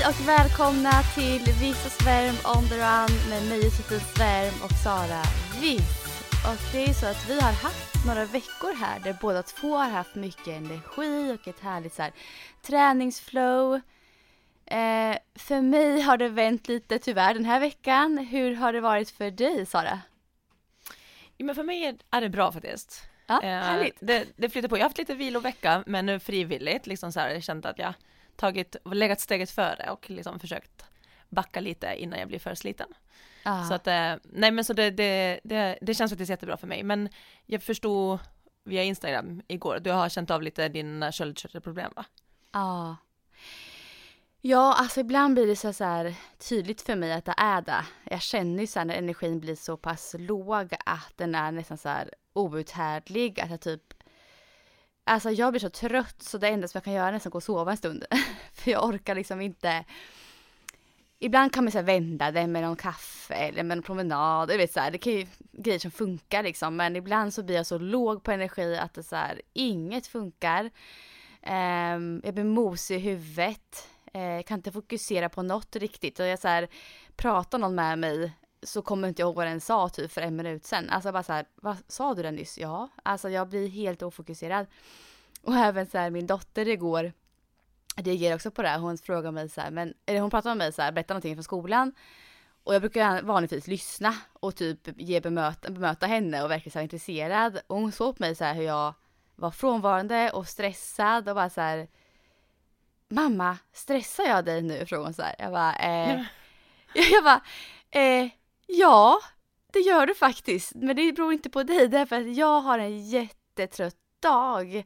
Hej 0.00 0.08
och 0.08 0.28
välkomna 0.28 1.02
till 1.14 1.52
Viss 1.60 1.86
och 1.86 1.92
Svärm 1.92 2.34
on 2.56 2.68
the 2.68 2.74
run 2.74 3.30
med 3.30 3.48
mig 3.48 3.64
Josefin 3.64 4.00
Svärm 4.00 4.54
och 4.64 4.72
Sara 4.84 5.22
Viss. 5.60 6.22
Och 6.46 6.72
det 6.72 6.82
är 6.82 6.86
ju 6.86 6.94
så 6.94 7.06
att 7.06 7.28
vi 7.28 7.40
har 7.40 7.52
haft 7.52 8.06
några 8.06 8.24
veckor 8.24 8.74
här 8.74 9.00
där 9.00 9.16
båda 9.20 9.42
två 9.42 9.76
har 9.76 9.90
haft 9.90 10.14
mycket 10.14 10.48
energi 10.48 11.38
och 11.38 11.48
ett 11.48 11.60
härligt 11.60 11.94
så 11.94 12.02
här, 12.02 12.12
träningsflow. 12.62 13.74
Eh, 14.66 15.16
för 15.34 15.60
mig 15.60 16.00
har 16.00 16.16
det 16.16 16.28
vänt 16.28 16.68
lite 16.68 16.98
tyvärr 16.98 17.34
den 17.34 17.44
här 17.44 17.60
veckan. 17.60 18.18
Hur 18.18 18.54
har 18.54 18.72
det 18.72 18.80
varit 18.80 19.10
för 19.10 19.30
dig 19.30 19.66
Sara? 19.66 20.00
Ja, 21.36 21.44
men 21.44 21.54
för 21.54 21.64
mig 21.64 21.98
är 22.10 22.20
det 22.20 22.28
bra 22.28 22.52
faktiskt. 22.52 23.02
Ja, 23.26 23.42
Eh. 23.42 23.86
Det, 24.00 24.26
det 24.36 24.50
flyter 24.50 24.68
på. 24.68 24.76
Jag 24.76 24.82
har 24.82 24.88
haft 24.88 24.98
lite 24.98 25.14
vilovecka, 25.14 25.84
men 25.86 26.06
nu 26.06 26.20
frivilligt, 26.20 26.86
liksom 26.86 27.12
så 27.12 27.20
här, 27.20 27.30
jag 27.30 27.42
känt 27.42 27.66
att 27.66 27.78
jag 27.78 27.94
tagit, 28.40 28.76
legat 28.84 29.20
steget 29.20 29.50
före 29.50 29.90
och 29.90 30.10
liksom 30.10 30.40
försökt 30.40 30.84
backa 31.28 31.60
lite 31.60 31.94
innan 31.96 32.18
jag 32.18 32.28
blir 32.28 32.38
för 32.38 32.54
sliten. 32.54 32.88
Ah. 33.44 33.64
Så 33.64 33.74
att, 33.74 33.86
eh, 33.86 34.14
nej 34.22 34.50
men 34.50 34.64
så 34.64 34.72
det, 34.72 34.90
det, 34.90 35.40
det, 35.44 35.78
det 35.82 35.94
känns 35.94 36.12
faktiskt 36.12 36.30
jättebra 36.30 36.56
för 36.56 36.66
mig, 36.66 36.82
men 36.82 37.08
jag 37.46 37.62
förstod 37.62 38.18
via 38.64 38.84
Instagram 38.84 39.42
igår, 39.48 39.78
du 39.80 39.90
har 39.90 40.08
känt 40.08 40.30
av 40.30 40.42
lite 40.42 40.68
dina 40.68 41.12
sköldkörtelproblem 41.12 41.92
va? 41.96 42.04
Ja. 42.52 42.96
Ja, 44.42 44.74
alltså 44.78 45.00
ibland 45.00 45.34
blir 45.34 45.46
det 45.46 45.56
så, 45.56 45.72
så 45.72 45.84
här 45.84 46.14
tydligt 46.38 46.82
för 46.82 46.96
mig 46.96 47.12
att 47.12 47.24
det 47.24 47.34
är 47.36 47.62
det. 47.62 47.84
Jag 48.04 48.22
känner 48.22 48.60
ju 48.60 48.66
så 48.66 48.78
här 48.78 48.86
när 48.86 48.94
energin 48.94 49.40
blir 49.40 49.56
så 49.56 49.76
pass 49.76 50.14
låg 50.18 50.74
att 50.86 51.12
den 51.16 51.34
är 51.34 51.52
nästan 51.52 51.78
så 51.78 51.88
här 51.88 52.10
outhärdlig. 52.32 53.40
Att 53.40 53.50
jag 53.50 53.60
typ... 53.60 53.94
Alltså 55.04 55.30
jag 55.30 55.52
blir 55.52 55.60
så 55.60 55.70
trött 55.70 56.22
så 56.22 56.38
det 56.38 56.48
enda 56.48 56.68
som 56.68 56.78
jag 56.78 56.84
kan 56.84 56.92
göra 56.92 57.08
är 57.08 57.12
nästan 57.12 57.30
gå 57.30 57.36
och 57.36 57.42
sova 57.42 57.70
en 57.70 57.76
stund. 57.76 58.04
för 58.52 58.70
jag 58.70 58.84
orkar 58.84 59.14
liksom 59.14 59.40
inte... 59.40 59.84
Ibland 61.22 61.52
kan 61.52 61.64
man 61.64 61.72
så 61.72 61.82
vända 61.82 62.30
det 62.30 62.46
med 62.46 62.62
någon 62.62 62.76
kaffe 62.76 63.34
eller 63.34 63.62
med 63.62 63.76
en 63.76 63.82
promenad. 63.82 64.48
Du 64.48 64.56
vet 64.56 64.72
så 64.72 64.80
här, 64.80 64.90
det 64.90 64.98
kan 64.98 65.12
ju 65.12 65.26
grejer 65.52 65.78
som 65.78 65.90
funkar 65.90 66.42
liksom. 66.42 66.76
Men 66.76 66.96
ibland 66.96 67.34
så 67.34 67.42
blir 67.42 67.56
jag 67.56 67.66
så 67.66 67.78
låg 67.78 68.22
på 68.22 68.32
energi 68.32 68.76
att 68.76 68.94
det 68.94 69.02
så 69.02 69.16
här, 69.16 69.42
inget 69.52 70.06
funkar. 70.06 70.64
Um, 71.42 72.20
jag 72.24 72.34
blir 72.34 72.44
mosig 72.44 72.96
i 72.96 72.98
huvudet. 72.98 73.88
Uh, 74.16 74.42
kan 74.42 74.58
inte 74.58 74.72
fokusera 74.72 75.28
på 75.28 75.42
något 75.42 75.76
riktigt. 75.76 76.20
Och 76.20 76.26
jag 76.26 76.38
så 76.38 76.48
här, 76.48 76.68
pratar 77.16 77.58
någon 77.58 77.74
med 77.74 77.98
mig 77.98 78.32
så 78.62 78.82
kommer 78.82 79.08
inte 79.08 79.22
jag 79.22 79.26
ihåg 79.26 79.34
vad 79.34 79.46
den 79.46 79.60
sa 79.60 79.88
typ 79.88 80.12
för 80.12 80.20
en 80.20 80.36
minut 80.36 80.66
sen. 80.66 80.90
Alltså 80.90 81.12
bara 81.12 81.22
så 81.22 81.32
här, 81.32 81.46
vad 81.54 81.76
sa 81.88 82.14
du 82.14 82.22
den 82.22 82.34
nyss? 82.34 82.58
Ja, 82.58 82.88
alltså 83.02 83.28
jag 83.30 83.48
blir 83.48 83.68
helt 83.68 84.02
ofokuserad. 84.02 84.66
Och 85.42 85.54
även 85.54 85.86
så 85.86 85.98
här 85.98 86.10
min 86.10 86.26
dotter 86.26 86.68
igår 86.68 87.12
reagerar 87.96 88.34
också 88.34 88.50
på 88.50 88.62
det 88.62 88.68
här. 88.68 88.78
Hon 88.78 88.98
frågar 88.98 89.30
mig 89.30 89.48
så 89.48 89.60
här, 89.60 89.70
men, 89.70 89.94
eller 90.06 90.20
hon 90.20 90.30
pratar 90.30 90.50
med 90.50 90.56
mig 90.56 90.72
så 90.72 90.82
här, 90.82 90.92
berättar 90.92 91.14
någonting 91.14 91.36
från 91.36 91.44
skolan. 91.44 91.92
Och 92.64 92.74
jag 92.74 92.82
brukar 92.82 93.22
vanligtvis 93.22 93.66
lyssna 93.66 94.16
och 94.32 94.56
typ 94.56 94.88
ge 94.96 95.20
bemöta, 95.20 95.70
bemöta 95.70 96.06
henne 96.06 96.42
och 96.42 96.50
verkligen 96.50 96.72
så 96.72 96.80
intresserad. 96.80 97.60
Och 97.66 97.76
hon 97.76 97.92
såg 97.92 98.16
på 98.16 98.22
mig 98.22 98.34
så 98.34 98.44
här 98.44 98.54
hur 98.54 98.62
jag 98.62 98.94
var 99.36 99.50
frånvarande 99.50 100.30
och 100.30 100.48
stressad 100.48 101.28
och 101.28 101.34
bara 101.34 101.50
så 101.50 101.60
här 101.60 101.88
Mamma, 103.08 103.58
stressar 103.72 104.24
jag 104.24 104.44
dig 104.44 104.62
nu? 104.62 104.86
frågade 104.86 105.06
hon 105.06 105.14
så 105.14 105.22
här. 105.22 105.34
Jag 105.38 105.52
bara, 105.52 105.74
eh, 105.76 106.22
jag 107.12 107.24
bara, 107.24 107.40
eh, 107.90 108.28
ja, 108.72 109.20
det 109.72 109.80
gör 109.80 110.06
du 110.06 110.14
faktiskt. 110.14 110.72
Men 110.74 110.96
det 110.96 111.12
beror 111.12 111.32
inte 111.32 111.50
på 111.50 111.62
dig, 111.62 111.88
därför 111.88 112.16
att 112.16 112.36
jag 112.36 112.60
har 112.60 112.78
en 112.78 113.08
jättetrött 113.08 113.96
dag. 114.22 114.84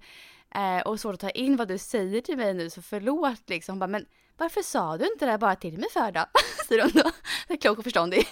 Eh, 0.54 0.80
och 0.84 1.00
svårt 1.00 1.14
att 1.14 1.20
ta 1.20 1.30
in 1.30 1.56
vad 1.56 1.68
du 1.68 1.78
säger 1.78 2.20
till 2.20 2.36
mig 2.36 2.54
nu, 2.54 2.70
så 2.70 2.82
förlåt 2.82 3.50
liksom. 3.50 3.72
Hon 3.72 3.78
bara, 3.78 3.86
men 3.86 4.06
varför 4.36 4.62
sa 4.62 4.96
du 4.96 5.06
inte 5.12 5.26
det 5.26 5.38
bara 5.38 5.56
till 5.56 5.78
mig 5.78 5.88
för 5.92 6.12
då? 6.12 6.24
Säger 6.68 6.82
hon 6.82 6.92
då. 6.94 7.56
Klok 7.56 7.78
och 7.78 7.84
förståndig. 7.84 8.26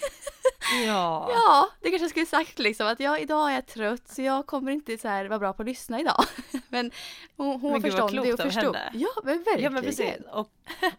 Ja. 0.86 1.28
Ja, 1.30 1.68
det 1.80 1.90
kanske 1.90 2.04
jag 2.04 2.10
skulle 2.10 2.26
sagt 2.26 2.58
liksom 2.58 2.86
att 2.86 3.00
jag 3.00 3.20
idag 3.20 3.50
är 3.50 3.54
jag 3.54 3.66
trött 3.66 4.08
så 4.08 4.22
jag 4.22 4.46
kommer 4.46 4.72
inte 4.72 4.98
så 4.98 5.08
här 5.08 5.24
vara 5.24 5.38
bra 5.38 5.52
på 5.52 5.62
att 5.62 5.68
lyssna 5.68 6.00
idag. 6.00 6.24
Men 6.68 6.90
hon, 7.36 7.60
hon 7.60 7.72
var 7.72 7.80
förståndig 7.80 8.34
och 8.34 8.40
förstod. 8.40 8.76
henne. 8.76 8.90
Ja, 8.94 9.08
men 9.24 9.36
verkligen. 9.38 9.60
Ja 9.62 9.70
men 9.70 9.82
precis, 9.82 10.14
och, 10.32 10.50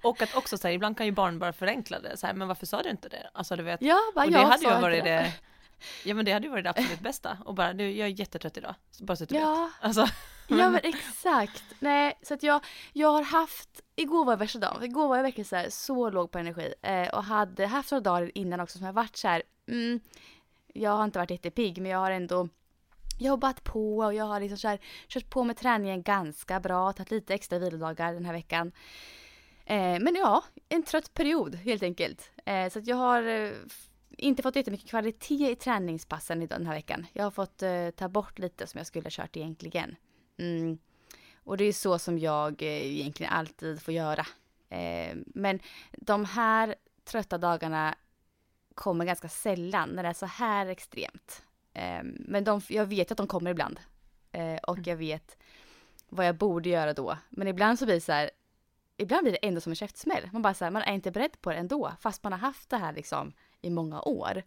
och 0.02 0.22
att 0.22 0.35
också 0.35 0.57
så 0.57 0.68
här, 0.68 0.75
ibland 0.75 0.97
kan 0.97 1.06
ju 1.06 1.12
barn 1.12 1.40
bara 1.40 1.53
förenkla 1.53 2.00
det, 2.00 2.18
så 2.18 2.28
här, 2.28 2.34
men 2.34 2.47
varför 2.47 2.66
sa 2.66 2.81
du 2.81 2.90
inte 2.90 3.09
det? 3.09 3.29
Alltså 3.34 3.56
du 3.56 3.63
vet, 3.63 3.81
Ja, 3.81 4.00
bara 4.16 4.25
och 4.25 4.31
det 4.31 4.38
jag 4.40 4.47
hade 4.47 4.63
ju 4.63 4.69
varit 4.81 5.03
det. 5.03 5.09
det, 5.12 5.34
ja 6.09 6.16
men 6.16 6.25
det 6.25 6.31
hade 6.31 6.46
ju 6.46 6.52
varit 6.52 6.63
det 6.63 6.69
absolut 6.69 7.00
bästa, 7.00 7.38
och 7.46 7.53
bara 7.53 7.73
du, 7.73 7.91
jag 7.91 8.06
är 8.07 8.19
jättetrött 8.19 8.57
idag, 8.57 8.75
så 8.91 9.03
bara 9.03 9.16
så 9.16 9.23
att 9.23 9.29
du 9.29 9.35
Ja. 9.35 9.69
vet. 9.81 9.85
Alltså, 9.85 10.07
Ja 10.47 10.69
men 10.69 10.79
exakt. 10.84 11.63
Nej, 11.79 12.19
så 12.22 12.34
att 12.34 12.44
jag, 12.44 12.62
jag 12.94 13.12
har 13.12 13.23
haft, 13.23 13.69
igår 13.96 14.25
var 14.25 14.38
värsta 14.38 14.59
dagen. 14.59 14.84
Igår 14.84 15.07
var 15.07 15.16
jag 15.16 15.23
verkligen 15.23 15.46
så, 15.46 15.56
här, 15.56 15.69
så 15.69 16.09
låg 16.09 16.31
på 16.31 16.40
energi. 16.40 16.73
Eh, 16.81 17.07
och 17.07 17.23
hade 17.23 17.66
haft 17.68 17.91
några 17.91 18.02
dagar 18.02 18.31
innan 18.35 18.59
också 18.59 18.78
som 18.78 18.85
jag 18.88 18.94
varit 18.94 19.18
så 19.18 19.28
här, 19.28 19.44
mm, 19.68 20.00
jag 20.74 20.91
har 20.91 21.03
inte 21.03 21.19
varit 21.19 21.31
jättepigg 21.31 21.81
men 21.81 21.91
jag 21.91 22.00
har 22.00 22.12
ändå 22.12 22.50
jobbat 23.19 23.63
på 23.63 23.97
och 23.97 24.13
jag 24.13 24.25
har 24.25 24.40
liksom 24.40 24.57
så 24.57 24.68
här, 24.68 24.79
kört 25.07 25.29
på 25.29 25.44
med 25.44 25.57
träningen 25.57 26.03
ganska 26.03 26.59
bra, 26.59 26.94
tagit 26.94 27.12
lite 27.12 27.34
extra 27.34 27.59
vilodagar 27.59 28.13
den 28.13 28.25
här 28.25 28.34
veckan. 28.34 28.72
Eh, 29.66 30.00
men 30.00 30.16
ja, 30.16 30.44
en 30.69 30.84
trött 30.84 31.13
period 31.13 31.56
helt 31.56 31.84
enkelt. 31.84 32.31
Eh, 32.46 32.69
så 32.69 32.79
att 32.79 32.88
jag 32.88 32.96
har 32.96 33.23
eh, 33.23 33.52
inte 34.18 34.44
fått 34.44 34.56
jättemycket 34.56 34.90
kvalitet 34.90 35.52
i 35.52 35.56
träningspassen 35.56 36.47
den 36.47 36.66
här 36.66 36.73
veckan. 36.73 37.06
Jag 37.13 37.23
har 37.23 37.31
fått 37.31 37.63
eh, 37.63 37.90
ta 37.90 38.09
bort 38.09 38.40
lite 38.40 38.68
som 38.68 38.78
jag 38.78 38.88
skulle 38.88 39.06
ha 39.06 39.12
kört 39.12 39.38
egentligen. 39.38 39.96
Mm. 40.38 40.78
Och 41.35 41.57
det 41.57 41.63
är 41.63 41.73
så 41.73 42.00
som 42.00 42.19
jag 42.19 42.62
eh, 42.62 42.97
egentligen 43.00 43.34
alltid 43.34 43.81
får 43.81 43.94
göra. 43.94 44.25
Eh, 44.69 45.18
men 45.25 45.59
de 45.91 46.25
här 46.25 46.75
trötta 47.03 47.38
dagarna 47.38 47.96
kommer 48.75 49.06
ganska 49.06 49.29
sällan 49.29 49.89
när 49.89 50.03
det 50.03 50.09
är 50.09 50.13
så 50.13 50.25
här 50.25 50.67
extremt. 50.67 51.44
Eh, 51.73 52.03
men 52.03 52.44
de, 52.44 52.61
jag 52.69 52.85
vet 52.85 53.11
att 53.11 53.17
de 53.17 53.28
kommer 53.28 53.51
ibland. 53.51 53.79
Eh, 54.31 54.56
och 54.56 54.79
jag 54.84 54.95
vet 54.95 55.38
vad 56.09 56.25
jag 56.28 56.35
borde 56.35 56.69
göra 56.69 56.94
då. 56.94 57.17
Men 57.29 57.47
ibland 57.47 57.79
så 57.79 57.85
blir 57.85 57.95
det 57.95 58.01
så 58.01 58.11
här, 58.11 58.31
ibland 58.97 59.23
blir 59.23 59.31
det 59.31 59.47
ändå 59.47 59.61
som 59.61 59.72
en 59.72 59.75
käftsmäll. 59.75 60.29
Man 60.34 60.41
bara 60.41 60.53
så 60.53 60.66
här, 60.66 60.72
man 60.72 60.81
är 60.81 60.94
inte 60.94 61.11
beredd 61.11 61.41
på 61.41 61.50
det 61.50 61.56
ändå. 61.56 61.91
Fast 62.00 62.23
man 62.23 62.34
har 62.34 62.39
haft 62.39 62.69
det 62.69 62.78
här 62.78 62.94
liksom 62.94 63.34
i 63.61 63.69
många 63.69 64.01
år. 64.01 64.44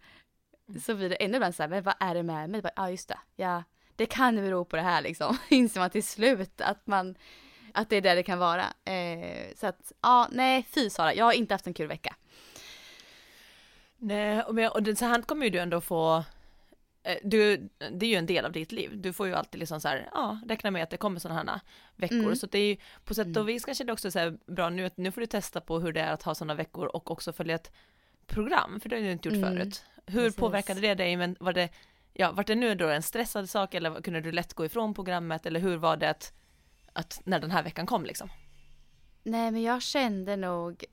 Så 0.82 0.94
blir 0.94 1.08
det 1.08 1.16
ändå 1.16 1.37
ibland 1.37 1.54
så 1.54 1.62
här, 1.62 1.70
men 1.70 1.82
vad 1.82 1.94
är 2.00 2.14
det 2.14 2.22
med 2.22 2.50
mig? 2.50 2.60
Ja, 2.64 2.70
ah, 2.76 2.91
just 2.91 3.08
det. 3.08 3.19
Ja, 3.37 3.62
det 3.97 4.06
kan 4.06 4.37
ju 4.37 4.43
bero 4.43 4.64
på 4.64 4.76
det 4.76 4.82
här 4.82 5.03
liksom. 5.03 5.38
Inser 5.48 5.81
man 5.81 5.91
till 5.91 6.04
slut 6.04 6.60
att 6.60 6.87
man, 6.87 7.14
att 7.75 7.91
det 7.91 7.97
är 7.97 8.00
där 8.00 8.16
det 8.16 8.22
kan 8.22 8.38
vara. 8.38 8.64
Eh, 8.84 9.54
så 9.56 9.66
att, 9.66 9.93
ja, 10.03 10.28
nej, 10.32 10.66
fy 10.75 10.91
Sara, 10.91 11.14
jag 11.14 11.25
har 11.25 11.32
inte 11.32 11.54
haft 11.54 11.66
en 11.66 11.75
kul 11.75 11.88
vecka. 11.88 12.16
Nej, 13.99 14.43
och, 14.43 14.55
men- 14.55 14.71
och 14.71 14.83
det, 14.83 14.97
så 14.97 15.05
här 15.05 15.23
kommer 15.23 15.45
ju 15.45 15.51
du 15.51 15.59
ändå 15.59 15.81
få, 15.81 16.25
eh, 17.03 17.17
du, 17.25 17.69
det 17.93 18.07
är 18.07 18.11
ju 18.11 18.17
en 18.17 18.27
del 18.27 18.45
av 18.45 18.53
ditt 18.53 18.73
liv, 18.73 18.91
du 19.01 19.12
får 19.12 19.26
ju 19.26 19.35
alltid 19.35 19.59
liksom 19.61 19.81
så 19.81 19.88
här, 19.88 20.09
ja, 20.12 20.41
räkna 20.49 20.70
med 20.70 20.82
att 20.82 20.91
det 20.91 20.97
kommer 20.97 21.20
sådana 21.20 21.50
här 21.53 21.61
veckor, 21.97 22.17
Mm. 22.19 22.37
så 22.37 22.47
det 22.47 22.59
är 22.59 22.67
ju 22.69 22.76
på 23.05 23.15
sätt 23.15 23.37
och 23.37 23.49
vis 23.49 23.65
kanske 23.65 23.85
det 23.85 23.93
också 23.93 24.09
är 24.09 24.12
så 24.12 24.19
här 24.19 24.38
bra 24.47 24.69
nu 24.70 24.85
att 24.87 24.97
nu 24.97 25.11
får 25.12 25.20
du 25.20 25.26
testa 25.26 25.61
på 25.61 25.81
hur 25.81 25.93
det 25.93 26.00
är 26.00 26.12
att 26.12 26.23
ha 26.23 26.35
sådana 26.35 26.55
veckor 26.55 26.87
och 26.87 27.11
också 27.11 27.32
följa 27.32 27.55
ett 27.55 27.73
program, 28.26 28.81
för 28.81 28.88
det 28.88 28.97
har 28.97 29.03
du 29.03 29.11
inte 29.12 29.29
gjort 29.29 29.37
Mm, 29.38 29.56
förut. 29.56 29.85
Hur 30.06 30.20
precis. 30.25 30.37
påverkade 30.41 30.81
det 30.81 30.94
dig, 30.94 31.17
men 31.17 31.37
var 31.41 31.53
det, 31.53 31.69
ja, 32.12 32.32
var 32.32 32.44
det 32.44 32.55
nu 32.55 32.75
då 32.75 32.88
en 32.88 33.03
stressad 33.03 33.50
sak 33.50 33.75
eller 33.75 34.03
kunde 34.03 34.20
du 34.20 34.32
lätt 34.32 34.55
gå 34.55 34.65
ifrån 34.65 34.94
programmet 34.94 35.47
eller 35.47 35.61
hur 35.61 35.76
var 35.76 35.97
det 35.97 36.11
att, 36.11 36.32
att 36.93 37.20
när 37.25 37.41
den 37.41 37.50
här 37.50 37.62
veckan 37.62 37.87
kom 37.87 38.05
liksom? 38.05 38.29
Nej, 39.23 39.50
men 39.50 39.62
jag 39.62 39.82
kände 39.82 40.37
nog... 40.37 40.85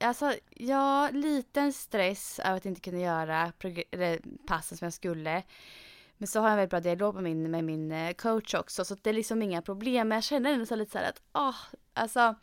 Alltså, 0.00 0.34
ja, 0.50 1.10
liten 1.12 1.72
stress 1.72 2.38
över 2.38 2.56
att 2.56 2.66
inte 2.66 2.80
kunna 2.80 2.98
göra 2.98 3.52
passen 4.46 4.78
som 4.78 4.86
jag 4.86 4.92
skulle. 4.92 5.42
Men 6.20 6.26
så 6.26 6.40
har 6.40 6.46
jag 6.46 6.52
en 6.52 6.56
väldigt 6.56 6.70
bra 6.70 6.80
dialog 6.80 7.14
med 7.14 7.24
min, 7.24 7.50
med 7.50 7.64
min 7.64 7.92
eh, 7.92 8.12
coach 8.12 8.54
också, 8.54 8.84
så 8.84 8.94
det 9.02 9.10
är 9.10 9.14
liksom 9.14 9.42
inga 9.42 9.62
problem. 9.62 10.08
Men 10.08 10.16
jag 10.16 10.24
känner 10.24 10.52
ändå 10.52 10.66
så 10.66 10.76
lite 10.76 10.92
så 10.92 10.98
här 10.98 11.08
att, 11.08 11.22
åh, 11.32 11.56
alltså... 11.94 12.34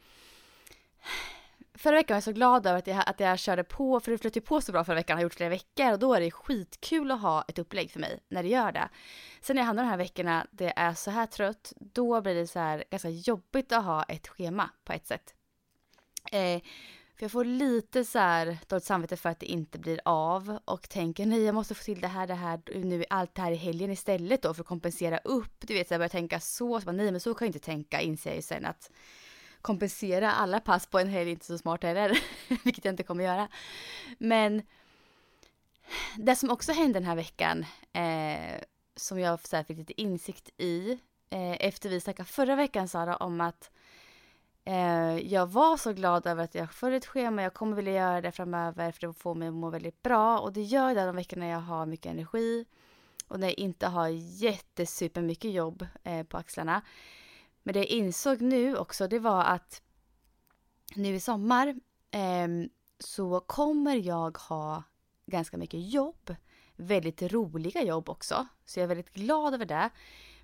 förra 1.73 1.95
veckan 1.95 2.13
var 2.13 2.17
jag 2.17 2.23
så 2.23 2.31
glad 2.31 2.67
över 2.67 2.79
att 2.79 2.87
jag, 2.87 3.03
att 3.07 3.19
jag 3.19 3.39
körde 3.39 3.63
på, 3.63 3.99
för 3.99 4.11
det 4.11 4.17
flöt 4.17 4.37
ju 4.37 4.41
på 4.41 4.61
så 4.61 4.71
bra 4.71 4.83
förra 4.83 4.95
veckan, 4.95 5.17
har 5.17 5.23
gjort 5.23 5.33
flera 5.33 5.49
veckor 5.49 5.91
och 5.91 5.99
då 5.99 6.13
är 6.13 6.21
det 6.21 6.31
skitkul 6.31 7.11
att 7.11 7.21
ha 7.21 7.45
ett 7.47 7.59
upplägg 7.59 7.91
för 7.91 7.99
mig 7.99 8.19
när 8.29 8.43
det 8.43 8.49
gör 8.49 8.71
det. 8.71 8.89
Sen 9.41 9.55
när 9.55 9.61
jag 9.61 9.67
hamnar 9.67 9.83
de 9.83 9.89
här 9.89 9.97
veckorna, 9.97 10.47
det 10.51 10.73
är 10.75 10.93
så 10.93 11.11
här 11.11 11.25
trött, 11.25 11.73
då 11.75 12.21
blir 12.21 12.35
det 12.35 12.47
så 12.47 12.59
här 12.59 12.83
ganska 12.89 13.09
jobbigt 13.09 13.71
att 13.71 13.83
ha 13.83 14.03
ett 14.03 14.27
schema 14.27 14.69
på 14.83 14.93
ett 14.93 15.07
sätt. 15.07 15.33
Eh, 16.31 16.61
för 17.17 17.23
jag 17.23 17.31
får 17.31 17.45
lite 17.45 18.05
så 18.05 18.19
här 18.19 18.57
dåligt 18.67 18.83
samvete 18.83 19.17
för 19.17 19.29
att 19.29 19.39
det 19.39 19.45
inte 19.45 19.79
blir 19.79 19.99
av 20.05 20.59
och 20.65 20.89
tänker 20.89 21.25
nej 21.25 21.43
jag 21.43 21.55
måste 21.55 21.75
få 21.75 21.83
till 21.83 22.01
det 22.01 22.07
här, 22.07 22.27
det 22.27 22.33
här, 22.33 22.61
nu 22.75 23.03
allt 23.09 23.35
det 23.35 23.41
här 23.41 23.51
i 23.51 23.55
helgen 23.55 23.91
istället 23.91 24.41
då 24.41 24.53
för 24.53 24.61
att 24.61 24.67
kompensera 24.67 25.17
upp. 25.17 25.67
Du 25.67 25.73
vet 25.73 25.87
så 25.87 25.93
jag 25.93 25.99
börjar 25.99 26.09
tänka 26.09 26.39
så, 26.39 26.79
så 26.79 26.85
bara, 26.85 26.91
nej 26.91 27.11
men 27.11 27.21
så 27.21 27.33
kan 27.33 27.45
jag 27.45 27.49
inte 27.49 27.65
tänka 27.65 28.01
inser 28.01 28.29
jag 28.29 28.35
ju 28.35 28.41
sen 28.41 28.65
att 28.65 28.91
kompensera 29.61 30.31
alla 30.31 30.59
pass 30.59 30.87
på 30.87 30.99
en 30.99 31.07
helg 31.07 31.29
är 31.29 31.33
inte 31.33 31.45
så 31.45 31.57
smart 31.57 31.83
heller, 31.83 32.19
vilket 32.63 32.85
jag 32.85 32.91
inte 32.91 33.03
kommer 33.03 33.23
göra. 33.23 33.47
Men 34.17 34.61
det 36.17 36.35
som 36.35 36.49
också 36.49 36.71
hände 36.71 36.99
den 36.99 37.07
här 37.07 37.15
veckan, 37.15 37.65
eh, 37.93 38.61
som 38.95 39.19
jag 39.19 39.47
så 39.47 39.55
här, 39.55 39.63
fick 39.63 39.77
lite 39.77 40.01
insikt 40.01 40.49
i, 40.57 40.91
eh, 41.29 41.67
efter 41.67 41.89
vi 41.89 42.01
snackade 42.01 42.29
förra 42.29 42.55
veckan 42.55 42.87
Sara 42.87 43.15
om 43.15 43.41
att 43.41 43.71
Eh, 43.71 43.86
Eh, 44.67 45.17
jag 45.33 45.47
var 45.47 45.77
så 45.77 45.93
glad 45.93 46.27
över 46.27 46.43
att 46.43 46.55
jag 46.55 46.71
följer 46.71 46.97
ett 46.97 47.05
schema, 47.05 47.41
jag 47.41 47.53
kommer 47.53 47.75
vilja 47.75 47.93
göra 47.93 48.21
det 48.21 48.31
framöver 48.31 48.91
för 48.91 49.07
det 49.07 49.13
får 49.13 49.35
mig 49.35 49.47
att 49.47 49.53
må 49.53 49.69
väldigt 49.69 50.03
bra 50.03 50.39
och 50.39 50.53
det 50.53 50.61
gör 50.61 50.91
jag 50.91 51.07
de 51.07 51.15
veckorna 51.15 51.47
jag 51.47 51.59
har 51.59 51.85
mycket 51.85 52.11
energi 52.11 52.65
och 53.27 53.39
när 53.39 53.47
jag 53.47 53.59
inte 53.59 53.87
har 53.87 54.07
jättesuper 54.07 55.21
mycket 55.21 55.51
jobb 55.51 55.87
eh, 56.03 56.23
på 56.23 56.37
axlarna. 56.37 56.81
Men 57.63 57.73
det 57.73 57.79
jag 57.79 57.87
insåg 57.87 58.41
nu 58.41 58.77
också 58.77 59.07
det 59.07 59.19
var 59.19 59.43
att 59.43 59.81
nu 60.95 61.15
i 61.15 61.19
sommar 61.19 61.67
eh, 62.11 62.47
så 62.99 63.39
kommer 63.39 63.95
jag 63.95 64.37
ha 64.37 64.83
ganska 65.25 65.57
mycket 65.57 65.91
jobb. 65.93 66.35
Väldigt 66.75 67.21
roliga 67.21 67.83
jobb 67.83 68.09
också. 68.09 68.47
Så 68.65 68.79
jag 68.79 68.83
är 68.83 68.87
väldigt 68.87 69.13
glad 69.13 69.53
över 69.53 69.65
det. 69.65 69.89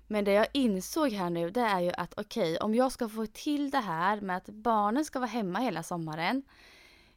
Men 0.06 0.24
det 0.24 0.32
jag 0.32 0.46
insåg 0.52 1.12
här 1.12 1.30
nu 1.30 1.50
det 1.50 1.60
är 1.60 1.80
ju 1.80 1.92
att 1.92 2.14
okej, 2.16 2.52
okay, 2.52 2.56
om 2.56 2.74
jag 2.74 2.92
ska 2.92 3.08
få 3.08 3.26
till 3.26 3.70
det 3.70 3.80
här 3.80 4.20
med 4.20 4.36
att 4.36 4.48
barnen 4.48 5.04
ska 5.04 5.18
vara 5.18 5.30
hemma 5.30 5.58
hela 5.58 5.82
sommaren. 5.82 6.42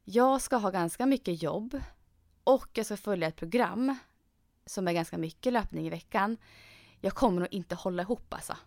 Jag 0.04 0.42
ska 0.42 0.56
ha 0.56 0.70
ganska 0.70 1.06
mycket 1.06 1.44
jobb 1.44 1.82
och 2.44 2.68
jag 2.74 2.86
ska 2.86 2.98
följa 2.98 3.28
ett 3.28 3.36
program 3.36 3.96
som 4.66 4.88
är 4.88 4.94
ganska 4.94 5.18
mycket 5.18 5.54
löpning 5.54 5.88
i 5.88 5.90
veckan. 5.90 6.38
Jag 7.02 7.14
kommer 7.14 7.40
nog 7.40 7.48
inte 7.52 7.76
hålla 7.76 8.04
ihop 8.04 8.34
alltså 8.34 8.58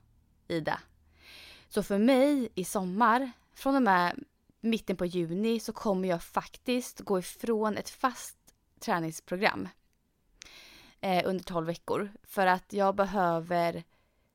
i 0.49 0.61
det. 0.61 0.79
Så 1.69 1.83
för 1.83 1.99
mig 1.99 2.49
i 2.55 2.65
sommar, 2.65 3.31
från 3.55 3.77
och 3.77 3.83
med 3.83 4.25
mitten 4.61 4.97
på 4.97 5.07
juni 5.07 5.61
så 5.61 5.73
kommer 5.73 6.09
jag 6.09 6.23
faktiskt 6.23 7.01
gå 7.01 7.19
ifrån 7.19 7.77
ett 7.77 7.91
fast 7.91 8.37
träningsprogram 8.81 9.69
eh, 11.01 11.23
under 11.29 11.45
12 11.45 11.67
veckor. 11.67 12.13
För 12.23 12.47
att 12.47 12.73
jag 12.73 12.95
behöver 12.95 13.85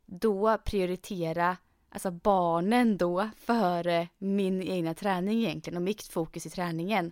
då 0.06 0.58
prioritera 0.58 1.58
alltså 1.90 2.12
barnen 2.12 2.98
då 2.98 3.30
före 3.38 4.08
min 4.18 4.64
egna 4.64 4.94
träning 4.94 5.44
egentligen 5.44 5.78
och 5.78 5.84
mitt 5.84 6.08
fokus 6.08 6.46
i 6.46 6.50
träningen. 6.50 7.12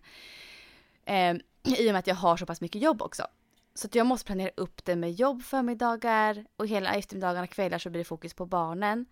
Eh, 1.05 1.35
I 1.63 1.89
och 1.89 1.93
med 1.93 1.95
att 1.95 2.07
jag 2.07 2.15
har 2.15 2.37
så 2.37 2.45
pass 2.45 2.61
mycket 2.61 2.81
jobb 2.81 3.01
också. 3.01 3.27
Så 3.75 3.87
att 3.87 3.95
jag 3.95 4.07
måste 4.07 4.25
planera 4.25 4.51
upp 4.57 4.85
det 4.85 4.95
med 4.95 5.11
jobb 5.11 5.43
förmiddagar 5.43 6.45
och 6.57 6.67
hela 6.67 6.93
eftermiddagarna 6.93 7.47
kvällar 7.47 7.77
så 7.77 7.89
blir 7.89 7.99
det 7.99 8.05
fokus 8.05 8.33
på 8.33 8.45
barnen. 8.45 9.05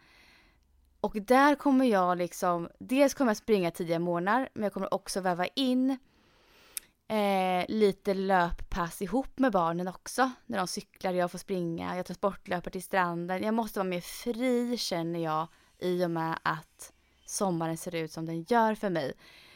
Och 1.02 1.16
där 1.22 1.56
kommer 1.56 1.86
jag 1.86 2.18
liksom, 2.18 2.70
dels 2.80 3.14
kommer 3.14 3.30
jag 3.30 3.38
springa 3.38 3.72
tidiga 3.72 4.00
morgnar 4.00 4.50
men 4.54 4.64
jag 4.64 4.74
kommer 4.74 4.94
också 4.94 5.22
väva 5.22 5.48
in 5.48 5.98
eh, 7.12 7.66
lite 7.68 8.14
löppass 8.14 9.02
ihop 9.02 9.40
med 9.40 9.52
barnen 9.52 9.88
också. 9.88 10.32
När 10.46 10.58
de 10.58 10.68
cyklar, 10.68 11.14
jag 11.14 11.32
får 11.32 11.38
springa, 11.38 11.98
jag 11.98 12.06
transportlöper 12.06 12.72
till 12.72 12.84
stranden. 12.84 13.44
Jag 13.44 13.54
måste 13.54 13.80
vara 13.80 13.90
mer 13.90 14.02
fri 14.02 14.78
känner 14.78 15.20
jag 15.20 15.48
i 15.80 16.06
och 16.06 16.12
med 16.12 16.40
att 16.44 16.94
sommaren 17.26 17.78
ser 17.78 17.96
ut 17.96 18.12
som 18.12 18.26
den 18.26 18.44
gör 18.44 18.76
för 18.76 18.90
mig. 18.90 19.14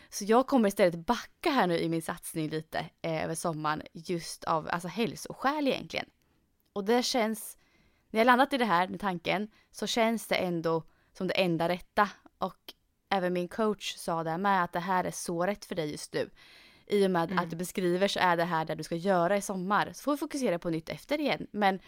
Så 0.10 0.26
jag 0.26 0.48
kommer 0.48 0.68
istället 0.68 1.06
backa 1.06 1.52
här 1.52 1.68
nu 1.68 1.80
i 1.80 1.90
min 1.90 2.02
satsning 2.02 2.50
lite 2.50 2.80
eh, 3.02 3.24
över 3.24 3.36
sommaren 3.36 3.82
just 3.94 4.44
av 4.44 4.68
alltså 4.72 4.88
hälsoskäl 4.88 5.68
egentligen. 5.68 6.06
Och 6.74 6.86
det 6.86 7.04
känns, 7.04 7.58
när 8.10 8.20
jag 8.20 8.26
landat 8.26 8.54
i 8.54 8.58
det 8.58 8.66
här 8.66 8.88
med 8.88 9.00
tanken 9.00 9.52
så 9.72 9.88
känns 9.88 10.28
det 10.28 10.36
ändå 10.36 10.84
som 11.14 11.28
det 11.28 11.34
enda 11.34 11.70
rätta. 11.70 12.10
Och 12.38 12.74
även 13.10 13.34
min 13.34 13.48
coach 13.48 13.96
sa 13.96 14.24
det 14.24 14.38
med 14.38 14.64
att 14.64 14.74
det 14.74 14.80
här 14.80 15.04
är 15.04 15.12
så 15.12 15.46
rätt 15.46 15.66
för 15.66 15.76
dig 15.76 15.92
just 15.92 16.14
nu 16.14 16.30
i 16.88 17.06
och 17.06 17.12
med 17.12 17.32
mm. 17.32 17.44
att 17.44 17.50
du 17.50 17.56
beskriver 17.56 18.08
så 18.08 18.20
är 18.20 18.38
det 18.38 18.44
här 18.44 18.66
det 18.66 18.76
du 18.76 18.84
ska 18.84 18.96
göra 18.96 19.38
i 19.38 19.42
sommar. 19.42 19.92
Så 19.94 20.04
får 20.04 20.12
vi 20.12 20.18
fokusera 20.18 20.60
på 20.60 20.70
nytt 20.70 20.90
efter 20.90 21.20
igen. 21.20 21.48
Men 21.52 21.80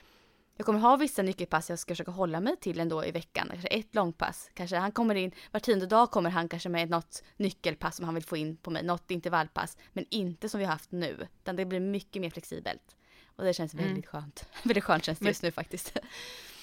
jag 0.57 0.65
kommer 0.65 0.79
ha 0.79 0.95
vissa 0.95 1.21
nyckelpass 1.21 1.69
jag 1.69 1.79
ska 1.79 1.93
försöka 1.93 2.11
hålla 2.11 2.39
mig 2.39 2.55
till 2.57 2.79
ändå 2.79 3.05
i 3.05 3.11
veckan. 3.11 3.47
Kanske 3.51 3.67
ett 3.67 3.95
långpass. 3.95 4.49
Kanske 4.53 4.77
han 4.77 4.91
kommer 4.91 5.15
in, 5.15 5.31
var 5.51 5.59
tionde 5.59 5.85
dag 5.85 6.11
kommer 6.11 6.29
han 6.29 6.49
kanske 6.49 6.69
med 6.69 6.89
något 6.89 7.23
nyckelpass 7.37 7.95
som 7.95 8.05
han 8.05 8.15
vill 8.15 8.25
få 8.25 8.37
in 8.37 8.57
på 8.57 8.71
mig. 8.71 8.83
Något 8.83 9.11
intervallpass. 9.11 9.77
Men 9.93 10.05
inte 10.09 10.49
som 10.49 10.59
vi 10.59 10.65
har 10.65 10.73
haft 10.73 10.91
nu. 10.91 11.27
Utan 11.41 11.55
det 11.55 11.65
blir 11.65 11.79
mycket 11.79 12.21
mer 12.21 12.29
flexibelt. 12.29 12.95
Och 13.35 13.43
det 13.43 13.53
känns 13.53 13.73
väldigt 13.73 13.91
mm. 13.91 14.03
skönt. 14.03 14.45
väldigt 14.63 14.83
skönt 14.83 15.05
känns 15.05 15.19
det 15.19 15.27
just 15.27 15.43
nu 15.43 15.51
faktiskt. 15.51 15.97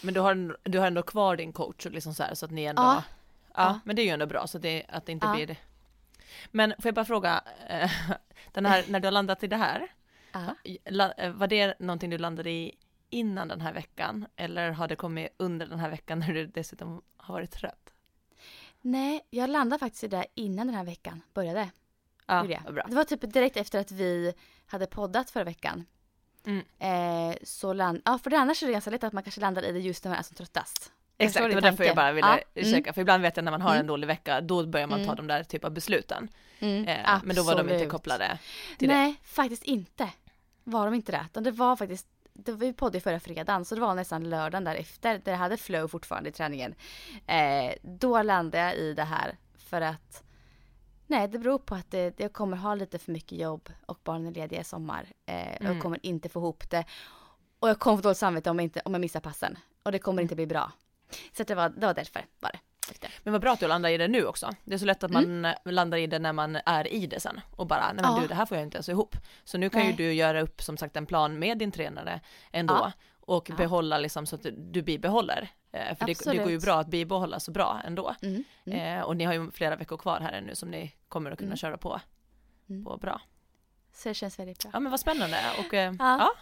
Men 0.03 0.15
du 0.15 0.21
har, 0.21 0.57
du 0.63 0.79
har 0.79 0.87
ändå 0.87 1.03
kvar 1.03 1.37
din 1.37 1.53
coach 1.53 1.87
liksom 1.91 2.15
så 2.15 2.23
här 2.23 2.35
så 2.35 2.47
att 2.47 2.53
ni 2.53 2.65
ändå 2.65 2.83
ja. 2.83 3.03
Ja, 3.55 3.63
ja. 3.63 3.81
men 3.85 3.97
det 3.97 4.03
är 4.03 4.05
ju 4.05 4.11
ändå 4.11 4.27
bra 4.27 4.47
så 4.47 4.59
att 4.59 4.63
det, 4.63 4.87
att 4.89 5.07
det 5.07 5.13
inte 5.13 5.27
ja. 5.27 5.35
blir 5.35 5.57
men 6.51 6.71
får 6.71 6.89
jag 6.89 6.95
bara 6.95 7.05
fråga, 7.05 7.45
eh, 7.69 7.91
den 8.55 8.67
här, 8.67 8.85
när 8.89 9.01
du 9.01 9.07
har 9.07 9.13
landat 9.13 9.45
i 9.45 9.47
det 9.47 9.57
här, 9.57 9.93
uh. 10.37 11.33
var 11.33 11.47
det 11.47 11.79
någonting 11.79 12.11
du 12.11 12.19
landade 12.19 12.51
i 12.51 12.73
innan 13.11 13.49
den 13.49 13.61
här 13.61 13.73
veckan 13.73 14.27
eller 14.37 14.71
har 14.71 14.89
det 14.89 14.97
kommit 14.97 15.29
under 15.37 15.67
den 15.67 15.79
här 15.79 15.91
veckan 15.91 16.19
när 16.19 16.33
du 16.35 16.47
dessutom 16.47 17.03
har 17.17 17.35
varit 17.35 17.51
trött? 17.51 17.91
Nej, 18.81 19.27
jag 19.31 19.51
landade 19.51 19.81
faktiskt 19.81 20.05
i 20.05 20.09
det 20.09 20.27
innan 20.35 20.67
den 20.67 20.77
här 20.77 20.85
veckan 20.85 21.23
började. 21.35 21.71
Ja, 22.27 22.43
det. 22.43 22.73
Bra. 22.73 22.85
det 22.89 22.95
var 22.95 23.05
typ 23.05 23.33
direkt 23.33 23.57
efter 23.57 23.81
att 23.81 23.91
vi 23.91 24.35
hade 24.67 24.87
poddat 24.87 25.31
förra 25.31 25.45
veckan. 25.45 25.87
Mm. 26.47 26.65
Eh, 26.79 27.37
så 27.43 27.73
land, 27.73 28.03
ja 28.05 28.19
för 28.19 28.31
det 28.31 28.39
annars 28.39 28.63
är 28.63 28.67
det 28.67 28.73
ganska 28.73 28.91
lätt 28.91 29.05
att 29.05 29.13
man 29.13 29.23
kanske 29.23 29.41
landar 29.41 29.63
i 29.63 29.73
det 29.73 29.79
just 29.79 30.05
när 30.05 30.11
man 30.11 30.19
är 30.19 30.23
som 30.23 30.35
tröttast. 30.35 30.93
Exakt, 31.19 31.49
det 31.49 31.55
var 31.55 31.61
därför 31.61 31.85
jag 31.85 31.97
bara 31.97 32.13
ville 32.13 32.43
ja. 32.55 32.61
Mm. 32.61 32.71
söka, 32.71 32.93
för 32.93 33.01
ibland 33.01 33.23
vet 33.23 33.37
jag 33.37 33.45
när 33.45 33.53
man 33.53 33.63
har 33.63 33.71
mm. 33.71 33.81
en 33.81 33.87
dålig 33.87 34.07
vecka, 34.07 34.41
då 34.41 34.67
börjar 34.67 34.87
man 34.87 34.99
ta 34.99 35.13
mm. 35.13 35.17
de 35.17 35.27
där 35.27 35.45
typ 35.45 35.65
av 35.65 35.71
besluten. 35.71 36.29
Mm. 36.59 36.89
Eh, 36.89 37.21
men 37.25 37.37
då 37.37 37.43
var 37.43 37.57
de 37.57 37.71
inte 37.71 37.87
kopplade 37.87 38.39
till 38.79 38.89
Nej, 38.89 39.17
det. 39.23 39.29
Faktiskt 39.29 39.63
inte. 39.63 40.09
Var 40.65 40.85
de 40.85 40.95
inte 40.95 41.13
det, 41.33 41.41
det 41.41 41.51
var 41.51 41.77
faktiskt 41.77 42.07
det 42.35 42.53
var 42.53 42.67
ju 42.67 42.73
podd 42.73 43.03
förra 43.03 43.21
fredagen 43.21 43.65
så 43.65 43.75
det 43.75 43.81
var 43.81 43.95
nästan 43.95 44.31
lördagen 44.31 44.65
därefter 44.65 45.21
där 45.25 45.33
jag 45.33 45.39
hade 45.39 45.57
flow 45.57 45.89
fortfarande 45.89 46.29
i 46.29 46.33
träningen. 46.33 46.75
Eh, 47.27 47.73
då 47.83 48.23
landade 48.23 48.65
jag 48.65 48.77
i 48.77 48.95
det 48.95 49.05
här 49.05 49.37
för 49.57 49.81
att 49.81 50.25
Nej, 51.07 51.29
det 51.29 51.39
beror 51.39 51.59
på 51.59 51.75
att 51.75 51.91
det, 51.91 52.21
jag 52.21 52.33
kommer 52.33 52.57
ha 52.57 52.75
lite 52.75 52.99
för 52.99 53.13
mycket 53.13 53.39
jobb 53.39 53.69
och 53.87 53.99
barnen 54.05 54.27
är 54.27 54.33
lediga 54.33 54.61
i 54.61 54.65
sommar. 54.65 55.07
Eh, 55.27 55.57
mm. 55.57 55.73
Jag 55.73 55.83
kommer 55.83 56.07
inte 56.07 56.29
få 56.29 56.41
ihop 56.41 56.71
det. 56.71 56.85
Och 57.59 57.69
jag 57.69 57.79
kommer 57.79 57.97
få 57.97 58.03
dåligt 58.03 58.19
samvete 58.19 58.51
om 58.51 58.59
jag, 58.59 58.65
inte, 58.65 58.81
om 58.85 58.95
jag 58.95 59.01
missar 59.01 59.21
passen. 59.21 59.59
Och 59.83 59.93
det 59.93 59.99
kommer 59.99 60.23
inte 60.23 60.35
bli 60.35 60.47
bra. 60.47 60.73
Så 61.33 61.43
det 61.43 61.55
var, 61.55 61.69
det 61.69 61.87
var 61.87 61.95
därför 61.95 62.25
var 62.41 62.51
det. 62.53 62.59
Men 63.23 63.33
vad 63.33 63.41
bra 63.41 63.53
att 63.53 63.61
du 63.61 63.67
landar 63.67 63.91
i 63.91 63.99
det 63.99 64.09
nu 64.09 64.27
också. 64.27 64.51
Det 64.65 64.75
är 64.75 64.79
så 64.79 64.85
lätt 64.85 65.05
att 65.05 65.11
man 65.11 65.25
mm. 65.25 65.55
landar 65.65 65.99
i 65.99 66.07
det 66.07 66.19
när 66.19 66.33
man 66.33 66.59
är 66.67 66.93
i 66.93 67.07
det 67.07 67.21
sen 67.21 67.41
och 67.51 67.67
bara, 67.67 67.93
nej 67.93 68.03
men 68.03 68.15
ja. 68.15 68.21
du 68.21 68.27
det 68.27 68.35
här 68.35 68.47
får 68.47 68.57
jag 68.57 68.67
inte 68.67 68.77
ens 68.77 68.89
ihop. 68.89 69.17
Så 69.45 69.59
nu 69.59 69.71
kan 69.71 69.81
nej. 69.81 69.91
ju 69.91 69.97
du 69.97 70.13
göra 70.13 70.41
upp 70.41 70.63
som 70.63 70.77
sagt 70.77 70.97
en 70.97 71.07
plan 71.07 71.39
med 71.39 71.59
din 71.59 71.73
tränare 71.73 72.21
ändå 72.53 72.75
ja. 72.75 72.93
och 73.21 73.51
ja. 73.51 73.57
behålla 73.57 73.99
liksom 73.99 74.27
så 74.27 74.37
att 74.37 74.47
du 74.57 74.83
bibehåller. 74.83 75.49
Eh, 75.73 75.97
för 75.97 76.07
det, 76.07 76.25
det, 76.25 76.39
går 76.39 76.51
ju 76.51 76.61
bra 76.61 76.81
att 76.81 76.89
bibehålla 76.89 77.41
så 77.41 77.51
bra 77.51 77.81
ändå. 77.85 78.15
Mm. 78.23 78.45
Mm. 78.67 78.99
Eh, 78.99 79.05
och 79.05 79.17
ni 79.17 79.25
har 79.25 79.33
ju 79.33 79.51
flera 79.51 79.77
veckor 79.77 79.97
kvar 79.97 80.21
här 80.21 80.41
nu 80.41 80.55
som 80.55 80.71
ni 80.71 80.93
kommer 81.09 81.31
att 81.31 81.39
kunna 81.39 81.49
mm. 81.49 81.57
köra 81.57 81.77
på, 81.77 82.01
mm. 82.69 82.85
på 82.85 82.97
bra. 82.97 83.21
Så 83.93 84.09
det 84.09 84.15
känns 84.15 84.39
väldigt 84.39 84.63
bra. 84.63 84.71
Ja 84.75 84.81
men 84.81 84.91
vad 84.91 85.01
spännande 85.01 85.39
och 85.59 85.75
eh, 85.75 85.95
ja. 85.99 86.33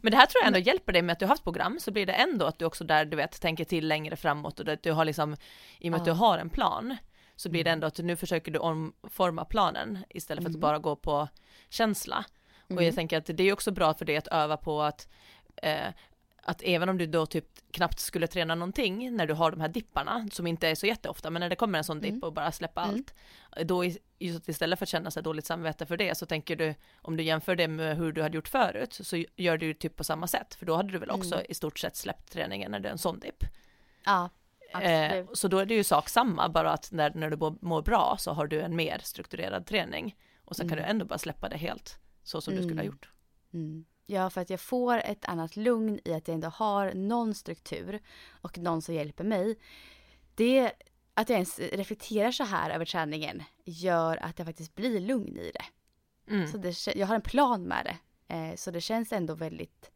Men 0.00 0.10
det 0.10 0.16
här 0.16 0.26
tror 0.26 0.42
jag 0.42 0.46
ändå 0.46 0.58
hjälper 0.58 0.92
dig 0.92 1.02
med 1.02 1.12
att 1.12 1.18
du 1.18 1.24
har 1.24 1.28
haft 1.28 1.44
program, 1.44 1.78
så 1.80 1.90
blir 1.90 2.06
det 2.06 2.12
ändå 2.12 2.46
att 2.46 2.58
du 2.58 2.64
också 2.64 2.84
där, 2.84 3.04
du 3.04 3.16
vet, 3.16 3.40
tänker 3.40 3.64
till 3.64 3.88
längre 3.88 4.16
framåt 4.16 4.60
och 4.60 4.68
att 4.68 4.82
du 4.82 4.92
har 4.92 5.04
liksom, 5.04 5.36
i 5.78 5.88
och 5.88 5.90
med 5.90 5.98
ja. 5.98 6.02
att 6.02 6.04
du 6.04 6.12
har 6.12 6.38
en 6.38 6.50
plan, 6.50 6.96
så 7.36 7.48
blir 7.48 7.64
det 7.64 7.70
mm. 7.70 7.76
ändå 7.76 7.86
att 7.86 7.98
nu 7.98 8.16
försöker 8.16 8.52
du 8.52 8.58
omforma 8.58 9.44
planen 9.44 9.98
istället 10.08 10.42
för 10.44 10.50
att 10.50 10.54
mm. 10.54 10.60
bara 10.60 10.78
gå 10.78 10.96
på 10.96 11.28
känsla. 11.68 12.24
Och 12.66 12.72
jag 12.72 12.82
mm. 12.82 12.94
tänker 12.94 13.18
att 13.18 13.26
det 13.26 13.42
är 13.48 13.52
också 13.52 13.70
bra 13.70 13.94
för 13.94 14.04
dig 14.04 14.16
att 14.16 14.28
öva 14.28 14.56
på 14.56 14.82
att 14.82 15.08
eh, 15.56 15.88
att 16.42 16.62
även 16.64 16.88
om 16.88 16.98
du 16.98 17.06
då 17.06 17.26
typ 17.26 17.44
knappt 17.70 18.00
skulle 18.00 18.26
träna 18.26 18.54
någonting 18.54 19.16
när 19.16 19.26
du 19.26 19.34
har 19.34 19.50
de 19.50 19.60
här 19.60 19.68
dipparna 19.68 20.28
som 20.32 20.46
inte 20.46 20.68
är 20.68 20.74
så 20.74 20.86
jätteofta 20.86 21.30
men 21.30 21.40
när 21.40 21.48
det 21.48 21.56
kommer 21.56 21.78
en 21.78 21.84
sån 21.84 22.00
dipp 22.00 22.10
mm. 22.10 22.22
och 22.22 22.32
bara 22.32 22.52
släppa 22.52 22.82
mm. 22.82 22.94
allt 22.94 23.14
då 23.68 23.84
just 24.18 24.48
istället 24.48 24.78
för 24.78 24.84
att 24.84 24.88
känna 24.88 25.10
sig 25.10 25.22
dåligt 25.22 25.46
samvete 25.46 25.86
för 25.86 25.96
det 25.96 26.18
så 26.18 26.26
tänker 26.26 26.56
du 26.56 26.74
om 27.02 27.16
du 27.16 27.22
jämför 27.22 27.56
det 27.56 27.68
med 27.68 27.96
hur 27.96 28.12
du 28.12 28.22
hade 28.22 28.36
gjort 28.36 28.48
förut 28.48 28.98
så 29.02 29.24
gör 29.36 29.58
du 29.58 29.74
typ 29.74 29.96
på 29.96 30.04
samma 30.04 30.26
sätt 30.26 30.54
för 30.54 30.66
då 30.66 30.76
hade 30.76 30.92
du 30.92 30.98
väl 30.98 31.10
också 31.10 31.34
mm. 31.34 31.46
i 31.48 31.54
stort 31.54 31.78
sett 31.78 31.96
släppt 31.96 32.32
träningen 32.32 32.70
när 32.70 32.80
det 32.80 32.88
är 32.88 32.92
en 32.92 32.98
sån 32.98 33.18
dipp. 33.18 33.44
Ja. 34.04 34.30
Eh, 34.80 35.26
så 35.32 35.48
då 35.48 35.58
är 35.58 35.66
det 35.66 35.74
ju 35.74 35.84
sak 35.84 36.08
samma, 36.08 36.48
bara 36.48 36.72
att 36.72 36.92
när, 36.92 37.14
när 37.14 37.30
du 37.30 37.36
mår 37.60 37.82
bra 37.82 38.16
så 38.18 38.32
har 38.32 38.46
du 38.46 38.60
en 38.60 38.76
mer 38.76 39.00
strukturerad 39.02 39.66
träning. 39.66 40.16
Och 40.44 40.56
sen 40.56 40.66
mm. 40.66 40.76
kan 40.76 40.84
du 40.84 40.90
ändå 40.90 41.04
bara 41.04 41.18
släppa 41.18 41.48
det 41.48 41.56
helt, 41.56 41.98
så 42.22 42.40
som 42.40 42.52
mm. 42.52 42.62
du 42.62 42.68
skulle 42.68 42.80
ha 42.80 42.84
mm. 42.84 42.92
gjort. 42.92 43.12
Ja, 44.12 44.30
för 44.30 44.40
att 44.40 44.50
jag 44.50 44.60
får 44.60 44.98
ett 44.98 45.24
annat 45.24 45.56
lugn 45.56 46.00
i 46.04 46.12
att 46.12 46.28
jag 46.28 46.34
ändå 46.34 46.48
har 46.48 46.94
någon 46.94 47.34
struktur 47.34 48.00
och 48.30 48.58
någon 48.58 48.82
som 48.82 48.94
hjälper 48.94 49.24
mig. 49.24 49.58
Det, 50.34 50.72
att 51.14 51.28
jag 51.28 51.36
ens 51.36 51.58
reflekterar 51.58 52.30
så 52.30 52.44
här 52.44 52.70
över 52.70 52.84
träningen 52.84 53.42
gör 53.64 54.16
att 54.16 54.38
jag 54.38 54.46
faktiskt 54.46 54.74
blir 54.74 55.00
lugn 55.00 55.36
i 55.36 55.50
det. 55.54 55.64
Mm. 56.32 56.48
Så 56.48 56.58
det, 56.58 56.96
jag 56.96 57.06
har 57.06 57.14
en 57.14 57.22
plan 57.22 57.62
med 57.62 57.84
det. 57.84 58.34
Eh, 58.34 58.56
så 58.56 58.70
det 58.70 58.80
känns 58.80 59.12
ändå 59.12 59.34
väldigt, 59.34 59.90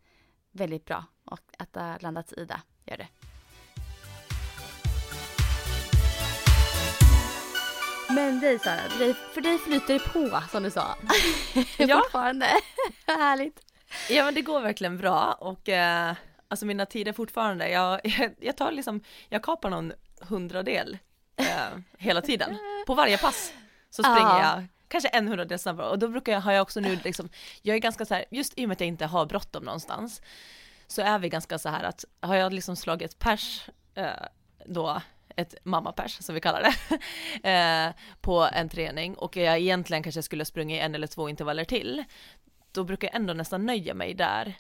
väldigt 0.51 0.85
bra. 0.85 1.05
Och 1.25 1.41
att 1.59 1.73
det 1.73 1.81
har 1.81 1.99
landats 2.01 2.33
i 2.33 2.45
det, 2.45 2.61
gör 2.85 2.97
det. 2.97 3.09
Men 8.09 8.41
dig 8.41 8.59
Sara, 8.59 9.15
för 9.35 9.41
dig 9.41 9.59
flyter 9.59 9.95
det 9.95 10.01
på 10.01 10.43
som 10.51 10.63
du 10.63 10.71
sa. 10.71 10.97
ja. 11.79 12.01
Fortfarande. 12.03 12.47
Härligt. 13.07 13.67
Ja 14.11 14.25
men 14.25 14.35
det 14.35 14.43
går 14.43 14.61
verkligen 14.61 14.97
bra 14.97 15.33
och 15.33 15.69
eh, 15.69 16.15
alltså 16.49 16.67
mina 16.67 16.87
tider 16.87 17.13
fortfarande, 17.13 17.69
jag, 17.69 18.01
jag, 18.41 18.57
tar 18.57 18.73
liksom, 18.73 19.01
jag 19.29 19.43
kapar 19.43 19.71
någon 19.71 19.93
hundradel 20.21 20.99
eh, 21.37 21.79
hela 21.99 22.21
tiden. 22.21 22.59
På 22.87 22.95
varje 22.95 23.19
pass 23.19 23.53
så 23.91 24.03
springer 24.03 24.41
jag 24.41 24.67
kanske 24.89 25.09
en 25.09 25.29
hundradel 25.29 25.59
snabbare 25.59 25.89
och 25.89 25.99
då 25.99 26.09
brukar 26.09 26.33
jag, 26.33 26.41
har 26.41 26.53
jag 26.53 26.63
också 26.63 26.81
nu 26.81 26.99
liksom, 27.05 27.29
jag 27.63 27.77
är 27.77 27.81
ganska 27.81 28.05
så 28.05 28.15
här, 28.15 28.25
just 28.31 28.59
i 28.59 28.65
och 28.65 28.69
med 28.69 28.75
att 28.75 28.81
jag 28.81 28.89
inte 28.89 29.07
har 29.07 29.27
bråttom 29.27 29.65
någonstans, 29.65 30.23
så 30.87 31.03
är 31.03 31.19
vi 31.19 31.29
ganska 31.29 31.59
så 31.59 31.69
här 31.69 31.85
att, 31.85 32.05
har 32.21 32.35
jag 32.35 32.53
liksom 32.53 32.77
slagit 32.77 33.19
pers 33.19 33.69
eh, 33.95 34.11
då 34.65 35.01
ett 35.37 35.55
mammapers 35.63 36.19
som 36.25 36.35
vi 36.35 36.41
kallar 36.41 36.63
det, 36.63 37.51
eh, 37.51 37.95
på 38.21 38.49
en 38.53 38.69
träning 38.69 39.15
och 39.15 39.37
jag 39.37 39.59
egentligen 39.59 40.03
kanske 40.03 40.23
skulle 40.23 40.45
sprungit 40.45 40.83
en 40.83 40.95
eller 40.95 41.07
två 41.07 41.29
intervaller 41.29 41.65
till, 41.65 42.05
då 42.77 42.85
brukar 42.85 43.09
jag 43.09 43.15
ändå 43.15 43.33
nästan 43.35 43.67
nöja 43.67 43.95
mig 43.95 44.15
där. 44.15 44.55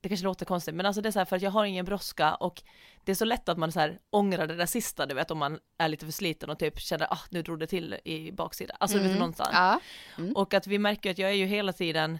Det 0.00 0.08
kanske 0.08 0.24
låter 0.24 0.46
konstigt, 0.46 0.74
men 0.74 0.86
alltså 0.86 1.02
det 1.02 1.08
är 1.08 1.10
så 1.10 1.18
här 1.18 1.26
för 1.26 1.36
att 1.36 1.42
jag 1.42 1.50
har 1.50 1.64
ingen 1.64 1.84
brådska 1.84 2.34
och 2.34 2.62
det 3.04 3.12
är 3.12 3.16
så 3.16 3.24
lätt 3.24 3.48
att 3.48 3.58
man 3.58 3.72
så 3.72 3.80
här 3.80 3.98
ångrar 4.10 4.46
det 4.46 4.54
där 4.54 4.66
sista, 4.66 5.06
du 5.06 5.14
vet 5.14 5.30
om 5.30 5.38
man 5.38 5.58
är 5.78 5.88
lite 5.88 6.04
för 6.04 6.12
sliten 6.12 6.50
och 6.50 6.58
typ 6.58 6.80
känner 6.80 7.12
ah 7.12 7.20
nu 7.30 7.42
drog 7.42 7.58
det 7.58 7.66
till 7.66 7.96
i 8.04 8.32
baksidan, 8.32 8.76
alltså 8.80 8.96
mm. 8.96 9.04
du 9.04 9.08
vet 9.08 9.16
mm. 9.16 9.18
någonstans. 9.18 9.50
Ja. 9.52 9.80
Mm. 10.18 10.36
Och 10.36 10.54
att 10.54 10.66
vi 10.66 10.78
märker 10.78 11.10
att 11.10 11.18
jag 11.18 11.30
är 11.30 11.34
ju 11.34 11.46
hela 11.46 11.72
tiden, 11.72 12.18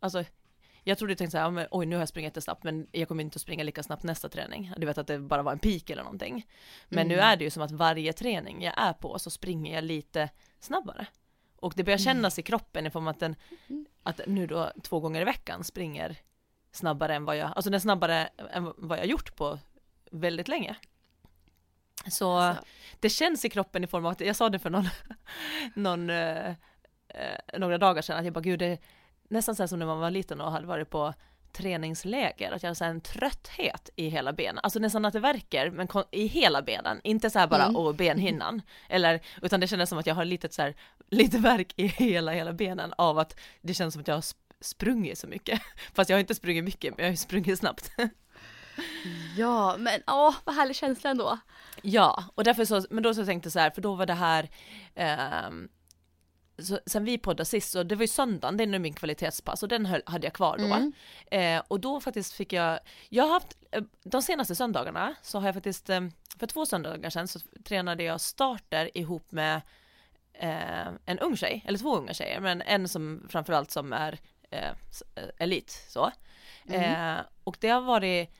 alltså 0.00 0.24
jag 0.84 0.98
trodde 0.98 1.16
tänkte 1.16 1.38
så 1.38 1.50
här, 1.50 1.68
oj 1.70 1.86
nu 1.86 1.96
har 1.96 2.00
jag 2.00 2.08
sprungit 2.08 2.26
jättesnabbt 2.26 2.64
men 2.64 2.86
jag 2.92 3.08
kommer 3.08 3.24
inte 3.24 3.36
att 3.36 3.42
springa 3.42 3.64
lika 3.64 3.82
snabbt 3.82 4.02
nästa 4.02 4.28
träning. 4.28 4.72
Du 4.76 4.86
vet 4.86 4.98
att 4.98 5.06
det 5.06 5.18
bara 5.18 5.42
var 5.42 5.52
en 5.52 5.58
peak 5.58 5.90
eller 5.90 6.02
någonting. 6.02 6.46
Men 6.88 7.06
mm. 7.06 7.08
nu 7.08 7.22
är 7.22 7.36
det 7.36 7.44
ju 7.44 7.50
som 7.50 7.62
att 7.62 7.70
varje 7.70 8.12
träning 8.12 8.62
jag 8.62 8.74
är 8.76 8.92
på 8.92 9.18
så 9.18 9.30
springer 9.30 9.74
jag 9.74 9.84
lite 9.84 10.30
snabbare. 10.60 11.06
Och 11.64 11.72
det 11.76 11.84
börjar 11.84 11.98
mm. 11.98 12.04
kännas 12.04 12.38
i 12.38 12.42
kroppen 12.42 12.86
i 12.86 12.90
form 12.90 13.08
att 13.08 13.20
den, 13.20 13.36
mm. 13.68 13.86
att 14.02 14.20
nu 14.26 14.46
då 14.46 14.72
två 14.82 15.00
gånger 15.00 15.20
i 15.20 15.24
veckan 15.24 15.64
springer 15.64 16.16
snabbare 16.72 17.14
än 17.14 17.24
vad 17.24 17.36
jag, 17.36 17.52
alltså 17.56 17.70
den 17.70 17.80
snabbare 17.80 18.28
än 18.50 18.72
vad 18.76 18.98
jag 18.98 19.06
gjort 19.06 19.36
på 19.36 19.58
väldigt 20.10 20.48
länge. 20.48 20.76
Så 22.10 22.32
alltså. 22.32 22.64
det 23.00 23.08
känns 23.08 23.44
i 23.44 23.50
kroppen 23.50 23.84
i 23.84 23.86
form 23.86 24.06
av 24.06 24.12
att, 24.12 24.20
jag 24.20 24.36
sa 24.36 24.48
det 24.48 24.58
för 24.58 24.70
någon, 24.70 24.88
någon 25.74 26.10
eh, 26.10 26.48
eh, 27.08 27.58
några 27.58 27.78
dagar 27.78 28.02
sedan, 28.02 28.18
att 28.18 28.24
jag 28.24 28.34
bara 28.34 28.40
gud 28.40 28.58
det, 28.58 28.78
nästan 29.28 29.56
så 29.56 29.68
som 29.68 29.78
när 29.78 29.86
man 29.86 30.00
var 30.00 30.10
liten 30.10 30.40
och 30.40 30.52
hade 30.52 30.66
varit 30.66 30.90
på 30.90 31.14
träningsläger, 31.54 32.52
att 32.52 32.62
jag 32.62 32.76
har 32.80 32.86
en 32.86 33.00
trötthet 33.00 33.90
i 33.96 34.08
hela 34.08 34.32
benen, 34.32 34.60
alltså 34.62 34.78
nästan 34.78 35.04
att 35.04 35.12
det 35.12 35.20
verkar, 35.20 35.70
men 35.70 35.88
i 36.10 36.26
hela 36.26 36.62
benen, 36.62 37.00
inte 37.04 37.30
så 37.30 37.38
här 37.38 37.46
bara 37.46 37.64
mm. 37.64 37.76
och 37.76 37.94
benhinnan, 37.94 38.62
eller, 38.88 39.20
utan 39.42 39.60
det 39.60 39.66
kändes 39.66 39.88
som 39.88 39.98
att 39.98 40.06
jag 40.06 40.14
har 40.14 40.24
lite 40.24 40.48
så 40.48 40.62
här, 40.62 40.74
lite 41.10 41.38
verk 41.38 41.72
i 41.76 41.86
hela, 41.86 42.32
hela 42.32 42.52
benen 42.52 42.92
av 42.98 43.18
att 43.18 43.40
det 43.62 43.74
känns 43.74 43.94
som 43.94 44.00
att 44.00 44.08
jag 44.08 44.14
har 44.14 44.24
sprungit 44.60 45.18
så 45.18 45.26
mycket, 45.26 45.60
fast 45.94 46.10
jag 46.10 46.16
har 46.16 46.20
inte 46.20 46.34
sprungit 46.34 46.64
mycket, 46.64 46.96
men 46.96 47.04
jag 47.04 47.12
har 47.12 47.16
sprungit 47.16 47.58
snabbt. 47.58 47.90
Ja, 49.36 49.76
men 49.78 50.00
åh, 50.06 50.34
vad 50.44 50.54
härlig 50.54 50.76
känsla 50.76 51.10
ändå. 51.10 51.38
Ja, 51.82 52.24
och 52.34 52.44
därför 52.44 52.64
så, 52.64 52.84
men 52.90 53.02
då 53.02 53.14
så 53.14 53.24
tänkte 53.24 53.46
jag 53.46 53.52
så 53.52 53.58
här, 53.58 53.70
för 53.70 53.82
då 53.82 53.94
var 53.94 54.06
det 54.06 54.14
här, 54.14 54.50
eh, 54.94 55.50
så, 56.58 56.80
sen 56.86 57.04
vi 57.04 57.18
poddade 57.18 57.44
sist, 57.44 57.70
så 57.70 57.82
det 57.82 57.94
var 57.94 58.02
ju 58.02 58.08
söndagen, 58.08 58.56
det 58.56 58.64
är 58.64 58.66
nu 58.66 58.78
min 58.78 58.94
kvalitetspass 58.94 59.62
och 59.62 59.68
den 59.68 59.86
höll, 59.86 60.02
hade 60.06 60.26
jag 60.26 60.34
kvar 60.34 60.58
då. 60.58 60.64
Mm. 60.64 60.92
Eh, 61.30 61.62
och 61.68 61.80
då 61.80 62.00
faktiskt 62.00 62.32
fick 62.32 62.52
jag, 62.52 62.78
jag 63.08 63.24
har 63.24 63.30
haft, 63.30 63.56
eh, 63.70 63.82
de 64.04 64.22
senaste 64.22 64.54
söndagarna 64.54 65.14
så 65.22 65.38
har 65.38 65.46
jag 65.46 65.54
faktiskt, 65.54 65.90
eh, 65.90 66.00
för 66.38 66.46
två 66.46 66.66
söndagar 66.66 67.10
sedan 67.10 67.28
så 67.28 67.40
tränade 67.64 68.02
jag 68.02 68.20
starter 68.20 68.98
ihop 68.98 69.32
med 69.32 69.60
eh, 70.32 70.86
en 71.06 71.18
ung 71.18 71.36
tjej, 71.36 71.64
eller 71.66 71.78
två 71.78 71.96
unga 71.96 72.14
tjejer, 72.14 72.40
men 72.40 72.62
en 72.62 72.88
som 72.88 73.26
framförallt 73.28 73.70
som 73.70 73.92
är 73.92 74.18
eh, 74.50 74.72
elit 75.38 75.84
så. 75.88 76.10
Mm. 76.66 77.24
och 77.44 77.56
det 77.60 77.68
har 77.68 77.80
varit 77.80 78.30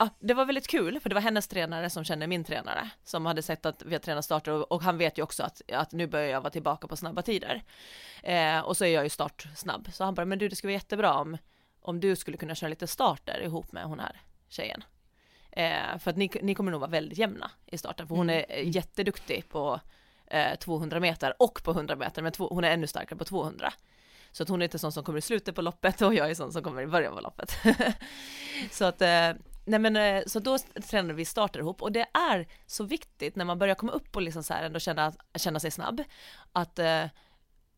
ja, 0.00 0.08
det 0.18 0.34
var 0.34 0.44
väldigt 0.44 0.68
kul 0.68 1.00
för 1.00 1.08
det 1.08 1.14
var 1.14 1.22
hennes 1.22 1.48
tränare 1.48 1.90
som 1.90 2.04
känner 2.04 2.26
min 2.26 2.44
tränare 2.44 2.90
som 3.04 3.26
hade 3.26 3.42
sett 3.42 3.66
att 3.66 3.82
vi 3.82 3.94
har 3.94 4.00
tränat 4.00 4.24
starter 4.24 4.52
och, 4.52 4.72
och 4.72 4.82
han 4.82 4.98
vet 4.98 5.18
ju 5.18 5.22
också 5.22 5.42
att, 5.42 5.62
att 5.72 5.92
nu 5.92 6.06
börjar 6.06 6.26
jag 6.26 6.40
vara 6.40 6.50
tillbaka 6.50 6.88
på 6.88 6.96
snabba 6.96 7.22
tider. 7.22 7.62
Eh, 8.22 8.58
och 8.58 8.76
så 8.76 8.84
är 8.84 8.88
jag 8.88 9.04
ju 9.04 9.10
startsnabb 9.10 9.88
så 9.92 10.04
han 10.04 10.14
bara, 10.14 10.26
men 10.26 10.38
du 10.38 10.48
det 10.48 10.56
skulle 10.56 10.68
vara 10.68 10.80
jättebra 10.80 11.14
om, 11.14 11.38
om 11.80 12.00
du 12.00 12.16
skulle 12.16 12.36
kunna 12.36 12.54
köra 12.54 12.70
lite 12.70 12.86
starter 12.86 13.40
ihop 13.42 13.72
med 13.72 13.84
hon 13.84 14.00
här 14.00 14.20
tjejen. 14.48 14.84
Eh, 15.52 15.98
för 15.98 16.10
att 16.10 16.16
ni, 16.16 16.30
ni 16.42 16.54
kommer 16.54 16.70
nog 16.70 16.80
vara 16.80 16.90
väldigt 16.90 17.18
jämna 17.18 17.50
i 17.66 17.78
starten 17.78 18.08
för 18.08 18.14
hon 18.14 18.30
mm. 18.30 18.44
är 18.48 18.54
mm. 18.54 18.70
jätteduktig 18.70 19.48
på 19.48 19.80
eh, 20.26 20.58
200 20.58 21.00
meter 21.00 21.34
och 21.38 21.62
på 21.64 21.70
100 21.70 21.96
meter 21.96 22.22
men 22.22 22.32
två, 22.32 22.48
hon 22.48 22.64
är 22.64 22.70
ännu 22.70 22.86
starkare 22.86 23.18
på 23.18 23.24
200. 23.24 23.72
Så 24.32 24.42
att 24.42 24.48
hon 24.48 24.62
är 24.62 24.64
inte 24.64 24.78
sån 24.78 24.92
som 24.92 25.04
kommer 25.04 25.18
i 25.18 25.22
slutet 25.22 25.54
på 25.54 25.62
loppet 25.62 26.02
och 26.02 26.14
jag 26.14 26.30
är 26.30 26.34
sån 26.34 26.52
som 26.52 26.62
kommer 26.62 26.82
i 26.82 26.86
början 26.86 27.14
på 27.14 27.20
loppet. 27.20 27.56
så 28.70 28.84
att 28.84 29.02
eh, 29.02 29.30
Nej 29.70 29.78
men 29.78 29.96
eh, 29.96 30.22
så 30.26 30.40
då 30.40 30.58
tränade 30.58 31.14
vi 31.14 31.24
starter 31.24 31.60
ihop 31.60 31.82
och 31.82 31.92
det 31.92 32.06
är 32.12 32.46
så 32.66 32.84
viktigt 32.84 33.36
när 33.36 33.44
man 33.44 33.58
börjar 33.58 33.74
komma 33.74 33.92
upp 33.92 34.16
och 34.16 34.22
liksom 34.22 34.42
så 34.42 34.54
här 34.54 34.62
ändå 34.62 34.78
känna, 34.78 35.12
känna 35.34 35.60
sig 35.60 35.70
snabb 35.70 36.02
att 36.52 36.78
eh, 36.78 37.04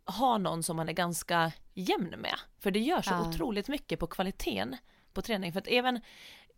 ha 0.04 0.38
någon 0.38 0.62
som 0.62 0.76
man 0.76 0.88
är 0.88 0.92
ganska 0.92 1.52
jämn 1.74 2.14
med. 2.18 2.34
För 2.58 2.70
det 2.70 2.78
gör 2.78 3.02
så 3.02 3.10
ja. 3.10 3.28
otroligt 3.28 3.68
mycket 3.68 3.98
på 3.98 4.06
kvaliteten 4.06 4.76
på 5.12 5.22
träning. 5.22 5.52
För 5.52 5.60
att 5.60 5.68
även, 5.68 6.00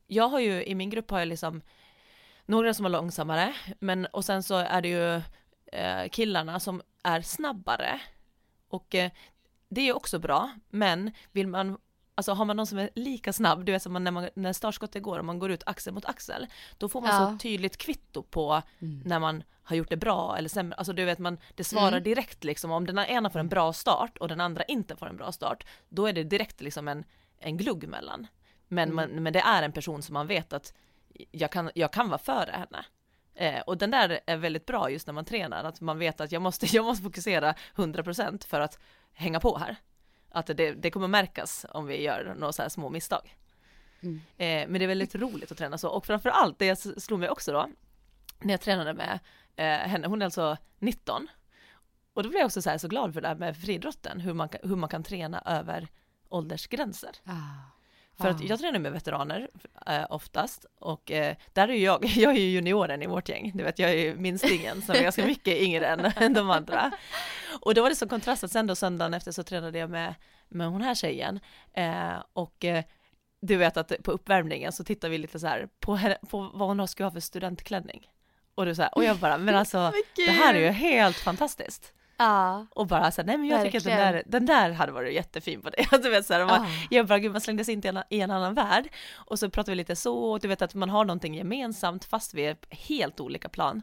jag 0.07 0.29
har 0.29 0.41
ju 0.41 0.65
i 0.65 0.75
min 0.75 0.91
grupp 0.91 1.11
har 1.11 1.19
jag 1.19 1.29
liksom 1.29 1.63
några 2.47 2.75
som 2.75 2.87
är 2.87 2.91
långsammare, 2.91 3.55
men 3.79 4.07
och 4.07 4.25
sen 4.25 4.43
så 4.43 4.55
är 4.55 4.83
det 4.83 4.89
ju 4.89 5.15
eh, 5.73 6.09
killarna 6.11 6.61
som 6.61 6.83
är 7.03 7.21
snabbare. 7.21 8.01
Och 8.69 8.95
eh, 8.95 9.11
det 9.69 9.89
är 9.89 9.97
också 9.97 10.19
bra, 10.19 10.51
men 10.71 11.11
vill 11.33 11.49
man 11.49 11.79
Alltså 12.15 12.33
har 12.33 12.45
man 12.45 12.57
någon 12.57 12.67
som 12.67 12.79
är 12.79 12.91
lika 12.95 13.33
snabb, 13.33 13.65
du 13.65 13.73
vet 13.73 13.83
som 13.83 13.93
man, 13.93 14.05
när, 14.05 14.11
man, 14.11 14.29
när 14.35 14.53
startskottet 14.53 15.03
går 15.03 15.19
och 15.19 15.25
man 15.25 15.39
går 15.39 15.51
ut 15.51 15.63
axel 15.67 15.95
mot 15.95 16.05
axel, 16.05 16.47
då 16.79 16.89
får 16.89 17.01
man 17.01 17.11
ja. 17.11 17.31
så 17.33 17.39
tydligt 17.39 17.77
kvitto 17.77 18.23
på 18.23 18.63
mm. 18.79 19.03
när 19.05 19.19
man 19.19 19.43
har 19.63 19.77
gjort 19.77 19.91
det 19.91 19.97
bra 19.97 20.37
eller 20.39 20.49
sämre, 20.49 20.75
alltså 20.77 20.93
du 20.93 21.05
vet 21.05 21.19
man, 21.19 21.39
det 21.55 21.65
svarar 21.65 21.89
mm. 21.89 22.03
direkt 22.03 22.45
liksom 22.45 22.71
om 22.71 22.87
den 22.87 22.99
ena 22.99 23.31
får 23.31 23.39
en 23.39 23.49
bra 23.49 23.73
start 23.73 24.19
och 24.19 24.29
den 24.29 24.41
andra 24.41 24.65
inte 24.65 24.97
får 24.97 25.07
en 25.07 25.17
bra 25.17 25.33
start, 25.33 25.67
då 25.89 26.07
är 26.07 26.13
det 26.13 26.25
direkt 26.25 26.61
liksom 26.61 26.89
en, 26.89 27.05
en 27.39 27.57
glugg 27.57 27.89
mellan. 27.89 28.27
Men, 28.69 28.91
mm. 28.91 28.97
man, 28.97 29.23
men 29.23 29.33
det 29.33 29.41
är 29.41 29.63
en 29.63 29.73
person 29.73 30.03
som 30.03 30.13
man 30.13 30.27
vet 30.27 30.53
att 30.53 30.75
jag 31.31 31.51
kan, 31.51 31.71
jag 31.75 31.93
kan 31.93 32.09
vara 32.09 32.19
före 32.19 32.51
henne. 32.51 32.85
Eh, 33.35 33.61
och 33.61 33.79
den 33.79 33.91
där 33.91 34.21
är 34.27 34.37
väldigt 34.37 34.67
bra 34.67 34.91
just 34.91 35.07
när 35.07 35.15
man 35.15 35.25
tränar, 35.25 35.65
att 35.65 35.81
man 35.81 35.99
vet 35.99 36.21
att 36.21 36.33
jag 36.33 36.43
måste, 36.43 36.67
jag 36.77 36.85
måste 36.85 37.03
fokusera 37.03 37.55
100% 37.75 38.47
för 38.47 38.61
att 38.61 38.79
hänga 39.13 39.41
på 39.41 39.59
här 39.59 39.77
att 40.35 40.47
det, 40.47 40.71
det 40.73 40.91
kommer 40.91 41.09
märkas 41.09 41.67
om 41.71 41.87
vi 41.87 42.03
gör 42.03 42.35
några 42.39 42.53
så 42.53 42.63
här 42.63 42.69
små 42.69 42.91
misstag. 42.91 43.37
Mm. 44.01 44.17
Eh, 44.17 44.69
men 44.69 44.73
det 44.73 44.85
är 44.85 44.89
väldigt 44.89 45.15
roligt 45.15 45.53
att 45.53 45.59
träna 45.59 45.79
så 45.79 45.89
och 45.89 46.07
framförallt 46.07 46.59
det 46.59 46.77
slog 46.77 47.21
mig 47.21 47.29
också 47.29 47.53
då 47.53 47.69
när 48.41 48.55
jag 48.55 48.61
tränade 48.61 48.95
med 48.95 49.19
eh, 49.57 49.89
henne, 49.89 50.07
hon 50.07 50.23
är 50.23 50.25
alltså 50.25 50.57
19 50.79 51.29
och 52.15 52.23
då 52.23 52.29
blev 52.29 52.41
jag 52.41 52.47
också 52.47 52.63
så, 52.63 52.71
här 52.71 52.79
så 52.79 52.89
glad 52.89 53.15
för 53.15 53.21
det 53.21 53.29
här 53.29 53.35
med 53.35 53.57
friidrotten, 53.57 54.21
hur 54.21 54.35
man, 54.35 54.49
hur 54.63 54.77
man 54.77 54.89
kan 54.89 55.03
träna 55.03 55.43
över 55.47 55.89
åldersgränser. 56.29 57.11
Ah. 57.25 57.74
För 58.19 58.29
att 58.29 58.45
jag 58.45 58.61
tränar 58.61 58.79
med 58.79 58.93
veteraner 58.93 59.49
eh, 59.87 60.07
oftast 60.11 60.67
och 60.79 61.11
eh, 61.11 61.37
där 61.53 61.69
är 61.69 61.73
ju 61.73 61.85
jag, 61.85 62.05
jag 62.17 62.37
är 62.37 62.41
ju 62.41 62.51
junioren 62.51 63.03
i 63.03 63.07
vårt 63.07 63.29
gäng, 63.29 63.53
du 63.55 63.65
vet 63.65 63.79
jag 63.79 63.91
är 63.91 63.95
ju 63.95 64.17
minstingen 64.17 64.83
som 64.83 64.95
är 64.95 65.03
ganska 65.03 65.27
mycket 65.27 65.59
yngre 65.59 65.87
än, 65.87 66.35
de 66.35 66.51
andra. 66.51 66.93
Och 67.61 67.75
då 67.75 67.83
var 67.83 67.91
det 67.91 67.97
så 67.97 68.09
kontrast 68.09 68.45
att 68.45 68.51
sen 68.51 68.67
då 68.67 68.75
söndagen 68.75 69.15
efter 69.15 69.33
så 69.33 69.43
tränade 69.43 69.79
jag 69.79 69.91
med, 69.91 70.15
med 70.49 70.69
hon 70.69 70.83
här 70.83 70.95
tjejen 70.95 71.41
eh, 71.73 72.15
och 72.33 72.65
eh, 72.65 72.85
du 73.41 73.57
vet 73.57 73.77
att 73.77 73.93
på 74.03 74.11
uppvärmningen 74.11 74.73
så 74.73 74.85
tittar 74.85 75.09
vi 75.09 75.19
lite 75.19 75.39
så 75.39 75.47
här 75.47 75.69
på, 75.81 75.99
på 76.31 76.51
vad 76.55 76.69
hon 76.69 76.89
skulle 76.89 77.07
ha 77.07 77.13
för 77.13 77.21
studentklänning. 77.21 78.07
Och 78.55 78.67
du 78.67 78.75
så 78.75 78.83
här, 78.83 78.95
och 78.95 79.05
jag 79.05 79.17
bara, 79.17 79.39
men 79.39 79.55
alltså 79.55 79.93
det 80.17 80.31
här 80.31 80.55
är 80.55 80.61
ju 80.61 80.71
helt 80.71 81.17
fantastiskt. 81.17 81.93
Ja. 82.17 82.67
Och 82.71 82.87
bara 82.87 83.11
så 83.11 83.21
här, 83.21 83.27
nej 83.27 83.39
men 83.39 83.49
jag 83.49 83.63
tycker 83.63 83.79
att 83.79 83.85
den 83.85 83.97
Verkligen. 83.97 84.15
där, 84.31 84.39
den 84.39 84.47
där 84.47 84.71
hade 84.71 84.93
varit 84.93 85.15
jättefin 85.15 85.61
på 85.63 85.71
dig. 85.71 85.89
Du 86.03 86.11
vet 86.11 86.27
så 86.27 86.35
här, 86.35 86.45
man, 86.47 86.63
Ah. 86.63 86.67
jag 86.91 87.07
bara, 87.07 87.19
gud 87.19 87.33
man 87.33 87.41
slängdes 87.41 87.69
in 87.69 87.83
i 87.85 87.89
en, 87.89 88.03
i 88.11 88.21
en 88.21 88.31
annan 88.31 88.55
värld. 88.55 88.89
Och 89.15 89.39
så 89.39 89.51
pratar 89.51 89.73
vi 89.73 89.77
lite 89.77 89.97
så, 89.97 90.19
och 90.25 90.41
du 90.41 90.49
vet 90.49 90.63
att 90.63 90.75
man 90.75 90.91
har 90.91 91.05
någonting 91.05 91.35
gemensamt 91.35 92.05
fast 92.05 92.35
vi 92.35 92.43
är 92.47 92.55
på 92.55 92.67
helt 92.71 93.21
olika 93.21 93.49
plan. 93.49 93.83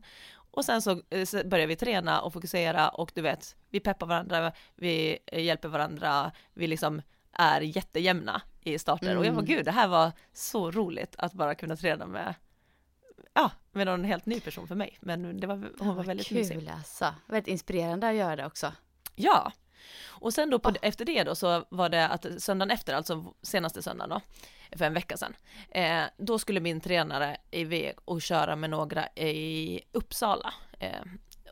Och 0.53 0.65
sen 0.65 0.81
så, 0.81 0.91
eh, 0.91 1.43
börjar 1.45 1.67
vi 1.67 1.75
träna 1.75 2.21
och 2.21 2.33
fokusera 2.33 2.89
och 2.89 3.11
du 3.15 3.21
vet, 3.21 3.55
vi 3.69 3.79
peppar 3.79 4.07
varandra, 4.07 4.51
vi 4.75 5.17
hjälper 5.31 5.67
varandra, 5.69 6.31
vi 6.53 6.67
liksom 6.67 7.01
är 7.33 7.61
jättejämna 7.61 8.41
i 8.63 8.79
starter. 8.79 9.17
Och 9.17 9.25
jag 9.25 9.31
var 9.31 9.41
Mm. 9.41 9.55
gud, 9.55 9.65
det 9.65 9.71
här 9.71 9.87
var 9.87 10.11
så 10.33 10.71
roligt 10.71 11.15
att 11.17 11.33
bara 11.33 11.55
kunna 11.55 11.75
träna 11.75 12.05
med, 12.07 12.33
ja, 13.33 13.51
med 13.71 13.87
någon 13.87 14.03
helt 14.03 14.25
ny 14.25 14.39
person 14.39 14.67
för 14.67 14.75
mig. 14.75 14.97
Men 15.01 15.39
det 15.39 15.47
var, 15.47 15.55
hon 15.79 15.87
var 15.87 15.95
Vad 15.95 16.05
väldigt 16.05 16.27
kul 16.27 16.37
mysig. 16.37 16.69
alltså. 16.69 17.15
Väldigt 17.27 17.47
inspirerande 17.47 18.09
att 18.09 18.15
göra 18.15 18.35
det 18.35 18.45
också. 18.45 18.73
Ja, 19.15 19.51
och 20.07 20.33
sen 20.33 20.49
då 20.49 20.59
på, 20.59 20.73
efter 20.81 21.05
det 21.05 21.23
då 21.23 21.35
så 21.35 21.65
var 21.69 21.89
det 21.89 22.07
att 22.07 22.25
söndagen 22.37 22.71
efter, 22.71 22.93
alltså 22.93 23.33
senaste 23.41 23.81
söndagen 23.81 24.09
då, 24.09 24.21
för 24.77 24.85
en 24.85 24.93
vecka 24.93 25.17
sedan, 25.17 25.35
eh, 25.69 26.03
då 26.17 26.39
skulle 26.39 26.59
min 26.59 26.81
tränare 26.81 27.37
iväg 27.51 27.95
och 28.05 28.21
köra 28.21 28.55
med 28.55 28.69
några 28.69 29.07
i 29.07 29.81
Uppsala. 29.91 30.53
Eh, 30.79 31.01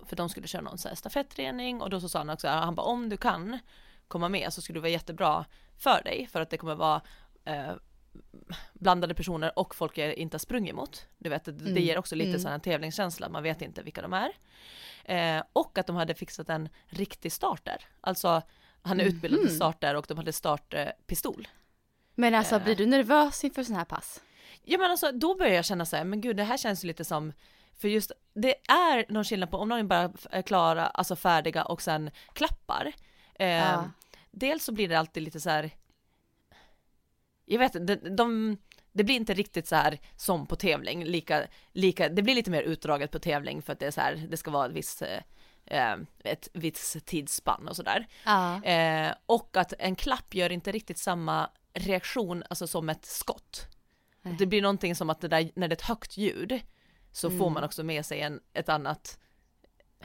för 0.05 0.15
de 0.15 0.29
skulle 0.29 0.47
köra 0.47 0.61
någon 0.61 0.77
så 0.77 0.87
här 0.87 0.95
stafetträning 0.95 1.81
och 1.81 1.89
då 1.89 2.01
så 2.01 2.09
sa 2.09 2.19
han 2.19 2.29
också, 2.29 2.47
han 2.47 2.75
bara 2.75 2.85
om 2.85 3.09
du 3.09 3.17
kan 3.17 3.59
komma 4.07 4.29
med 4.29 4.53
så 4.53 4.61
skulle 4.61 4.77
det 4.77 4.81
vara 4.81 4.91
jättebra 4.91 5.45
för 5.77 6.01
dig 6.03 6.27
för 6.31 6.41
att 6.41 6.49
det 6.49 6.57
kommer 6.57 6.75
vara 6.75 7.01
eh, 7.45 7.71
blandade 8.79 9.13
personer 9.13 9.59
och 9.59 9.75
folk 9.75 9.97
jag 9.97 10.13
inte 10.13 10.35
har 10.35 10.39
sprungit 10.39 10.75
mot. 10.75 11.07
Du 11.17 11.29
vet, 11.29 11.45
det, 11.45 11.51
det 11.51 11.69
Mm, 11.69 11.83
ger 11.83 11.97
också 11.97 12.15
lite 12.15 12.29
mm. 12.29 12.39
sån 12.41 12.51
här 12.51 12.59
tävlingskänsla, 12.59 13.29
man 13.29 13.43
vet 13.43 13.61
inte 13.61 13.83
vilka 13.83 14.01
de 14.01 14.13
är. 14.13 14.31
Eh, 15.05 15.43
och 15.53 15.77
att 15.77 15.87
de 15.87 15.95
hade 15.95 16.13
fixat 16.15 16.49
en 16.49 16.69
riktig 16.87 17.31
starter. 17.31 17.85
Alltså 18.01 18.41
han 18.81 18.99
är 18.99 19.03
utbildad 19.03 19.39
till 19.39 19.49
Mhm. 19.49 19.55
starter 19.55 19.95
och 19.95 20.05
de 20.07 20.17
hade 20.17 20.33
startpistol. 20.33 21.47
Men 22.15 22.35
alltså 22.35 22.55
Eh. 22.55 22.63
blir 22.63 22.75
du 22.75 22.85
nervös 22.85 23.43
inför 23.43 23.63
sådana 23.63 23.77
här 23.79 23.85
pass? 23.85 24.21
Ja 24.63 24.77
men 24.77 24.91
alltså 24.91 25.11
då 25.11 25.35
börjar 25.35 25.53
jag 25.53 25.65
känna 25.65 25.85
så 25.85 25.95
här, 25.95 26.03
men 26.03 26.21
gud 26.21 26.37
det 26.37 26.43
här 26.43 26.57
känns 26.57 26.83
ju 26.83 26.87
lite 26.87 27.05
som 27.05 27.33
för 27.77 27.87
just 27.87 28.11
det 28.33 28.55
är 28.71 29.05
någon 29.13 29.23
skillnad 29.23 29.51
på 29.51 29.57
om 29.57 29.69
någon 29.69 29.87
bara 29.87 30.11
är 30.31 30.41
klara, 30.41 30.87
alltså 30.87 31.15
färdiga 31.15 31.63
och 31.65 31.81
sen 31.81 32.11
klappar. 32.33 32.91
Eh, 33.35 33.47
Ja. 33.47 33.89
Dels 34.31 34.63
så 34.63 34.71
blir 34.71 34.87
det 34.89 34.95
alltid 34.99 35.23
lite 35.23 35.39
så 35.39 35.49
här. 35.49 35.71
Jag 37.45 37.59
vet 37.59 37.87
de, 37.87 37.95
de 38.15 38.57
det 38.91 39.03
blir 39.03 39.15
inte 39.15 39.33
riktigt 39.33 39.67
så 39.67 39.75
här 39.75 39.99
som 40.15 40.45
på 40.45 40.55
tävling, 40.55 41.03
lika, 41.05 41.47
lika, 41.73 42.09
det 42.09 42.21
blir 42.21 42.35
lite 42.35 42.51
mer 42.51 42.61
utdraget 42.61 43.11
på 43.11 43.19
tävling 43.19 43.61
för 43.61 43.73
att 43.73 43.79
det 43.79 43.87
är 43.87 43.91
så 43.91 44.01
här, 44.01 44.27
det 44.29 44.37
ska 44.37 44.51
vara 44.51 44.65
ett 44.65 44.71
visst, 44.71 45.01
eh, 45.65 45.93
ett 46.23 46.47
visst 46.53 47.05
tidsspann 47.05 47.67
och 47.67 47.75
sådär. 47.75 48.07
Ja. 48.25 48.63
Eh, 48.63 49.13
och 49.25 49.57
att 49.57 49.73
en 49.79 49.95
klapp 49.95 50.33
gör 50.35 50.51
inte 50.51 50.71
riktigt 50.71 50.97
samma 50.97 51.49
reaktion, 51.73 52.43
alltså 52.49 52.67
som 52.67 52.89
ett 52.89 53.05
skott. 53.05 53.67
Nej. 54.21 54.35
Det 54.39 54.45
blir 54.45 54.61
någonting 54.61 54.95
som 54.95 55.09
att 55.09 55.21
det 55.21 55.27
där, 55.27 55.51
när 55.55 55.67
det 55.67 55.73
är 55.73 55.77
ett 55.77 55.81
högt 55.81 56.17
ljud, 56.17 56.59
så 57.11 57.29
får 57.29 57.35
Mm. 57.37 57.53
man 57.53 57.63
också 57.63 57.83
med 57.83 58.05
sig 58.05 58.21
en, 58.21 58.39
ett 58.53 58.69
annat... 58.69 59.19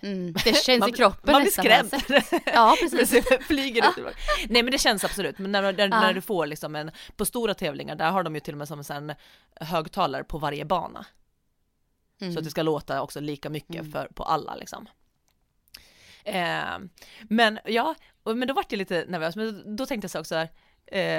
Mm. 0.03 0.33
Det 0.33 0.57
känns 0.65 0.81
man, 0.81 0.89
i 0.89 0.93
kroppen 0.93 1.33
Man 1.33 1.43
blir 1.43 1.51
skrämd. 1.53 1.91
sätt. 1.91 2.43
Ja, 2.55 2.77
precis. 2.81 3.25
Flyger 3.47 3.83
ut. 3.89 4.15
Nej 4.49 4.63
men 4.63 4.71
det 4.73 4.79
känns 4.79 5.05
absolut, 5.05 5.39
men 5.39 5.53
när, 5.53 5.63
när, 5.63 5.79
Ja. 5.79 6.01
när 6.01 6.13
du 6.15 6.21
får 6.21 6.47
liksom 6.47 6.77
en, 6.77 6.91
på 7.17 7.25
stora 7.25 7.55
tävlingar, 7.55 7.95
där 7.97 8.11
har 8.11 8.23
de 8.23 8.35
ju 8.35 8.41
till 8.41 8.55
och 8.55 8.59
med 8.59 8.69
som 8.69 8.83
en 8.91 9.15
högtalare 9.61 10.25
på 10.25 10.39
varje 10.39 10.65
bana. 10.65 11.07
Så 12.19 12.25
Mm. 12.25 12.37
att 12.39 12.45
det 12.45 12.51
ska 12.51 12.63
låta 12.63 13.03
också 13.03 13.21
lika 13.21 13.51
mycket 13.51 13.81
Mm. 13.81 13.93
för, 13.93 14.07
på 14.07 14.23
alla 14.23 14.55
liksom. 14.55 14.89
Eh, 16.25 16.79
men 17.29 17.59
ja, 17.65 17.95
men 18.25 18.49
då 18.49 18.55
vart 18.55 18.73
jag 18.73 18.79
lite 18.79 19.05
nervös, 19.09 19.37
men 19.37 19.77
då 19.77 19.87
tänkte 19.87 20.05
jag 20.05 20.11
så 20.11 20.21
också 20.21 20.35
här, 20.35 20.49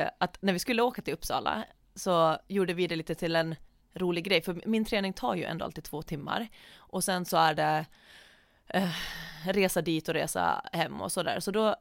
eh, 0.03 0.09
att 0.17 0.41
när 0.41 0.53
vi 0.53 0.59
skulle 0.59 0.81
åka 0.81 1.01
till 1.01 1.13
Uppsala 1.13 1.63
så 1.95 2.37
gjorde 2.47 2.73
vi 2.73 2.87
det 2.87 2.95
lite 2.95 3.15
till 3.15 3.35
en 3.35 3.55
rolig 3.93 4.23
grej, 4.23 4.41
för 4.41 4.61
min 4.65 4.85
träning 4.85 5.13
tar 5.13 5.35
ju 5.35 5.43
ändå 5.43 5.65
alltid 5.65 5.83
två 5.83 6.01
timmar 6.01 6.47
och 6.75 7.03
sen 7.03 7.25
så 7.25 7.37
är 7.37 7.53
det 7.53 7.85
eh, 8.67 8.89
resa 9.43 9.81
dit 9.81 10.07
och 10.07 10.13
resa 10.13 10.69
hem 10.73 11.01
och 11.01 11.11
sådär, 11.11 11.39
så 11.39 11.51
då 11.51 11.75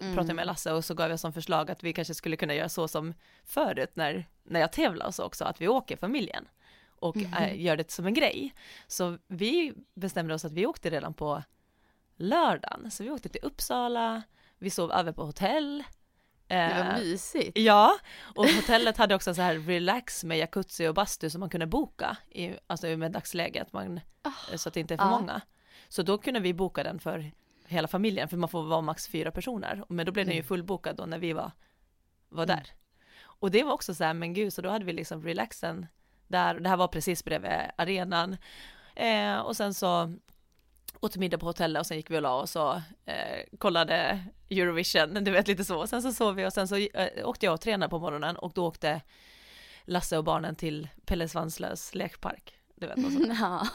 Mm. 0.00 0.14
pratade 0.14 0.28
jag 0.30 0.36
med 0.36 0.46
Lasse 0.46 0.72
och 0.72 0.84
så 0.84 0.94
gav 0.94 1.10
jag 1.10 1.20
som 1.20 1.32
förslag 1.32 1.70
att 1.70 1.82
vi 1.82 1.92
kanske 1.92 2.14
skulle 2.14 2.36
kunna 2.36 2.54
göra 2.54 2.68
så 2.68 2.88
som 2.88 3.14
förut 3.44 3.90
när, 3.94 4.28
när 4.42 4.60
jag 4.60 4.72
tävlar 4.72 5.06
och 5.06 5.14
så 5.14 5.24
också, 5.24 5.44
att 5.44 5.60
vi 5.60 5.68
åker 5.68 5.96
familjen 5.96 6.48
och 7.00 7.16
eh, 7.16 7.60
gör 7.60 7.76
det 7.76 7.90
som 7.90 8.06
en 8.06 8.14
grej. 8.14 8.54
Så 8.86 9.18
vi 9.26 9.72
bestämde 9.94 10.34
oss 10.34 10.44
att 10.44 10.52
vi 10.52 10.66
åkte 10.66 10.90
redan 10.90 11.14
på 11.14 11.42
lördagen, 12.16 12.90
så 12.90 13.04
vi 13.04 13.10
åkte 13.10 13.28
till 13.28 13.40
Uppsala, 13.44 14.22
vi 14.58 14.70
sov 14.70 14.92
över 14.92 15.12
på 15.12 15.24
hotell. 15.24 15.84
Det 16.46 16.56
var 16.56 16.92
Eh, 16.94 16.98
mysigt. 16.98 17.58
Ja, 17.58 17.98
och 18.34 18.46
hotellet 18.46 18.96
hade 18.96 19.14
också 19.14 19.34
så 19.34 19.42
här 19.42 19.54
relax 19.54 20.24
med 20.24 20.38
jacuzzi 20.38 20.88
och 20.88 20.94
bastu 20.94 21.30
som 21.30 21.40
man 21.40 21.50
kunde 21.50 21.66
boka, 21.66 22.16
i, 22.30 22.54
alltså 22.66 22.86
med 22.86 23.12
dagsläget, 23.12 23.72
man, 23.72 24.00
så 24.56 24.68
att 24.68 24.74
det 24.74 24.80
inte 24.80 24.94
är 24.94 24.98
för 24.98 25.04
ja. 25.04 25.10
många. 25.10 25.40
Så 25.90 26.02
då 26.02 26.18
kunde 26.18 26.40
vi 26.40 26.54
boka 26.54 26.82
den 26.82 26.98
för 27.00 27.32
hela 27.66 27.88
familjen, 27.88 28.28
för 28.28 28.36
man 28.36 28.48
får 28.48 28.62
vara 28.62 28.80
max 28.80 29.08
fyra 29.08 29.30
personer. 29.30 29.84
Men 29.88 30.06
då 30.06 30.12
blev 30.12 30.26
den 30.26 30.34
ju 30.34 30.38
Mm. 30.40 30.48
fullbokad 30.48 30.96
då 30.96 31.06
när 31.06 31.18
vi 31.18 31.32
var, 31.32 31.50
var 32.28 32.46
där. 32.46 32.66
Och 33.22 33.50
det 33.50 33.62
var 33.62 33.72
också 33.72 33.94
så 33.94 34.04
här, 34.04 34.14
men 34.14 34.34
gud, 34.34 34.52
så 34.52 34.62
då 34.62 34.70
hade 34.70 34.84
vi 34.84 34.92
liksom 34.92 35.24
relaxen 35.24 35.86
där, 36.28 36.54
det 36.60 36.68
här 36.68 36.76
var 36.76 36.88
precis 36.88 37.24
bredvid 37.24 37.50
arenan. 37.76 38.36
Eh, 38.96 39.38
och 39.38 39.56
sen 39.56 39.74
så 39.74 40.12
åt 41.00 41.16
middag 41.16 41.38
på 41.38 41.46
hotellet 41.46 41.80
och 41.80 41.86
sen 41.86 41.96
gick 41.96 42.10
vi 42.10 42.16
och 42.18 42.22
la 42.22 42.34
oss 42.34 42.56
och 42.56 42.74
eh, 43.06 43.44
kollade 43.58 44.24
Eurovision, 44.50 45.24
du 45.24 45.30
vet 45.30 45.48
lite 45.48 45.64
så. 45.64 45.86
Sen 45.86 46.02
så 46.02 46.12
sov 46.12 46.34
vi 46.34 46.46
och 46.46 46.52
sen 46.52 46.68
så 46.68 46.76
eh, 46.76 47.28
åkte 47.28 47.46
jag 47.46 47.52
och 47.52 47.60
tränade 47.60 47.90
på 47.90 47.98
morgonen 47.98 48.36
och 48.36 48.52
då 48.54 48.66
åkte 48.66 49.00
Lasse 49.84 50.18
och 50.18 50.24
barnen 50.24 50.54
till 50.56 50.88
Pelle 51.06 51.28
Svanslös 51.28 51.94
lekpark. 51.94 52.59
Du 52.80 52.86
vet, 52.86 52.96
och, 52.96 53.12
så. 53.12 53.34
Ja. 53.40 53.66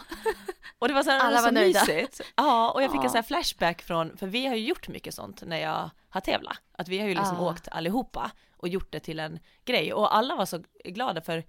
och 0.80 0.88
det 0.88 0.94
var 0.94 1.04
så, 1.04 1.10
här, 1.10 1.20
Alla 1.20 1.38
så 1.38 1.44
var 1.44 1.52
nöjda. 1.52 1.80
mysigt. 1.80 2.22
Ja, 2.36 2.72
och 2.72 2.84
jag 2.84 2.92
fick 2.92 3.04
en 3.04 3.10
så 3.10 3.24
flashback 3.24 3.82
från, 3.82 4.18
för 4.18 4.28
vi 4.28 4.46
har 4.46 4.56
ju 4.56 4.66
gjort 4.66 4.88
mycket 4.88 5.14
sånt 5.14 5.44
när 5.46 5.58
jag 5.58 5.90
har 6.10 6.22
tävlat. 6.22 6.58
Att 6.72 6.88
vi 6.88 7.00
har 7.00 7.08
ju 7.08 7.14
liksom 7.14 7.36
Ja. 7.36 7.50
åkt 7.52 7.68
allihopa 7.68 8.32
och 8.58 8.68
gjort 8.68 8.92
det 8.92 9.00
till 9.00 9.20
en 9.20 9.40
grej. 9.66 9.94
Och 9.94 10.16
alla 10.16 10.36
var 10.36 10.46
så 10.46 10.64
glada 10.86 11.22
för 11.22 11.44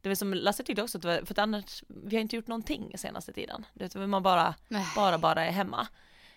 det 0.00 0.08
var 0.08 0.16
som 0.16 0.34
Lasse 0.34 0.62
tyckte 0.64 0.82
också, 0.82 0.98
var, 0.98 1.24
för 1.24 1.34
att 1.34 1.38
annars, 1.38 1.84
vi 1.88 2.16
har 2.16 2.20
inte 2.20 2.36
gjort 2.36 2.46
någonting 2.46 2.98
senaste 2.98 3.32
tiden. 3.32 3.66
Det 3.74 3.84
vet, 3.94 4.08
man 4.08 4.22
bara, 4.22 4.54
Nej. 4.68 4.86
bara, 4.96 5.18
bara 5.18 5.44
är 5.46 5.50
hemma. 5.50 5.86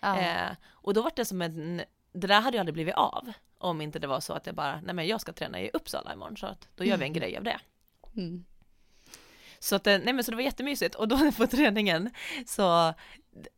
Ja. 0.00 0.18
Eh, 0.20 0.50
och 0.70 0.94
då 0.94 1.02
var 1.02 1.12
det 1.16 1.24
som 1.24 1.42
en, 1.42 1.82
det 2.12 2.26
där 2.26 2.40
hade 2.40 2.56
ju 2.56 2.60
aldrig 2.60 2.74
blivit 2.74 2.94
av. 2.94 3.32
Om 3.58 3.80
inte 3.80 3.98
det 3.98 4.06
var 4.06 4.20
så 4.20 4.32
att 4.32 4.46
jag 4.46 4.54
bara, 4.54 4.80
nej 4.80 4.94
men 4.94 5.06
jag 5.06 5.20
ska 5.20 5.32
träna 5.32 5.60
i 5.60 5.70
Uppsala 5.72 6.12
imorgon 6.12 6.36
så 6.36 6.46
att 6.46 6.68
då 6.74 6.84
gör 6.84 6.96
vi 6.96 7.04
en 7.04 7.12
grej 7.20 7.36
av 7.36 7.44
det. 7.44 7.58
Mm. 8.16 8.44
Så 9.64 9.76
att, 9.76 9.84
nej 9.84 10.12
men 10.12 10.24
så 10.24 10.30
det 10.30 10.36
var 10.36 10.42
jättemysigt 10.44 10.94
och 10.94 11.08
då 11.08 11.32
på 11.36 11.46
träningen 11.46 12.10
så, 12.46 12.94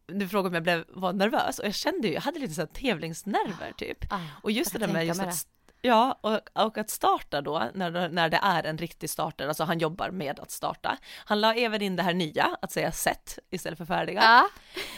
du 0.07 0.29
frågade 0.29 0.49
om 0.49 0.55
jag 0.55 0.62
blev, 0.62 0.85
var 0.88 1.12
nervös 1.12 1.59
och 1.59 1.66
jag 1.66 1.75
kände 1.75 2.09
ju, 2.09 2.14
jag 2.14 2.21
hade 2.21 2.38
lite 2.38 2.55
så 2.55 2.61
här 2.61 2.66
tävlingsnerver 2.69 3.73
typ. 3.77 4.12
Ah, 4.12 4.19
Och 4.42 4.51
just 4.51 4.73
det 4.73 4.79
där 4.79 4.88
med 4.88 5.07
just 5.07 5.21
mig 5.21 5.29
att, 5.29 5.47
ja, 5.83 6.19
och, 6.21 6.64
och 6.66 6.79
att 6.79 6.90
starta 6.90 7.40
då, 7.42 7.71
när, 7.75 8.09
när 8.09 8.29
det 8.29 8.40
är 8.42 8.64
en 8.64 8.79
riktig 8.79 9.11
starter, 9.11 9.49
alltså 9.49 9.64
han 9.64 9.79
jobbar 9.79 10.11
med 10.11 10.40
att 10.40 10.51
starta. 10.51 10.99
Han 11.25 11.40
la 11.40 11.55
även 11.55 11.83
in 11.83 11.97
det 11.97 12.03
här 12.03 12.14
nya, 12.14 12.57
att 12.62 12.73
säga 12.73 12.92
set 12.92 13.38
istället 13.51 13.79
för 13.79 13.85
färdiga. 13.87 14.21
Ja. 14.23 14.49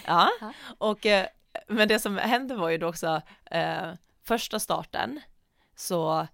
Ja, 0.06 0.30
Ja. 0.40 0.52
och 0.78 1.06
eh, 1.06 1.26
men 1.68 1.88
det 1.88 1.98
som 1.98 2.16
hände 2.18 2.54
var 2.54 2.68
ju 2.68 2.78
då 2.78 2.88
också 2.88 3.20
eh, 3.50 3.92
första 4.24 4.60
starten 4.60 5.20
så 5.76 6.26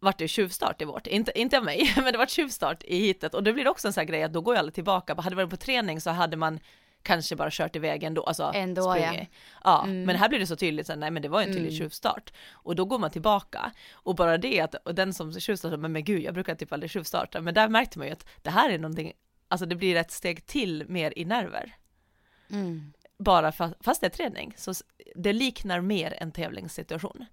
vart 0.00 0.18
det 0.18 0.24
ju 0.24 0.28
tjuvstart 0.28 0.82
i 0.82 0.84
vårt, 0.84 1.06
inte, 1.06 1.38
inte 1.40 1.58
av 1.58 1.64
mig, 1.64 1.92
men 1.96 2.12
det 2.12 2.18
var 2.18 2.26
tjuvstart 2.26 2.82
i 2.84 2.98
hitet 2.98 3.34
och 3.34 3.42
det 3.42 3.52
blir 3.52 3.68
också 3.68 3.86
en 3.88 3.92
sån 3.92 4.00
här 4.00 4.06
grej 4.08 4.22
att 4.22 4.32
då 4.32 4.40
går 4.40 4.54
ju 4.54 4.58
alla 4.58 4.70
tillbaka, 4.70 5.14
hade 5.14 5.30
det 5.30 5.34
varit 5.36 5.50
på 5.50 5.56
träning 5.56 6.00
så 6.00 6.10
hade 6.10 6.36
man 6.36 6.60
kanske 7.02 7.36
bara 7.36 7.48
kört 7.52 7.76
iväg 7.76 8.02
ändå, 8.02 8.22
alltså 8.24 8.50
Ändå, 8.54 8.82
ja. 8.82 8.94
sprungit. 9.06 9.28
ja. 9.64 9.82
Mm. 9.84 10.02
men 10.02 10.16
här 10.16 10.28
blir 10.28 10.38
det 10.38 10.46
så 10.46 10.56
tydligt, 10.56 10.86
så 10.86 10.92
här, 10.92 11.00
nej 11.00 11.10
men 11.10 11.22
det 11.22 11.28
var 11.28 11.40
ju 11.40 11.46
en 11.46 11.52
tydlig 11.52 11.68
Mm. 11.72 11.78
tjuvstart 11.78 12.32
och 12.52 12.76
då 12.76 12.84
går 12.84 12.98
man 12.98 13.10
tillbaka 13.10 13.70
och 13.92 14.14
bara 14.14 14.38
det 14.38 14.60
att, 14.60 14.74
och 14.74 14.94
den 14.94 15.14
som 15.14 15.32
tjuvstartar, 15.40 15.76
men, 15.76 15.92
men 15.92 16.04
gud 16.04 16.22
jag 16.22 16.34
brukar 16.34 16.54
typ 16.54 16.72
aldrig 16.72 16.90
tjuvstarta, 16.90 17.40
men 17.40 17.54
där 17.54 17.68
märkte 17.68 17.98
man 17.98 18.06
ju 18.06 18.12
att 18.12 18.26
det 18.42 18.50
här 18.50 18.70
är 18.70 18.78
någonting, 18.78 19.12
alltså 19.48 19.66
det 19.66 19.76
blir 19.76 19.96
ett 19.96 20.10
steg 20.10 20.46
till 20.46 20.84
mer 20.88 21.12
i 21.16 21.24
nerver 21.24 21.76
Mm. 22.50 22.92
bara 23.18 23.50
fa- 23.50 23.74
fast 23.80 24.00
det 24.00 24.06
är 24.06 24.10
träning, 24.10 24.54
så 24.56 24.74
det 25.14 25.32
liknar 25.32 25.80
mer 25.80 26.14
en 26.20 26.32
tävlingssituation. 26.32 27.24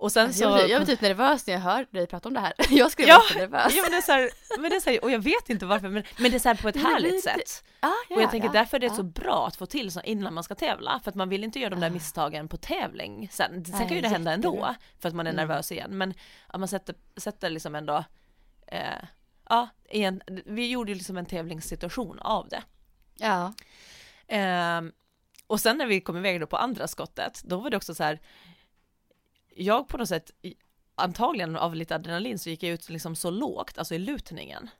Och 0.00 0.12
sen 0.12 0.26
Alltså, 0.26 0.38
så... 0.42 0.44
jag, 0.50 0.54
blir, 0.64 0.68
jag 0.70 0.86
typ 0.86 1.00
nervös 1.00 1.46
när 1.46 1.54
jag 1.54 1.60
hör 1.60 1.86
dig 1.90 2.06
prata 2.06 2.28
om 2.28 2.34
det 2.34 2.40
här. 2.40 2.52
Jag 2.70 2.90
skulle 2.92 3.08
Ja, 3.08 3.22
bli 3.32 3.40
nervös. 3.40 3.72
ja, 3.76 3.82
men 3.82 3.90
det 3.90 3.96
är 3.96 4.02
så 4.02 4.12
här, 4.12 4.30
men 4.60 4.70
det 4.70 4.76
är 4.76 4.80
så 4.80 4.90
här, 4.90 5.04
och 5.04 5.10
jag 5.10 5.18
vet 5.18 5.50
inte 5.50 5.66
varför, 5.66 5.88
men, 5.88 6.02
men 6.18 6.30
det 6.30 6.36
är 6.36 6.38
så 6.38 6.48
här 6.48 6.54
på 6.56 6.68
ett 6.68 6.74
Men 6.74 6.84
härligt 6.86 7.10
blir 7.10 7.20
sätt. 7.20 7.36
lite- 7.36 7.50
Ja, 7.80 7.92
Och 8.16 8.22
jag 8.22 8.30
tänker 8.30 8.48
ja, 8.48 8.52
därför 8.52 8.76
är 8.76 8.80
det 8.80 8.86
ja. 8.86 8.94
så 8.94 9.02
bra 9.02 9.46
att 9.46 9.56
få 9.56 9.66
till 9.66 9.92
så 9.92 10.00
innan 10.00 10.34
man 10.34 10.44
ska 10.44 10.54
tävla, 10.54 11.00
för 11.04 11.10
att 11.10 11.14
man 11.14 11.28
vill 11.28 11.44
inte 11.44 11.58
göra 11.58 11.70
de 11.70 11.80
där 11.80 11.86
Ah. 11.86 11.90
misstagen 11.92 12.48
på 12.48 12.56
tävling 12.56 13.28
sen. 13.32 13.64
Sen 13.64 13.78
kan 13.88 13.96
ju 13.96 14.00
det 14.00 14.08
hända 14.08 14.32
ändå, 14.32 14.74
för 15.00 15.08
att 15.08 15.14
man 15.14 15.26
är 15.26 15.30
Mm. 15.32 15.48
nervös 15.48 15.72
igen, 15.72 15.98
men 15.98 16.14
att 16.46 16.60
man 16.60 16.68
sätter, 16.68 16.94
sätter 17.16 17.50
liksom 17.50 17.74
ändå, 17.74 18.04
eh, 18.66 18.80
ja, 19.48 19.68
en, 19.90 20.22
vi 20.46 20.70
gjorde 20.70 20.90
ju 20.92 20.94
liksom 20.98 21.16
en 21.16 21.26
tävlingssituation 21.26 22.18
av 22.18 22.48
det. 22.48 22.62
Ja. 23.16 23.52
Ehm, 24.28 24.92
och 25.46 25.60
sen 25.60 25.78
när 25.78 25.86
vi 25.86 26.00
kom 26.00 26.16
iväg 26.16 26.40
då 26.40 26.46
på 26.46 26.56
andra 26.56 26.88
skottet, 26.88 27.42
då 27.44 27.56
var 27.56 27.70
det 27.70 27.76
också 27.76 27.94
så 27.94 28.02
här, 28.04 28.20
jag 29.60 29.88
på 29.88 29.96
något 29.96 30.08
sätt, 30.08 30.30
antagligen 30.94 31.56
av 31.56 31.74
lite 31.74 31.94
adrenalin 31.94 32.38
så 32.38 32.50
gick 32.50 32.62
jag 32.62 32.72
ut 32.72 32.88
liksom 32.88 33.16
så 33.16 33.30
lågt, 33.30 33.78
alltså 33.78 33.94
i 33.94 33.98
lutningen. 33.98 34.70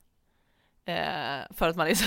Eh, 0.85 1.41
för 1.51 1.69
att 1.69 1.77
man 1.77 1.87
är 1.89 1.95
så 1.95 2.07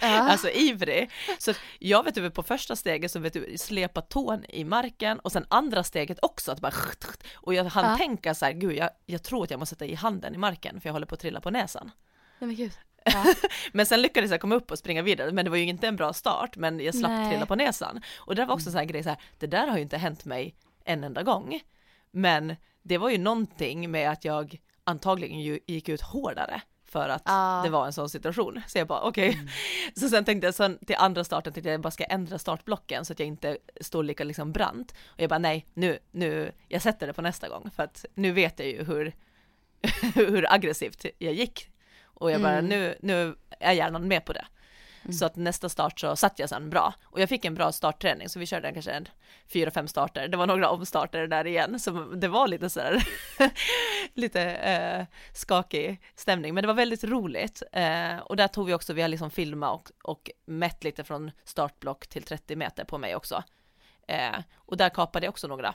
alltså 0.00 0.50
ivrig. 0.50 1.10
Så 1.38 1.52
jag 1.78 2.04
vet 2.04 2.14
du, 2.14 2.30
på 2.30 2.42
första 2.42 2.76
steget 2.76 3.10
så 3.10 3.18
vet 3.18 3.32
du, 3.32 3.58
slepa 3.58 4.00
tån 4.00 4.44
i 4.48 4.64
marken 4.64 5.20
och 5.20 5.32
sen 5.32 5.46
andra 5.48 5.84
steget 5.84 6.18
också 6.22 6.52
att 6.52 6.60
bara 6.60 6.72
och 7.34 7.54
jag 7.54 7.64
hann 7.64 7.90
ja. 7.90 7.96
tänka 7.96 8.34
så 8.34 8.44
här, 8.44 8.52
gud 8.52 8.72
jag, 8.72 8.90
jag 9.06 9.22
tror 9.22 9.44
att 9.44 9.50
jag 9.50 9.60
måste 9.60 9.74
sätta 9.74 9.86
i 9.86 9.94
handen 9.94 10.34
i 10.34 10.38
marken 10.38 10.80
för 10.80 10.88
jag 10.88 10.92
håller 10.92 11.06
på 11.06 11.14
att 11.14 11.20
trilla 11.20 11.40
på 11.40 11.50
näsan. 11.50 11.90
Nej 12.38 12.46
men 12.46 12.56
gud. 12.56 12.72
Ja. 13.04 13.24
men 13.72 13.86
sen 13.86 14.02
lyckades 14.02 14.30
jag 14.30 14.40
komma 14.40 14.54
upp 14.54 14.70
och 14.70 14.78
springa 14.78 15.02
vidare, 15.02 15.32
men 15.32 15.44
det 15.44 15.50
var 15.50 15.56
ju 15.56 15.64
inte 15.64 15.88
en 15.88 15.96
bra 15.96 16.12
start, 16.12 16.56
men 16.56 16.80
jag 16.80 16.94
slapp 16.94 17.10
Nej. 17.10 17.30
trilla 17.30 17.46
på 17.46 17.54
näsan. 17.54 18.02
Och 18.16 18.34
det 18.34 18.44
var 18.44 18.54
också 18.54 18.68
mm. 18.68 18.72
så 18.72 18.78
här 18.78 18.84
grej 18.84 19.02
så 19.02 19.08
här, 19.08 19.18
det 19.38 19.46
där 19.46 19.66
har 19.66 19.76
ju 19.76 19.82
inte 19.82 19.96
hänt 19.96 20.24
mig 20.24 20.54
en 20.84 21.04
enda 21.04 21.22
gång. 21.22 21.60
Men 22.10 22.56
det 22.82 22.98
var 22.98 23.10
ju 23.10 23.18
någonting 23.18 23.90
med 23.90 24.10
att 24.10 24.24
jag 24.24 24.60
antagligen 24.84 25.40
ju 25.40 25.58
gick 25.66 25.88
ut 25.88 26.00
hårdare 26.00 26.62
för 26.90 27.08
att 27.08 27.22
ah. 27.24 27.62
det 27.62 27.70
var 27.70 27.86
en 27.86 27.92
sån 27.92 28.08
situation. 28.08 28.60
Så 28.66 28.78
jag 28.78 28.86
bara 28.86 29.00
okej. 29.00 29.28
Okay. 29.28 29.40
Mm. 29.40 29.52
Så 29.96 30.08
sen 30.08 30.24
tänkte 30.24 30.46
jag 30.46 30.54
sen 30.54 30.78
till 30.86 30.96
andra 30.98 31.24
starten 31.24 31.52
att 31.56 31.64
jag 31.64 31.80
bara 31.80 31.90
ska 31.90 32.04
ändra 32.04 32.38
startblocken 32.38 33.04
så 33.04 33.12
att 33.12 33.18
jag 33.18 33.28
inte 33.28 33.58
står 33.80 34.02
lika 34.02 34.24
liksom 34.24 34.52
brant. 34.52 34.94
Och 35.06 35.20
jag 35.20 35.28
bara 35.30 35.38
nej, 35.38 35.66
nu, 35.74 35.98
nu, 36.10 36.52
jag 36.68 36.82
sätter 36.82 37.06
det 37.06 37.12
på 37.12 37.22
nästa 37.22 37.48
gång 37.48 37.70
för 37.76 37.82
att 37.82 38.04
nu 38.14 38.32
vet 38.32 38.58
jag 38.58 38.68
ju 38.68 38.84
hur, 38.84 39.12
hur 40.14 40.52
aggressivt 40.52 41.06
jag 41.18 41.32
gick. 41.32 41.70
Och 42.02 42.30
jag 42.30 42.42
bara 42.42 42.58
mm. 42.58 42.66
nu, 42.66 42.94
nu 43.00 43.34
är 43.60 43.72
hjärnan 43.72 44.08
med 44.08 44.24
på 44.24 44.32
det. 44.32 44.46
Mm. 45.04 45.12
Så 45.12 45.24
att 45.24 45.36
nästa 45.36 45.68
start 45.68 46.00
så 46.00 46.16
satt 46.16 46.38
jag 46.38 46.48
sen 46.48 46.70
bra. 46.70 46.94
Och 47.04 47.20
jag 47.20 47.28
fick 47.28 47.44
en 47.44 47.54
bra 47.54 47.72
startträning 47.72 48.28
så 48.28 48.38
vi 48.38 48.46
körde 48.46 48.72
kanske 48.72 48.90
en 48.90 49.08
fyra, 49.46 49.70
fem 49.70 49.88
starter. 49.88 50.28
Det 50.28 50.36
var 50.36 50.46
några 50.46 50.70
omstarter 50.70 51.26
där 51.26 51.46
igen 51.46 51.80
så 51.80 51.90
det 51.90 52.28
var 52.28 52.48
lite 52.48 52.70
sådär 52.70 53.06
lite 54.14 54.42
eh, 54.42 55.06
skakig 55.32 56.02
stämning. 56.14 56.54
Men 56.54 56.62
det 56.62 56.68
var 56.68 56.74
väldigt 56.74 57.04
roligt. 57.04 57.62
Eh, 57.72 58.16
och 58.16 58.36
där 58.36 58.48
tog 58.48 58.66
vi 58.66 58.74
också, 58.74 58.92
vi 58.92 59.02
har 59.02 59.08
liksom 59.08 59.30
filmat 59.30 59.90
och, 60.02 60.10
och 60.10 60.30
mätt 60.44 60.84
lite 60.84 61.04
från 61.04 61.30
startblock 61.44 62.06
till 62.06 62.22
30 62.22 62.56
meter 62.56 62.84
på 62.84 62.98
mig 62.98 63.16
också. 63.16 63.42
Eh, 64.08 64.38
och 64.54 64.76
där 64.76 64.88
kapade 64.88 65.26
jag 65.26 65.30
också 65.30 65.48
några 65.48 65.74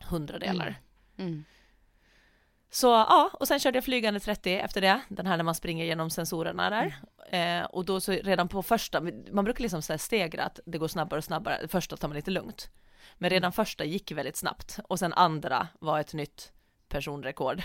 hundradelar. 0.00 0.74
Mm. 1.16 1.32
Mm. 1.32 1.44
Så 2.70 2.86
ja, 2.86 3.30
och 3.32 3.48
sen 3.48 3.60
körde 3.60 3.76
jag 3.76 3.84
flygande 3.84 4.20
30 4.20 4.54
efter 4.54 4.80
det, 4.80 5.00
den 5.08 5.26
här 5.26 5.36
när 5.36 5.44
man 5.44 5.54
springer 5.54 5.84
genom 5.84 6.10
sensorerna 6.10 6.70
där. 6.70 6.98
Mm. 7.30 7.62
Eh, 7.62 7.66
och 7.66 7.84
då 7.84 8.00
så 8.00 8.12
redan 8.12 8.48
på 8.48 8.62
första, 8.62 9.00
man 9.32 9.44
brukar 9.44 9.62
liksom 9.62 9.82
säga 9.82 9.98
stegra 9.98 10.44
att 10.44 10.60
det 10.64 10.78
går 10.78 10.88
snabbare 10.88 11.18
och 11.18 11.24
snabbare, 11.24 11.68
första 11.68 11.96
tar 11.96 12.08
man 12.08 12.16
lite 12.16 12.30
lugnt. 12.30 12.70
Men 13.14 13.30
redan 13.30 13.52
första 13.52 13.84
gick 13.84 14.12
väldigt 14.12 14.36
snabbt 14.36 14.78
och 14.88 14.98
sen 14.98 15.12
andra 15.12 15.68
var 15.80 16.00
ett 16.00 16.14
nytt 16.14 16.52
personrekord, 16.88 17.62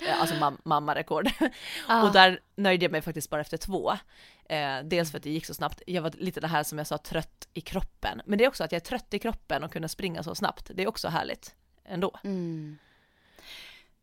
eh, 0.00 0.20
alltså 0.20 0.36
mam 0.36 0.58
mammarekord. 0.64 1.30
Ah. 1.88 2.02
Och 2.02 2.12
där 2.12 2.40
nöjde 2.56 2.84
jag 2.84 2.92
mig 2.92 3.02
faktiskt 3.02 3.30
bara 3.30 3.40
efter 3.40 3.56
två. 3.56 3.92
Eh, 4.48 4.78
dels 4.84 5.10
för 5.10 5.18
att 5.18 5.24
det 5.24 5.30
gick 5.30 5.46
så 5.46 5.54
snabbt, 5.54 5.82
jag 5.86 6.02
var 6.02 6.10
lite 6.10 6.40
det 6.40 6.48
här 6.48 6.62
som 6.62 6.78
jag 6.78 6.86
sa, 6.86 6.98
trött 6.98 7.48
i 7.54 7.60
kroppen. 7.60 8.22
Men 8.26 8.38
det 8.38 8.44
är 8.44 8.48
också 8.48 8.64
att 8.64 8.72
jag 8.72 8.80
är 8.80 8.84
trött 8.84 9.14
i 9.14 9.18
kroppen 9.18 9.64
och 9.64 9.72
kunna 9.72 9.88
springa 9.88 10.22
så 10.22 10.34
snabbt, 10.34 10.70
det 10.74 10.82
är 10.82 10.86
också 10.86 11.08
härligt 11.08 11.54
ändå. 11.84 12.18
Mm. 12.24 12.78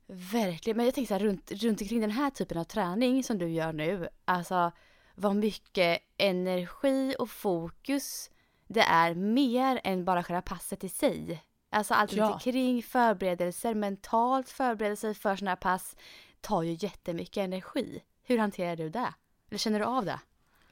Verkligen, 0.07 0.77
men 0.77 0.85
jag 0.85 0.95
tänker 0.95 1.07
så 1.07 1.13
här 1.13 1.25
runt, 1.25 1.51
runt 1.51 1.81
omkring 1.81 2.01
den 2.01 2.11
här 2.11 2.29
typen 2.29 2.57
av 2.57 2.63
träning 2.63 3.23
som 3.23 3.37
du 3.37 3.49
gör 3.49 3.73
nu, 3.73 4.07
alltså 4.25 4.71
vad 5.15 5.35
mycket 5.35 5.99
energi 6.17 7.15
och 7.19 7.29
fokus 7.29 8.29
det 8.67 8.81
är 8.81 9.13
mer 9.13 9.81
än 9.83 10.05
bara 10.05 10.23
själva 10.23 10.41
passet 10.41 10.83
i 10.83 10.89
sig. 10.89 11.43
Alltså 11.69 11.93
allt 11.93 12.13
ja. 12.13 12.39
kring 12.39 12.83
förberedelser, 12.83 13.73
mentalt 13.73 14.49
förberedelser 14.49 15.13
för 15.13 15.35
sådana 15.35 15.51
här 15.51 15.55
pass 15.55 15.95
tar 16.41 16.63
ju 16.63 16.77
jättemycket 16.79 17.37
energi. 17.37 18.03
Hur 18.23 18.37
hanterar 18.37 18.75
du 18.75 18.89
det? 18.89 19.13
Eller 19.49 19.57
känner 19.57 19.79
du 19.79 19.85
av 19.85 20.05
det? 20.05 20.19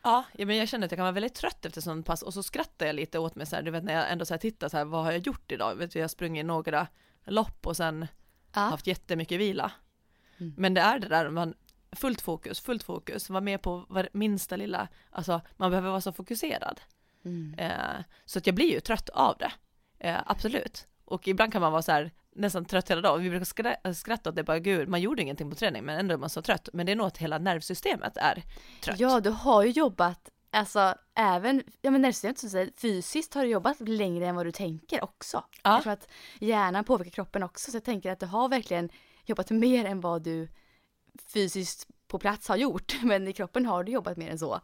Ja, 0.03 0.23
men 0.37 0.57
jag 0.57 0.67
känner 0.67 0.85
att 0.85 0.91
jag 0.91 0.97
kan 0.97 1.03
vara 1.05 1.11
väldigt 1.11 1.35
trött 1.35 1.65
efter 1.65 1.81
sådant 1.81 2.05
pass 2.05 2.21
och 2.21 2.33
så 2.33 2.43
skrattar 2.43 2.85
jag 2.85 2.95
lite 2.95 3.19
åt 3.19 3.35
mig 3.35 3.45
så 3.45 3.55
här, 3.55 3.63
du 3.63 3.71
vet 3.71 3.83
när 3.83 3.93
jag 3.93 4.11
ändå 4.11 4.25
så 4.25 4.33
här 4.33 4.39
tittar 4.39 4.69
så 4.69 4.77
här, 4.77 4.85
vad 4.85 5.03
har 5.03 5.11
jag 5.11 5.27
gjort 5.27 5.51
idag? 5.51 5.75
Vet 5.75 5.91
du, 5.91 5.99
jag 5.99 6.03
har 6.03 6.09
sprungit 6.09 6.45
några 6.45 6.87
lopp 7.25 7.67
och 7.67 7.77
sen 7.77 8.07
ja. 8.55 8.61
haft 8.61 8.87
jättemycket 8.87 9.39
vila. 9.39 9.71
Mm. 10.37 10.53
Men 10.57 10.73
det 10.73 10.81
är 10.81 10.99
det 10.99 11.07
där, 11.07 11.29
man, 11.29 11.53
fullt 11.91 12.21
fokus, 12.21 12.61
fullt 12.61 12.83
fokus, 12.83 13.29
vara 13.29 13.41
med 13.41 13.61
på 13.61 13.85
var, 13.89 14.09
minsta 14.13 14.55
lilla, 14.55 14.87
alltså 15.09 15.41
man 15.57 15.71
behöver 15.71 15.89
vara 15.89 16.01
så 16.01 16.13
fokuserad. 16.13 16.81
Mm. 17.25 17.53
Eh, 17.57 18.03
så 18.25 18.39
att 18.39 18.47
jag 18.47 18.55
blir 18.55 18.71
ju 18.71 18.79
trött 18.79 19.09
av 19.09 19.37
det, 19.37 19.51
eh, 19.99 20.19
absolut. 20.25 20.87
Och 21.05 21.27
ibland 21.27 21.51
kan 21.51 21.61
man 21.61 21.71
vara 21.71 21.81
så 21.81 21.91
här, 21.91 22.11
nästan 22.35 22.65
trött 22.65 22.91
hela 22.91 23.01
dagen. 23.01 23.23
Vi 23.23 23.29
brukar 23.29 23.93
skratta 23.93 24.29
åt 24.29 24.35
det, 24.35 24.43
bara 24.43 24.59
gud, 24.59 24.89
man 24.89 25.01
gjorde 25.01 25.21
ingenting 25.21 25.49
på 25.49 25.55
träning, 25.55 25.83
men 25.83 25.99
ändå 25.99 26.13
är 26.13 26.17
man 26.17 26.29
så 26.29 26.41
trött. 26.41 26.69
Men 26.73 26.85
det 26.85 26.91
är 26.91 26.95
nog 26.95 27.07
att 27.07 27.17
hela 27.17 27.37
nervsystemet 27.37 28.17
är 28.17 28.43
trött. 28.83 28.99
Ja, 28.99 29.19
du 29.19 29.29
har 29.29 29.63
ju 29.63 29.69
jobbat, 29.71 30.29
alltså 30.55 30.95
även, 31.15 31.63
ja 31.81 31.91
men 31.91 32.01
nervsystemet 32.01 32.37
som 32.37 32.49
säger, 32.49 32.71
fysiskt 32.77 33.33
har 33.33 33.43
du 33.43 33.49
jobbat 33.49 33.79
längre 33.79 34.27
än 34.27 34.35
vad 34.35 34.45
du 34.45 34.51
tänker 34.51 35.03
också. 35.03 35.43
Ja. 35.63 35.73
Jag 35.73 35.83
tror 35.83 35.93
att 35.93 36.07
hjärnan 36.39 36.83
påverkar 36.83 37.11
kroppen 37.11 37.43
också, 37.43 37.71
så 37.71 37.77
jag 37.77 37.83
tänker 37.83 38.11
att 38.11 38.19
du 38.19 38.25
har 38.25 38.49
verkligen 38.49 38.89
jobbat 39.25 39.49
mer 39.49 39.85
än 39.85 40.01
vad 40.01 40.23
du 40.23 40.47
fysiskt 41.33 41.87
på 42.07 42.19
plats 42.19 42.47
har 42.47 42.55
gjort, 42.55 42.95
men 43.03 43.27
i 43.27 43.33
kroppen 43.33 43.65
har 43.65 43.83
du 43.83 43.91
jobbat 43.91 44.17
mer 44.17 44.31
än 44.31 44.39
så. 44.39 44.61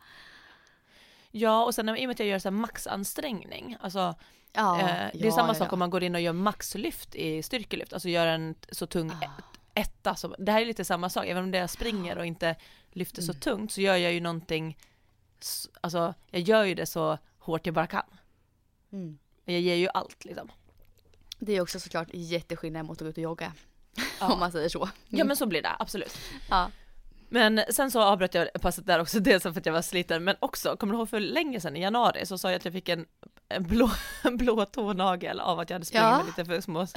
Ja, 1.32 1.66
och 1.66 1.76
sen 1.76 1.90
i 1.90 1.92
och 1.92 2.08
med 2.08 2.12
att 2.12 2.20
jag 2.20 2.28
gör 2.28 2.40
så 2.40 2.50
här 2.50 2.58
maxansträngning, 2.58 3.78
alltså 3.80 4.16
ja, 4.54 4.80
eh, 4.80 4.86
det 5.14 5.22
är 5.22 5.26
ja, 5.26 5.32
samma 5.32 5.54
sak 5.54 5.74
om 5.74 5.80
man 5.80 5.90
går 5.90 6.04
in 6.04 6.16
och 6.16 6.22
gör 6.22 6.34
maxlyft 6.34 7.16
i 7.16 7.44
styrkelyft, 7.44 7.94
alltså 7.94 8.10
gör 8.10 8.28
en 8.28 8.56
så 8.72 8.88
tung 8.88 9.12
ah. 9.12 9.42
etta, 9.74 10.16
så, 10.16 10.28
det 10.28 10.52
här 10.52 10.62
är 10.62 10.66
lite 10.66 10.86
samma 10.86 11.10
sak, 11.10 11.26
även 11.28 11.44
om 11.44 11.52
det 11.52 11.58
jag 11.58 11.70
springer 11.70 12.18
och 12.18 12.26
inte 12.26 12.56
lyfter 12.92 13.22
så 13.22 13.32
mm. 13.32 13.40
tungt 13.40 13.72
så 13.72 13.82
gör 13.82 13.96
jag 13.96 14.14
ju 14.14 14.20
någonting, 14.20 14.78
alltså 15.82 16.14
jag 16.30 16.42
gör 16.42 16.64
ju 16.64 16.76
det 16.76 16.86
så 16.86 17.18
hårt 17.40 17.66
jag 17.66 17.76
bara 17.76 17.88
kan. 17.88 18.04
Mm. 18.92 19.18
Jag 19.46 19.60
ger 19.60 19.76
ju 19.76 19.88
allt 19.94 20.26
liksom. 20.26 20.52
Det 21.40 21.54
är 21.54 21.62
också 21.62 21.80
såklart 21.80 22.08
jätteskillnad 22.14 22.86
mot 22.86 22.98
att 22.98 23.06
gå 23.06 23.10
ut 23.10 23.18
och 23.18 23.24
jogga. 23.24 23.54
Ja. 24.20 24.34
om 24.34 24.40
man 24.40 24.52
säger 24.52 24.70
så. 24.70 24.84
Mm. 24.84 24.94
Ja 25.08 25.24
men 25.24 25.38
så 25.38 25.46
blir 25.46 25.62
det 25.62 25.76
absolut. 25.80 26.18
Ja. 26.50 26.72
Men 27.30 27.64
sen 27.70 27.92
så 27.92 28.02
avbröt 28.02 28.34
jag 28.34 28.48
passet 28.62 28.86
där 28.86 29.00
också, 29.00 29.20
dels 29.20 29.44
för 29.44 29.50
att 29.50 29.66
jag 29.66 29.74
var 29.74 29.82
sliten, 29.82 30.24
men 30.24 30.36
också, 30.40 30.78
kommer 30.78 30.94
du 30.94 31.00
ihåg 31.00 31.10
för 31.10 31.20
länge 31.20 31.62
sedan 31.62 31.78
i 31.78 31.82
januari 31.82 32.26
så 32.26 32.38
sa 32.38 32.50
jag 32.50 32.58
att 32.58 32.66
jag 32.66 32.74
fick 32.74 32.90
en, 32.90 33.06
en 33.50 33.64
blå, 33.64 33.92
en 34.24 34.38
blå 34.38 34.66
tånagel 34.66 35.40
av 35.40 35.60
att 35.60 35.70
jag 35.70 35.76
hade 35.76 35.86
sprungit 35.86 36.10
ja. 36.10 36.18
med 36.18 36.26
lite 36.26 36.46
för 36.46 36.62
små, 36.62 36.88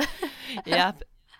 ja, 0.65 0.93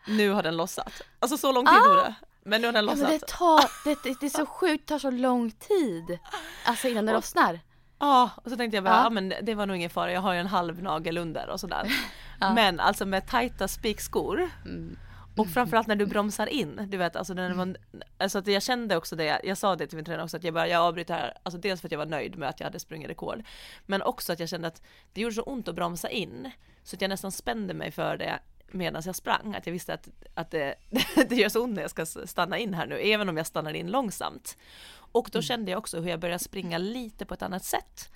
nu 0.09 0.31
har 0.31 0.43
den 0.43 0.57
lossat. 0.57 1.03
Alltså 1.19 1.37
så 1.37 1.53
lång 1.53 1.67
tid 1.67 1.75
ah. 1.75 1.85
tog 1.85 1.97
det. 1.97 2.15
Men 2.45 2.61
nu 2.61 2.67
har 2.67 2.73
den 2.73 2.87
lossat. 2.87 3.01
Ja, 3.01 3.09
det, 3.09 3.27
tar, 3.27 3.71
det, 3.85 4.21
det, 4.21 4.27
är 4.27 4.31
så 4.31 4.47
sjukt, 4.47 4.87
det 4.87 4.95
tar 4.95 4.99
så 4.99 5.11
lång 5.11 5.51
tid. 5.51 6.19
Alltså 6.65 6.89
innan 6.89 7.07
det 7.07 7.13
och, 7.13 7.17
lossnar. 7.17 7.61
Ja, 7.99 8.31
och 8.37 8.51
så 8.51 8.57
tänkte 8.57 8.77
jag 8.77 8.85
bara, 8.85 8.95
ja. 8.95 9.03
ja 9.03 9.11
men 9.11 9.33
det 9.43 9.55
var 9.55 9.67
nog 9.67 9.77
ingen 9.77 9.91
fara, 9.91 10.13
jag 10.13 10.21
har 10.21 10.33
ju 10.33 10.39
en 10.41 10.47
halv 10.47 10.83
nagel 10.83 11.19
under 11.19 11.49
och 11.49 11.61
sådär. 11.61 11.93
Ja. 12.41 12.55
Men 12.55 12.81
alltså 12.81 13.07
med 13.07 13.27
tajta 13.27 13.69
spikskor 13.69 14.51
mm. 14.65 14.97
Och 15.37 15.49
framförallt 15.49 15.87
när 15.87 15.97
du 15.97 16.07
bromsar 16.07 16.47
in, 16.47 16.87
du 16.89 16.97
vet 16.97 17.17
alltså, 17.17 17.35
när 17.35 17.55
man, 17.55 17.77
alltså 18.19 18.39
att 18.39 18.47
jag 18.47 18.63
kände 18.63 18.97
också 18.97 19.17
det, 19.17 19.41
jag 19.45 19.59
sa 19.59 19.77
det 19.77 19.87
till 19.87 19.97
min 19.97 20.05
tränare 20.05 20.25
också 20.25 20.37
att 20.37 20.45
jag 20.45 20.55
bara, 20.55 20.69
jag 20.69 20.83
avbryter 20.83 21.15
här, 21.15 21.37
alltså 21.43 21.59
dels 21.59 21.81
för 21.81 21.89
att 21.89 21.93
jag 21.93 21.99
var 21.99 22.07
nöjd 22.07 22.39
med 22.39 22.49
att 22.49 22.61
jag 22.61 22.67
hade 22.67 22.81
sprungit 22.81 23.11
rekord, 23.11 23.43
men 23.87 24.03
också 24.03 24.33
att 24.33 24.41
jag 24.41 24.49
kände 24.49 24.69
att 24.69 24.83
det 25.13 25.21
gjorde 25.21 25.35
så 25.35 25.43
ont 25.43 25.69
att 25.69 25.75
bromsa 25.75 26.11
in, 26.11 26.51
så 26.83 26.97
att 26.97 27.03
jag 27.03 27.09
nästan 27.09 27.33
spände 27.33 27.75
mig 27.75 27.91
för 27.91 28.17
det 28.17 28.39
medan 28.75 29.03
jag 29.07 29.17
sprang, 29.17 29.55
att 29.55 29.67
jag 29.67 29.73
visste 29.73 29.95
att, 29.95 30.09
att 30.35 30.51
det, 30.51 30.75
det 31.29 31.35
gör 31.37 31.49
så 31.49 31.65
ont 31.65 31.75
när 31.75 31.83
jag 31.83 31.91
ska 31.91 32.07
stanna 32.07 32.59
in 32.59 32.75
här 32.75 32.87
nu, 32.87 32.99
även 32.99 33.29
om 33.29 33.37
jag 33.37 33.47
stannar 33.47 33.75
in 33.75 33.91
långsamt. 33.91 34.57
Och 34.95 35.29
då 35.33 35.39
mm. 35.39 35.43
kände 35.43 35.71
jag 35.71 35.79
också 35.79 36.01
hur 36.01 36.11
jag 36.11 36.21
började 36.21 36.45
springa 36.45 36.79
lite 36.79 37.27
på 37.27 37.35
ett 37.35 37.43
annat 37.43 37.65
sätt, 37.65 38.11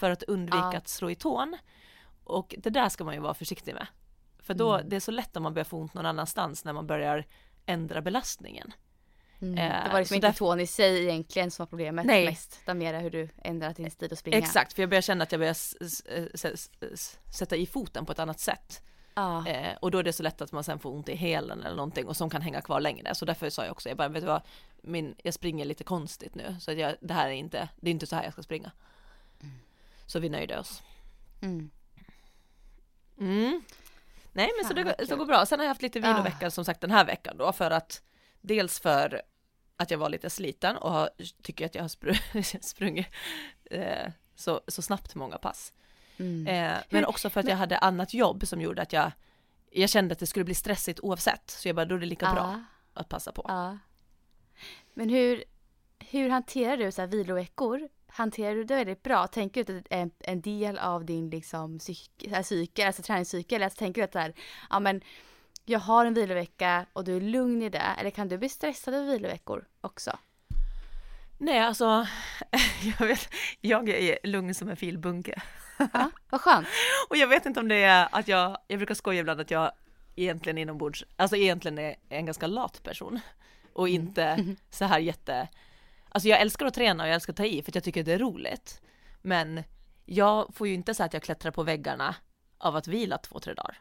för 0.00 0.10
att 0.10 0.22
undvika 0.22 0.70
ja. 0.72 0.76
att 0.76 0.88
slå 0.88 1.10
i 1.10 1.14
tån. 1.14 1.58
Och 2.24 2.54
det 2.58 2.70
där 2.70 2.88
ska 2.88 3.04
man 3.04 3.14
ju 3.14 3.20
vara 3.20 3.34
försiktig 3.34 3.74
med. 3.74 3.86
För 4.38 4.54
då, 4.54 4.74
mm. 4.74 4.88
det 4.88 4.96
är 4.96 5.00
så 5.00 5.10
lätt 5.10 5.36
om 5.36 5.42
man 5.42 5.54
börjar 5.54 5.64
få 5.64 5.78
ont 5.78 5.94
någon 5.94 6.06
annanstans 6.06 6.64
när 6.64 6.72
man 6.72 6.86
börjar 6.86 7.26
ändra 7.66 8.02
belastningen. 8.02 8.72
Mm. 9.42 9.58
Eh, 9.58 9.84
det 9.84 9.92
var 9.92 9.98
liksom 9.98 10.14
inte 10.14 10.26
där... 10.26 10.34
tån 10.34 10.60
i 10.60 10.66
sig 10.66 11.02
egentligen 11.02 11.50
som 11.50 11.62
var 11.62 11.66
problemet 11.66 12.06
Nej. 12.06 12.24
mest, 12.24 12.58
utan 12.62 12.78
mer 12.78 13.00
hur 13.00 13.10
du 13.10 13.28
ändrar 13.44 13.74
din 13.74 13.90
stil 13.90 14.12
att 14.12 14.18
springa. 14.18 14.38
Exakt, 14.38 14.72
för 14.72 14.82
jag 14.82 14.90
börjar 14.90 15.02
känna 15.02 15.22
att 15.22 15.32
jag 15.32 15.40
börjar 15.40 15.56
sätta 17.32 17.56
i 17.56 17.66
foten 17.66 18.06
på 18.06 18.12
ett 18.12 18.18
annat 18.18 18.40
sätt. 18.40 18.82
Ah. 19.14 19.46
Eh, 19.46 19.76
och 19.80 19.90
då 19.90 19.98
är 19.98 20.02
det 20.02 20.12
så 20.12 20.22
lätt 20.22 20.40
att 20.40 20.52
man 20.52 20.64
sen 20.64 20.78
får 20.78 20.90
ont 20.90 21.08
i 21.08 21.14
hälen 21.14 21.62
eller 21.62 21.76
någonting 21.76 22.06
och 22.06 22.16
som 22.16 22.30
kan 22.30 22.42
hänga 22.42 22.60
kvar 22.60 22.80
längre. 22.80 23.14
Så 23.14 23.24
därför 23.24 23.50
sa 23.50 23.64
jag 23.64 23.72
också, 23.72 23.88
jag 23.88 23.98
bara, 23.98 24.08
vet 24.08 24.22
du 24.22 24.26
vad, 24.26 24.42
min, 24.82 25.14
jag 25.22 25.34
springer 25.34 25.64
lite 25.64 25.84
konstigt 25.84 26.34
nu. 26.34 26.56
Så 26.60 26.72
jag, 26.72 26.96
det 27.00 27.14
här 27.14 27.28
är 27.28 27.32
inte, 27.32 27.68
det 27.76 27.90
är 27.90 27.92
inte 27.92 28.06
så 28.06 28.16
här 28.16 28.24
jag 28.24 28.32
ska 28.32 28.42
springa. 28.42 28.72
Mm. 29.40 29.54
Så 30.06 30.18
vi 30.18 30.28
nöjde 30.28 30.58
oss. 30.58 30.82
Mm. 31.42 31.70
Mm. 33.18 33.62
Nej 34.32 34.50
men 34.56 34.68
så 34.68 34.74
det, 34.74 35.06
så 35.08 35.16
går 35.16 35.26
bra. 35.26 35.46
Sen 35.46 35.58
har 35.58 35.64
jag 35.64 35.70
haft 35.70 35.82
lite 35.82 36.00
vilovecka 36.00 36.46
ah. 36.46 36.50
som 36.50 36.64
sagt 36.64 36.80
den 36.80 36.90
här 36.90 37.04
veckan 37.04 37.36
då 37.36 37.52
för 37.52 37.70
att 37.70 38.02
dels 38.40 38.80
för 38.80 39.22
att 39.76 39.90
jag 39.90 39.98
var 39.98 40.08
lite 40.08 40.30
sliten 40.30 40.76
och 40.76 40.90
har, 40.90 41.10
tycker 41.42 41.66
att 41.66 41.74
jag 41.74 41.82
har 41.82 42.62
sprungit 42.62 43.06
eh, 43.70 44.12
så, 44.34 44.60
så 44.68 44.82
snabbt 44.82 45.14
många 45.14 45.38
pass. 45.38 45.72
Mm. 46.22 46.46
Eh, 46.46 46.78
men 46.90 47.04
också 47.04 47.30
för 47.30 47.40
att 47.40 47.48
jag 47.48 47.56
hade 47.56 47.78
annat 47.78 48.14
jobb 48.14 48.46
som 48.46 48.60
gjorde 48.60 48.82
att 48.82 48.92
jag, 48.92 49.12
jag 49.70 49.90
kände 49.90 50.12
att 50.12 50.18
det 50.18 50.26
skulle 50.26 50.44
bli 50.44 50.54
stressigt 50.54 51.00
oavsett. 51.00 51.50
Så 51.50 51.68
jag 51.68 51.76
bara, 51.76 51.86
då 51.86 51.94
är 51.94 51.98
det 51.98 52.06
lika 52.06 52.26
ja. 52.26 52.32
bra 52.34 52.64
att 52.94 53.08
passa 53.08 53.32
på. 53.32 53.44
Ja. 53.48 53.78
Men 54.94 55.08
hur, 55.08 55.44
hur 55.98 56.28
hanterar 56.28 56.76
du 56.76 56.92
så 56.92 57.00
här 57.02 57.08
viloveckor? 57.08 57.88
Hanterar 58.06 58.54
du 58.54 58.64
det 58.64 58.74
väldigt 58.74 59.02
bra? 59.02 59.26
Tänker 59.26 59.64
du 59.64 59.78
att 59.78 59.84
det 59.84 59.94
är 59.94 60.10
en, 60.18 60.40
del 60.40 60.78
av 60.78 61.04
din 61.04 61.30
liksom 61.30 61.78
psyke, 61.78 62.42
psyke 62.42 62.86
alltså 62.86 63.02
träningspsyke? 63.02 63.56
Eller 63.56 63.66
alltså, 63.66 63.78
tänker 63.78 64.00
du 64.00 64.04
att 64.04 64.12
det 64.12 64.20
här, 64.20 64.34
ja 64.70 64.80
men 64.80 65.00
jag 65.64 65.78
har 65.78 66.06
en 66.06 66.14
vilovecka 66.14 66.86
och 66.92 67.04
du 67.04 67.16
är 67.16 67.20
lugn 67.20 67.62
i 67.62 67.68
det? 67.68 67.78
Eller 67.98 68.10
kan 68.10 68.28
du 68.28 68.38
bli 68.38 68.48
stressad 68.48 68.94
över 68.94 69.12
viloveckor 69.12 69.68
också? 69.80 70.18
Nej, 71.42 71.58
alltså 71.58 71.84
jag, 72.98 73.06
vet, 73.06 73.28
jag 73.60 73.88
är 73.88 74.18
lugn 74.22 74.54
som 74.54 74.68
en 74.68 74.76
filbunke. 74.76 75.42
Ja, 75.78 76.10
vad 76.30 76.40
skönt. 76.40 76.66
och 77.08 77.16
jag 77.16 77.26
vet 77.26 77.46
inte 77.46 77.60
om 77.60 77.68
det 77.68 77.82
är 77.82 78.08
att 78.12 78.28
jag, 78.28 78.58
jag 78.68 78.78
brukar 78.78 78.94
skoja 78.94 79.20
ibland 79.20 79.40
att 79.40 79.50
jag 79.50 79.72
egentligen 80.16 80.58
inombords, 80.58 81.04
alltså 81.16 81.36
egentligen 81.36 81.78
är 81.78 81.96
en 82.08 82.26
ganska 82.26 82.46
lat 82.46 82.82
person 82.82 83.20
och 83.72 83.88
mm. 83.88 84.02
inte 84.02 84.24
mm. 84.24 84.56
så 84.70 84.84
här 84.84 84.98
jätte, 84.98 85.48
alltså 86.08 86.28
jag 86.28 86.40
älskar 86.40 86.66
att 86.66 86.74
träna 86.74 87.02
och 87.02 87.08
jag 87.08 87.14
älskar 87.14 87.32
att 87.32 87.36
ta 87.36 87.44
i 87.44 87.62
för 87.62 87.70
att 87.70 87.74
jag 87.74 87.84
tycker 87.84 88.04
det 88.04 88.12
är 88.12 88.18
roligt. 88.18 88.80
Men 89.22 89.62
jag 90.06 90.54
får 90.54 90.68
ju 90.68 90.74
inte 90.74 90.94
så 90.94 91.04
att 91.04 91.12
jag 91.12 91.22
klättrar 91.22 91.50
på 91.50 91.62
väggarna 91.62 92.14
av 92.58 92.76
att 92.76 92.86
vila 92.86 93.18
två, 93.18 93.40
tre 93.40 93.54
dagar. 93.54 93.80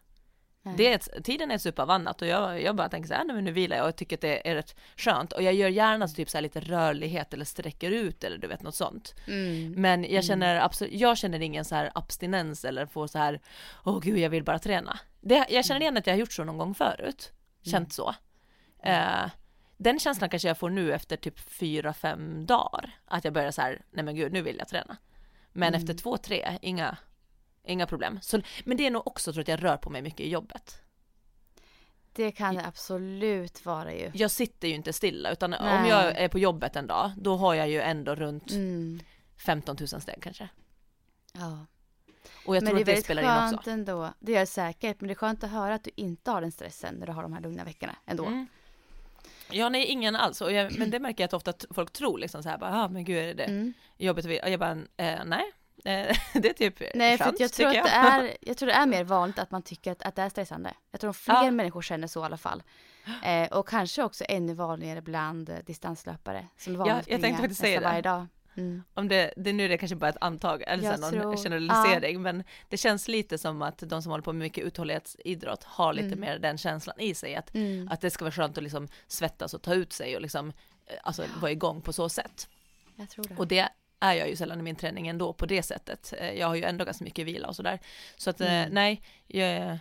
Det 0.63 0.93
är, 0.93 1.21
tiden 1.21 1.51
är 1.51 1.67
ett 1.67 1.79
av 1.79 1.89
annat 1.89 2.21
och 2.21 2.27
jag, 2.27 2.61
jag 2.61 2.75
bara 2.75 2.89
tänker 2.89 3.07
så 3.07 3.13
här, 3.13 3.23
nej 3.25 3.35
men 3.35 3.45
nu 3.45 3.51
vilar 3.51 3.77
jag 3.77 3.87
och 3.87 3.95
tycker 3.95 4.17
att 4.17 4.21
det 4.21 4.49
är 4.49 4.55
rätt 4.55 4.75
skönt 4.95 5.33
och 5.33 5.43
jag 5.43 5.53
gör 5.53 5.69
gärna 5.69 6.07
så 6.07 6.15
typ 6.15 6.29
så 6.29 6.37
här 6.37 6.41
lite 6.41 6.59
rörlighet 6.59 7.33
eller 7.33 7.45
sträcker 7.45 7.91
ut 7.91 8.23
eller 8.23 8.37
du 8.37 8.47
vet 8.47 8.61
något 8.61 8.75
sånt. 8.75 9.15
Mm. 9.27 9.71
Men 9.71 10.03
jag 10.03 10.11
mm. 10.11 10.23
känner 10.23 10.55
absolut, 10.55 10.93
jag 10.93 11.17
känner 11.17 11.39
ingen 11.39 11.65
så 11.65 11.75
här 11.75 11.91
abstinens 11.95 12.65
eller 12.65 12.85
får 12.85 13.07
så 13.07 13.17
här, 13.17 13.41
åh 13.85 13.99
gud 13.99 14.17
jag 14.17 14.29
vill 14.29 14.43
bara 14.43 14.59
träna. 14.59 14.99
Det, 15.21 15.45
jag 15.49 15.65
känner 15.65 15.81
igen 15.81 15.97
att 15.97 16.07
jag 16.07 16.13
har 16.13 16.19
gjort 16.19 16.33
så 16.33 16.43
någon 16.43 16.57
gång 16.57 16.75
förut, 16.75 17.31
känt 17.63 17.75
mm. 17.75 17.89
så. 17.89 18.15
Uh, 18.85 19.29
den 19.77 19.99
känslan 19.99 20.29
kanske 20.29 20.47
jag 20.47 20.57
får 20.57 20.69
nu 20.69 20.93
efter 20.93 21.17
typ 21.17 21.39
fyra, 21.39 21.93
fem 21.93 22.45
dagar, 22.45 22.91
att 23.05 23.23
jag 23.23 23.33
börjar 23.33 23.51
så 23.51 23.61
här, 23.61 23.81
nej 23.91 24.05
men 24.05 24.15
gud 24.15 24.33
nu 24.33 24.41
vill 24.41 24.55
jag 24.59 24.67
träna. 24.67 24.97
Men 25.53 25.67
mm. 25.67 25.81
efter 25.81 25.93
två, 25.93 26.17
tre, 26.17 26.57
inga 26.61 26.97
Inga 27.71 27.87
problem. 27.87 28.19
Så, 28.21 28.41
men 28.63 28.77
det 28.77 28.87
är 28.87 28.91
nog 28.91 29.07
också 29.07 29.33
tror 29.33 29.41
att 29.41 29.47
jag 29.47 29.63
rör 29.63 29.77
på 29.77 29.89
mig 29.89 30.01
mycket 30.01 30.19
i 30.19 30.29
jobbet. 30.29 30.81
Det 32.13 32.31
kan 32.31 32.55
det 32.55 32.65
absolut 32.65 33.65
vara 33.65 33.93
ju. 33.93 34.11
Jag 34.13 34.31
sitter 34.31 34.67
ju 34.67 34.73
inte 34.73 34.93
stilla 34.93 35.31
utan 35.31 35.49
Nej. 35.49 35.79
om 35.79 35.85
jag 35.85 36.17
är 36.17 36.27
på 36.27 36.39
jobbet 36.39 36.75
en 36.75 36.87
dag 36.87 37.11
då 37.17 37.35
har 37.35 37.53
jag 37.53 37.69
ju 37.69 37.81
ändå 37.81 38.15
runt 38.15 38.51
mm. 38.51 39.01
15 39.37 39.77
000 39.79 39.87
steg 39.87 40.21
kanske. 40.21 40.49
Ja. 41.33 41.65
Och 42.45 42.55
jag 42.55 42.63
men 42.63 42.69
tror 42.69 42.85
det 42.85 42.91
att 42.91 42.97
det 42.97 43.03
spelar 43.03 43.21
in 43.21 43.29
också. 43.29 43.39
Men 43.41 43.51
det 43.51 43.55
är 43.55 43.57
skönt 43.57 43.67
ändå. 43.67 44.13
Det 44.19 44.35
är 44.35 44.45
säkert. 44.45 45.01
Men 45.01 45.07
det 45.07 45.13
är 45.13 45.15
skönt 45.15 45.43
att 45.43 45.49
höra 45.49 45.73
att 45.73 45.83
du 45.83 45.91
inte 45.95 46.31
har 46.31 46.41
den 46.41 46.51
stressen 46.51 46.95
när 46.95 47.05
du 47.05 47.11
har 47.11 47.23
de 47.23 47.33
här 47.33 47.41
lugna 47.41 47.63
veckorna 47.63 47.95
ändå. 48.05 48.25
Mm. 48.25 48.47
Ja, 49.51 49.69
nej, 49.69 49.85
ingen 49.85 50.15
alls. 50.15 50.41
Jag, 50.41 50.77
men 50.79 50.91
det 50.91 50.99
märker 50.99 51.23
jag 51.23 51.27
att 51.27 51.33
ofta 51.33 51.53
folk 51.69 51.93
tror 51.93 52.17
liksom 52.17 52.43
så 52.43 52.49
här, 52.49 52.57
bara, 52.57 52.83
ah, 52.83 52.87
men 52.87 53.03
gud 53.03 53.17
är 53.17 53.33
det 53.33 53.43
mm. 53.43 53.73
jobbigt? 53.97 54.25
Och 54.25 54.49
jag 54.49 54.59
bara, 54.59 54.71
eh, 54.97 55.19
nej, 55.25 55.51
det 56.33 56.49
är 56.49 56.53
typ 56.53 56.81
Nej, 56.93 57.17
för 57.17 57.35
jag 57.39 57.51
tror 57.51 57.67
att 57.67 57.75
jag. 57.75 57.85
det 57.85 57.89
är, 57.89 58.37
jag 58.41 58.57
tror 58.57 58.67
det 58.67 58.73
är 58.73 58.85
mer 58.85 59.03
vanligt 59.03 59.39
att 59.39 59.51
man 59.51 59.61
tycker 59.61 59.91
att, 59.91 60.01
att 60.01 60.15
det 60.15 60.21
är 60.21 60.29
stressande. 60.29 60.73
Jag 60.91 61.01
tror 61.01 61.13
fler 61.13 61.43
ja. 61.43 61.51
människor 61.51 61.81
känner 61.81 62.07
så 62.07 62.21
i 62.21 62.23
alla 62.23 62.37
fall. 62.37 62.63
Eh, 63.23 63.47
och 63.51 63.67
kanske 63.67 64.03
också 64.03 64.23
ännu 64.29 64.53
vanligare 64.53 65.01
bland 65.01 65.49
eh, 65.49 65.55
distanslöpare 65.65 66.47
som 66.57 66.75
ja, 66.75 67.01
jag 67.07 67.21
tänkte 67.21 67.41
faktiskt 67.41 67.61
säga 67.61 67.79
det. 67.79 67.85
varje 67.85 68.01
dag. 68.01 68.27
Mm. 68.55 68.83
Om 68.93 69.07
det, 69.07 69.33
det, 69.37 69.53
nu 69.53 69.65
är 69.65 69.69
det 69.69 69.77
kanske 69.77 69.95
bara 69.95 70.09
ett 70.09 70.17
antag, 70.21 70.63
eller 70.67 70.83
jag 70.83 70.99
någon 70.99 71.11
tror, 71.11 71.37
generalisering, 71.37 72.13
ja. 72.13 72.19
men 72.19 72.43
det 72.69 72.77
känns 72.77 73.07
lite 73.07 73.37
som 73.37 73.61
att 73.61 73.77
de 73.77 74.01
som 74.01 74.11
håller 74.11 74.23
på 74.23 74.33
med 74.33 74.39
mycket 74.39 74.63
uthållighetsidrott 74.63 75.63
har 75.63 75.93
lite 75.93 76.07
mm. 76.07 76.19
mer 76.19 76.39
den 76.39 76.57
känslan 76.57 76.99
i 76.99 77.13
sig, 77.13 77.35
att, 77.35 77.55
mm. 77.55 77.87
att 77.91 78.01
det 78.01 78.09
ska 78.09 78.25
vara 78.25 78.31
skönt 78.31 78.57
att 78.57 78.63
liksom 78.63 78.87
svettas 79.07 79.53
och 79.53 79.61
ta 79.61 79.73
ut 79.73 79.93
sig 79.93 80.15
och 80.15 80.21
liksom, 80.21 80.49
eh, 80.87 80.95
alltså 81.03 81.23
vara 81.41 81.51
igång 81.51 81.81
på 81.81 81.93
så 81.93 82.09
sätt. 82.09 82.49
Det. 82.95 83.37
Och 83.37 83.47
det 83.47 83.69
är 84.01 84.13
jag 84.13 84.29
ju 84.29 84.35
sällan 84.35 84.59
i 84.59 84.63
min 84.63 84.75
träning 84.75 85.07
ändå 85.07 85.33
på 85.33 85.45
det 85.45 85.63
sättet. 85.63 86.13
Eh, 86.17 86.33
jag 86.33 86.47
har 86.47 86.55
ju 86.55 86.63
ändå 86.63 86.85
ganska 86.85 87.03
mycket 87.03 87.25
vila 87.25 87.47
och 87.47 87.55
sådär. 87.55 87.79
Så 88.17 88.29
att 88.29 88.41
eh, 88.41 88.53
mm. 88.53 88.73
nej, 88.73 89.01
jag, 89.27 89.77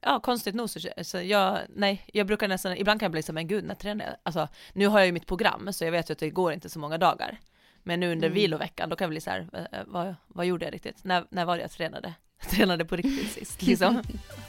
ja 0.00 0.20
konstigt 0.20 0.54
nog 0.54 0.70
så, 0.70 0.80
så 1.02 1.22
jag, 1.22 1.58
nej, 1.68 2.04
jag 2.12 2.26
brukar 2.26 2.48
nästan, 2.48 2.76
ibland 2.76 3.00
kan 3.00 3.04
jag 3.04 3.12
bli 3.12 3.22
som 3.22 3.36
en 3.36 3.48
gud 3.48 3.64
när 3.64 3.74
tränar 3.74 4.04
jag? 4.04 4.14
Alltså 4.22 4.48
nu 4.72 4.86
har 4.86 4.98
jag 4.98 5.06
ju 5.06 5.12
mitt 5.12 5.26
program 5.26 5.72
så 5.72 5.84
jag 5.84 5.92
vet 5.92 6.10
ju 6.10 6.12
att 6.12 6.18
det 6.18 6.30
går 6.30 6.52
inte 6.52 6.68
så 6.68 6.78
många 6.78 6.98
dagar. 6.98 7.38
Men 7.82 8.00
nu 8.00 8.12
under 8.12 8.26
mm. 8.26 8.34
viloveckan 8.34 8.88
då 8.88 8.96
kan 8.96 9.04
jag 9.04 9.10
bli 9.10 9.20
så 9.20 9.30
här, 9.30 9.68
eh, 9.72 9.80
vad, 9.86 10.14
vad 10.26 10.46
gjorde 10.46 10.64
jag 10.64 10.74
riktigt? 10.74 11.04
När, 11.04 11.26
när 11.30 11.44
var 11.44 11.56
det 11.56 11.62
jag 11.62 11.70
tränade? 11.70 12.14
Jag 12.40 12.50
tränade 12.50 12.84
på 12.84 12.96
riktigt 12.96 13.32
sist 13.32 13.62
liksom. 13.62 14.02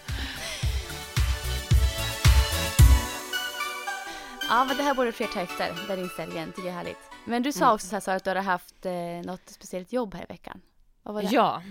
ja 4.49 4.65
men 4.65 4.77
det 4.77 4.83
här 4.83 4.93
borde 4.93 5.11
fler 5.11 5.27
ta 5.27 5.41
efter, 5.41 5.73
den 5.87 5.99
inställningen, 5.99 6.51
tycker 6.51 6.61
jag 6.61 6.69
är 6.69 6.77
härligt. 6.77 6.97
Men 7.25 7.43
du 7.43 7.51
sa 7.51 7.65
mm. 7.65 7.75
också 7.75 8.01
så 8.01 8.11
här, 8.11 8.17
att 8.17 8.23
du 8.23 8.29
hade 8.29 8.41
haft 8.41 8.85
eh, 8.85 8.93
något 9.25 9.49
speciellt 9.49 9.93
jobb 9.93 10.13
här 10.13 10.23
i 10.23 10.25
veckan. 10.29 10.61
Vad 11.03 11.15
var 11.15 11.21
det? 11.21 11.27
Ja. 11.31 11.61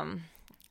Um, 0.00 0.22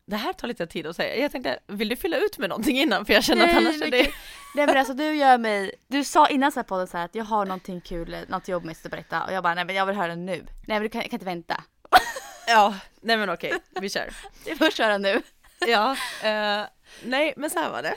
det 0.05 0.15
här 0.15 0.33
tar 0.33 0.47
lite 0.47 0.67
tid 0.67 0.87
att 0.87 0.95
säga. 0.95 1.15
Jag 1.15 1.31
tänkte, 1.31 1.59
vill 1.67 1.89
du 1.89 1.95
fylla 1.95 2.17
ut 2.17 2.37
med 2.37 2.49
någonting 2.49 2.77
innan? 2.77 3.05
För 3.05 3.13
jag 3.13 3.23
känner 3.23 3.45
nej, 3.45 3.55
att 3.55 3.61
annars 3.61 3.81
är 3.81 3.91
det... 3.91 4.11
Nej 4.55 4.67
men 4.67 4.77
alltså 4.77 4.93
du 4.93 5.15
gör 5.15 5.37
mig, 5.37 5.71
du 5.87 6.03
sa 6.03 6.27
innan 6.27 6.51
så 6.51 6.59
här 6.59 6.63
podden 6.63 6.87
så 6.87 6.97
här 6.97 7.05
att 7.05 7.15
jag 7.15 7.25
har 7.25 7.45
någonting 7.45 7.81
kul, 7.81 8.17
något 8.27 8.47
jobbmässigt 8.47 8.85
att 8.85 8.91
berätta 8.91 9.23
och 9.23 9.33
jag 9.33 9.43
bara 9.43 9.53
nej 9.53 9.65
men 9.65 9.75
jag 9.75 9.85
vill 9.85 9.95
höra 9.95 10.07
det 10.07 10.15
nu. 10.15 10.33
Nej 10.33 10.45
men 10.67 10.81
du 10.81 10.89
kan, 10.89 11.01
jag 11.01 11.09
kan 11.09 11.15
inte 11.15 11.25
vänta. 11.25 11.63
Ja, 12.47 12.75
nej 13.01 13.17
men 13.17 13.29
okej, 13.29 13.53
vi 13.81 13.89
kör. 13.89 14.09
Vi 14.45 14.55
får 14.55 14.71
köra 14.71 14.97
nu. 14.97 15.21
Ja, 15.67 15.91
uh, 15.91 16.67
nej 17.03 17.33
men 17.37 17.49
så 17.49 17.59
här 17.59 17.69
var 17.69 17.81
det. 17.81 17.95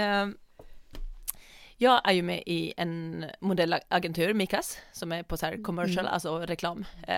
Uh, 0.00 0.34
jag 1.82 2.08
är 2.08 2.12
ju 2.12 2.22
med 2.22 2.42
i 2.46 2.74
en 2.76 3.26
modellagentur, 3.40 4.34
Mikas, 4.34 4.78
som 4.92 5.12
är 5.12 5.22
på 5.22 5.36
så 5.36 5.46
här 5.46 5.62
commercial, 5.62 5.98
mm. 5.98 6.12
alltså 6.12 6.38
reklam. 6.38 6.84
Eh, 7.08 7.16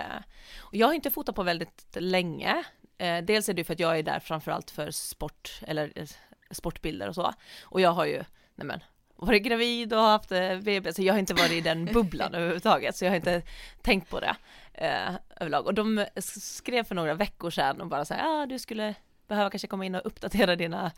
och 0.59 0.74
jag 0.74 0.87
har 0.87 0.94
inte 0.94 1.11
fotat 1.11 1.35
på 1.35 1.42
väldigt 1.42 1.96
länge. 1.98 2.64
Eh, 2.98 3.24
dels 3.24 3.48
är 3.48 3.55
det 3.55 3.64
för 3.64 3.72
att 3.72 3.81
jag 3.81 3.98
är 3.98 4.03
där 4.03 4.20
framförallt 4.20 4.70
för 4.70 4.90
sport, 4.90 5.61
eller 5.66 5.92
eh, 5.96 6.07
sportbilder 6.50 7.09
och 7.09 7.14
så. 7.14 7.33
Och 7.62 7.81
jag 7.81 7.90
har 7.90 8.05
ju, 8.05 8.24
nej 8.55 8.66
men, 8.66 8.81
varit 9.16 9.42
gravid 9.42 9.92
och 9.92 10.03
haft 10.03 10.33
eh, 10.33 10.59
BB, 10.59 10.94
så 10.94 11.03
jag 11.03 11.14
har 11.14 11.18
inte 11.18 11.35
varit 11.35 11.53
i 11.53 11.61
den 11.61 11.85
bubblan 11.92 12.35
överhuvudtaget, 12.35 12.96
så 12.96 13.05
jag 13.05 13.11
har 13.11 13.16
inte 13.16 13.42
tänkt 13.83 14.11
på 14.11 14.20
det 14.20 14.37
eh, 14.74 15.14
överlag. 15.40 15.66
Och 15.66 15.74
de 15.74 16.07
skrev 16.16 16.85
för 16.85 16.94
några 16.94 17.14
veckor 17.14 17.50
sedan 17.50 17.81
och 17.81 17.87
bara 17.87 18.05
så 18.05 18.14
här, 18.14 18.22
ja 18.22 18.42
ah, 18.42 18.46
du 18.46 18.59
skulle 18.59 18.94
behöva 19.29 19.50
kanske 19.50 19.68
komma 19.68 19.87
in 19.87 19.94
och 19.94 20.07
uppdatera 20.07 20.57
dina 20.57 20.92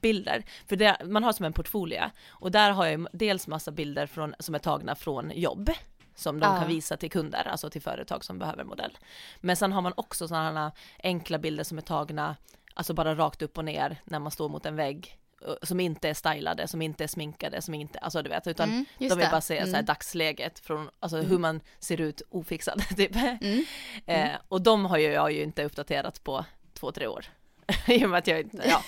bilder. 0.00 0.44
För 0.66 0.76
det, 0.76 0.96
man 1.04 1.24
har 1.24 1.32
som 1.32 1.44
en 1.44 1.52
portfolio 1.52 2.10
och 2.28 2.50
där 2.50 2.70
har 2.70 2.86
jag 2.86 3.06
dels 3.12 3.46
massa 3.46 3.70
bilder 3.70 4.06
från, 4.06 4.34
som 4.38 4.54
är 4.54 4.58
tagna 4.58 4.94
från 4.94 5.32
jobb 5.34 5.70
som 6.14 6.40
de 6.40 6.46
ja. 6.46 6.58
kan 6.58 6.68
visa 6.68 6.96
till 6.96 7.10
kunder, 7.10 7.48
alltså 7.48 7.70
till 7.70 7.82
företag 7.82 8.24
som 8.24 8.38
behöver 8.38 8.64
modell. 8.64 8.98
Men 9.40 9.56
sen 9.56 9.72
har 9.72 9.80
man 9.80 9.92
också 9.96 10.28
sådana 10.28 10.72
enkla 11.02 11.38
bilder 11.38 11.64
som 11.64 11.78
är 11.78 11.82
tagna, 11.82 12.36
alltså 12.74 12.94
bara 12.94 13.14
rakt 13.14 13.42
upp 13.42 13.58
och 13.58 13.64
ner 13.64 13.96
när 14.04 14.18
man 14.18 14.30
står 14.30 14.48
mot 14.48 14.66
en 14.66 14.76
vägg 14.76 15.18
som 15.62 15.80
inte 15.80 16.08
är 16.08 16.14
stylade, 16.14 16.68
som 16.68 16.82
inte 16.82 17.04
är 17.04 17.08
sminkade, 17.08 17.62
som 17.62 17.74
inte, 17.74 17.98
alltså 17.98 18.22
du 18.22 18.30
vet, 18.30 18.46
utan 18.46 18.68
mm, 18.68 18.84
de 18.98 19.08
vill 19.08 19.28
bara 19.30 19.40
se 19.40 19.56
mm. 19.56 19.66
så 19.66 19.72
här, 19.72 19.78
mm. 19.78 19.86
dagsläget 19.86 20.58
från, 20.58 20.90
alltså 21.00 21.18
mm. 21.18 21.30
hur 21.30 21.38
man 21.38 21.60
ser 21.78 22.00
ut 22.00 22.22
ofixad 22.30 22.82
typ. 22.96 23.16
Mm. 23.16 23.64
Eh, 24.06 24.30
och 24.48 24.62
de 24.62 24.86
har 24.86 24.98
ju 24.98 25.06
jag 25.06 25.32
ju 25.32 25.42
inte 25.42 25.64
uppdaterat 25.64 26.24
på 26.24 26.44
två, 26.74 26.92
tre 26.92 27.06
år. 27.06 27.26
I 27.86 28.04
och 28.04 28.10
med 28.10 28.18
att 28.18 28.26
jag 28.26 28.40
inte, 28.40 28.68
ja, 28.68 28.82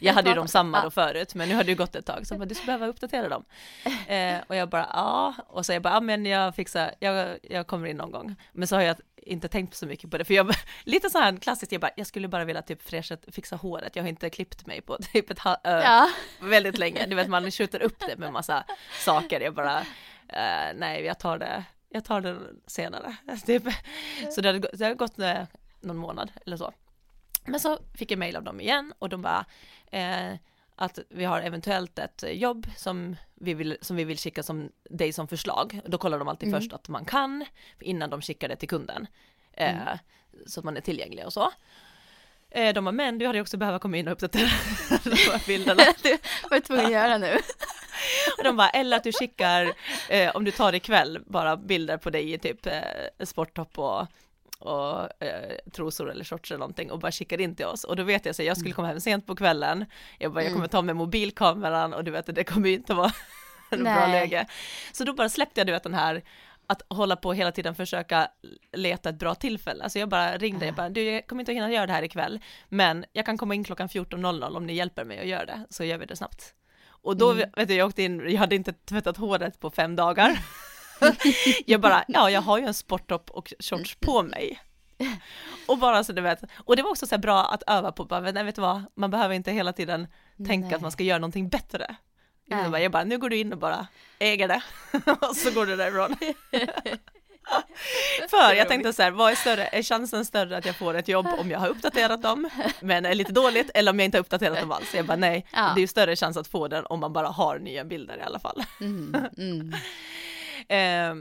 jag 0.00 0.14
hade 0.14 0.28
ju 0.28 0.34
dem 0.34 0.48
samma 0.48 0.82
då 0.82 0.90
förut, 0.90 1.34
men 1.34 1.48
nu 1.48 1.54
har 1.54 1.64
det 1.64 1.70
ju 1.70 1.76
gått 1.76 1.96
ett 1.96 2.06
tag, 2.06 2.26
så 2.26 2.34
bara, 2.34 2.44
du 2.44 2.54
skulle 2.54 2.66
behöva 2.66 2.86
uppdatera 2.86 3.28
dem. 3.28 3.44
Eh, 4.06 4.38
och 4.46 4.56
jag 4.56 4.68
bara, 4.68 4.88
ja, 4.92 5.34
och 5.48 5.66
så 5.66 5.72
jag 5.72 5.82
bara, 5.82 5.94
ja 5.94 6.00
men 6.00 6.26
jag 6.26 6.54
fixar, 6.54 6.94
jag, 6.98 7.38
jag 7.42 7.66
kommer 7.66 7.86
in 7.86 7.96
någon 7.96 8.10
gång. 8.10 8.36
Men 8.52 8.68
så 8.68 8.76
har 8.76 8.82
jag 8.82 8.96
inte 9.16 9.48
tänkt 9.48 9.74
så 9.74 9.86
mycket 9.86 10.10
på 10.10 10.18
det, 10.18 10.24
för 10.24 10.34
jag, 10.34 10.54
lite 10.84 11.10
så 11.10 11.18
här 11.18 11.36
klassiskt, 11.36 11.72
jag 11.72 11.80
bara, 11.80 11.90
jag 11.96 12.06
skulle 12.06 12.28
bara 12.28 12.44
vilja 12.44 12.62
typ 12.62 12.82
fräscha, 12.82 13.16
fixa 13.28 13.56
håret, 13.56 13.96
jag 13.96 14.02
har 14.02 14.08
inte 14.08 14.30
klippt 14.30 14.66
mig 14.66 14.80
på 14.80 14.98
typ 15.12 15.30
ett 15.30 15.38
halvt, 15.38 15.60
ja. 15.64 16.10
väldigt 16.40 16.78
länge, 16.78 17.06
du 17.06 17.16
vet 17.16 17.28
man 17.28 17.50
skjuter 17.50 17.82
upp 17.82 17.98
det 17.98 18.16
med 18.16 18.32
massa 18.32 18.64
saker, 19.04 19.40
jag 19.40 19.54
bara, 19.54 19.80
uh, 19.80 20.74
nej 20.74 21.04
jag 21.04 21.18
tar 21.18 21.38
det, 21.38 21.64
jag 21.88 22.04
tar 22.04 22.20
det 22.20 22.38
senare. 22.66 23.16
Typ. 23.46 23.62
Så 24.30 24.40
det 24.40 24.48
har, 24.48 24.76
det 24.76 24.84
har 24.84 24.94
gått 24.94 25.18
eh, 25.18 25.42
någon 25.80 25.96
månad 25.96 26.30
eller 26.46 26.56
så. 26.56 26.72
Men 27.46 27.60
så 27.60 27.78
fick 27.94 28.10
jag 28.10 28.18
mail 28.18 28.36
av 28.36 28.44
dem 28.44 28.60
igen 28.60 28.92
och 28.98 29.08
de 29.08 29.22
bara 29.22 29.44
eh, 29.90 30.34
att 30.76 30.98
vi 31.08 31.24
har 31.24 31.40
eventuellt 31.40 31.98
ett 31.98 32.24
jobb 32.32 32.66
som 32.76 33.16
vi 33.34 33.54
vill, 33.54 33.76
som 33.80 33.96
vi 33.96 34.04
vill 34.04 34.18
skicka 34.18 34.42
som 34.42 34.70
dig 34.90 35.12
som 35.12 35.28
förslag. 35.28 35.80
Då 35.86 35.98
kollar 35.98 36.18
de 36.18 36.28
alltid 36.28 36.48
mm. 36.48 36.60
först 36.60 36.72
att 36.72 36.88
man 36.88 37.04
kan 37.04 37.44
innan 37.80 38.10
de 38.10 38.22
skickar 38.22 38.48
det 38.48 38.56
till 38.56 38.68
kunden. 38.68 39.06
Eh, 39.52 39.82
mm. 39.82 39.98
Så 40.46 40.60
att 40.60 40.64
man 40.64 40.76
är 40.76 40.80
tillgänglig 40.80 41.26
och 41.26 41.32
så. 41.32 41.52
Eh, 42.50 42.74
de 42.74 42.84
bara, 42.84 42.92
men 42.92 43.18
du 43.18 43.26
hade 43.26 43.38
ju 43.38 43.42
också 43.42 43.56
behöva 43.56 43.78
komma 43.78 43.96
in 43.96 44.06
och 44.06 44.12
uppdatera 44.12 44.48
de 45.04 45.10
här 45.10 45.46
bilderna. 45.46 45.82
du 46.02 46.18
var 46.50 46.60
tvungen 46.60 46.86
att 46.86 46.92
göra 46.92 47.18
nu. 47.18 47.38
och 48.38 48.44
de 48.44 48.56
bara, 48.56 48.68
eller 48.68 48.96
att 48.96 49.04
du 49.04 49.12
skickar, 49.12 49.72
eh, 50.08 50.36
om 50.36 50.44
du 50.44 50.50
tar 50.50 50.72
ikväll, 50.72 51.18
bara 51.26 51.56
bilder 51.56 51.96
på 51.96 52.10
dig 52.10 52.32
i 52.32 52.38
typ 52.38 52.66
eh, 52.66 52.80
sporttopp 53.24 53.78
och 53.78 54.06
och 54.58 55.22
eh, 55.22 55.56
trosor 55.72 56.10
eller 56.10 56.24
shorts 56.24 56.50
eller 56.50 56.58
någonting 56.58 56.90
och 56.90 56.98
bara 56.98 57.12
skickade 57.12 57.42
in 57.42 57.56
till 57.56 57.66
oss 57.66 57.84
och 57.84 57.96
då 57.96 58.02
vet 58.02 58.26
jag 58.26 58.34
så 58.34 58.42
jag 58.42 58.56
skulle 58.56 58.74
komma 58.74 58.88
hem 58.88 59.00
sent 59.00 59.26
på 59.26 59.36
kvällen, 59.36 59.84
jag 60.18 60.32
bara 60.32 60.44
jag 60.44 60.52
kommer 60.52 60.68
ta 60.68 60.82
med 60.82 60.96
mobilkameran 60.96 61.94
och 61.94 62.04
du 62.04 62.10
vet 62.10 62.34
det 62.34 62.44
kommer 62.44 62.68
ju 62.68 62.74
inte 62.74 62.94
vara 62.94 63.12
en 63.70 63.84
bra 63.84 64.06
läge. 64.06 64.46
Så 64.92 65.04
då 65.04 65.14
bara 65.14 65.28
släppte 65.28 65.60
jag 65.60 65.66
du 65.66 65.72
vet 65.72 65.82
den 65.82 65.94
här 65.94 66.22
att 66.66 66.82
hålla 66.88 67.16
på 67.16 67.32
hela 67.32 67.52
tiden 67.52 67.74
försöka 67.74 68.28
leta 68.72 69.08
ett 69.08 69.18
bra 69.18 69.34
tillfälle. 69.34 69.84
Alltså 69.84 69.98
jag 69.98 70.08
bara 70.08 70.36
ringde, 70.36 70.66
jag 70.66 70.74
bara, 70.74 70.88
du 70.88 71.02
jag 71.02 71.26
kommer 71.26 71.42
inte 71.42 71.52
att 71.52 71.56
hinna 71.56 71.72
göra 71.72 71.86
det 71.86 71.92
här 71.92 72.02
ikväll, 72.02 72.40
men 72.68 73.04
jag 73.12 73.26
kan 73.26 73.38
komma 73.38 73.54
in 73.54 73.64
klockan 73.64 73.88
14.00 73.88 74.56
om 74.56 74.66
ni 74.66 74.74
hjälper 74.74 75.04
mig 75.04 75.18
att 75.20 75.26
göra 75.26 75.44
det, 75.46 75.66
så 75.70 75.84
gör 75.84 75.98
vi 75.98 76.06
det 76.06 76.16
snabbt. 76.16 76.54
Och 76.88 77.16
då, 77.16 77.32
mm. 77.32 77.50
vet 77.56 77.68
du, 77.68 77.74
jag 77.74 77.88
åkte 77.88 78.02
in, 78.02 78.30
jag 78.30 78.38
hade 78.38 78.54
inte 78.54 78.72
tvättat 78.72 79.16
håret 79.16 79.60
på 79.60 79.70
fem 79.70 79.96
dagar. 79.96 80.38
jag 81.66 81.80
bara, 81.80 82.04
ja 82.08 82.30
jag 82.30 82.40
har 82.40 82.58
ju 82.58 82.64
en 82.64 82.74
sporttopp 82.74 83.30
och 83.30 83.52
shorts 83.58 83.96
på 84.00 84.22
mig. 84.22 84.60
Och 85.66 85.78
bara 85.78 86.04
så 86.04 86.12
du 86.12 86.22
vet, 86.22 86.40
och 86.64 86.76
det 86.76 86.82
var 86.82 86.90
också 86.90 87.06
så 87.06 87.18
bra 87.18 87.44
att 87.44 87.62
öva 87.66 87.92
på, 87.92 88.04
bara, 88.04 88.20
nej 88.20 88.44
vet 88.44 88.54
du 88.54 88.60
vad, 88.60 88.82
man 88.94 89.10
behöver 89.10 89.34
inte 89.34 89.52
hela 89.52 89.72
tiden 89.72 90.06
tänka 90.46 90.66
nej. 90.66 90.74
att 90.74 90.82
man 90.82 90.92
ska 90.92 91.04
göra 91.04 91.18
någonting 91.18 91.48
bättre. 91.48 91.96
Jag 92.48 92.70
bara, 92.70 92.80
jag 92.80 92.92
bara, 92.92 93.04
nu 93.04 93.18
går 93.18 93.30
du 93.30 93.36
in 93.36 93.52
och 93.52 93.58
bara 93.58 93.86
äger 94.18 94.48
det 94.48 94.62
och 95.28 95.36
så 95.36 95.50
går 95.50 95.66
du 95.66 95.76
därifrån. 95.76 96.16
För 98.30 98.52
jag 98.52 98.68
tänkte 98.68 98.92
så 98.92 99.02
här, 99.02 99.10
vad 99.10 99.32
är 99.32 99.36
större, 99.36 99.66
är 99.66 99.82
chansen 99.82 100.24
större 100.24 100.56
att 100.56 100.66
jag 100.66 100.76
får 100.76 100.94
ett 100.94 101.08
jobb 101.08 101.26
om 101.38 101.50
jag 101.50 101.58
har 101.58 101.68
uppdaterat 101.68 102.22
dem, 102.22 102.50
men 102.80 103.06
är 103.06 103.14
lite 103.14 103.32
dåligt, 103.32 103.70
eller 103.74 103.92
om 103.92 103.98
jag 103.98 104.04
inte 104.04 104.18
har 104.18 104.20
uppdaterat 104.20 104.60
dem 104.60 104.72
alls? 104.72 104.94
Jag 104.94 105.06
bara 105.06 105.16
nej, 105.16 105.46
ja. 105.52 105.72
det 105.74 105.78
är 105.78 105.82
ju 105.82 105.86
större 105.86 106.16
chans 106.16 106.36
att 106.36 106.48
få 106.48 106.68
den 106.68 106.86
om 106.86 107.00
man 107.00 107.12
bara 107.12 107.28
har 107.28 107.58
nya 107.58 107.84
bilder 107.84 108.18
i 108.18 108.22
alla 108.22 108.38
fall. 108.38 108.64
Mm, 108.80 109.16
mm. 109.38 109.74
Eh, 110.68 111.14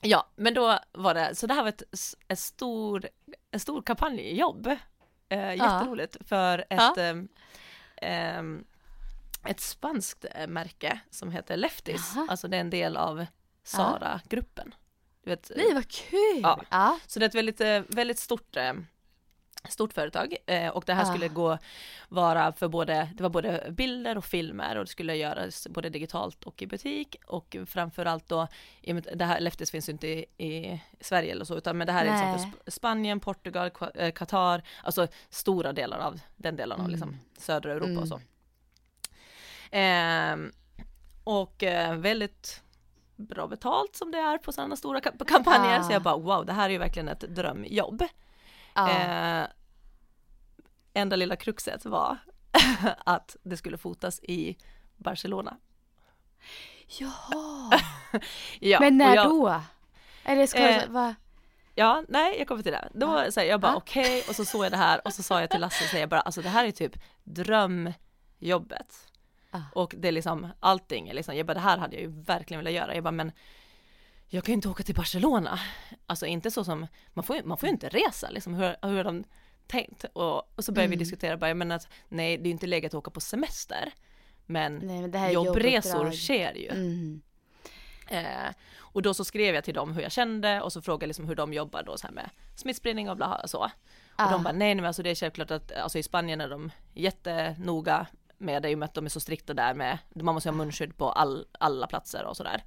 ja, 0.00 0.26
men 0.36 0.54
då 0.54 0.78
var 0.92 1.14
det, 1.14 1.34
så 1.34 1.46
det 1.46 1.54
här 1.54 1.62
var 1.62 1.68
ett, 1.68 1.82
ett 2.28 2.38
stor, 2.38 3.08
en 3.50 3.60
stor 3.60 3.82
kampanjjobb, 3.82 4.66
eh, 5.28 5.54
jätteroligt, 5.54 6.16
ja. 6.20 6.24
för 6.26 6.58
ett 6.58 6.96
ja. 6.96 7.14
eh, 8.08 8.42
ett 9.44 9.60
spanskt 9.60 10.24
eh, 10.34 10.46
märke 10.46 11.00
som 11.10 11.30
heter 11.30 11.56
Leftis, 11.56 12.12
Jaha. 12.14 12.26
alltså 12.30 12.48
det 12.48 12.56
är 12.56 12.60
en 12.60 12.70
del 12.70 12.96
av 12.96 13.26
Sara-gruppen. 13.62 14.74
vet, 15.24 15.50
Nej 15.56 15.74
vad 15.74 15.88
kul! 15.88 16.40
Ja. 16.42 16.60
ja. 16.70 16.98
Så 17.06 17.18
det 17.18 17.24
är 17.24 17.28
ett 17.28 17.34
väldigt, 17.34 17.60
eh, 17.60 17.82
väldigt 17.88 18.18
stort 18.18 18.56
eh, 18.56 18.72
stort 19.68 19.92
företag 19.92 20.36
och 20.72 20.84
det 20.86 20.94
här 20.94 21.04
skulle 21.04 21.28
gå 21.28 21.58
vara 22.08 22.52
för 22.52 22.68
både, 22.68 23.08
det 23.14 23.22
var 23.22 23.30
både 23.30 23.66
bilder 23.70 24.18
och 24.18 24.24
filmer 24.24 24.76
och 24.76 24.84
det 24.84 24.90
skulle 24.90 25.16
göras 25.16 25.68
både 25.70 25.88
digitalt 25.88 26.44
och 26.44 26.62
i 26.62 26.66
butik 26.66 27.16
och 27.26 27.56
framförallt 27.66 28.28
då, 28.28 28.48
det 29.14 29.24
här 29.24 29.40
Leftis 29.40 29.70
finns 29.70 29.88
ju 29.88 29.92
inte 29.92 30.06
i, 30.06 30.26
i 30.38 30.80
Sverige 31.00 31.32
eller 31.32 31.44
så 31.44 31.56
utan 31.56 31.78
men 31.78 31.86
det 31.86 31.92
här 31.92 32.04
Nej. 32.04 32.22
är 32.22 32.32
liksom 32.32 32.52
för 32.64 32.70
Spanien, 32.70 33.20
Portugal, 33.20 33.70
Qatar, 34.14 34.62
alltså 34.82 35.06
stora 35.28 35.72
delar 35.72 35.98
av 35.98 36.20
den 36.36 36.56
delen 36.56 36.80
av 36.80 36.88
liksom 36.88 37.08
mm. 37.08 37.20
södra 37.38 37.72
Europa 37.72 37.90
mm. 37.90 38.02
och 38.02 38.08
så. 38.08 38.20
Eh, 39.76 40.36
och 41.24 41.62
eh, 41.62 41.96
väldigt 41.96 42.62
bra 43.16 43.46
betalt 43.46 43.96
som 43.96 44.10
det 44.10 44.18
är 44.18 44.38
på 44.38 44.52
sådana 44.52 44.76
stora 44.76 45.00
kampanjer. 45.00 45.80
Ah. 45.80 45.82
Så 45.82 45.92
jag 45.92 46.02
bara 46.02 46.16
wow, 46.16 46.46
det 46.46 46.52
här 46.52 46.64
är 46.64 46.72
ju 46.72 46.78
verkligen 46.78 47.08
ett 47.08 47.20
drömjobb. 47.20 48.04
Ah. 48.74 48.90
Eh, 48.90 49.46
enda 50.94 51.16
lilla 51.16 51.36
kruxet 51.36 51.84
var 51.84 52.18
att 53.04 53.36
det 53.42 53.56
skulle 53.56 53.78
fotas 53.78 54.20
i 54.22 54.56
Barcelona. 54.96 55.56
Jaha! 56.86 57.80
ja, 58.60 58.80
Men 58.80 58.98
när 58.98 59.14
jag, 59.14 59.28
då? 59.28 59.60
Eller 60.24 60.46
ska 60.46 60.68
eh, 60.68 60.88
va? 60.88 61.14
Ja, 61.74 62.04
nej 62.08 62.38
jag 62.38 62.48
kommer 62.48 62.62
till 62.62 62.72
det. 62.72 62.88
Då 62.94 63.18
ah. 63.18 63.30
så 63.30 63.40
här, 63.40 63.46
jag 63.46 63.60
bara 63.60 63.72
ah. 63.72 63.76
okej 63.76 64.18
okay, 64.18 64.22
och 64.28 64.36
så 64.36 64.44
såg 64.44 64.64
jag 64.64 64.72
det 64.72 64.76
här 64.76 65.00
och 65.04 65.12
så 65.12 65.22
sa 65.22 65.40
jag 65.40 65.50
till 65.50 65.60
Lasse, 65.60 65.88
så 65.88 65.96
jag 65.96 66.08
bara 66.08 66.20
alltså 66.20 66.42
det 66.42 66.48
här 66.48 66.64
är 66.64 66.70
typ 66.70 66.96
drömjobbet. 67.24 69.10
Ah. 69.50 69.60
Och 69.72 69.94
det 69.98 70.08
är 70.08 70.12
liksom 70.12 70.48
allting, 70.60 71.12
liksom, 71.12 71.36
jag 71.36 71.46
bara 71.46 71.54
det 71.54 71.60
här 71.60 71.78
hade 71.78 71.94
jag 71.94 72.02
ju 72.02 72.22
verkligen 72.22 72.58
velat 72.58 72.72
göra. 72.72 72.94
Jag 72.94 73.04
bara 73.04 73.10
men 73.10 73.32
jag 74.34 74.44
kan 74.44 74.52
ju 74.52 74.54
inte 74.54 74.68
åka 74.68 74.82
till 74.82 74.94
Barcelona. 74.94 75.58
Alltså 76.06 76.26
inte 76.26 76.50
så 76.50 76.64
som, 76.64 76.86
man 77.12 77.24
får 77.24 77.36
ju, 77.36 77.44
man 77.44 77.58
får 77.58 77.66
ju 77.66 77.72
inte 77.72 77.88
resa 77.88 78.30
liksom, 78.30 78.54
hur, 78.54 78.76
hur 78.82 78.96
har 78.96 79.04
de 79.04 79.24
tänkt? 79.66 80.04
Och, 80.12 80.56
och 80.56 80.64
så 80.64 80.72
började 80.72 80.86
mm. 80.86 80.98
vi 80.98 81.04
diskutera 81.04 81.36
bara, 81.36 81.54
men 81.54 81.72
att 81.72 81.88
nej 82.08 82.36
det 82.36 82.42
är 82.42 82.46
ju 82.46 82.50
inte 82.50 82.66
läge 82.66 82.86
att 82.86 82.94
åka 82.94 83.10
på 83.10 83.20
semester. 83.20 83.92
Men, 84.46 84.78
nej, 84.82 85.08
men 85.08 85.32
jobbresor 85.32 86.10
sker 86.10 86.54
ju. 86.54 86.68
Mm. 86.68 87.22
Eh, 88.08 88.54
och 88.78 89.02
då 89.02 89.14
så 89.14 89.24
skrev 89.24 89.54
jag 89.54 89.64
till 89.64 89.74
dem 89.74 89.92
hur 89.92 90.02
jag 90.02 90.12
kände 90.12 90.60
och 90.60 90.72
så 90.72 90.82
frågade 90.82 91.06
liksom 91.06 91.28
hur 91.28 91.34
de 91.34 91.52
jobbar 91.52 91.82
då 91.82 91.96
så 91.96 92.06
här 92.06 92.14
med 92.14 92.30
smittspridning 92.56 93.10
och 93.10 93.16
bla 93.16 93.42
så. 93.46 93.58
Och 93.58 93.70
ah. 94.16 94.30
de 94.30 94.42
bara 94.42 94.52
nej, 94.52 94.74
nej 94.74 94.86
alltså 94.86 95.02
det 95.02 95.10
är 95.10 95.14
självklart 95.14 95.50
att 95.50 95.72
alltså 95.72 95.98
i 95.98 96.02
Spanien 96.02 96.40
är 96.40 96.48
de 96.48 96.70
jättenoga 96.94 98.06
med 98.38 98.62
det 98.62 98.70
i 98.70 98.74
och 98.74 98.78
med 98.78 98.86
att 98.86 98.94
de 98.94 99.04
är 99.04 99.10
så 99.10 99.20
strikta 99.20 99.54
där 99.54 99.74
med, 99.74 99.98
man 100.14 100.34
måste 100.34 100.48
ha 100.48 100.56
munskydd 100.56 100.96
på 100.96 101.12
all, 101.12 101.46
alla 101.58 101.86
platser 101.86 102.24
och 102.24 102.36
sådär. 102.36 102.64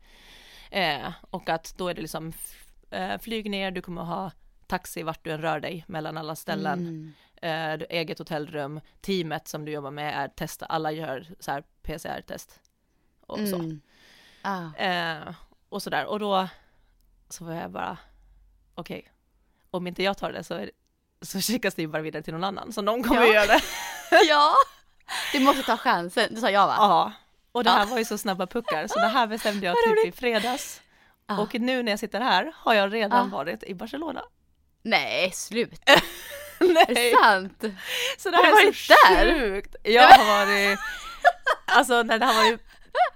Eh, 0.71 1.11
och 1.29 1.49
att 1.49 1.73
då 1.77 1.87
är 1.87 1.93
det 1.93 2.01
liksom 2.01 2.33
eh, 2.89 3.17
flyg 3.17 3.49
ner, 3.49 3.71
du 3.71 3.81
kommer 3.81 4.01
ha 4.01 4.31
taxi 4.67 5.03
vart 5.03 5.23
du 5.23 5.31
än 5.31 5.41
rör 5.41 5.59
dig 5.59 5.85
mellan 5.87 6.17
alla 6.17 6.35
ställen. 6.35 6.79
Mm. 6.79 7.13
Eh, 7.41 7.87
eget 7.89 8.19
hotellrum, 8.19 8.81
teamet 9.01 9.47
som 9.47 9.65
du 9.65 9.71
jobbar 9.71 9.91
med 9.91 10.23
är 10.23 10.27
testa, 10.27 10.65
alla 10.65 10.91
gör 10.91 11.27
så 11.39 11.51
här 11.51 11.63
PCR-test. 11.81 12.59
Och 13.21 13.39
mm. 13.39 13.51
så. 13.51 13.77
Ah. 14.41 14.75
Eh, 14.75 15.33
och 15.69 15.83
sådär, 15.83 16.05
och 16.05 16.19
då 16.19 16.47
så 17.29 17.45
var 17.45 17.53
jag 17.53 17.71
bara, 17.71 17.97
okej, 18.75 18.99
okay, 18.99 19.11
om 19.71 19.87
inte 19.87 20.03
jag 20.03 20.17
tar 20.17 20.31
det 20.31 20.43
så, 20.43 20.53
är, 20.53 20.71
så 21.21 21.41
skickas 21.41 21.75
det 21.75 21.81
ju 21.81 21.87
bara 21.87 22.01
vidare 22.01 22.23
till 22.23 22.33
någon 22.33 22.43
annan, 22.43 22.73
så 22.73 22.81
någon 22.81 23.03
kommer 23.03 23.21
ja. 23.21 23.33
göra 23.33 23.45
det. 23.47 23.61
ja! 24.29 24.53
Du 25.33 25.39
måste 25.39 25.63
ta 25.63 25.77
chansen, 25.77 26.33
det 26.33 26.41
sa 26.41 26.49
jag 26.49 26.67
va? 26.67 26.75
Ja, 26.77 27.13
och 27.57 27.63
det 27.63 27.69
här 27.69 27.85
var 27.85 27.97
ju 27.97 28.05
så 28.05 28.17
snabba 28.17 28.47
puckar 28.47 28.87
så 28.87 28.99
det 28.99 29.07
här 29.07 29.27
bestämde 29.37 29.65
jag 29.65 29.75
typ 29.75 30.05
i 30.05 30.11
fredags. 30.11 30.81
Och 31.39 31.53
nu 31.53 31.83
när 31.83 31.91
jag 31.91 31.99
sitter 31.99 32.21
här 32.21 32.51
har 32.55 32.73
jag 32.73 32.93
redan 32.93 33.29
varit 33.29 33.63
i 33.63 33.73
Barcelona. 33.75 34.21
Nej, 34.81 35.31
slut! 35.31 35.81
Nej. 36.59 36.85
Är 36.87 36.95
det 36.95 37.17
sant? 37.23 37.63
Så 38.17 38.29
det 38.29 38.37
här 38.37 38.43
har 38.43 38.61
du 38.61 38.65
varit 38.65 38.87
där? 38.87 39.39
sjukt! 39.39 39.75
Jag 39.83 40.07
har 40.07 40.45
varit, 40.45 40.79
alltså 41.65 42.03
när 42.03 42.19
det 42.19 42.25
har 42.25 42.33
varit 42.33 42.61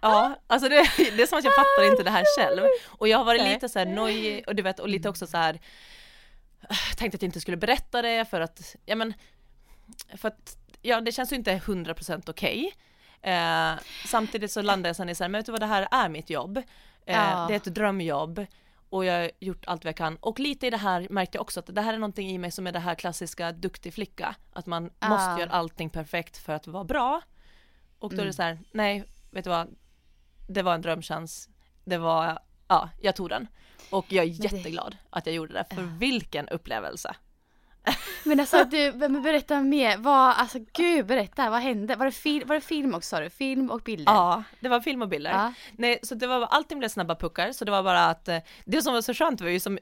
Ja, 0.01 0.35
alltså 0.47 0.69
det, 0.69 0.89
det 0.97 1.21
är 1.21 1.27
som 1.27 1.37
att 1.37 1.43
jag 1.43 1.55
fattar 1.55 1.91
inte 1.91 2.03
det 2.03 2.09
här 2.09 2.25
själv. 2.37 2.67
Och 2.87 3.07
jag 3.07 3.17
har 3.17 3.25
varit 3.25 3.43
lite 3.43 3.69
så 3.69 3.79
här 3.79 3.85
nojig 3.85 4.43
och 4.47 4.55
du 4.55 4.63
vet 4.63 4.79
och 4.79 4.89
lite 4.89 5.09
också 5.09 5.27
så 5.27 5.37
här 5.37 5.59
tänkte 6.97 7.15
att 7.15 7.21
jag 7.21 7.27
inte 7.27 7.41
skulle 7.41 7.57
berätta 7.57 8.01
det 8.01 8.25
för 8.29 8.41
att, 8.41 8.75
ja 8.85 8.95
men, 8.95 9.13
för 10.15 10.27
att 10.27 10.57
ja 10.81 11.01
det 11.01 11.11
känns 11.11 11.31
ju 11.31 11.35
inte 11.35 11.55
100% 11.57 12.23
okej. 12.27 12.59
Okay. 12.59 12.71
Eh, 13.21 13.73
samtidigt 14.05 14.51
så 14.51 14.61
landar 14.61 14.89
jag 14.89 14.95
sen 14.95 15.09
i 15.09 15.15
så 15.15 15.23
här, 15.23 15.29
men 15.29 15.39
vet 15.39 15.45
du 15.45 15.51
vad 15.51 15.61
det 15.61 15.65
här 15.65 15.87
är 15.91 16.09
mitt 16.09 16.29
jobb. 16.29 16.57
Eh, 16.57 16.63
ja. 17.05 17.45
Det 17.47 17.53
är 17.53 17.57
ett 17.57 17.75
drömjobb 17.75 18.45
och 18.89 19.05
jag 19.05 19.13
har 19.13 19.31
gjort 19.39 19.65
allt 19.65 19.83
vad 19.83 19.89
jag 19.89 19.97
kan. 19.97 20.15
Och 20.15 20.39
lite 20.39 20.67
i 20.67 20.69
det 20.69 20.77
här 20.77 21.07
märkte 21.09 21.37
jag 21.37 21.41
också 21.41 21.59
att 21.59 21.75
det 21.75 21.81
här 21.81 21.93
är 21.93 21.97
någonting 21.97 22.29
i 22.29 22.37
mig 22.37 22.51
som 22.51 22.67
är 22.67 22.71
det 22.71 22.79
här 22.79 22.95
klassiska 22.95 23.51
duktig 23.51 23.93
flicka. 23.93 24.35
Att 24.53 24.65
man 24.65 24.89
ja. 24.99 25.09
måste 25.09 25.41
göra 25.41 25.51
allting 25.51 25.89
perfekt 25.89 26.37
för 26.37 26.53
att 26.53 26.67
vara 26.67 26.83
bra. 26.83 27.21
Och 27.99 28.09
då 28.09 28.15
mm. 28.15 28.19
är 28.19 28.25
det 28.25 28.27
mm. 28.27 28.33
så 28.33 28.41
här, 28.41 28.59
nej, 28.71 29.03
vet 29.31 29.43
du 29.43 29.49
vad, 29.49 29.75
det 30.47 30.61
var 30.61 30.73
en 30.73 30.81
drömchans. 30.81 31.49
Det 31.85 31.97
var, 31.97 32.39
ja, 32.67 32.89
jag 33.01 33.15
tog 33.15 33.29
den. 33.29 33.47
Och 33.89 34.05
jag 34.09 34.25
är 34.25 34.29
jätteglad 34.29 34.97
att 35.09 35.25
jag 35.25 35.35
gjorde 35.35 35.53
det, 35.53 35.75
för 35.75 35.81
vilken 35.81 36.49
upplevelse. 36.49 37.15
Men 38.23 38.39
alltså 38.39 38.63
du, 38.63 38.91
berätta 38.91 39.61
mer. 39.61 39.97
Vad, 39.97 40.33
alltså 40.37 40.59
gud 40.73 41.05
berätta, 41.05 41.49
vad 41.49 41.61
hände? 41.61 41.95
Var 41.95 42.05
det, 42.05 42.11
fil, 42.11 42.45
var 42.45 42.55
det 42.55 42.61
film 42.61 42.93
också 42.93 43.09
sa 43.09 43.19
du? 43.19 43.29
Film 43.29 43.71
och 43.71 43.81
bilder? 43.81 44.13
Ja, 44.13 44.43
det 44.59 44.69
var 44.69 44.79
film 44.79 45.01
och 45.01 45.09
bilder. 45.09 45.31
Ja. 45.31 45.53
Nej, 45.71 45.99
så 46.03 46.15
det 46.15 46.27
var, 46.27 46.41
allting 46.41 46.79
blev 46.79 46.89
snabba 46.89 47.15
puckar, 47.15 47.51
så 47.51 47.65
det 47.65 47.71
var 47.71 47.83
bara 47.83 48.05
att, 48.05 48.27
eh, 48.27 48.37
det 48.65 48.81
som 48.81 48.93
var 48.93 49.01
så 49.01 49.13
skönt 49.13 49.41
var 49.41 49.49
ju 49.49 49.59
som 49.59 49.79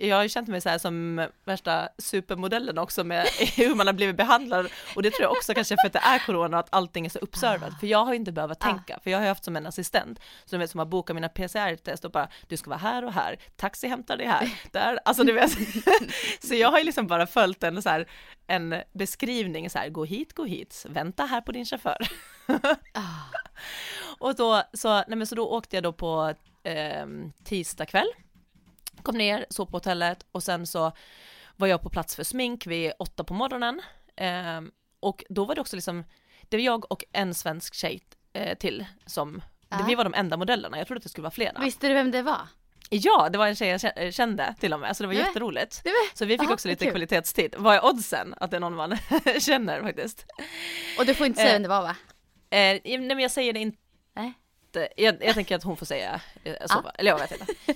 jag 0.00 0.16
har 0.16 0.22
ju 0.22 0.28
känt 0.28 0.48
mig 0.48 0.60
så 0.60 0.68
här 0.68 0.78
som 0.78 1.26
värsta 1.44 1.88
supermodellen 1.98 2.78
också 2.78 3.04
med 3.04 3.26
hur 3.56 3.74
man 3.74 3.86
har 3.86 3.94
blivit 3.94 4.16
behandlad. 4.16 4.68
Och 4.96 5.02
det 5.02 5.10
tror 5.10 5.22
jag 5.22 5.32
också 5.32 5.54
kanske 5.54 5.76
för 5.82 5.86
att 5.86 5.92
det 5.92 5.98
är 5.98 6.18
corona 6.18 6.58
att 6.58 6.68
allting 6.70 7.06
är 7.06 7.10
så 7.10 7.18
uppservat 7.18 7.80
för 7.80 7.86
jag 7.86 8.04
har 8.04 8.14
inte 8.14 8.32
behövt 8.32 8.60
tänka. 8.60 8.98
För 9.02 9.10
jag 9.10 9.18
har 9.18 9.26
haft 9.26 9.44
som 9.44 9.56
en 9.56 9.66
assistent. 9.66 10.20
Du 10.50 10.58
vet 10.58 10.70
som 10.70 10.78
har 10.78 10.86
bokat 10.86 11.14
mina 11.14 11.28
PCR-test 11.28 12.04
och 12.04 12.10
bara 12.10 12.28
du 12.48 12.56
ska 12.56 12.70
vara 12.70 12.78
här 12.78 13.04
och 13.04 13.12
här, 13.12 13.38
taxi 13.56 13.88
hämtar 13.88 14.16
dig 14.16 14.26
här, 14.26 14.50
där, 14.72 14.98
alltså 15.04 15.24
du 15.24 15.32
vet. 15.32 15.50
Så 16.40 16.54
jag 16.54 16.70
har 16.70 16.78
ju 16.78 16.84
liksom 16.84 17.06
bara 17.06 17.26
följt 17.26 17.62
en 17.62 17.82
så 17.82 17.88
här 17.88 18.08
en 18.46 18.74
beskrivning 18.92 19.70
så 19.70 19.78
här 19.78 19.88
gå 19.88 20.04
hit, 20.04 20.34
gå 20.34 20.44
hit, 20.44 20.86
vänta 20.88 21.24
här 21.24 21.40
på 21.40 21.52
din 21.52 21.64
chaufför. 21.64 22.08
Och 24.18 24.34
då 24.34 24.62
så, 24.72 24.94
nej 24.94 25.16
men 25.16 25.26
så 25.26 25.34
då 25.34 25.48
åkte 25.48 25.76
jag 25.76 25.82
då 25.82 25.92
på 25.92 26.34
eh, 26.62 27.06
tisdag 27.44 27.86
kväll 27.86 28.08
kom 29.02 29.18
ner, 29.18 29.46
sov 29.50 29.66
på 29.66 29.76
hotellet 29.76 30.26
och 30.32 30.42
sen 30.42 30.66
så 30.66 30.92
var 31.56 31.66
jag 31.68 31.82
på 31.82 31.90
plats 31.90 32.16
för 32.16 32.24
smink 32.24 32.66
vid 32.66 32.92
åtta 32.98 33.24
på 33.24 33.34
morgonen. 33.34 33.82
Eh, 34.16 34.60
och 35.00 35.24
då 35.28 35.44
var 35.44 35.54
det 35.54 35.60
också 35.60 35.76
liksom, 35.76 36.04
det 36.48 36.56
var 36.56 36.62
jag 36.64 36.92
och 36.92 37.04
en 37.12 37.34
svensk 37.34 37.74
tjej 37.74 38.02
eh, 38.32 38.58
till 38.58 38.86
som, 39.06 39.36
uh 39.74 39.86
vi 39.86 39.94
var 39.94 40.04
de 40.04 40.14
enda 40.14 40.36
modellerna, 40.36 40.78
jag 40.78 40.86
trodde 40.86 40.98
att 40.98 41.02
det 41.02 41.08
skulle 41.08 41.22
vara 41.22 41.30
flera. 41.30 41.60
Visste 41.60 41.88
du 41.88 41.94
vem 41.94 42.10
det 42.10 42.22
var? 42.22 42.40
Ja, 42.90 43.28
det 43.28 43.38
var 43.38 43.46
en 43.46 43.56
tjej 43.56 43.78
jag 43.96 44.14
kände 44.14 44.54
till 44.60 44.72
och 44.72 44.80
med, 44.80 44.96
så 44.96 45.02
det 45.02 45.06
var 45.06 45.14
Nej. 45.14 45.22
jätteroligt. 45.24 45.80
Var- 45.84 46.16
Så 46.16 46.24
vi 46.24 46.34
fick 46.38 46.46
Aha, 46.46 46.54
också 46.54 46.68
lite 46.68 46.84
kul. 46.84 46.90
kvalitetstid. 46.92 47.54
Vad 47.58 47.74
är 47.76 47.84
oddsen 47.84 48.34
att 48.40 48.50
det 48.50 48.56
är 48.56 48.60
någon 48.60 48.74
man 48.74 48.96
känner 49.40 49.82
faktiskt? 49.82 50.26
Och 50.98 51.06
du 51.06 51.14
får 51.14 51.26
inte 51.26 51.36
säga 51.40 51.48
Eh, 51.48 51.52
vem 51.52 51.62
det 51.62 51.68
var 51.68 51.82
va? 51.82 51.96
Eh, 52.50 52.80
nej 52.84 52.98
men 52.98 53.18
jag 53.18 53.30
säger 53.30 53.52
det 53.52 53.58
inte, 53.60 53.78
Nej. 54.14 54.32
jag, 54.96 55.24
jag 55.24 55.34
tänker 55.34 55.56
att 55.56 55.62
hon 55.62 55.76
får 55.76 55.86
säga 55.86 56.20
eh, 56.44 56.54
så, 56.66 56.78
Ah. 56.78 56.90
eller 56.94 57.10
jag 57.10 57.18
vet 57.18 57.32
inte. 57.32 57.46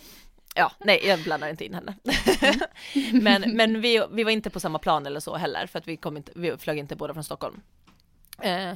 Ja, 0.55 0.73
nej 0.79 1.01
jag 1.07 1.23
blandar 1.23 1.49
inte 1.49 1.65
in 1.65 1.75
henne. 1.75 1.95
men 3.13 3.57
men 3.57 3.81
vi, 3.81 4.07
vi 4.11 4.25
var 4.25 4.31
inte 4.31 4.51
på 4.51 4.61
samma 4.61 4.79
plan 4.79 5.07
eller 5.07 5.21
så 5.21 5.37
heller, 5.37 5.67
för 5.67 5.79
att 5.79 5.89
vi, 5.89 5.97
kom 5.97 6.17
inte, 6.17 6.33
vi 6.35 6.57
flög 6.57 6.79
inte 6.79 6.97
båda 6.97 7.15
från 7.15 7.25
Stockholm. 7.25 7.61
Eh, 8.43 8.73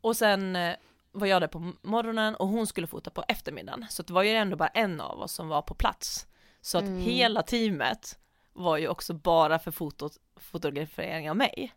och 0.00 0.16
sen 0.16 0.56
eh, 0.56 0.76
var 1.12 1.26
jag 1.26 1.42
där 1.42 1.48
på 1.48 1.72
morgonen 1.82 2.34
och 2.34 2.48
hon 2.48 2.66
skulle 2.66 2.86
fota 2.86 3.10
på 3.10 3.24
eftermiddagen, 3.28 3.86
så 3.90 4.02
det 4.02 4.12
var 4.12 4.22
ju 4.22 4.30
ändå 4.30 4.56
bara 4.56 4.68
en 4.68 5.00
av 5.00 5.20
oss 5.20 5.32
som 5.32 5.48
var 5.48 5.62
på 5.62 5.74
plats. 5.74 6.26
Så 6.60 6.78
att 6.78 6.84
hela 6.84 7.42
teamet 7.42 8.18
var 8.52 8.76
ju 8.76 8.88
också 8.88 9.14
bara 9.14 9.58
för 9.58 9.70
fotot, 9.70 10.12
fotografering 10.36 11.30
av 11.30 11.36
mig. 11.36 11.72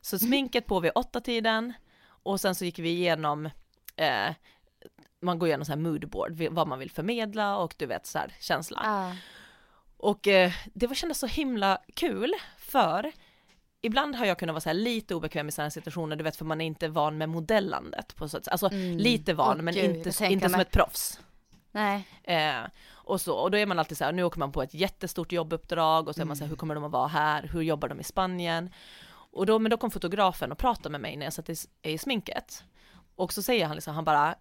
Så 0.00 0.18
sminket 0.18 0.66
på 0.66 0.80
vid 0.80 0.92
åtta 0.94 1.20
tiden 1.20 1.72
och 2.06 2.40
sen 2.40 2.54
så 2.54 2.64
gick 2.64 2.78
vi 2.78 2.88
igenom 2.88 3.46
eh, 3.96 4.34
man 5.22 5.38
går 5.38 5.48
igenom 5.48 5.64
så 5.64 5.72
här 5.72 5.78
moodboard, 5.78 6.32
vad 6.50 6.68
man 6.68 6.78
vill 6.78 6.90
förmedla 6.90 7.56
och 7.56 7.74
du 7.78 7.86
vet 7.86 8.06
så 8.06 8.18
här 8.18 8.34
känsla. 8.40 8.80
Ja. 8.84 9.16
Och 9.96 10.28
eh, 10.28 10.52
det 10.74 10.86
var 10.86 10.94
kändes 10.94 11.18
så 11.18 11.26
himla 11.26 11.78
kul 11.94 12.32
för 12.58 13.12
ibland 13.86 14.16
har 14.16 14.26
jag 14.26 14.38
kunnat 14.38 14.54
vara 14.54 14.60
så 14.60 14.72
lite 14.72 15.14
obekväm 15.14 15.48
i 15.48 15.52
sådana 15.52 15.70
situationer, 15.70 16.16
du 16.16 16.24
vet 16.24 16.36
för 16.36 16.44
man 16.44 16.60
är 16.60 16.66
inte 16.66 16.88
van 16.88 17.18
med 17.18 17.28
modellandet 17.28 18.16
på 18.16 18.28
så 18.28 18.36
sätt. 18.36 18.48
Alltså 18.48 18.68
lite 18.72 19.34
van 19.34 19.56
Åh, 19.56 19.62
men 19.62 19.74
gud, 19.74 19.84
inte, 19.84 20.26
inte 20.26 20.48
som 20.48 20.60
ett 20.60 20.70
proffs. 20.70 21.20
Nej. 21.72 22.08
Eh, 22.22 22.60
och 22.90 23.20
så, 23.20 23.34
och 23.34 23.50
då 23.50 23.58
är 23.58 23.66
man 23.66 23.78
alltid 23.78 23.98
så 23.98 24.04
här, 24.04 24.12
nu 24.12 24.22
åker 24.22 24.38
man 24.38 24.52
på 24.52 24.62
ett 24.62 24.74
jättestort 24.74 25.32
jobbuppdrag 25.32 26.08
och 26.08 26.14
så 26.14 26.20
är 26.20 26.24
man 26.24 26.36
så 26.36 26.44
här, 26.44 26.48
hur 26.48 26.56
kommer 26.56 26.74
de 26.74 26.84
att 26.84 26.92
vara 26.92 27.08
här, 27.08 27.50
hur 27.52 27.62
jobbar 27.62 27.88
de 27.88 28.00
i 28.00 28.04
Spanien? 28.04 28.70
Och 29.08 29.46
då, 29.46 29.58
men 29.58 29.70
då 29.70 29.76
kom 29.76 29.90
fotografen 29.90 30.52
och 30.52 30.58
pratade 30.58 30.88
med 30.88 31.00
mig 31.00 31.16
när 31.16 31.26
jag 31.26 31.32
satt 31.32 31.50
i, 31.50 31.56
i 31.82 31.98
sminket. 31.98 32.64
Och 33.16 33.32
så 33.32 33.42
säger 33.42 33.66
han 33.66 33.74
liksom, 33.74 33.94
han 33.94 34.04
bara, 34.04 34.34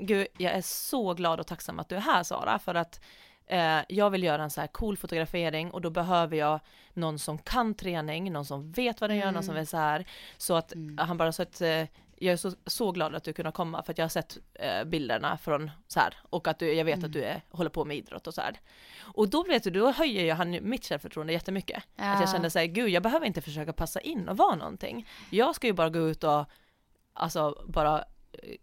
gud 0.00 0.26
jag 0.38 0.52
är 0.52 0.62
så 0.62 1.14
glad 1.14 1.40
och 1.40 1.46
tacksam 1.46 1.78
att 1.78 1.88
du 1.88 1.96
är 1.96 2.00
här 2.00 2.22
Sara, 2.22 2.58
för 2.58 2.74
att 2.74 3.00
eh, 3.46 3.78
jag 3.88 4.10
vill 4.10 4.22
göra 4.22 4.42
en 4.42 4.50
så 4.50 4.60
här 4.60 4.68
cool 4.68 4.96
fotografering 4.96 5.70
och 5.70 5.80
då 5.80 5.90
behöver 5.90 6.36
jag 6.36 6.60
någon 6.94 7.18
som 7.18 7.38
kan 7.38 7.74
träning, 7.74 8.32
någon 8.32 8.44
som 8.44 8.72
vet 8.72 9.00
vad 9.00 9.10
den 9.10 9.16
gör, 9.16 9.32
någon 9.32 9.42
som 9.42 9.56
är 9.56 9.64
så 9.64 9.76
här. 9.76 10.04
Så 10.36 10.54
att 10.54 10.72
han 10.98 11.16
bara 11.16 11.32
så 11.32 11.42
att 11.42 11.60
eh, 11.60 11.84
jag 12.20 12.32
är 12.32 12.36
så, 12.36 12.52
så 12.66 12.92
glad 12.92 13.14
att 13.14 13.24
du 13.24 13.32
kunde 13.32 13.52
komma 13.52 13.82
för 13.82 13.92
att 13.92 13.98
jag 13.98 14.04
har 14.04 14.08
sett 14.10 14.38
eh, 14.54 14.84
bilderna 14.84 15.38
från 15.38 15.70
så 15.88 16.00
här 16.00 16.14
och 16.30 16.48
att 16.48 16.58
du, 16.58 16.72
jag 16.72 16.84
vet 16.84 17.04
att 17.04 17.12
du 17.12 17.22
är, 17.24 17.42
håller 17.50 17.70
på 17.70 17.84
med 17.84 17.96
idrott 17.96 18.26
och 18.26 18.34
så 18.34 18.40
här. 18.40 18.60
Och 19.00 19.28
då 19.28 19.42
vet 19.42 19.64
du, 19.64 19.70
då 19.70 19.90
höjer 19.90 20.24
ju 20.24 20.32
han 20.32 20.58
mitt 20.62 20.86
självförtroende 20.86 21.32
jättemycket. 21.32 21.76
Att 21.96 22.20
jag 22.20 22.22
Ja. 22.22 22.32
kände 22.32 22.50
så 22.50 22.58
här, 22.58 22.66
gud 22.66 22.88
jag 22.88 23.02
behöver 23.02 23.26
inte 23.26 23.40
försöka 23.40 23.72
passa 23.72 24.00
in 24.00 24.28
och 24.28 24.36
vara 24.36 24.54
någonting. 24.54 25.08
Jag 25.30 25.54
ska 25.54 25.66
ju 25.66 25.72
bara 25.72 25.90
gå 25.90 25.98
ut 26.08 26.24
och 26.24 26.44
alltså 27.12 27.64
bara, 27.68 28.04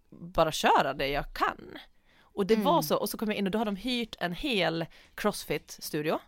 bara 0.09 0.51
köra 0.51 0.93
det 0.93 1.07
jag 1.07 1.33
kan. 1.33 1.77
Och 2.21 2.45
det 2.45 2.55
var 2.55 2.81
så, 2.81 2.95
och 2.97 3.09
så 3.09 3.17
kom 3.17 3.27
jag 3.29 3.37
in 3.37 3.45
och 3.45 3.51
då 3.51 3.57
har 3.57 3.65
de 3.65 3.75
hyrt 3.75 4.15
en 4.19 4.33
hel 4.33 4.85
crossfit-studio. 5.15 6.19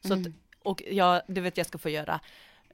Så 0.00 0.14
att, 0.14 0.20
och 0.64 0.82
jag, 0.90 1.22
du 1.28 1.40
vet 1.40 1.56
jag 1.56 1.66
ska 1.66 1.78
få 1.78 1.88
göra 1.90 2.20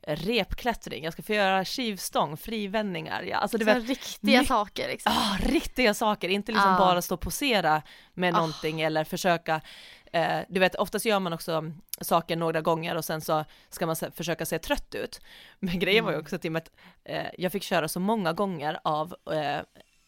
repklättring, 0.07 1.05
jag 1.05 1.13
ska 1.13 1.23
få 1.23 1.33
göra 1.33 1.65
skivstång, 1.65 2.37
frivändningar, 2.37 3.23
ja, 3.23 3.37
alltså 3.37 3.59
du 3.59 3.65
Så 3.65 3.75
vet, 3.75 3.89
riktiga 3.89 4.39
mycket- 4.39 4.49
saker 4.49 4.89
liksom. 4.89 5.13
ah, 5.17 5.37
riktiga 5.43 5.95
saker, 5.95 6.29
inte 6.29 6.53
liksom 6.53 6.71
Ah. 6.75 6.79
bara 6.79 7.03
stå 7.03 7.15
och 7.15 7.21
posera 7.21 7.83
med 8.15 8.35
någonting 8.35 8.81
eller 8.81 9.05
försöka 9.05 9.61
eh, 10.13 10.39
du 10.49 10.61
vet 10.61 10.75
oftast 10.75 11.05
gör 11.05 11.21
man 11.21 11.33
också 11.33 11.73
saker 12.01 12.37
några 12.37 12.61
gånger 12.61 12.97
och 12.97 13.05
sen 13.05 13.21
så 13.21 13.45
ska 13.71 13.87
man 13.87 13.97
försöka 13.97 14.47
se 14.47 14.59
trött 14.59 14.95
ut. 14.95 15.21
Men 15.59 15.79
grejen 15.79 16.05
var 16.05 16.13
ju 16.13 16.19
också 16.19 16.39
till 16.39 16.57
att 16.57 16.71
eh, 17.05 17.27
jag 17.39 17.53
fick 17.53 17.63
köra 17.63 17.89
så 17.89 18.01
många 18.01 18.33
gånger 18.33 18.79
av 18.85 19.15
eh, 19.33 19.61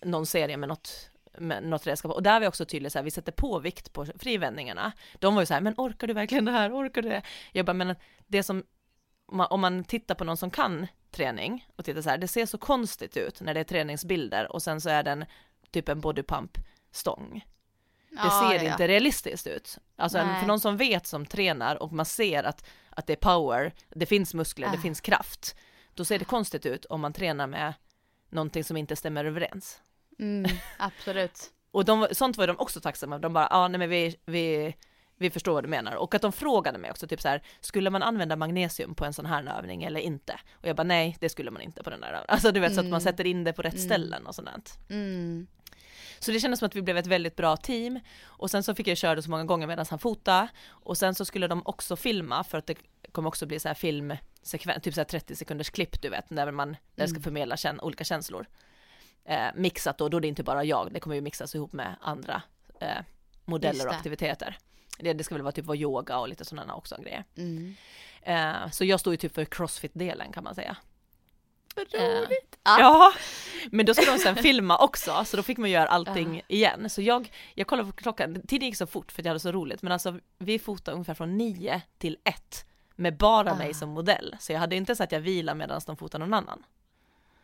någon 0.04 0.26
serie 0.26 0.56
med 0.56 0.68
något 0.68 1.10
med 1.38 1.62
något 1.62 1.86
redskap 1.86 2.12
och 2.12 2.22
där 2.22 2.32
var 2.32 2.40
jag 2.40 2.48
också 2.48 2.64
tydlig 2.64 2.92
så 2.92 2.98
här, 2.98 3.04
vi 3.04 3.10
sätter 3.10 3.32
på 3.32 3.58
vikt 3.58 3.92
på 3.92 4.06
frivändningarna. 4.18 4.92
De 5.18 5.34
var 5.34 5.42
ju 5.42 5.46
så 5.46 5.54
här, 5.54 5.60
men 5.60 5.74
orkar 5.76 6.06
du 6.06 6.14
verkligen 6.14 6.44
det 6.44 6.52
här, 6.52 6.72
orkar 6.72 7.02
du 7.02 7.08
det? 7.08 7.22
Jag 7.52 7.66
bara, 7.66 7.72
men 7.72 7.96
det 8.26 8.42
som 8.42 8.64
om 9.26 9.60
man- 9.60 9.84
tittar 9.84 10.14
på 10.14 10.24
någon 10.24 10.36
som 10.36 10.50
kan 10.50 10.86
träning 11.10 11.68
och 11.76 11.84
tittar 11.84 12.02
så 12.02 12.10
här, 12.10 12.18
det 12.18 12.28
ser 12.28 12.46
så 12.46 12.58
konstigt 12.58 13.16
ut 13.16 13.40
när 13.40 13.54
det 13.54 13.60
är 13.60 13.64
träningsbilder 13.64 14.52
och 14.52 14.62
sen 14.62 14.80
så 14.80 14.88
är 14.90 15.02
den 15.02 15.24
typ 15.70 15.88
en 15.88 16.00
bodypump 16.00 16.58
stång. 16.90 17.44
Det 18.10 18.16
Ja, 18.22 18.48
ser 18.50 18.64
ja. 18.64 18.72
inte 18.72 18.88
realistiskt 18.88 19.46
ut. 19.46 19.78
Alltså 19.96 20.18
en, 20.18 20.40
för 20.40 20.46
någon 20.46 20.60
som 20.60 20.76
vet 20.76 21.06
som 21.06 21.26
tränar 21.26 21.82
och 21.82 21.92
man 21.92 22.06
ser 22.06 22.44
att, 22.44 22.64
att 22.90 23.06
det 23.06 23.12
är 23.12 23.16
power, 23.16 23.72
det 23.88 24.06
finns 24.06 24.34
muskler, 24.34 24.68
det 24.72 24.78
Ah. 24.78 24.82
finns 24.82 25.00
kraft. 25.00 25.56
Då 25.94 26.04
ser 26.04 26.18
det 26.18 26.24
konstigt 26.24 26.66
ut 26.66 26.84
om 26.84 27.00
man 27.00 27.12
tränar 27.12 27.46
med 27.46 27.74
någonting 28.30 28.64
som 28.64 28.76
inte 28.76 28.96
stämmer 28.96 29.24
överens. 29.24 29.80
Mm, 30.18 30.50
absolut. 30.78 31.50
Och 31.70 31.84
de, 31.84 32.06
sånt 32.12 32.36
var 32.36 32.46
de 32.46 32.58
också 32.58 32.80
tacksamma 32.80 33.18
De 33.18 33.32
bara, 33.32 33.48
ja 33.50 33.56
ah, 33.56 33.68
nej 33.68 33.78
men 33.78 33.90
vi, 33.90 34.16
vi, 34.26 34.74
vi 35.18 35.30
förstår 35.30 35.52
vad 35.52 35.64
du 35.64 35.68
menar. 35.68 35.94
Och 35.94 36.14
att 36.14 36.22
de 36.22 36.32
frågade 36.32 36.78
mig 36.78 36.90
också 36.90 37.06
typ 37.06 37.20
så 37.20 37.28
här, 37.28 37.42
skulle 37.60 37.90
man 37.90 38.02
använda 38.02 38.36
magnesium 38.36 38.94
på 38.94 39.04
en 39.04 39.12
sån 39.12 39.26
här 39.26 39.58
övning 39.58 39.84
eller 39.84 40.00
inte? 40.00 40.40
Och 40.52 40.68
jag 40.68 40.76
bara, 40.76 40.82
nej 40.82 41.16
det 41.20 41.28
skulle 41.28 41.50
man 41.50 41.62
inte 41.62 41.82
på 41.82 41.90
den 41.90 42.02
här 42.02 42.08
övningen. 42.08 42.26
Alltså 42.28 42.52
du 42.52 42.60
vet 42.60 42.74
så 42.74 42.80
att 42.80 42.86
man 42.86 43.00
sätter 43.00 43.26
in 43.26 43.44
det 43.44 43.52
på 43.52 43.62
rätt 43.62 43.80
ställen 43.80 44.26
och 44.26 44.34
sånt. 44.34 44.78
Mm. 44.90 45.46
Så 46.18 46.30
det 46.30 46.40
kändes 46.40 46.58
som 46.58 46.66
att 46.66 46.76
vi 46.76 46.82
blev 46.82 46.96
ett 46.96 47.06
väldigt 47.06 47.36
bra 47.36 47.56
team. 47.56 48.00
Och 48.24 48.50
sen 48.50 48.62
så 48.62 48.74
fick 48.74 48.86
jag 48.88 48.96
köra 48.96 49.14
det 49.14 49.22
så 49.22 49.30
många 49.30 49.44
gånger 49.44 49.66
medan 49.66 49.86
han 49.90 49.98
fotade. 49.98 50.48
Och 50.68 50.98
sen 50.98 51.14
så 51.14 51.24
skulle 51.24 51.46
de 51.46 51.62
också 51.64 51.96
filma 51.96 52.44
för 52.44 52.58
att 52.58 52.66
det 52.66 52.76
kommer 53.12 53.28
också 53.28 53.46
bli 53.46 53.60
så 53.60 53.68
här 53.68 53.74
filmsekvens, 53.74 54.82
typ 54.82 54.94
så 54.94 55.00
här 55.00 55.04
30 55.04 55.36
sekunders 55.36 55.70
klipp 55.70 56.02
du 56.02 56.08
vet, 56.08 56.24
där 56.28 56.50
man, 56.50 56.76
där 56.94 57.06
ska 57.06 57.20
förmedla 57.20 57.56
kän, 57.56 57.80
olika 57.80 58.04
känslor. 58.04 58.46
Eh, 59.24 59.46
mixat 59.54 59.98
då, 59.98 60.08
då 60.08 60.16
är 60.16 60.20
det 60.20 60.28
inte 60.28 60.42
bara 60.42 60.64
jag, 60.64 60.92
det 60.92 61.00
kommer 61.00 61.16
ju 61.16 61.22
mixas 61.22 61.54
ihop 61.54 61.72
med 61.72 61.96
andra 62.00 62.42
eh, 62.80 62.88
modeller 63.44 63.86
och 63.86 63.94
aktiviteter. 63.94 64.58
Det, 64.98 65.12
det 65.12 65.24
ska 65.24 65.34
väl 65.34 65.42
vara 65.42 65.52
typ 65.52 65.64
vara 65.64 65.76
yoga 65.76 66.18
och 66.18 66.28
lite 66.28 66.44
sådana 66.44 66.74
också 66.74 66.96
grejer. 67.02 67.24
Mm. 67.36 67.74
Eh, 68.22 68.70
så 68.70 68.84
jag 68.84 69.00
står 69.00 69.12
ju 69.12 69.16
typ 69.16 69.34
för 69.34 69.44
crossfit-delen 69.44 70.32
kan 70.32 70.44
man 70.44 70.54
säga. 70.54 70.76
Roligt. 71.76 72.58
Ja. 72.62 72.80
Ja. 72.80 72.80
ja, 72.80 73.12
men 73.70 73.86
då 73.86 73.94
ska 73.94 74.12
de 74.12 74.18
sen 74.18 74.36
filma 74.42 74.78
också, 74.78 75.24
så 75.24 75.36
då 75.36 75.42
fick 75.42 75.58
man 75.58 75.70
göra 75.70 75.88
allting 75.88 76.42
igen. 76.48 76.90
Så 76.90 77.02
jag, 77.02 77.32
jag 77.54 77.66
kollade 77.66 77.90
på 77.90 77.96
klockan, 77.96 78.42
tiden 78.46 78.68
gick 78.68 78.76
så 78.76 78.86
fort 78.86 79.12
för 79.12 79.22
att 79.22 79.24
jag 79.24 79.30
hade 79.30 79.40
så 79.40 79.52
roligt, 79.52 79.82
men 79.82 79.92
alltså 79.92 80.18
vi 80.38 80.58
fotade 80.58 80.94
ungefär 80.94 81.14
från 81.14 81.36
nio 81.36 81.82
till 81.98 82.18
ett 82.24 82.66
med 82.96 83.16
bara 83.16 83.54
mig 83.54 83.74
som 83.74 83.88
modell. 83.88 84.36
Så 84.40 84.52
jag 84.52 84.60
hade 84.60 84.76
inte 84.76 84.96
så 84.96 85.02
att 85.02 85.12
jag 85.12 85.20
vilade 85.20 85.58
medan 85.58 85.80
de 85.86 85.96
fotade 85.96 86.24
någon 86.24 86.34
annan. 86.34 86.64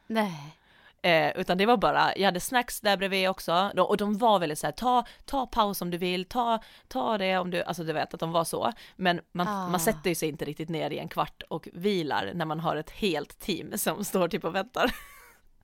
Nej. 0.07 0.57
Eh, 1.03 1.31
utan 1.41 1.59
det 1.59 1.67
var 1.67 1.77
bara, 1.77 2.17
jag 2.17 2.25
hade 2.25 2.41
snacks 2.41 2.81
där 2.81 2.97
bredvid 2.97 3.29
också, 3.29 3.71
och 3.77 3.97
de 3.97 4.19
var 4.19 4.39
väldigt 4.39 4.59
så 4.59 4.67
här, 4.67 4.73
ta, 4.73 5.05
ta 5.25 5.47
paus 5.47 5.83
om 5.83 5.91
du 5.91 5.99
vill, 5.99 6.25
ta, 6.25 6.59
ta 6.89 7.19
det 7.19 7.39
om 7.39 7.51
du, 7.51 7.63
alltså 7.63 7.85
du 7.85 7.93
vet 7.93 8.15
att 8.15 8.21
de 8.21 8.33
var 8.33 8.45
så. 8.45 8.73
Men 8.97 9.21
man, 9.33 9.49
Ah. 9.49 9.69
man 9.69 9.81
sätter 9.81 10.09
ju 10.11 10.15
sig 10.15 10.29
inte 10.29 10.45
riktigt 10.45 10.69
ner 10.69 10.91
i 10.91 10.99
en 10.99 11.09
kvart 11.09 11.43
och 11.49 11.69
vilar 11.73 12.31
när 12.35 12.45
man 12.45 12.61
har 12.61 12.77
ett 12.77 12.91
helt 12.91 13.39
team 13.39 13.79
som 13.79 14.05
står 14.11 14.29
typ 14.29 14.45
och 14.45 14.55
väntar. 14.55 14.91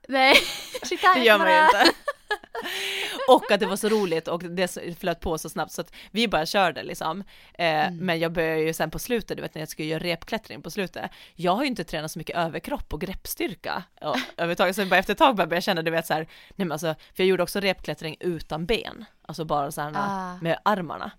Nej. 0.08 0.34
Det 1.14 1.20
gör 1.24 1.38
man 1.38 1.52
ju 1.52 1.64
inte. 1.64 1.92
Och 3.28 3.50
att 3.50 3.60
det 3.60 3.66
var 3.66 3.76
så 3.76 3.88
roligt 3.88 4.28
och 4.28 4.44
det 4.44 4.78
flöt 5.00 5.20
på 5.20 5.38
så 5.38 5.48
snabbt 5.48 5.72
så 5.72 5.80
att 5.80 5.92
vi 6.10 6.28
bara 6.28 6.46
körde 6.46 6.82
liksom. 6.82 7.24
Eh, 7.54 7.90
Men 7.92 8.18
jag 8.18 8.32
började 8.32 8.60
ju 8.62 8.72
sen 8.72 8.90
på 8.90 8.98
slutet, 8.98 9.36
du 9.36 9.42
vet 9.42 9.54
när 9.54 9.62
jag 9.62 9.68
skulle 9.68 9.88
göra 9.88 10.02
repklättring 10.04 10.62
på 10.62 10.70
slutet. 10.70 11.10
Jag 11.34 11.52
har 11.52 11.62
ju 11.62 11.68
inte 11.68 11.84
tränat 11.84 12.10
så 12.10 12.18
mycket 12.18 12.36
överkropp 12.36 12.92
och 12.92 13.00
greppstyrka 13.00 13.82
och, 14.00 14.16
överhuvudtaget. 14.36 14.76
Så 14.76 14.86
bara 14.86 14.96
efter 14.98 15.12
ett 15.12 15.18
tag 15.18 15.36
började 15.36 15.56
jag 15.56 15.62
känna, 15.62 15.82
du 15.82 15.90
vet 15.90 16.06
så 16.06 16.14
här, 16.14 16.20
nej 16.50 16.66
men 16.66 16.72
alltså, 16.72 16.94
för 16.94 17.22
jag 17.22 17.26
gjorde 17.26 17.42
också 17.42 17.60
repklättring 17.60 18.16
utan 18.20 18.66
ben. 18.66 19.04
Alltså 19.28 19.44
bara 19.44 19.72
så 19.72 19.80
här 19.80 19.92
Ah. 19.96 20.38
med 20.42 20.58
armarna. 20.62 21.10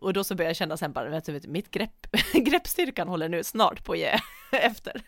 Och 0.00 0.12
då 0.12 0.24
så 0.24 0.34
började 0.34 0.50
jag 0.50 0.56
känna 0.56 0.76
sen 0.76 0.92
bara, 0.92 1.08
vet, 1.08 1.24
du, 1.24 1.40
mitt 1.44 1.70
grepp, 1.70 2.06
greppstyrkan 2.32 3.08
håller 3.08 3.28
nu 3.28 3.44
snart 3.44 3.84
på 3.84 3.92
att 3.92 3.98
ge 3.98 4.18
efter. 4.52 5.02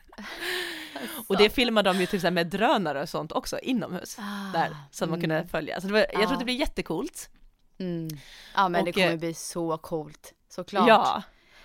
Och 1.26 1.36
det 1.36 1.50
filmade 1.50 1.90
de 1.92 2.00
ju 2.00 2.06
typ 2.06 2.22
med 2.32 2.46
drönare 2.46 3.02
och 3.02 3.08
sånt 3.08 3.32
också 3.32 3.58
inomhus. 3.58 4.16
Ah, 4.18 4.52
där, 4.52 4.76
så 4.90 5.04
att 5.04 5.10
man 5.10 5.20
kunde 5.20 5.46
följa. 5.46 5.80
Så 5.80 5.86
det 5.86 5.92
var, 5.92 6.00
jag 6.00 6.10
tror 6.12 6.32
Ja. 6.32 6.36
det 6.38 6.44
blir 6.44 6.54
jättecoolt. 6.54 7.30
Mm. 7.78 8.08
Ja 8.54 8.68
men 8.68 8.84
det 8.84 8.90
Och, 8.90 8.94
kommer 8.94 9.10
eh, 9.12 9.16
bli 9.16 9.34
så 9.34 9.78
coolt. 9.78 10.34
Såklart. 10.48 10.88
Ja. 10.88 11.22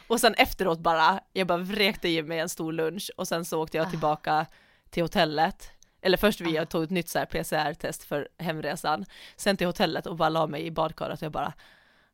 Och 0.08 0.20
sen 0.20 0.34
efteråt 0.34 0.80
bara, 0.80 1.20
jag 1.34 1.48
bara 1.48 1.58
vräkte 1.58 2.08
i 2.10 2.24
mig 2.24 2.40
en 2.40 2.50
stor 2.50 2.74
lunch 2.74 3.12
och 3.18 3.28
sen 3.28 3.46
så 3.46 3.60
Ah. 3.60 3.64
åkte 3.64 3.78
jag 3.78 3.90
tillbaka 3.90 4.46
till 4.90 5.04
hotellet. 5.04 5.72
Eller 6.02 6.18
först 6.18 6.42
vi 6.42 6.52
jag 6.56 6.70
tog 6.70 6.84
ett 6.84 6.90
nytt 6.90 7.10
så 7.10 7.26
PCR-test 7.26 8.04
för 8.04 8.28
hemresan. 8.40 9.06
Sen 9.36 9.58
till 9.58 9.68
hotellet 9.68 10.06
och 10.08 10.16
bara 10.16 10.30
la 10.30 10.48
mig 10.48 10.66
i 10.66 10.72
badkaret 10.72 11.20
och 11.22 11.26
jag 11.26 11.32
bara 11.32 11.54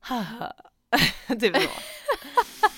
typ 1.40 1.56
så. 1.58 1.70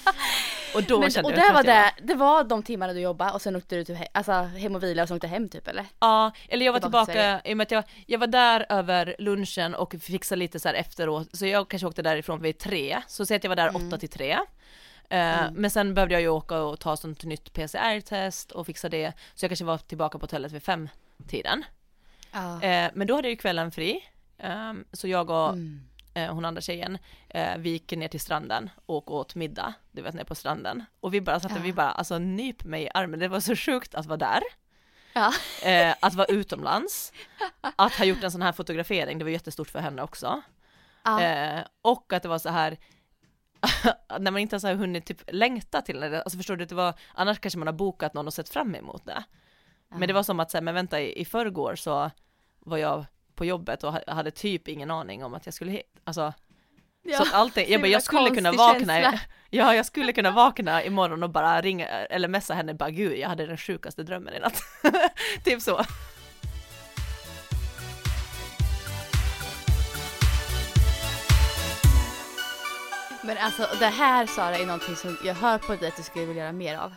Och 0.76 0.84
då 0.84 1.00
Men, 1.00 1.12
kände 1.12 1.28
och 1.30 1.38
jag 1.38 1.42
hur 1.42 1.48
det 1.48 1.54
var 1.54 1.64
det, 1.64 1.92
det 2.02 2.16
var 2.16 2.44
de 2.44 2.64
timmarna 2.64 2.94
du 2.94 3.00
jobbade 3.00 3.32
och 3.32 3.42
sen 3.42 3.56
åkte 3.56 3.76
du 3.76 3.84
typ 3.84 3.98
he- 3.98 4.08
alltså, 4.14 4.32
hem 4.32 4.76
och 4.76 4.84
vila 4.84 5.02
och 5.02 5.08
sen 5.08 5.16
åkte 5.18 5.28
hem 5.28 5.50
typ 5.50 5.68
eller? 5.68 5.86
Ja, 6.00 6.32
eller 6.50 6.66
jag 6.66 6.74
var 6.74 6.80
Tillbaka 6.80 7.06
till 7.06 7.14
tillbaka, 7.14 7.42
i 7.50 7.54
och 7.54 7.58
med 7.58 7.64
att 7.66 7.72
jag, 7.72 7.84
jag 8.08 8.20
var 8.20 8.28
där 8.28 8.66
över 8.70 9.16
lunchen 9.20 9.76
och 9.76 9.96
fixade 10.02 10.40
lite 10.40 10.60
så 10.60 10.68
här 10.68 10.76
efteråt, 10.76 11.36
så 11.38 11.46
jag 11.46 11.68
kanske 11.70 11.88
åkte 11.88 12.02
därifrån 12.02 12.42
vid 12.42 12.58
tre, 12.58 13.02
så 13.08 13.26
säg 13.26 13.38
att 13.38 13.44
jag 13.44 13.50
var 13.50 13.56
där 13.56 13.70
Mm. 13.70 13.88
åtta 13.88 13.98
till 13.98 14.10
tre. 14.10 14.32
Eh, 15.10 15.52
Men 15.52 15.70
sen 15.72 15.94
behövde 15.94 16.16
jag 16.16 16.22
ju 16.22 16.28
åka 16.28 16.60
och 16.60 16.80
ta 16.80 16.98
sånt 16.98 17.24
nytt 17.24 17.54
PCR-test 17.54 18.52
och 18.52 18.66
fixa 18.66 18.90
det, 18.90 19.14
så 19.36 19.46
jag 19.46 19.50
kanske 19.50 19.66
var 19.66 19.78
tillbaka 19.78 20.18
på 20.18 20.24
hotellet 20.24 20.52
vid 20.52 20.64
fem 20.64 20.90
tiden. 21.28 21.64
Ja. 22.32 22.62
Eh, 22.64 22.92
men 22.94 23.08
då 23.08 23.16
hade 23.16 23.28
jag 23.28 23.32
ju 23.32 23.38
kvällen 23.38 23.72
fri, 23.72 24.04
Ehm, 24.38 24.86
så 24.92 25.08
jag 25.08 25.30
och 25.30 25.50
Mm. 25.50 25.82
Eh, 26.14 26.34
hon 26.34 26.46
andra 26.46 26.62
tjejen, 26.62 26.98
eh, 27.30 27.58
vi 27.58 27.70
gick 27.70 27.92
ner 27.92 28.08
till 28.08 28.20
stranden 28.20 28.70
och 28.86 29.12
åt 29.14 29.36
middag, 29.36 29.74
du 29.92 30.02
vet 30.02 30.14
ner 30.16 30.24
på 30.24 30.36
stranden. 30.36 30.86
Och 31.00 31.14
vi 31.14 31.22
bara 31.22 31.40
satt 31.40 31.52
och 31.58 31.66
vi 31.66 31.70
Ja. 31.70 31.76
bara, 31.76 31.92
alltså 31.92 32.20
nyp 32.20 32.64
mig 32.64 32.84
i 32.84 32.90
armen, 32.94 33.20
det 33.20 33.28
var 33.28 33.40
så 33.40 33.56
sjukt 33.56 33.96
att 33.96 34.06
vara 34.06 34.18
där. 34.18 34.42
Ja. 35.14 35.34
Eh, 35.70 35.96
att 36.00 36.14
vara 36.14 36.28
utomlands, 36.30 37.14
att 37.62 37.94
ha 37.94 38.06
gjort 38.06 38.24
en 38.24 38.32
sån 38.32 38.42
här 38.42 38.52
fotografering, 38.52 39.18
det 39.18 39.24
var 39.26 39.32
jättestort 39.32 39.70
för 39.70 39.80
henne 39.80 40.02
också. 40.02 40.42
Ja. 41.04 41.62
Och 41.82 42.14
att 42.14 42.24
det 42.24 42.30
var 42.30 42.40
så 42.40 42.50
här 42.50 42.78
när 44.20 44.32
man 44.32 44.38
inte 44.38 44.54
ens 44.56 44.64
har 44.64 44.74
hunnit 44.74 45.06
typ 45.06 45.22
längta 45.28 45.82
till 45.82 46.00
det, 46.00 46.22
alltså 46.22 46.38
förstår 46.38 46.56
du, 46.56 46.66
det 46.66 46.76
var, 46.76 46.94
annars 47.14 47.40
kanske 47.40 47.58
man 47.60 47.68
har 47.68 47.74
bokat 47.74 48.14
någon 48.14 48.28
och 48.28 48.34
sett 48.34 48.50
fram 48.50 48.76
emot 48.76 49.06
det. 49.06 49.24
Men 49.90 50.08
det 50.08 50.14
var 50.14 50.24
som 50.24 50.40
att 50.40 50.52
säga, 50.52 50.62
men 50.62 50.74
vänta 50.76 51.02
i, 51.02 51.22
i 51.22 51.26
förrgår 51.26 51.76
så 51.76 52.12
var 52.60 52.78
jag 52.78 53.06
på 53.36 53.46
jobbet 53.46 53.84
och 53.84 53.94
ha- 53.94 54.02
hade 54.14 54.32
typ 54.32 54.68
ingen 54.68 54.92
aning 54.92 55.24
om 55.24 55.34
att 55.34 55.46
jag 55.48 55.54
skulle 55.54 55.72
hit, 55.72 56.00
alltså 56.04 56.34
Ja. 57.06 57.18
så 57.18 57.24
att 57.24 57.34
allting, 57.34 57.66
jag, 57.72 57.82
bara, 57.82 57.88
jag 57.88 58.04
skulle 58.04 58.30
kunna 58.30 58.52
vakna, 58.52 58.94
känsla. 59.02 59.20
ja 59.50 59.76
jag 59.76 59.86
skulle 59.86 60.14
kunna 60.14 60.32
vakna 60.32 60.84
imorgon 60.84 61.24
och 61.24 61.30
bara 61.30 61.62
ringa 61.62 61.88
eller 61.88 62.28
messa 62.28 62.54
henne 62.54 62.74
bara 62.74 62.90
gud 62.90 63.18
jag 63.18 63.30
hade 63.30 63.46
den 63.46 63.58
sjukaste 63.58 64.04
drömmen 64.04 64.34
i 64.34 64.40
natt. 64.40 64.62
typ 65.44 65.62
så. 65.62 65.84
Men 73.26 73.38
alltså 73.38 73.68
det 73.80 73.86
här 73.86 74.26
Sara 74.26 74.58
är 74.58 74.66
någonting 74.66 74.96
som 74.96 75.18
jag 75.26 75.34
hör 75.34 75.58
på 75.58 75.76
dig 75.76 75.88
att 75.88 75.98
du 75.98 76.04
skulle 76.04 76.26
vilja 76.26 76.44
göra 76.44 76.52
mer 76.54 76.78
av. 76.78 76.94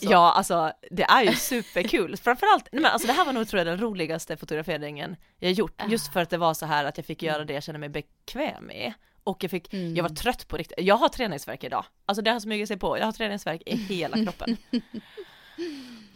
Ja, 0.00 0.32
alltså 0.32 0.72
det 0.90 1.02
är 1.02 1.22
ju 1.22 1.34
superkul. 1.34 2.16
Framförallt, 2.22 2.68
nej 2.72 2.82
men 2.82 2.90
alltså 2.92 3.06
det 3.08 3.12
här 3.14 3.24
var 3.24 3.32
nog 3.32 3.48
tror 3.48 3.58
jag 3.58 3.66
den 3.66 3.80
roligaste 3.80 4.36
fotograferingen 4.36 5.16
jag 5.38 5.52
gjort. 5.52 5.82
Just 5.88 6.12
för 6.12 6.20
att 6.20 6.30
det 6.30 6.36
var 6.38 6.54
så 6.54 6.66
här 6.66 6.84
att 6.84 6.96
jag 6.96 7.06
fick 7.06 7.22
göra 7.22 7.44
det 7.44 7.52
jag 7.52 7.62
kände 7.62 7.78
mig 7.78 7.88
bekväm 7.88 8.64
med. 8.64 8.92
Och 9.24 9.44
jag 9.44 9.50
fick, 9.50 9.74
jag 9.74 10.02
var 10.02 10.08
trött 10.08 10.48
på 10.48 10.56
riktigt. 10.56 10.78
Jag 10.86 10.96
har 10.96 11.08
träningsvärk 11.08 11.64
idag. 11.64 11.84
Alltså 12.06 12.22
det 12.22 12.30
har 12.30 12.40
smugit 12.40 12.68
sig 12.68 12.76
på. 12.76 12.98
Jag 12.98 13.04
har 13.04 13.12
träningsvärk 13.12 13.62
i 13.66 13.76
hela 13.76 14.16
kroppen. 14.24 14.56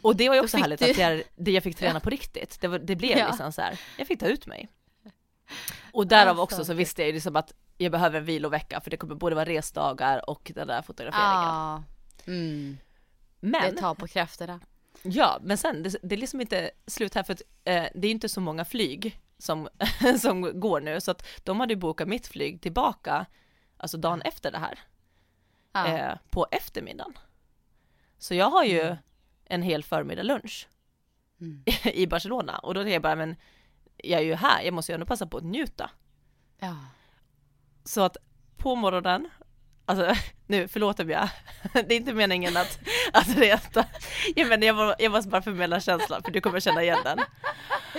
Och 0.03 0.17
det 0.17 0.29
var 0.29 0.37
ju 0.37 0.43
också 0.43 0.57
härligt 0.57 0.81
du- 0.81 0.91
att 0.91 0.99
jag, 0.99 1.23
det 1.37 1.51
jag 1.51 1.63
fick 1.63 1.77
träna 1.77 2.01
på 2.01 2.11
riktigt. 2.11 2.61
Det, 2.61 2.69
var, 2.69 2.79
det 2.79 2.97
blev 2.97 3.19
Ja. 3.19 3.27
liksom 3.27 3.53
så 3.53 3.63
här, 3.63 3.79
jag 3.99 4.07
fick 4.07 4.21
ta 4.21 4.27
ut 4.27 4.47
mig. 4.47 4.69
Och 5.93 6.07
därav 6.07 6.29
Alltså, 6.29 6.43
också 6.43 6.65
så 6.65 6.75
visste 6.75 7.03
jag 7.03 7.07
ju 7.07 7.13
liksom 7.13 7.37
att 7.37 7.53
jag 7.79 7.93
behöver 7.93 8.19
en 8.19 8.25
vilovecka 8.25 8.81
för 8.81 8.91
det 8.91 8.97
kommer 8.97 9.15
både 9.15 9.35
vara 9.35 9.45
resdagar 9.45 10.31
och 10.31 10.53
den 10.55 10.67
där 10.69 10.83
fotograferingen. 10.83 11.45
Ja. 11.45 11.83
Mm. 12.27 12.79
Men 13.51 13.75
Det 13.75 13.81
tar 13.81 13.95
på 13.95 14.07
krafterna. 14.07 14.61
Ja, 15.03 15.39
men 15.43 15.59
sen, 15.59 15.83
det, 15.83 15.97
det 16.03 16.15
är 16.15 16.17
liksom 16.19 16.41
inte 16.41 16.71
slut 16.87 17.15
här 17.15 17.23
för 17.23 17.33
att 17.33 17.43
eh, 17.65 17.85
det 17.95 18.09
är 18.09 18.11
inte 18.11 18.29
så 18.29 18.41
många 18.41 18.65
flyg 18.65 19.21
som, 19.39 19.69
som 20.21 20.61
går 20.61 20.81
nu, 20.81 21.01
så 21.01 21.11
att 21.11 21.27
de 21.45 21.61
hade 21.61 21.73
ju 21.73 21.79
bokat 21.81 22.09
mitt 22.09 22.27
flyg 22.27 22.61
tillbaka, 22.61 23.27
alltså 23.77 23.97
dagen 23.97 24.23
efter 24.23 24.51
det 24.53 24.59
här, 24.59 24.79
Ja. 25.73 25.87
eh, 25.89 26.17
på 26.31 26.47
eftermiddagen. 26.51 27.19
Så 28.19 28.35
jag 28.35 28.51
har 28.51 28.65
ju 28.65 28.97
en 29.45 29.63
hel 29.63 29.85
förmiddag 29.85 30.23
lunch 30.23 30.69
Mm. 31.41 31.63
i 31.85 32.07
Barcelona 32.07 32.59
och 32.59 32.75
då 32.75 32.81
är 32.81 32.87
jag 32.87 33.03
bara, 33.03 33.17
men 33.17 33.37
jag 33.97 34.21
är 34.21 34.25
ju 34.25 34.35
här, 34.35 34.63
jag 34.63 34.75
måste 34.75 34.93
ju 34.93 34.95
ändå 34.95 35.07
passa 35.07 35.27
på 35.27 35.37
att 35.37 35.45
njuta. 35.45 35.91
ja. 36.59 36.77
Så 37.85 38.01
att 38.01 38.17
på 38.57 38.75
morgonen, 38.75 39.31
alltså 39.87 40.15
nu 40.47 40.69
förlåt 40.69 41.01
om 41.01 41.11
jag, 41.11 41.29
det 41.73 41.79
är 41.95 41.97
inte 41.97 42.15
meningen 42.15 42.57
att, 42.57 42.79
att 43.13 43.29
reta, 43.37 43.85
jag 44.37 44.49
menar 44.49 44.67
jag, 44.67 44.75
var, 44.75 44.95
jag 44.99 45.13
måste 45.13 45.31
bara 45.31 45.43
förmedla 45.43 45.81
känslan 45.81 46.23
för 46.23 46.31
du 46.33 46.41
kommer 46.41 46.61
känna 46.61 46.83
igen 46.83 46.99
den. 47.05 47.19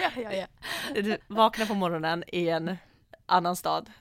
Ja, 0.02 0.10
ja, 0.24 0.34
ja. 0.34 0.46
Du 1.02 1.18
vaknar 1.28 1.66
på 1.66 1.74
morgonen 1.74 2.24
i 2.28 2.50
en 2.50 2.78
annan 3.26 3.56
stad, 3.56 3.92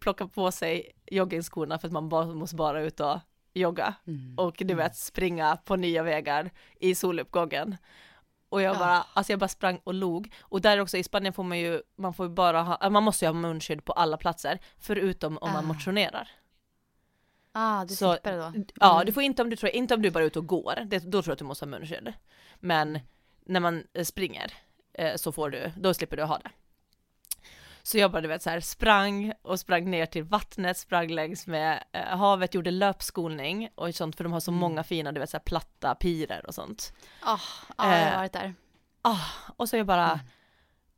plockar 0.00 0.26
på 0.26 0.52
sig 0.52 0.90
joggingskorna 1.10 1.78
för 1.78 1.86
att 1.88 1.92
man 1.92 2.08
bara, 2.08 2.26
måste 2.26 2.56
bara 2.56 2.80
ut 2.82 3.00
och 3.00 3.18
jogga 3.54 3.94
Mm. 4.06 4.34
och 4.38 4.54
du 4.58 4.74
vet 4.74 4.96
springa 4.96 5.56
på 5.56 5.76
nya 5.76 6.02
vägar 6.02 6.50
i 6.80 6.94
soluppgången. 6.94 7.76
Och 8.48 8.62
jag 8.62 8.78
bara, 8.78 9.06
alltså 9.14 9.32
jag 9.32 9.40
bara 9.40 9.48
sprang 9.48 9.80
och 9.84 9.94
log. 9.94 10.32
Och 10.40 10.60
där 10.60 10.80
också 10.80 10.96
i 10.96 11.02
Spanien 11.02 11.32
får 11.32 11.42
man 11.44 11.58
ju, 11.58 11.82
man 11.98 12.14
får 12.14 12.26
ju 12.26 12.32
bara 12.32 12.62
ha, 12.62 12.90
man 12.90 13.02
måste 13.02 13.24
ju 13.24 13.28
ha 13.28 13.34
munskydd 13.34 13.84
på 13.84 13.92
alla 13.92 14.16
platser, 14.16 14.58
förutom 14.78 15.38
om 15.38 15.52
man 15.52 15.64
Ah. 15.64 15.68
motionerar. 15.68 16.28
Ah, 17.52 17.84
du 17.84 17.94
Så- 17.94 18.12
slipper 18.12 18.32
det 18.32 18.38
då. 18.38 18.52
Ja, 18.80 18.94
Mm. 18.94 19.06
du 19.06 19.12
får 19.12 19.22
inte 19.22 19.42
om 19.42 19.50
du 19.50 19.56
tror, 19.56 19.70
inte 19.72 19.94
om 19.94 20.02
du 20.02 20.10
bara 20.10 20.22
är 20.22 20.26
ute 20.26 20.38
och 20.38 20.46
går, 20.46 20.74
det, 20.86 20.98
då 20.98 21.22
tror 21.22 21.30
jag 21.30 21.32
att 21.32 21.38
du 21.38 21.44
måste 21.44 21.64
ha 21.64 21.70
munskydd. 21.70 22.12
Men 22.60 22.98
när 23.46 23.60
man 23.60 23.84
eh, 23.92 24.04
springer 24.04 24.52
eh, 24.92 25.16
så 25.16 25.32
får 25.32 25.50
du, 25.50 25.72
då 25.76 25.94
slipper 25.94 26.16
du 26.16 26.22
ha 26.22 26.38
det. 26.38 26.50
Så 27.82 27.98
jag 27.98 28.10
bara 28.12 28.20
du 28.22 28.28
vet 28.28 28.42
så 28.42 28.50
här 28.50 28.60
sprang 28.60 29.32
och 29.42 29.60
sprang 29.60 29.90
ner 29.90 30.06
till 30.06 30.22
vattnet, 30.24 30.76
sprang 30.78 31.08
längs 31.08 31.46
med 31.46 31.84
eh, 31.92 32.16
havet, 32.18 32.54
gjorde 32.54 32.70
löpskolning 32.70 33.68
och 33.74 33.94
sånt 33.94 34.16
för 34.16 34.24
de 34.24 34.32
har 34.32 34.40
så 34.40 34.50
Mm. 34.50 34.60
många 34.60 34.84
fina 34.84 35.12
du 35.12 35.20
vet 35.20 35.30
så 35.30 35.36
här 35.36 35.44
platta 35.44 35.94
pirer 35.94 36.46
och 36.46 36.54
sånt. 36.54 36.92
Ah, 37.22 37.38
ja, 37.78 37.92
jag 37.92 38.02
Eh, 38.02 38.08
har 38.10 38.16
varit 38.18 38.32
där. 38.32 38.54
Ah, 39.02 39.18
och 39.56 39.68
så 39.68 39.76
jag 39.76 39.86
bara, 39.86 40.06
Mm. 40.10 40.18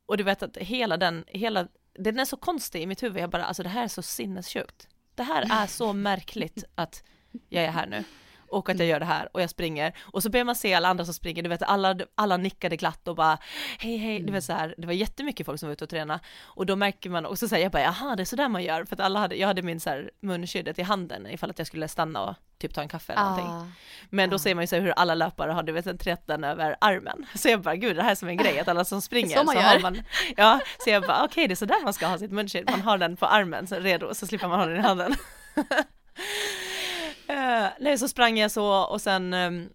och 0.06 0.16
du 0.16 0.24
vet 0.24 0.42
att 0.42 0.56
hela 0.56 0.96
den, 0.96 1.24
hela, 1.28 1.68
den 1.98 2.18
är 2.18 2.24
så 2.24 2.36
konstig 2.36 2.82
i 2.82 2.86
mitt 2.86 3.02
huvud, 3.02 3.22
jag 3.22 3.30
bara 3.30 3.44
alltså 3.44 3.62
det 3.62 3.68
här 3.68 3.84
är 3.84 3.88
så 3.88 4.02
sinnessjukt. 4.02 4.88
Det 5.14 5.22
här 5.22 5.62
är 5.62 5.66
så 5.66 5.92
märkligt 5.92 6.64
att 6.74 7.02
jag 7.48 7.64
är 7.64 7.70
här 7.70 7.86
nu. 7.86 8.04
Och 8.52 8.68
att 8.68 8.78
jag 8.78 8.88
gör 8.88 9.00
det 9.00 9.06
här 9.06 9.28
och 9.32 9.42
jag 9.42 9.50
springer 9.50 9.92
och 10.00 10.22
så 10.22 10.30
börjar 10.30 10.44
man 10.44 10.56
se 10.56 10.74
alla 10.74 10.88
andra 10.88 11.04
som 11.04 11.14
springer, 11.14 11.42
du 11.42 11.48
vet 11.48 11.62
alla, 11.62 11.96
alla 12.14 12.36
nickade 12.36 12.76
glatt 12.76 13.08
och 13.08 13.16
bara 13.16 13.38
hej 13.78 13.96
hej, 13.96 14.20
du 14.20 14.32
vet 14.32 14.44
så 14.44 14.52
här, 14.52 14.74
det 14.78 14.86
var 14.86 14.94
jättemycket 14.94 15.46
folk 15.46 15.60
som 15.60 15.68
var 15.68 15.72
ute 15.72 15.84
och 15.84 15.90
träna 15.90 16.20
och 16.42 16.66
då 16.66 16.76
märker 16.76 17.10
man 17.10 17.26
också 17.26 17.48
så 17.48 17.54
här, 17.54 17.62
jag 17.62 17.72
bara 17.72 17.82
jaha 17.82 18.16
det 18.16 18.22
är 18.22 18.24
sådär 18.24 18.48
man 18.48 18.62
gör 18.62 18.84
för 18.84 18.96
att 18.96 19.00
alla 19.00 19.18
hade, 19.18 19.36
jag 19.36 19.48
hade 19.48 19.62
min 19.62 19.80
så 19.80 19.90
här 19.90 20.10
munskyddet 20.20 20.78
i 20.78 20.82
handen 20.82 21.26
ifall 21.26 21.50
att 21.50 21.58
jag 21.58 21.66
skulle 21.66 21.88
stanna 21.88 22.22
och 22.22 22.34
typ 22.58 22.74
ta 22.74 22.82
en 22.82 22.88
kaffe 22.88 23.12
eller 23.12 23.22
någonting. 23.22 23.46
Ah. 23.46 23.66
Men 24.10 24.30
då 24.30 24.38
ser 24.38 24.54
man 24.54 24.62
ju 24.62 24.66
så 24.66 24.76
här 24.76 24.82
hur 24.82 24.90
alla 24.90 25.14
löpare 25.14 25.52
har 25.52 25.62
du 25.62 25.72
vet 25.72 25.86
en 25.86 25.98
trätten 25.98 26.44
över 26.44 26.76
armen. 26.80 27.26
Så 27.34 27.48
jag 27.48 27.60
bara 27.60 27.76
gud 27.76 27.96
det 27.96 28.02
här 28.02 28.10
är 28.10 28.14
som 28.14 28.28
en 28.28 28.36
grej 28.36 28.58
att 28.60 28.68
alla 28.68 28.84
som 28.84 29.02
springer 29.02 29.36
Så 29.36 29.44
man 29.44 29.56
har 29.56 29.74
gör. 29.74 29.80
man 29.80 30.02
Ja, 30.36 30.60
så 30.78 30.90
jag 30.90 31.02
bara 31.02 31.24
okej 31.24 31.48
det 31.48 31.54
är 31.54 31.56
så 31.56 31.64
där 31.64 31.84
man 31.84 31.92
ska 31.92 32.06
ha 32.06 32.18
sitt 32.18 32.32
munskydd. 32.32 32.70
Man 32.70 32.80
har 32.80 32.98
den 32.98 33.16
på 33.16 33.26
armen 33.26 33.66
så 33.66 33.76
redo 33.76 34.14
så 34.14 34.26
slipper 34.26 34.48
man 34.48 34.58
ha 34.58 34.66
den 34.66 34.76
i 34.76 34.80
handen. 34.80 35.14
Eh, 37.32 37.68
nej 37.80 37.98
så 37.98 38.08
sprang 38.08 38.38
jag 38.38 38.50
så 38.50 38.72
och 38.84 39.00
sen 39.00 39.34
um, 39.34 39.68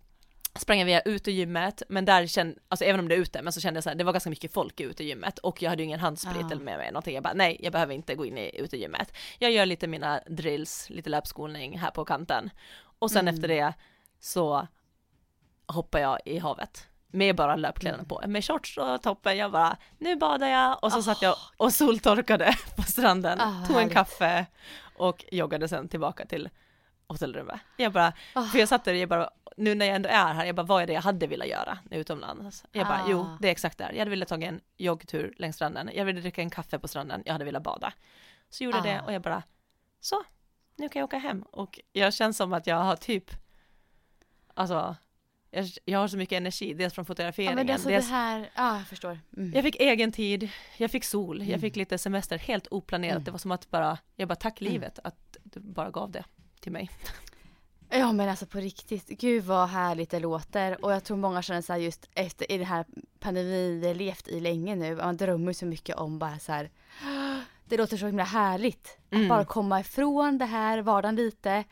sprang 0.55 0.80
jag 0.80 0.86
via 0.86 1.01
utegymmet 1.01 1.82
men 1.89 2.05
där 2.05 2.28
kände, 2.28 2.60
alltså 2.70 2.86
även 2.86 2.99
om 2.99 3.08
det 3.08 3.16
är 3.16 3.20
ute 3.20 3.41
men 3.41 3.53
så 3.53 3.62
kände 3.62 3.78
jag 3.78 3.84
så 3.84 3.89
här, 3.89 3.95
det 3.95 4.03
var 4.03 4.14
ganska 4.14 4.30
mycket 4.30 4.53
folk 4.53 4.80
i 4.80 4.84
utegymmet 4.84 5.39
och 5.39 5.62
jag 5.62 5.70
hade 5.70 5.82
ju 5.82 5.86
ingen 5.86 5.99
handsprit 5.99 6.45
Ah. 6.45 6.51
eller 6.51 6.62
med 6.64 6.78
mig 6.78 6.91
någonting. 6.91 7.14
Jag 7.16 7.24
bara 7.24 7.34
nej 7.34 7.58
jag 7.60 7.74
behöver 7.74 7.93
inte 7.93 8.16
gå 8.16 8.26
in 8.26 8.38
i 8.38 8.51
utegymmet. 8.60 9.14
Jag 9.39 9.51
gör 9.51 9.66
lite 9.66 9.88
mina 9.88 10.22
drills, 10.28 10.89
lite 10.89 11.10
löpskolning 11.10 11.78
här 11.80 11.91
på 11.91 12.05
kanten 12.05 12.49
och 12.99 13.12
sen 13.12 13.22
Mm. 13.28 13.36
efter 13.36 13.47
det 13.47 13.74
så 14.20 14.68
hoppar 15.68 15.99
jag 15.99 16.20
i 16.26 16.38
havet 16.39 16.88
med 17.12 17.36
bara 17.36 17.55
löpkläderna 17.55 18.03
Mm. 18.03 18.08
på, 18.10 18.24
med 18.28 18.45
shorts 18.45 18.78
och 18.78 19.01
toppen, 19.03 19.38
jag 19.38 19.51
bara 19.51 19.78
nu 19.97 20.16
badar 20.16 20.47
jag 20.47 20.84
och 20.84 20.91
så 20.91 21.03
satt 21.03 21.22
jag 21.22 21.32
Ah. 21.34 21.51
och 21.58 21.74
soltorkade 21.74 22.53
på 22.76 22.82
stranden, 22.84 23.41
Ah, 23.41 23.66
tog 23.68 23.76
en 23.76 23.82
härligt. 23.82 23.93
kaffe 23.93 24.45
och 24.97 25.26
joggade 25.32 25.68
sen 25.68 25.88
tillbaka 25.89 26.26
till 26.26 26.49
hotellrummet. 27.10 27.60
Jag 27.78 27.93
bara, 27.93 28.14
Ah. 28.34 28.43
för 28.43 28.60
jag 28.60 28.70
satt 28.70 28.84
där 28.86 28.91
och 28.93 28.97
jag 28.99 29.10
bara, 29.10 29.30
nu 29.58 29.76
när 29.76 29.86
jag 29.86 29.95
ändå 29.95 30.10
är 30.10 30.34
här, 30.34 30.45
jag 30.45 30.55
bara 30.55 30.66
vad 30.66 30.84
är 30.84 30.88
det 30.88 30.93
jag 30.93 31.01
hade 31.01 31.28
velat 31.28 31.47
göra 31.47 31.78
utomlands? 31.91 32.66
Jag 32.72 32.88
bara, 32.88 33.01
Ah. 33.03 33.08
jo 33.10 33.38
det 33.41 33.47
är 33.47 33.51
exakt 33.51 33.78
där, 33.78 33.91
jag 33.91 33.99
hade 33.99 34.10
velat 34.12 34.28
ta 34.30 34.36
en 34.36 34.62
joggtur 34.78 35.34
längs 35.38 35.55
stranden, 35.55 35.89
jag 35.93 36.05
ville 36.05 36.22
dricka 36.22 36.41
en 36.41 36.49
kaffe 36.49 36.80
på 36.80 36.88
stranden, 36.88 37.24
jag 37.26 37.34
hade 37.34 37.45
velat 37.45 37.64
bada. 37.64 37.93
Så 38.49 38.64
gjorde 38.64 38.78
jag 38.78 38.86
det 38.86 38.99
Ah. 39.01 39.05
och 39.05 39.14
jag 39.14 39.22
bara, 39.22 39.43
så, 39.99 40.24
nu 40.76 40.89
kan 40.89 40.99
jag 40.99 41.05
åka 41.08 41.18
hem 41.18 41.41
och 41.41 41.80
jag 41.93 42.14
känns 42.14 42.38
som 42.38 42.53
att 42.53 42.68
jag 42.68 42.76
har 42.76 42.95
typ, 42.95 43.32
alltså, 44.53 44.95
jag, 45.51 45.66
jag 45.86 45.99
har 45.99 46.08
så 46.08 46.18
mycket 46.18 46.38
energi, 46.38 46.74
dels 46.74 46.93
från 46.93 47.03
Ja, 47.03 47.08
fotograferingen, 47.08 47.55
men 47.55 47.68
det, 47.68 47.74
alltså, 47.74 47.88
det 47.89 47.95
dels 47.95 48.10
här, 48.10 48.49
ja 48.55 48.78
jag 48.78 48.88
förstår. 48.88 49.20
Mm. 49.38 49.53
jag 49.53 49.64
fick 49.64 49.76
egen 49.76 50.12
tid, 50.12 50.49
jag 50.78 50.91
fick 50.91 51.03
sol, 51.03 51.43
jag 51.43 51.62
fick 51.62 51.76
lite 51.76 51.97
semester, 51.97 52.38
helt 52.38 52.68
oplanerat. 52.72 53.12
Mm. 53.12 53.24
Det 53.24 53.32
var 53.32 53.38
som 53.38 53.51
att 53.51 53.70
bara, 53.72 53.97
jag 54.16 54.28
bara 54.28 54.36
tack 54.36 54.62
livet 54.62 54.99
att 55.03 55.38
du 55.43 55.60
bara 55.60 55.89
gav 55.91 56.12
det 56.12 56.24
till 56.60 56.72
mig. 56.72 56.89
Ja 57.89 58.12
men 58.12 58.30
alltså 58.30 58.45
på 58.45 58.58
riktigt, 58.58 59.08
gud 59.08 59.43
vad 59.43 59.70
härligt 59.70 60.10
det 60.10 60.20
låter 60.20 60.86
och 60.86 60.91
jag 60.91 61.03
tror 61.03 61.18
många 61.18 61.41
känner 61.41 61.62
så 61.62 61.74
här 61.74 61.80
just 61.80 62.10
efter 62.16 62.51
i 62.51 62.58
den 62.58 62.68
här 62.68 62.86
pandemin 63.20 63.80
vi 63.80 63.88
har 63.88 63.95
levt 63.95 64.28
i 64.28 64.39
länge 64.39 64.76
nu, 64.76 64.95
man 64.95 65.18
drömmer 65.18 65.53
så 65.53 65.66
mycket 65.66 65.95
om 65.95 66.20
bara 66.20 66.39
så 66.39 66.51
här. 66.51 66.70
Det 67.66 67.78
låter 67.78 67.97
så 67.97 68.05
himla 68.05 68.24
härligt 68.24 68.97
Mm. 69.10 69.24
att 69.24 69.30
bara 69.30 69.45
komma 69.45 69.80
ifrån 69.80 70.38
det 70.38 70.45
här 70.45 70.82
vardagen 70.82 71.16
lite. 71.16 71.64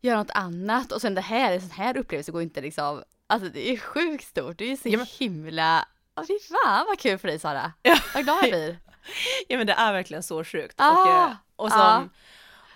göra 0.00 0.18
något 0.18 0.30
annat 0.30 0.92
och 0.92 1.00
sen 1.00 1.14
det 1.14 1.20
här, 1.20 1.52
en 1.52 1.60
sån 1.60 1.70
här 1.70 1.96
upplevelse 1.96 2.32
går 2.32 2.42
inte 2.42 2.60
liksom, 2.60 3.02
alltså 3.26 3.48
det 3.48 3.70
är 3.70 3.76
sjukt 3.76 4.24
stort, 4.24 4.58
det 4.58 4.72
är 4.72 4.76
så 4.76 4.88
ja, 4.88 4.98
men... 4.98 5.06
himla, 5.06 5.88
oh, 6.16 6.26
fy 6.26 6.38
fan 6.38 6.86
vad 6.88 6.98
kul 6.98 7.18
för 7.18 7.28
dig 7.28 7.38
Sara. 7.38 7.72
Ja. 7.82 7.98
Vad 8.14 8.24
glad 8.24 8.38
jag 8.42 8.50
blir. 8.50 8.78
ja 9.48 9.58
men 9.58 9.66
det 9.66 9.72
är 9.72 9.92
verkligen 9.92 10.22
så 10.22 10.44
sjukt. 10.44 10.74
Ah, 10.78 11.02
och, 11.02 11.08
eh, 11.08 11.36
och, 11.56 11.70
som, 11.70 11.80
ah. 11.80 12.08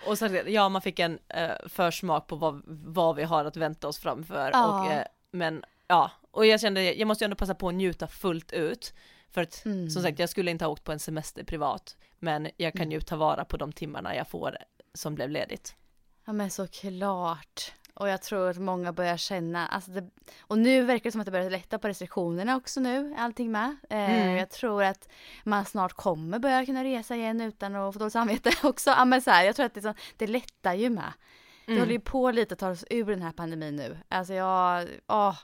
Och 0.07 0.17
så, 0.17 0.41
ja 0.47 0.69
man 0.69 0.81
fick 0.81 0.99
en 0.99 1.11
uh, 1.13 1.67
försmak 1.67 2.27
på 2.27 2.35
vad, 2.35 2.61
vad 2.65 3.15
vi 3.15 3.23
har 3.23 3.45
att 3.45 3.57
vänta 3.57 3.87
oss 3.87 3.99
framför 3.99 4.51
ah. 4.53 4.79
och, 4.79 4.91
uh, 4.91 5.01
men 5.31 5.63
ja, 5.87 6.11
och 6.31 6.45
jag 6.45 6.61
kände 6.61 6.93
jag 6.93 7.07
måste 7.07 7.23
ju 7.23 7.25
ändå 7.25 7.35
passa 7.35 7.55
på 7.55 7.67
att 7.67 7.75
njuta 7.75 8.07
fullt 8.07 8.51
ut. 8.51 8.93
För 9.29 9.41
att 9.41 9.65
mm. 9.65 9.89
som 9.89 10.03
sagt 10.03 10.19
jag 10.19 10.29
skulle 10.29 10.51
inte 10.51 10.65
ha 10.65 10.71
åkt 10.71 10.83
på 10.83 10.91
en 10.91 10.99
semester 10.99 11.43
privat 11.43 11.97
men 12.19 12.49
jag 12.57 12.73
kan 12.73 12.81
mm. 12.81 12.91
ju 12.91 13.01
ta 13.01 13.15
vara 13.15 13.45
på 13.45 13.57
de 13.57 13.71
timmarna 13.71 14.15
jag 14.15 14.27
får 14.27 14.57
som 14.93 15.15
blev 15.15 15.29
ledigt. 15.29 15.75
Ja 16.25 16.33
men 16.33 16.49
såklart. 16.49 17.73
Och 17.93 18.09
jag 18.09 18.21
tror 18.21 18.49
att 18.49 18.57
många 18.57 18.93
börjar 18.93 19.17
känna, 19.17 19.67
alltså 19.67 19.91
det, 19.91 20.09
och 20.41 20.57
nu 20.57 20.81
verkar 20.83 21.03
det 21.03 21.11
som 21.11 21.21
att 21.21 21.25
det 21.25 21.31
börjar 21.31 21.49
lätta 21.49 21.79
på 21.79 21.87
restriktionerna 21.87 22.55
också 22.55 22.79
nu, 22.79 23.15
allting 23.17 23.51
med. 23.51 23.77
Eh, 23.89 24.21
mm. 24.21 24.37
Jag 24.37 24.49
tror 24.49 24.83
att 24.83 25.09
man 25.43 25.65
snart 25.65 25.93
kommer 25.93 26.39
börja 26.39 26.65
kunna 26.65 26.83
resa 26.83 27.15
igen 27.15 27.41
utan 27.41 27.75
att 27.75 27.93
få 27.93 27.99
dåligt 27.99 28.13
samvete 28.13 28.51
också. 28.63 28.89
Ja 28.89 29.05
men 29.05 29.21
så 29.21 29.31
här, 29.31 29.43
jag 29.43 29.55
tror 29.55 29.65
att 29.65 29.73
det, 29.73 29.81
så, 29.81 29.93
det 30.17 30.27
lättar 30.27 30.73
ju 30.73 30.89
med. 30.89 31.13
Mm. 31.65 31.75
Det 31.75 31.79
håller 31.79 31.93
ju 31.93 31.99
på 31.99 32.31
lite 32.31 32.53
att 32.53 32.59
ta 32.59 32.69
oss 32.69 32.85
ur 32.89 33.05
den 33.05 33.21
här 33.21 33.31
pandemin 33.31 33.75
nu. 33.75 33.97
Alltså 34.09 34.33
jag, 34.33 34.87
åh, 35.07 35.35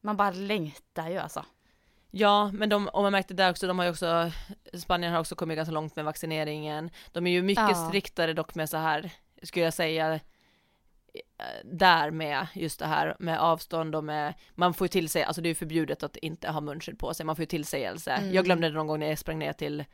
man 0.00 0.16
bara 0.16 0.30
längtar 0.30 1.08
ju 1.08 1.18
alltså. 1.18 1.44
Ja, 2.10 2.50
men 2.52 2.68
de, 2.68 2.88
och 2.88 3.02
man 3.02 3.12
märkte 3.12 3.34
där 3.34 3.50
också, 3.50 3.66
de 3.66 3.78
har 3.78 3.86
ju 3.86 3.90
också, 3.90 4.30
Spanien 4.72 5.12
har 5.12 5.20
också 5.20 5.34
kommit 5.34 5.56
ganska 5.56 5.72
långt 5.72 5.96
med 5.96 6.04
vaccineringen. 6.04 6.90
De 7.12 7.26
är 7.26 7.30
ju 7.30 7.42
mycket 7.42 7.70
ja. 7.70 7.88
striktare 7.88 8.32
dock 8.32 8.54
med 8.54 8.68
så 8.68 8.76
här, 8.76 9.10
skulle 9.42 9.64
jag 9.64 9.74
säga, 9.74 10.20
där 11.64 12.10
med 12.10 12.46
just 12.54 12.78
det 12.78 12.86
här 12.86 13.16
med 13.18 13.40
avstånd 13.40 13.94
och 13.94 14.04
med, 14.04 14.34
man 14.54 14.74
får 14.74 14.84
ju 14.84 14.88
till 14.88 15.08
sig, 15.08 15.24
alltså 15.24 15.42
det 15.42 15.46
är 15.46 15.50
ju 15.50 15.54
förbjudet 15.54 16.02
att 16.02 16.16
inte 16.16 16.50
ha 16.50 16.60
munskydd 16.60 16.98
på 16.98 17.14
sig, 17.14 17.26
man 17.26 17.36
får 17.36 17.42
ju 17.42 17.46
tillsägelse. 17.46 18.10
Mm. 18.12 18.34
Jag 18.34 18.44
glömde 18.44 18.68
det 18.68 18.74
någon 18.74 18.86
gång 18.86 19.00
när 19.00 19.08
jag 19.08 19.18
sprang 19.18 19.38
ner 19.38 19.52
till 19.52 19.84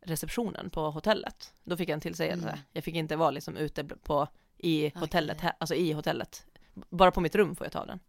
receptionen 0.00 0.70
på 0.70 0.90
hotellet. 0.90 1.52
Då 1.64 1.76
fick 1.76 1.88
jag 1.88 1.94
en 1.94 2.00
tillsägelse. 2.00 2.48
Mm. 2.48 2.60
Jag 2.72 2.84
fick 2.84 2.94
inte 2.94 3.16
vara 3.16 3.30
liksom 3.30 3.56
ute 3.56 3.84
på, 3.84 4.28
i 4.56 4.92
hotellet, 4.94 5.36
okay. 5.36 5.50
alltså 5.58 5.74
i 5.74 5.92
hotellet. 5.92 6.46
Bara 6.74 7.10
på 7.10 7.20
mitt 7.20 7.34
rum 7.34 7.56
får 7.56 7.66
jag 7.66 7.72
ta 7.72 7.84
den. 7.84 8.00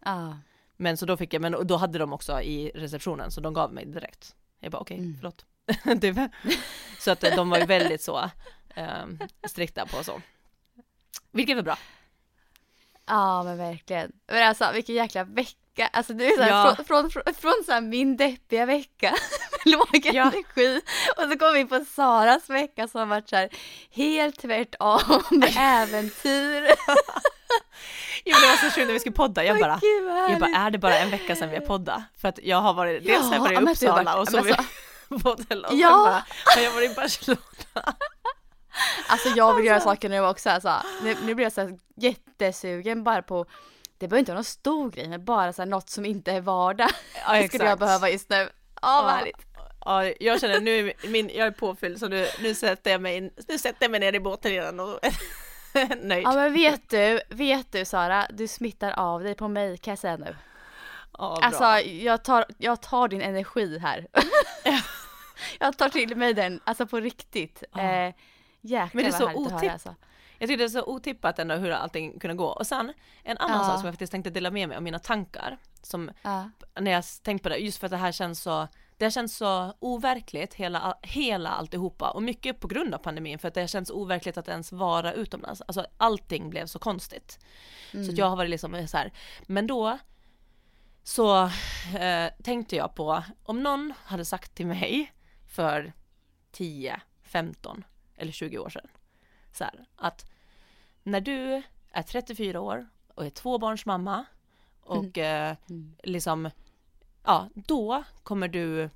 Ah. 0.00 0.32
Men 0.76 0.96
så 0.96 1.06
då 1.06 1.16
fick 1.16 1.34
jag, 1.34 1.42
men 1.42 1.66
då 1.66 1.76
hade 1.76 1.98
de 1.98 2.12
också 2.12 2.42
i 2.42 2.70
receptionen 2.74 3.30
så 3.30 3.40
de 3.40 3.54
gav 3.54 3.72
mig 3.72 3.86
direkt. 3.86 4.36
Jag 4.60 4.72
bara 4.72 4.80
okej, 4.80 4.94
okay, 4.94 5.06
mm. 5.06 5.16
förlåt. 5.16 5.44
typ. 6.00 6.16
så 6.98 7.10
att 7.10 7.20
de 7.20 7.50
var 7.50 7.58
ju 7.58 7.66
väldigt 7.66 8.02
så 8.02 8.30
um, 8.76 9.18
strikta 9.48 9.86
på 9.86 10.04
så. 10.04 10.20
Vilket 11.30 11.56
var 11.56 11.62
bra. 11.62 11.78
Ja 13.08 13.42
men 13.42 13.58
verkligen. 13.58 14.12
Men 14.32 14.48
alltså 14.48 14.70
vilken 14.72 14.94
jäkla 14.94 15.24
vecka. 15.24 15.88
Alltså 15.92 16.12
det 16.12 16.26
är 16.26 16.36
så 16.36 16.42
här, 16.42 16.50
ja. 16.50 16.74
från, 16.74 16.84
från, 16.86 17.10
från, 17.10 17.34
från 17.34 17.64
så 17.66 17.80
min 17.80 18.16
deppiga 18.16 18.66
vecka 18.66 19.10
med 19.64 19.72
låg 19.72 19.88
ja. 19.92 20.22
energi 20.22 20.80
och 21.16 21.22
så 21.32 21.38
kom 21.38 21.54
vi 21.54 21.64
på 21.64 21.84
Saras 21.84 22.50
vecka 22.50 22.88
som 22.88 22.98
har 22.98 23.06
varit 23.06 23.28
så 23.28 23.36
här 23.36 23.48
helt 23.90 24.40
tvärtom 24.40 25.22
med 25.30 25.54
äventyr. 25.58 26.68
Jo 28.24 28.36
det 28.42 28.46
var 28.46 28.56
så 28.56 28.74
sjukt 28.74 28.86
när 28.86 28.92
vi 28.92 29.00
skulle 29.00 29.14
podda, 29.14 29.44
jag 29.44 29.58
bara, 29.58 29.80
jag 30.30 30.40
bara 30.40 30.50
är 30.50 30.70
det 30.70 30.78
bara 30.78 30.98
en 30.98 31.10
vecka 31.10 31.36
sedan 31.36 31.50
vi 31.50 31.56
har 31.56 31.66
poddat? 31.66 32.02
För 32.20 32.28
att 32.28 32.38
jag 32.42 32.60
har 32.60 32.74
varit, 32.74 33.04
dels 33.04 33.26
har 33.26 33.34
jag 33.34 33.40
varit 33.40 33.82
i 33.82 33.86
Uppsala 33.86 34.16
och 34.16 34.28
så 34.28 34.42
vi 34.42 34.54
på 35.08 35.28
hotell 35.28 35.64
och 35.64 35.74
ja. 35.74 35.88
bara, 35.88 36.24
har 36.54 36.62
jag 36.62 36.72
varit 36.72 36.90
i 36.90 36.94
Barcelona. 36.94 37.94
Alltså 39.08 39.28
jag 39.28 39.54
vill 39.54 39.64
göra 39.64 39.74
alltså. 39.74 39.88
saker 39.88 40.08
nu 40.08 40.20
också 40.20 40.50
alltså. 40.50 40.82
Nu, 41.02 41.16
nu 41.22 41.34
blir 41.34 41.44
jag 41.44 41.52
så 41.52 41.60
här 41.60 41.78
jättesugen 41.96 43.04
bara 43.04 43.22
på 43.22 43.46
det 43.98 44.08
behöver 44.08 44.18
inte 44.18 44.32
vara 44.32 44.38
någon 44.38 44.44
stor 44.44 44.90
grej 44.90 45.08
men 45.08 45.24
bara 45.24 45.52
så 45.52 45.62
här, 45.62 45.66
något 45.66 45.90
som 45.90 46.04
inte 46.04 46.32
är 46.32 46.40
vardag. 46.40 46.90
Ja, 47.26 47.32
det 47.32 47.48
skulle 47.48 47.64
jag 47.64 47.78
behöva 47.78 48.10
just 48.10 48.30
nu. 48.30 48.48
Åh 48.82 49.02
vad 49.04 49.12
härligt. 49.12 49.36
Ja, 49.84 50.04
jag 50.20 50.40
känner 50.40 50.60
nu, 50.60 50.92
min, 51.04 51.30
jag 51.34 51.46
är 51.46 51.50
påfylld 51.50 51.98
så 51.98 52.08
nu, 52.08 52.26
nu 52.42 52.54
sätter 52.54 52.90
jag 52.90 53.00
mig 53.00 53.16
in, 53.16 53.30
nu 53.48 53.58
sätter 53.58 53.84
jag 53.84 53.90
mig 53.90 54.00
ner 54.00 54.12
i 54.12 54.20
båten 54.20 54.52
igen 54.52 54.80
och 54.80 55.00
nöjd. 56.02 56.24
Ja 56.24 56.32
men 56.32 56.52
vet 56.52 56.90
du, 56.90 57.20
vet 57.28 57.72
du 57.72 57.84
Sara, 57.84 58.26
du 58.30 58.48
smittar 58.48 58.90
av 58.90 59.22
dig 59.22 59.34
på 59.34 59.48
mig 59.48 59.78
kan 59.78 59.92
jag 59.92 59.98
säga 59.98 60.16
nu. 60.16 60.36
Ja, 61.18 61.38
alltså 61.42 61.64
jag 61.88 62.24
tar, 62.24 62.44
jag 62.58 62.82
tar 62.82 63.08
din 63.08 63.22
energi 63.22 63.78
här. 63.78 64.06
jag 65.58 65.78
tar 65.78 65.88
till 65.88 66.16
mig 66.16 66.34
den, 66.34 66.60
alltså 66.64 66.86
på 66.86 67.00
riktigt. 67.00 67.62
Ja. 67.72 67.80
Eh, 67.80 68.14
jäklar 68.60 68.90
men 68.92 69.04
det 69.04 69.08
är 69.08 69.12
så 69.12 69.32
otippat. 69.34 69.72
Alltså. 69.72 69.94
Jag 70.38 70.48
tyckte 70.48 70.62
det 70.62 70.66
är 70.66 70.68
så 70.68 70.84
otippat 70.84 71.38
ändå 71.38 71.54
hur 71.54 71.70
allting 71.70 72.20
kunde 72.20 72.36
gå. 72.36 72.46
Och 72.46 72.66
sen 72.66 72.92
en 73.22 73.38
annan 73.38 73.58
ja. 73.58 73.64
sak 73.64 73.76
som 73.76 73.86
jag 73.86 73.94
faktiskt 73.94 74.12
tänkte 74.12 74.30
dela 74.30 74.50
med 74.50 74.68
mig 74.68 74.76
av 74.76 74.82
mina 74.82 74.98
tankar. 74.98 75.58
Som 75.82 76.10
ja. 76.22 76.50
när 76.80 76.90
jag 76.90 77.04
tänkt 77.22 77.42
på 77.42 77.48
det, 77.48 77.56
just 77.56 77.78
för 77.78 77.86
att 77.86 77.90
det 77.90 77.96
här 77.96 78.12
känns 78.12 78.42
så 78.42 78.68
det 78.96 79.04
har 79.04 79.10
känts 79.10 79.36
så 79.36 79.74
overkligt 79.78 80.54
hela, 80.54 80.98
hela 81.02 81.50
alltihopa 81.50 82.10
och 82.10 82.22
mycket 82.22 82.60
på 82.60 82.68
grund 82.68 82.94
av 82.94 82.98
pandemin 82.98 83.38
för 83.38 83.48
att 83.48 83.54
det 83.54 83.60
har 83.60 83.68
känts 83.68 83.90
overkligt 83.90 84.38
att 84.38 84.48
ens 84.48 84.72
vara 84.72 85.12
utomlands. 85.12 85.62
Alltså 85.66 85.86
allting 85.96 86.50
blev 86.50 86.66
så 86.66 86.78
konstigt. 86.78 87.38
Mm. 87.94 88.06
Så 88.06 88.12
jag 88.16 88.26
har 88.26 88.36
varit 88.36 88.50
liksom 88.50 88.88
så 88.88 88.96
här, 88.96 89.12
men 89.46 89.66
då 89.66 89.98
så 91.02 91.44
eh, 91.98 92.30
tänkte 92.42 92.76
jag 92.76 92.94
på 92.94 93.22
om 93.42 93.62
någon 93.62 93.92
hade 94.04 94.24
sagt 94.24 94.54
till 94.54 94.66
mig 94.66 95.12
för 95.46 95.92
10, 96.52 97.00
15 97.22 97.84
eller 98.18 98.32
20 98.32 98.58
år 98.58 98.68
sedan 98.68 98.88
så 99.52 99.64
här, 99.64 99.86
att 99.96 100.30
när 101.02 101.20
du 101.20 101.62
är 101.90 102.02
34 102.02 102.60
år 102.60 102.88
och 103.14 103.26
är 103.26 103.30
tvåbarnsmamma 103.30 104.24
och 104.80 105.18
mm. 105.18 105.50
Eh, 105.50 105.56
mm. 105.70 105.96
liksom 106.02 106.50
ja, 107.24 107.48
då 107.54 108.04
kommer 108.22 108.48
du 108.48 108.90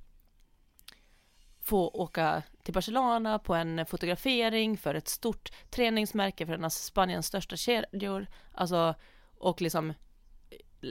få 1.61 1.89
åka 1.89 2.43
till 2.63 2.75
Barcelona 2.75 3.39
på 3.39 3.55
en 3.55 3.87
fotografering 3.87 4.77
för 4.77 4.95
ett 4.95 5.09
stort 5.09 5.53
träningsmärke 5.71 6.47
för 6.47 6.55
en 6.55 6.65
av 6.65 6.71
Spaniens 6.71 7.27
största 7.27 7.57
kedjor, 7.57 8.27
alltså 8.53 8.95
och 9.39 9.61
liksom 9.61 9.95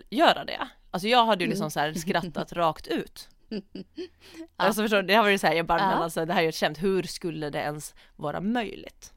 göra 0.10 0.46
det. 0.46 0.68
Alltså 0.92 1.08
jag 1.08 1.26
hade 1.26 1.44
ju 1.44 1.50
liksom 1.50 1.72
så 1.72 1.80
här 1.80 1.94
skrattat 1.94 2.54
rakt 2.54 2.88
ut. 2.88 3.30
Ja. 3.52 4.66
Alltså 4.66 4.82
förstår 4.82 4.98
du, 4.98 5.08
det 5.08 5.14
har 5.14 5.24
varit 5.24 5.42
så 5.42 5.48
här, 5.48 5.54
jag 5.54 5.66
bara, 5.66 5.88
men 5.88 6.02
alltså 6.02 6.26
det 6.26 6.34
här 6.34 6.42
är 6.42 6.46
ju 6.46 6.52
känt, 6.52 6.84
hur 6.84 7.04
skulle 7.04 7.50
det 7.50 7.60
ens 7.60 7.96
vara 8.16 8.42
möjligt? 8.42 9.14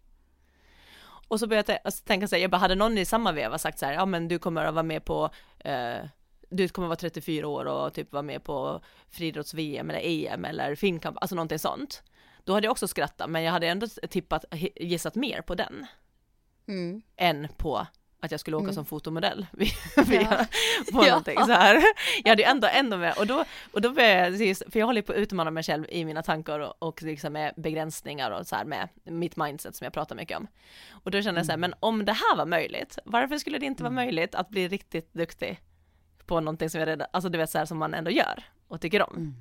Och 1.28 1.40
så 1.40 1.46
började 1.46 1.72
jag 1.72 1.80
alltså, 1.84 2.04
tänka 2.04 2.28
så 2.28 2.34
här, 2.34 2.42
jag 2.42 2.50
bara, 2.50 2.56
hade 2.56 2.74
någon 2.74 2.98
i 2.98 3.04
samma 3.04 3.32
veva 3.32 3.58
sagt 3.58 3.78
så 3.78 3.86
här, 3.86 3.92
ja 3.92 4.06
men 4.06 4.28
du 4.28 4.38
kommer 4.38 4.64
att 4.64 4.74
vara 4.74 4.82
med 4.82 5.04
på 5.04 5.30
eh, 5.58 6.04
du 6.50 6.68
kommer 6.68 6.88
vara 6.88 6.96
34 6.96 7.48
år 7.48 7.64
och 7.64 7.94
typ 7.94 8.12
vara 8.12 8.22
med 8.22 8.44
på 8.44 8.80
friidrotts-VM 9.10 9.90
eller 9.90 10.00
EM 10.02 10.44
eller 10.44 10.74
finkamp, 10.74 11.16
alltså 11.20 11.36
någonting 11.36 11.58
sånt. 11.58 12.02
Då 12.44 12.52
hade 12.52 12.66
jag 12.66 12.72
också 12.72 12.88
skrattat, 12.88 13.30
men 13.30 13.42
jag 13.42 13.52
hade 13.52 13.68
ändå 13.68 13.86
tippat, 13.86 14.44
gissat 14.76 15.14
mer 15.14 15.40
på 15.40 15.54
den. 15.54 15.86
Mm. 16.68 17.02
Än 17.16 17.48
på 17.56 17.86
att 18.24 18.30
jag 18.30 18.40
skulle 18.40 18.56
åka 18.56 18.64
mm. 18.64 18.74
som 18.74 18.84
fotomodell 18.84 19.46
ja. 19.96 20.46
på 20.92 21.04
ja. 21.04 21.08
någonting 21.08 21.38
så 21.38 21.52
här. 21.52 21.82
Jag 22.24 22.30
hade 22.30 22.42
ju 22.42 22.48
ändå 22.48 22.68
ändå 22.72 22.96
med 22.96 23.18
och 23.18 23.26
då, 23.26 23.44
och 23.72 23.80
då 23.80 23.90
började 23.90 24.44
jag, 24.44 24.56
för 24.56 24.78
jag 24.78 24.86
håller 24.86 25.02
på 25.02 25.12
att 25.12 25.18
utmana 25.18 25.50
mig 25.50 25.62
själv 25.62 25.86
i 25.88 26.04
mina 26.04 26.22
tankar 26.22 26.60
och, 26.60 26.82
och 26.82 27.02
liksom 27.02 27.32
med 27.32 27.54
begränsningar 27.56 28.30
och 28.30 28.46
så 28.46 28.56
här 28.56 28.64
med 28.64 28.88
mitt 29.04 29.36
mindset 29.36 29.76
som 29.76 29.84
jag 29.84 29.92
pratar 29.92 30.16
mycket 30.16 30.38
om. 30.38 30.46
Och 30.90 31.10
då 31.10 31.22
kände 31.22 31.38
jag 31.38 31.46
så 31.46 31.52
här, 31.52 31.58
mm. 31.58 31.70
men 31.70 31.78
om 31.80 32.04
det 32.04 32.12
här 32.12 32.36
var 32.36 32.46
möjligt, 32.46 32.98
varför 33.04 33.38
skulle 33.38 33.58
det 33.58 33.66
inte 33.66 33.82
vara 33.82 33.92
mm. 33.92 34.04
möjligt 34.04 34.34
att 34.34 34.48
bli 34.48 34.68
riktigt 34.68 35.14
duktig 35.14 35.60
på 36.26 36.40
någonting 36.40 36.70
som 36.70 36.80
jag 36.80 36.88
redan, 36.88 37.08
alltså 37.12 37.28
du 37.28 37.38
vet 37.38 37.50
så 37.50 37.58
här 37.58 37.66
som 37.66 37.78
man 37.78 37.94
ändå 37.94 38.10
gör 38.10 38.44
och 38.68 38.80
tycker 38.80 39.10
om. 39.10 39.16
Mm. 39.16 39.34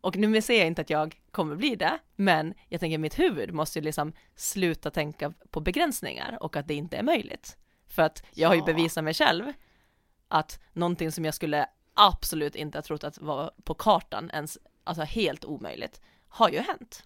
Och 0.00 0.16
nu 0.16 0.42
ser 0.42 0.58
jag 0.58 0.66
inte 0.66 0.82
att 0.82 0.90
jag 0.90 1.20
kommer 1.30 1.56
bli 1.56 1.76
det, 1.76 1.98
men 2.16 2.54
jag 2.68 2.80
tänker 2.80 2.98
mitt 2.98 3.18
huvud 3.18 3.54
måste 3.54 3.78
ju 3.78 3.84
liksom 3.84 4.12
sluta 4.34 4.90
tänka 4.90 5.32
på 5.50 5.60
begränsningar 5.60 6.38
och 6.40 6.56
att 6.56 6.68
det 6.68 6.74
inte 6.74 6.96
är 6.96 7.02
möjligt. 7.02 7.56
För 7.90 8.02
att 8.02 8.22
jag 8.34 8.48
har 8.48 8.54
ju 8.54 8.62
bevisat 8.62 9.04
mig 9.04 9.14
själv 9.14 9.52
att 10.28 10.60
någonting 10.72 11.12
som 11.12 11.24
jag 11.24 11.34
skulle 11.34 11.66
absolut 11.94 12.56
inte 12.56 12.78
ha 12.78 12.82
trott 12.82 13.04
att 13.04 13.18
var 13.18 13.50
på 13.64 13.74
kartan 13.74 14.30
ens, 14.32 14.58
alltså 14.84 15.02
helt 15.02 15.44
omöjligt, 15.44 16.00
har 16.28 16.48
ju 16.48 16.58
hänt. 16.58 17.04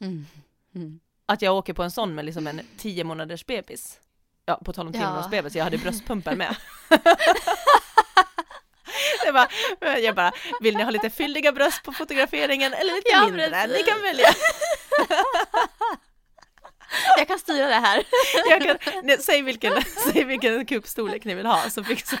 Mm. 0.00 0.26
Mm. 0.74 1.00
Att 1.26 1.42
jag 1.42 1.56
åker 1.56 1.72
på 1.72 1.82
en 1.82 1.90
sån 1.90 2.14
med 2.14 2.24
liksom 2.24 2.46
en 2.46 2.60
tio 2.78 3.04
månaders 3.04 3.46
bebis. 3.46 4.00
Ja, 4.46 4.60
på 4.64 4.72
tal 4.72 4.86
om 4.86 4.92
tio 4.92 5.02
ja. 5.02 5.08
månaders 5.08 5.30
bebis, 5.30 5.56
jag 5.56 5.64
hade 5.64 5.78
bröstpumpen 5.78 6.38
med. 6.38 6.56
jag, 9.24 9.34
bara, 9.34 9.48
jag 9.98 10.14
bara, 10.14 10.32
vill 10.60 10.76
ni 10.76 10.82
ha 10.82 10.90
lite 10.90 11.10
fylliga 11.10 11.52
bröst 11.52 11.82
på 11.82 11.92
fotograferingen 11.92 12.72
eller 12.72 12.94
lite 12.94 13.10
ja, 13.10 13.24
mindre? 13.24 13.50
Precis. 13.50 13.76
Ni 13.76 13.82
kan 13.82 14.02
välja. 14.02 14.28
Jag 17.18 17.28
kan 17.28 17.38
styra 17.38 17.66
det 17.66 17.74
här. 17.74 18.04
Kan, 18.60 18.76
nej, 19.02 19.18
säg, 19.20 19.42
vilken, 19.42 19.72
säg 20.12 20.24
vilken 20.24 20.66
kupstorlek 20.66 21.24
ni 21.24 21.34
vill 21.34 21.46
ha 21.46 21.70
så 21.70 21.84
fixar 21.84 22.18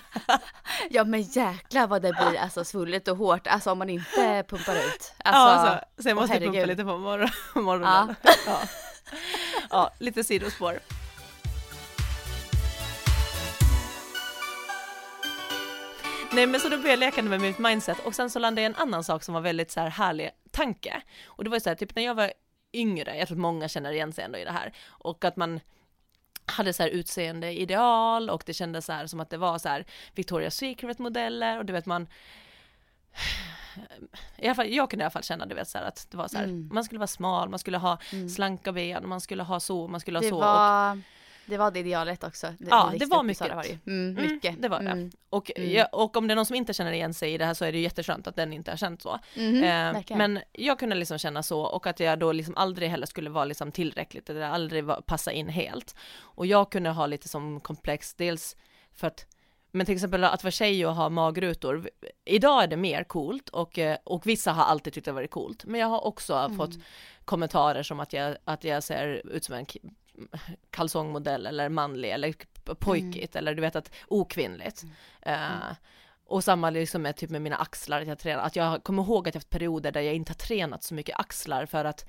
Ja 0.90 1.04
men 1.04 1.22
jäklar 1.22 1.86
vad 1.86 2.02
det 2.02 2.12
blir 2.12 2.40
alltså 2.40 2.64
svullet 2.64 3.08
och 3.08 3.16
hårt, 3.16 3.46
alltså 3.46 3.70
om 3.70 3.78
man 3.78 3.90
inte 3.90 4.44
pumpar 4.48 4.76
ut. 4.76 5.12
Alltså, 5.24 5.40
ja, 5.40 5.80
alltså, 5.96 6.08
jag 6.08 6.16
måste 6.16 6.40
pumpa 6.40 6.64
lite 6.64 6.84
på 6.84 6.98
morgon, 6.98 7.30
morgonen. 7.54 8.14
Ja. 8.22 8.32
ja. 8.46 8.60
ja, 9.70 9.90
lite 9.98 10.24
sidospår. 10.24 10.78
Nej 16.32 16.46
men 16.46 16.60
så 16.60 16.68
då 16.68 16.76
började 16.76 16.90
jag 16.90 16.98
leka 16.98 17.22
med 17.22 17.40
mitt 17.40 17.58
mindset 17.58 17.98
och 18.04 18.14
sen 18.14 18.30
så 18.30 18.38
landade 18.38 18.62
jag 18.62 18.70
i 18.70 18.74
en 18.74 18.82
annan 18.82 19.04
sak 19.04 19.24
som 19.24 19.34
var 19.34 19.40
väldigt 19.40 19.70
så 19.70 19.80
här 19.80 19.90
härlig 19.90 20.30
tanke. 20.50 21.02
Och 21.26 21.44
det 21.44 21.50
var 21.50 21.56
ju 21.56 21.60
så 21.60 21.68
här, 21.68 21.76
typ 21.76 21.94
när 21.94 22.02
jag 22.02 22.14
var 22.14 22.32
yngre, 22.72 23.16
jag 23.16 23.28
tror 23.28 23.36
att 23.36 23.40
många 23.40 23.68
känner 23.68 23.92
igen 23.92 24.12
sig 24.12 24.24
ändå 24.24 24.38
i 24.38 24.44
det 24.44 24.52
här, 24.52 24.72
och 24.88 25.24
att 25.24 25.36
man 25.36 25.60
hade 26.46 26.72
så 26.72 26.82
här 26.82 26.90
utseende 26.90 27.60
ideal 27.60 28.30
och 28.30 28.42
det 28.46 28.54
kändes 28.54 28.86
så 28.86 28.92
här 28.92 29.06
som 29.06 29.20
att 29.20 29.30
det 29.30 29.36
var 29.36 29.58
så 29.58 29.68
här 29.68 29.84
Victoria's 30.14 30.50
Secret 30.50 30.98
modeller 30.98 31.58
och 31.58 31.64
du 31.64 31.72
vet 31.72 31.86
man 31.86 32.06
i 34.36 34.46
alla 34.46 34.54
fall, 34.54 34.68
jag 34.68 34.90
kunde 34.90 35.02
i 35.02 35.04
alla 35.04 35.10
fall 35.10 35.22
känna 35.22 35.46
du 35.46 35.54
vet 35.54 35.68
så 35.68 35.78
här, 35.78 35.84
att 35.84 36.06
det 36.10 36.16
var 36.16 36.28
så 36.28 36.36
här, 36.36 36.44
mm. 36.44 36.68
man 36.72 36.84
skulle 36.84 36.98
vara 36.98 37.06
smal, 37.06 37.48
man 37.48 37.58
skulle 37.58 37.78
ha 37.78 37.98
mm. 38.12 38.28
slanka 38.28 38.72
ben, 38.72 39.08
man 39.08 39.20
skulle 39.20 39.42
ha 39.42 39.60
så, 39.60 39.88
man 39.88 40.00
skulle 40.00 40.18
ha 40.18 40.22
det 40.22 40.28
så. 40.28 40.40
Var... 40.40 40.92
Och, 40.92 40.98
det 41.46 41.56
var 41.56 41.70
det 41.70 41.80
idealet 41.80 42.24
också. 42.24 42.46
Det, 42.58 42.70
ja, 42.70 42.92
det 42.98 43.06
var 43.06 43.22
mycket. 43.22 43.50
Mm, 43.86 44.16
mm, 44.18 44.32
mycket. 44.32 44.62
det 44.62 44.68
var 44.68 44.80
det. 44.82 44.90
Mm. 44.90 45.10
Och, 45.30 45.50
mm. 45.56 45.70
jag, 45.70 45.88
och 45.92 46.16
om 46.16 46.28
det 46.28 46.34
är 46.34 46.36
någon 46.36 46.46
som 46.46 46.56
inte 46.56 46.72
känner 46.72 46.92
igen 46.92 47.14
sig 47.14 47.34
i 47.34 47.38
det 47.38 47.44
här 47.44 47.54
så 47.54 47.64
är 47.64 47.72
det 47.72 47.78
jätteskönt 47.78 48.26
att 48.26 48.36
den 48.36 48.52
inte 48.52 48.70
har 48.70 48.76
känt 48.76 49.02
så. 49.02 49.18
Mm, 49.34 49.96
eh, 49.96 50.16
men 50.16 50.40
jag 50.52 50.78
kunde 50.78 50.94
liksom 50.94 51.18
känna 51.18 51.42
så 51.42 51.60
och 51.60 51.86
att 51.86 52.00
jag 52.00 52.18
då 52.18 52.32
liksom 52.32 52.56
aldrig 52.56 52.90
heller 52.90 53.06
skulle 53.06 53.30
vara 53.30 53.44
liksom 53.44 53.72
tillräckligt 53.72 54.30
eller 54.30 54.42
aldrig 54.42 54.84
var, 54.84 55.00
passa 55.00 55.32
in 55.32 55.48
helt. 55.48 55.94
Och 56.20 56.46
jag 56.46 56.72
kunde 56.72 56.90
ha 56.90 57.06
lite 57.06 57.28
som 57.28 57.60
komplex, 57.60 58.14
dels 58.14 58.56
för 58.94 59.06
att 59.06 59.26
men 59.72 59.86
till 59.86 59.94
exempel 59.94 60.24
att 60.24 60.44
vara 60.44 60.50
tjej 60.50 60.86
och 60.86 60.94
ha 60.94 61.08
magrutor, 61.08 61.90
idag 62.24 62.62
är 62.62 62.66
det 62.66 62.76
mer 62.76 63.04
coolt 63.04 63.48
och, 63.48 63.78
eh, 63.78 63.96
och 64.04 64.26
vissa 64.26 64.52
har 64.52 64.64
alltid 64.64 64.92
tyckt 64.92 65.04
det 65.04 65.12
varit 65.12 65.30
coolt, 65.30 65.64
men 65.64 65.80
jag 65.80 65.86
har 65.86 66.06
också 66.06 66.34
mm. 66.34 66.56
fått 66.56 66.74
kommentarer 67.24 67.82
som 67.82 68.00
att 68.00 68.12
jag, 68.12 68.36
att 68.44 68.64
jag 68.64 68.82
ser 68.82 69.26
ut 69.26 69.44
som 69.44 69.54
en 69.54 69.66
kalsongmodell 70.70 71.46
eller 71.46 71.68
manlig 71.68 72.10
eller 72.10 72.34
pojkigt 72.74 73.34
mm. 73.34 73.38
eller 73.38 73.54
du 73.54 73.60
vet 73.60 73.76
att 73.76 73.90
okvinnligt. 74.08 74.82
Mm. 75.22 75.40
Uh, 75.42 75.74
och 76.30 76.44
samma 76.44 76.70
liksom 76.70 77.02
med 77.02 77.16
typ 77.16 77.30
med 77.30 77.42
mina 77.42 77.56
axlar, 77.56 78.00
att 78.00 78.08
jag 78.08 78.18
tränar, 78.18 78.42
att 78.42 78.56
jag 78.56 78.84
kommer 78.84 79.02
ihåg 79.02 79.28
att 79.28 79.34
jag 79.34 79.40
haft 79.40 79.50
perioder 79.50 79.92
där 79.92 80.00
jag 80.00 80.14
inte 80.14 80.30
har 80.30 80.36
tränat 80.36 80.82
så 80.82 80.94
mycket 80.94 81.20
axlar 81.20 81.66
för 81.66 81.84
att 81.84 82.08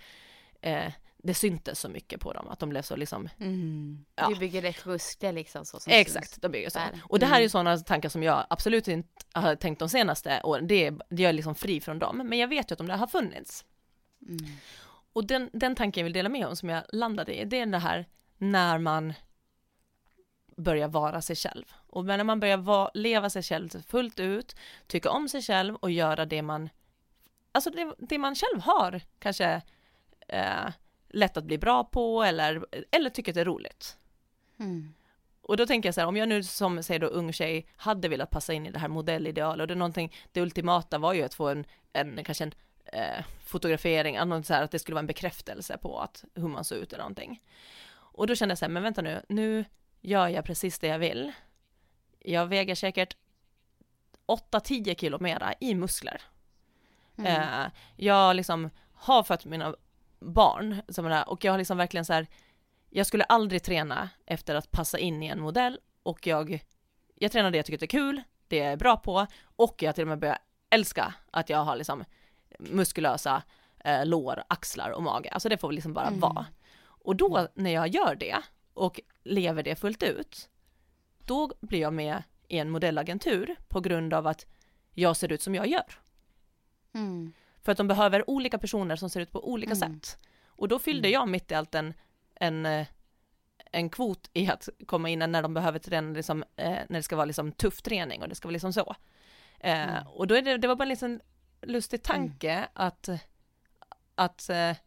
eh, 0.61 0.91
det 1.23 1.33
syntes 1.33 1.79
så 1.79 1.89
mycket 1.89 2.19
på 2.19 2.33
dem, 2.33 2.47
att 2.47 2.59
de 2.59 2.69
blev 2.69 2.81
så 2.81 2.95
liksom 2.95 3.29
mm. 3.39 4.05
ja. 4.15 4.29
Du 4.29 4.35
bygger 4.35 4.61
rätt 4.61 4.85
muskler 4.85 5.33
liksom 5.33 5.65
så 5.65 5.79
som 5.79 5.93
Exakt, 5.93 6.41
de 6.41 6.51
bygger 6.51 6.69
så. 6.69 6.79
Där. 6.79 7.01
Och 7.03 7.19
det 7.19 7.25
här 7.25 7.35
är 7.35 7.39
ju 7.39 7.43
mm. 7.43 7.49
sådana 7.49 7.77
tankar 7.77 8.09
som 8.09 8.23
jag 8.23 8.45
absolut 8.49 8.87
inte 8.87 9.09
har 9.33 9.55
tänkt 9.55 9.79
de 9.79 9.89
senaste 9.89 10.41
åren, 10.43 10.67
det 10.67 10.85
är, 10.85 10.97
det 11.09 11.25
är 11.25 11.33
liksom 11.33 11.55
fri 11.55 11.81
från 11.81 11.99
dem, 11.99 12.17
men 12.25 12.39
jag 12.39 12.47
vet 12.47 12.71
ju 12.71 12.73
att 12.73 12.77
de 12.77 12.87
där 12.87 12.97
har 12.97 13.07
funnits. 13.07 13.65
Mm. 14.27 14.45
Och 15.13 15.27
den, 15.27 15.49
den 15.53 15.75
tanken 15.75 16.01
jag 16.01 16.03
vill 16.03 16.13
dela 16.13 16.29
med 16.29 16.47
om 16.47 16.55
som 16.55 16.69
jag 16.69 16.83
landade 16.93 17.41
i, 17.41 17.45
det 17.45 17.59
är 17.59 17.65
det 17.65 17.77
här 17.77 18.05
när 18.37 18.77
man 18.77 19.13
börjar 20.57 20.87
vara 20.87 21.21
sig 21.21 21.35
själv. 21.35 21.65
Och 21.87 22.05
när 22.05 22.23
man 22.23 22.39
börjar 22.39 22.57
va, 22.57 22.91
leva 22.93 23.29
sig 23.29 23.43
själv 23.43 23.69
fullt 23.87 24.19
ut, 24.19 24.55
tycka 24.87 25.09
om 25.09 25.29
sig 25.29 25.41
själv 25.41 25.75
och 25.75 25.91
göra 25.91 26.25
det 26.25 26.41
man, 26.41 26.69
alltså 27.51 27.69
det, 27.69 27.93
det 27.97 28.17
man 28.17 28.35
själv 28.35 28.61
har 28.61 29.01
kanske 29.19 29.61
eh, 30.27 30.69
lätt 31.09 31.37
att 31.37 31.43
bli 31.43 31.57
bra 31.57 31.83
på 31.83 32.23
eller, 32.23 32.65
eller 32.91 33.09
tycker 33.09 33.31
att 33.31 33.35
det 33.35 33.41
är 33.41 33.45
roligt. 33.45 33.97
Mm. 34.59 34.93
Och 35.41 35.57
då 35.57 35.65
tänker 35.65 35.87
jag 35.87 35.93
så 35.93 36.01
här, 36.01 36.07
om 36.07 36.17
jag 36.17 36.29
nu 36.29 36.43
som 36.43 36.83
säger 36.83 36.99
då 36.99 37.07
ung 37.07 37.33
tjej 37.33 37.67
hade 37.75 38.09
velat 38.09 38.29
passa 38.29 38.53
in 38.53 38.65
i 38.65 38.71
det 38.71 38.79
här 38.79 38.87
modellidealet 38.87 39.61
och 39.61 39.67
det 39.67 39.73
är 39.73 39.75
någonting, 39.75 40.13
det 40.31 40.41
ultimata 40.41 40.97
var 40.97 41.13
ju 41.13 41.23
att 41.23 41.33
få 41.33 41.49
en, 41.49 41.65
en 41.93 42.23
kanske 42.23 42.43
en 42.43 42.53
eh, 42.85 43.25
fotografering, 43.45 44.17
något 44.27 44.45
så 44.45 44.53
här, 44.53 44.63
att 44.63 44.71
det 44.71 44.79
skulle 44.79 44.95
vara 44.95 44.99
en 44.99 45.07
bekräftelse 45.07 45.77
på 45.77 45.99
att 45.99 46.23
hur 46.35 46.47
man 46.47 46.63
såg 46.63 46.77
ut 46.77 46.93
eller 46.93 47.03
någonting. 47.03 47.41
Och 47.93 48.27
då 48.27 48.35
kände 48.35 48.51
jag 48.51 48.57
så 48.57 48.65
här, 48.65 48.69
men 48.71 48.83
vänta 48.83 49.01
nu, 49.01 49.21
nu 49.29 49.65
gör 50.01 50.27
jag 50.27 50.45
precis 50.45 50.79
det 50.79 50.87
jag 50.87 50.99
vill. 50.99 51.31
Jag 52.19 52.45
väger 52.45 52.75
säkert 52.75 53.15
8-10 54.27 54.95
kilo 54.95 55.19
mera 55.19 55.53
i 55.59 55.75
muskler. 55.75 56.21
Mm. 57.17 57.41
Eh, 57.41 57.71
jag 57.95 58.35
liksom 58.35 58.69
har 58.93 59.23
fött 59.23 59.45
mina 59.45 59.75
barn 60.19 60.81
som 60.87 61.05
är 61.05 61.29
och 61.29 61.45
jag 61.45 61.51
har 61.51 61.57
liksom 61.57 61.77
verkligen 61.77 62.05
så 62.05 62.13
här, 62.13 62.27
jag 62.89 63.05
skulle 63.05 63.23
aldrig 63.23 63.63
träna 63.63 64.09
efter 64.25 64.55
att 64.55 64.71
passa 64.71 64.99
in 64.99 65.23
i 65.23 65.27
en 65.27 65.41
modell 65.41 65.79
och 66.03 66.27
jag, 66.27 66.63
jag 67.15 67.31
tränar 67.31 67.51
det 67.51 67.57
jag 67.57 67.65
tycker 67.65 67.85
är 67.85 67.87
kul, 67.87 68.21
det 68.47 68.57
jag 68.57 68.71
är 68.71 68.77
bra 68.77 68.97
på 68.97 69.27
och 69.43 69.83
jag 69.83 69.95
till 69.95 70.01
och 70.01 70.07
med 70.07 70.19
börjar 70.19 70.37
älska 70.69 71.13
att 71.31 71.49
jag 71.49 71.63
har 71.63 71.75
liksom 71.75 72.03
muskulösa 72.69 73.43
eh, 73.79 74.05
lår, 74.05 74.43
axlar 74.47 74.89
och 74.89 75.03
mage. 75.03 75.29
Alltså 75.29 75.49
det 75.49 75.57
får 75.57 75.71
liksom 75.71 75.93
bara 75.93 76.07
mm. 76.07 76.19
vara. 76.19 76.45
Och 76.83 77.15
då 77.15 77.47
när 77.53 77.71
jag 77.71 77.87
gör 77.87 78.15
det 78.15 78.37
och 78.73 78.99
lever 79.23 79.63
det 79.63 79.75
fullt 79.75 80.03
ut, 80.03 80.49
då 81.25 81.51
blir 81.61 81.79
jag 81.79 81.93
med 81.93 82.23
i 82.47 82.57
en 82.57 82.69
modellagentur 82.69 83.55
på 83.67 83.79
grund 83.79 84.13
av 84.13 84.27
att 84.27 84.45
jag 84.93 85.15
ser 85.15 85.31
ut 85.31 85.41
som 85.41 85.55
jag 85.55 85.67
gör. 85.67 85.99
Mm. 86.93 87.33
För 87.61 87.71
att 87.71 87.77
de 87.77 87.87
behöver 87.87 88.29
olika 88.29 88.57
personer 88.57 88.95
som 88.95 89.09
ser 89.09 89.19
ut 89.19 89.31
på 89.31 89.49
olika 89.49 89.73
mm. 89.73 89.99
sätt. 89.99 90.17
Och 90.45 90.67
då 90.67 90.79
fyllde 90.79 91.07
mm. 91.07 91.13
jag 91.13 91.29
mitt 91.29 91.51
i 91.51 91.53
allt 91.53 91.75
en, 91.75 91.93
en, 92.35 92.65
eh, 92.65 92.87
en 93.71 93.89
kvot 93.89 94.29
i 94.33 94.47
att 94.47 94.69
komma 94.85 95.09
in 95.09 95.19
när 95.19 95.41
de 95.41 95.53
behöver 95.53 95.79
träna, 95.79 96.13
liksom, 96.13 96.43
eh, 96.55 96.71
när 96.71 96.99
det 96.99 97.03
ska 97.03 97.15
vara 97.15 97.25
liksom 97.25 97.51
tuff 97.51 97.81
träning 97.81 98.21
och 98.21 98.29
det 98.29 98.35
ska 98.35 98.47
vara 98.47 98.53
liksom 98.53 98.73
så. 98.73 98.95
Eh, 99.59 99.89
mm. 99.89 100.07
Och 100.07 100.27
då 100.27 100.35
är 100.35 100.41
det, 100.41 100.57
det 100.57 100.67
var 100.67 100.75
bara 100.75 100.85
liksom 100.85 101.19
lustig 101.61 102.01
mm. 102.03 102.03
tanke 102.03 102.51
mm. 102.51 102.69
att, 102.73 103.09
att 104.15 104.49
eh, 104.49 104.77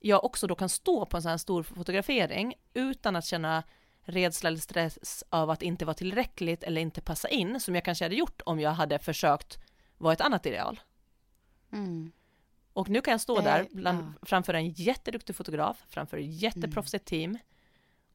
jag 0.00 0.24
också 0.24 0.46
då 0.46 0.54
kan 0.54 0.68
stå 0.68 1.06
på 1.06 1.16
en 1.16 1.22
sån 1.22 1.30
här 1.30 1.36
stor 1.36 1.62
fotografering 1.62 2.54
utan 2.74 3.16
att 3.16 3.24
känna 3.24 3.62
rädsla 4.02 4.48
eller 4.48 4.58
stress 4.58 5.24
av 5.28 5.50
att 5.50 5.62
inte 5.62 5.84
vara 5.84 5.94
tillräckligt 5.94 6.62
eller 6.62 6.80
inte 6.80 7.00
passa 7.00 7.28
in, 7.28 7.60
som 7.60 7.74
jag 7.74 7.84
kanske 7.84 8.04
hade 8.04 8.14
gjort 8.14 8.42
om 8.46 8.60
jag 8.60 8.70
hade 8.70 8.98
försökt 8.98 9.58
vara 9.98 10.12
ett 10.12 10.20
annat 10.20 10.46
ideal. 10.46 10.80
Mm. 11.72 12.12
Och 12.72 12.88
nu 12.88 13.00
kan 13.00 13.12
jag 13.12 13.20
stå 13.20 13.40
där 13.40 13.66
bland, 13.70 13.98
ja. 14.00 14.26
framför 14.26 14.54
en 14.54 14.68
jätteduktig 14.68 15.36
fotograf, 15.36 15.84
framför 15.88 16.18
ett 16.18 16.42
jätteproffsigt 16.42 17.12
mm. 17.12 17.32
team 17.32 17.38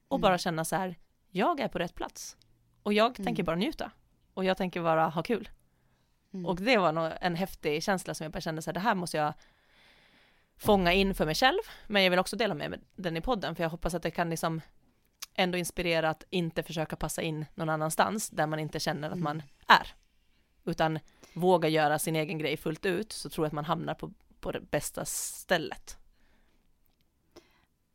och 0.08 0.18
mm. 0.18 0.22
bara 0.22 0.38
känna 0.38 0.66
så 0.66 0.76
här, 0.76 0.96
jag 1.30 1.60
är 1.60 1.68
på 1.68 1.80
rätt 1.80 1.96
plats. 1.96 2.38
Och 2.84 2.94
jag 2.94 3.06
mm. 3.06 3.26
tänker 3.26 3.44
bara 3.44 3.56
njuta. 3.56 3.92
Och 4.34 4.46
jag 4.46 4.58
tänker 4.58 4.82
bara 4.82 5.08
ha 5.08 5.24
kul. 5.24 5.50
Mm. 6.36 6.46
Och 6.46 6.56
det 6.56 6.78
var 6.78 6.92
nog 6.92 7.12
en 7.22 7.36
häftig 7.36 7.84
känsla 7.84 8.14
som 8.14 8.24
jag 8.24 8.32
bara 8.32 8.42
kände 8.42 8.62
så 8.62 8.70
här, 8.70 8.74
det 8.74 8.80
här 8.80 8.96
måste 8.96 9.18
jag 9.18 9.34
fånga 10.58 10.94
in 10.94 11.16
för 11.16 11.26
mig 11.26 11.36
själv, 11.36 11.60
men 11.88 12.04
jag 12.04 12.10
vill 12.10 12.20
också 12.20 12.36
dela 12.36 12.54
med 12.54 12.70
mig 12.70 12.80
den 12.96 13.18
i 13.18 13.22
podden, 13.22 13.56
för 13.56 13.64
jag 13.64 13.70
hoppas 13.70 13.94
att 13.94 14.04
det 14.04 14.12
kan 14.12 14.30
liksom 14.30 14.62
ändå 15.34 15.58
inspirera 15.58 16.10
att 16.10 16.24
inte 16.30 16.64
försöka 16.64 16.96
passa 16.96 17.22
in 17.22 17.46
någon 17.56 17.70
annanstans 17.70 18.30
där 18.30 18.48
man 18.48 18.60
inte 18.60 18.80
känner 18.80 19.08
att 19.08 19.14
mm. 19.14 19.24
man 19.24 19.44
är, 19.68 19.94
utan 20.64 21.00
våga 21.34 21.70
göra 21.70 22.00
sin 22.00 22.16
egen 22.16 22.38
grej 22.38 22.58
fullt 22.58 22.86
ut, 22.86 23.12
så 23.12 23.30
tror 23.30 23.46
jag 23.46 23.48
att 23.48 23.54
man 23.54 23.66
hamnar 23.66 23.94
på, 23.94 24.14
på 24.40 24.52
det 24.52 24.62
bästa 24.62 25.06
stället. 25.06 25.98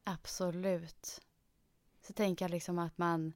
Absolut. 0.04 1.20
Så 2.06 2.12
tänker 2.12 2.44
jag 2.44 2.50
liksom 2.50 2.78
att 2.78 2.98
man 2.98 3.32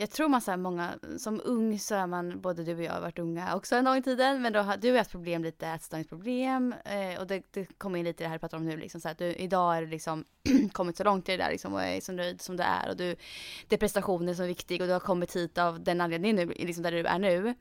jag 0.00 0.10
tror 0.10 0.28
man 0.28 0.40
så 0.40 0.56
många, 0.56 0.98
som 1.18 1.40
ung 1.44 1.78
så 1.78 1.94
är 1.94 2.06
man, 2.06 2.40
både 2.40 2.64
du 2.64 2.74
och 2.74 2.82
jag 2.82 2.92
har 2.92 3.00
varit 3.00 3.18
unga 3.18 3.56
också 3.56 3.76
en 3.76 3.84
gång 3.84 3.96
i 3.96 4.02
tiden, 4.02 4.42
men 4.42 4.52
då 4.52 4.60
har 4.60 4.76
du 4.76 4.96
haft 4.96 5.10
problem 5.10 5.44
lite, 5.44 5.66
ätstörningsproblem 5.66 6.74
eh, 6.84 7.20
och 7.20 7.26
det, 7.26 7.42
det 7.50 7.78
kommer 7.78 7.98
in 7.98 8.04
lite 8.04 8.22
i 8.22 8.24
det 8.24 8.28
här 8.28 8.36
du 8.36 8.40
pratar 8.40 8.58
om 8.58 8.66
nu 8.66 8.76
liksom 8.76 9.00
så 9.00 9.08
att 9.08 9.18
du 9.18 9.34
idag 9.34 9.76
är 9.76 9.80
du 9.80 9.86
liksom 9.86 10.24
kommit 10.72 10.96
så 10.96 11.04
långt 11.04 11.28
i 11.28 11.32
det 11.32 11.38
där 11.38 11.50
liksom 11.50 11.74
och 11.74 11.82
är 11.82 12.00
så 12.00 12.12
nöjd 12.12 12.40
som 12.40 12.56
du 12.56 12.62
är 12.62 12.88
och 12.90 12.96
du, 12.96 13.16
det 13.68 13.76
är 13.76 13.78
prestationen 13.78 14.36
som 14.36 14.44
är 14.44 14.48
viktig 14.48 14.80
och 14.80 14.86
du 14.86 14.92
har 14.92 15.00
kommit 15.00 15.36
hit 15.36 15.58
av 15.58 15.84
den 15.84 16.00
anledningen 16.00 16.36
nu, 16.36 16.46
liksom 16.46 16.82
där 16.82 16.92
du 16.92 17.04
är 17.06 17.18
nu. 17.18 17.54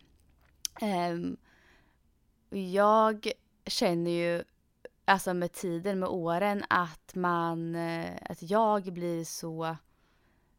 Eh, 0.82 1.16
jag 2.60 3.32
känner 3.66 4.12
ju, 4.12 4.44
alltså 5.06 5.34
med 5.34 5.52
tiden, 5.52 6.00
med 6.00 6.10
åren, 6.10 6.64
att 6.70 7.16
man, 7.16 7.76
eh, 7.76 8.12
att 8.22 8.42
jag 8.42 8.94
blir 8.94 9.24
så 9.24 9.76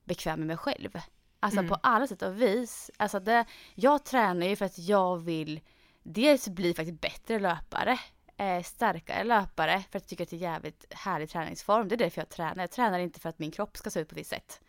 bekväm 0.04 0.38
med 0.38 0.46
mig 0.46 0.56
själv. 0.56 0.98
Alltså 1.40 1.58
mm. 1.58 1.68
på 1.68 1.74
alla 1.82 2.06
sätt 2.06 2.22
och 2.22 2.42
vis. 2.42 2.90
Alltså 2.96 3.20
det, 3.20 3.44
jag 3.74 4.04
tränar 4.04 4.46
ju 4.46 4.56
för 4.56 4.64
att 4.64 4.78
jag 4.78 5.16
vill 5.16 5.60
dels 6.02 6.48
bli 6.48 6.74
faktiskt 6.74 7.00
bättre 7.00 7.38
löpare, 7.38 7.98
eh, 8.36 8.62
starkare 8.62 9.24
löpare 9.24 9.84
för 9.90 9.98
att 9.98 10.02
jag 10.02 10.08
tycker 10.08 10.24
att 10.24 10.30
det 10.30 10.36
är 10.36 10.40
jävligt 10.40 10.84
härlig 10.90 11.30
träningsform. 11.30 11.88
Det 11.88 11.94
är 11.94 11.96
därför 11.96 12.20
jag 12.20 12.28
tränar. 12.28 12.62
Jag 12.62 12.70
tränar 12.70 12.98
inte 12.98 13.20
för 13.20 13.28
att 13.28 13.38
min 13.38 13.50
kropp 13.50 13.76
ska 13.76 13.90
se 13.90 14.00
ut 14.00 14.08
på 14.08 14.14
ett 14.14 14.18
visst 14.18 14.30
sätt. 14.30 14.60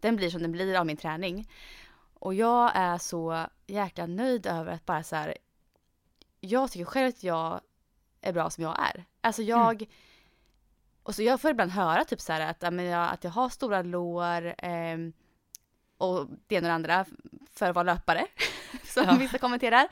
Den 0.00 0.16
blir 0.16 0.30
som 0.30 0.42
den 0.42 0.52
blir 0.52 0.74
av 0.74 0.86
min 0.86 0.96
träning. 0.96 1.48
Och 2.14 2.34
jag 2.34 2.70
är 2.74 2.98
så 2.98 3.46
jäkla 3.66 4.06
nöjd 4.06 4.46
över 4.46 4.72
att 4.72 4.86
bara 4.86 5.02
så 5.02 5.16
här, 5.16 5.36
jag 6.40 6.70
tycker 6.70 6.84
själv 6.84 7.08
att 7.08 7.22
jag 7.22 7.60
är 8.20 8.32
bra 8.32 8.50
som 8.50 8.64
jag 8.64 8.78
är. 8.78 9.04
Alltså 9.20 9.42
jag, 9.42 9.82
mm. 9.82 9.88
och 11.02 11.14
så 11.14 11.22
jag 11.22 11.40
får 11.40 11.50
ibland 11.50 11.70
höra 11.70 12.04
typ 12.04 12.20
så 12.20 12.32
här 12.32 12.40
att, 12.40 12.64
att 13.12 13.24
jag 13.24 13.30
har 13.30 13.48
stora 13.48 13.82
lår, 13.82 14.64
eh, 14.64 14.98
och 16.00 16.26
det 16.46 16.54
ena 16.54 16.66
och 16.66 16.68
det 16.68 16.74
andra 16.74 17.04
för 17.52 17.68
att 17.68 17.74
vara 17.74 17.82
löpare. 17.82 18.26
som 18.84 19.04
ja. 19.04 19.16
vissa 19.18 19.38
kommenterar. 19.38 19.82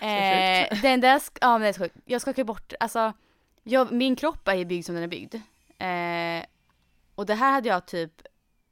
eh, 0.00 0.80
det 0.82 0.88
enda, 0.88 1.20
ja 1.40 1.58
men 1.58 1.60
det 1.60 1.68
är 1.68 1.78
sjukt. 1.78 1.96
Jag 2.04 2.20
skakar 2.20 2.44
bort, 2.44 2.72
alltså 2.80 3.12
jag, 3.62 3.92
min 3.92 4.16
kropp 4.16 4.48
är 4.48 4.54
ju 4.54 4.64
byggd 4.64 4.86
som 4.86 4.94
den 4.94 5.04
är 5.04 5.08
byggd. 5.08 5.34
Eh, 5.78 6.46
och 7.14 7.26
det 7.26 7.34
här 7.34 7.52
hade 7.52 7.68
jag 7.68 7.86
typ, 7.86 8.22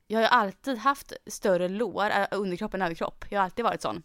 jag 0.06 0.18
har 0.18 0.22
ju 0.22 0.28
alltid 0.28 0.78
haft 0.78 1.12
större 1.26 1.68
lår, 1.68 2.10
äh, 2.10 2.26
underkropp 2.30 2.74
än 2.74 2.82
överkropp. 2.82 3.24
Jag 3.28 3.38
har 3.38 3.44
alltid 3.44 3.64
varit 3.64 3.82
sån. 3.82 4.02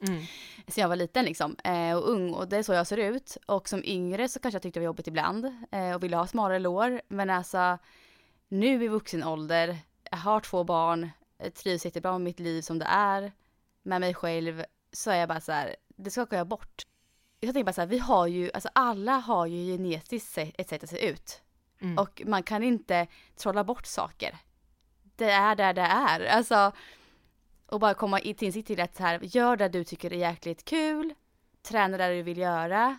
Mm. 0.00 0.22
Sen 0.68 0.82
jag 0.82 0.88
var 0.88 0.96
liten 0.96 1.24
liksom 1.24 1.56
eh, 1.64 1.96
och 1.96 2.10
ung 2.10 2.34
och 2.34 2.48
det 2.48 2.56
är 2.56 2.62
så 2.62 2.72
jag 2.72 2.86
ser 2.86 2.96
ut. 2.96 3.36
Och 3.46 3.68
som 3.68 3.84
yngre 3.84 4.28
så 4.28 4.40
kanske 4.40 4.56
jag 4.56 4.62
tyckte 4.62 4.80
det 4.80 4.84
var 4.84 4.92
jobbigt 4.92 5.06
ibland 5.06 5.66
eh, 5.70 5.94
och 5.94 6.02
ville 6.02 6.16
ha 6.16 6.26
smalare 6.26 6.58
lår. 6.58 7.00
Men 7.08 7.30
alltså 7.30 7.78
nu 8.48 8.84
i 8.84 8.88
vuxen 8.88 9.24
ålder, 9.24 9.78
jag 10.10 10.18
har 10.18 10.40
två 10.40 10.64
barn, 10.64 11.10
trivs 11.54 11.84
jättebra 11.84 12.12
med 12.12 12.20
mitt 12.20 12.40
liv 12.40 12.62
som 12.62 12.78
det 12.78 12.86
är, 12.88 13.32
med 13.82 14.00
mig 14.00 14.14
själv, 14.14 14.64
så 14.92 15.10
är 15.10 15.16
jag 15.16 15.28
bara 15.28 15.40
så 15.40 15.52
här, 15.52 15.76
det 15.96 16.10
skakar 16.10 16.36
jag 16.36 16.48
bort. 16.48 16.86
Jag 17.40 17.54
tänker 17.54 17.64
bara 17.64 17.72
så 17.72 17.80
här, 17.80 17.88
vi 17.88 17.98
har 17.98 18.26
ju, 18.26 18.50
alltså 18.54 18.68
alla 18.72 19.12
har 19.12 19.46
ju 19.46 19.72
genetiskt 19.72 20.38
ett 20.38 20.68
sätt 20.68 20.82
att 20.82 20.90
se 20.90 21.08
ut. 21.08 21.42
Mm. 21.80 21.98
Och 21.98 22.22
man 22.26 22.42
kan 22.42 22.62
inte 22.62 23.06
trolla 23.36 23.64
bort 23.64 23.86
saker. 23.86 24.38
Det 25.16 25.30
är 25.30 25.56
där 25.56 25.74
det 25.74 25.80
är. 25.80 26.20
Alltså, 26.20 26.72
och 27.66 27.80
bara 27.80 27.94
komma 27.94 28.18
till 28.20 28.44
insikt 28.44 28.66
till 28.66 28.80
att 28.80 28.98
här, 28.98 29.20
gör 29.22 29.56
det 29.56 29.68
du 29.68 29.84
tycker 29.84 30.12
är 30.12 30.16
jäkligt 30.16 30.64
kul, 30.64 31.14
träna 31.62 31.96
där 31.96 32.10
du 32.10 32.22
vill 32.22 32.38
göra, 32.38 32.98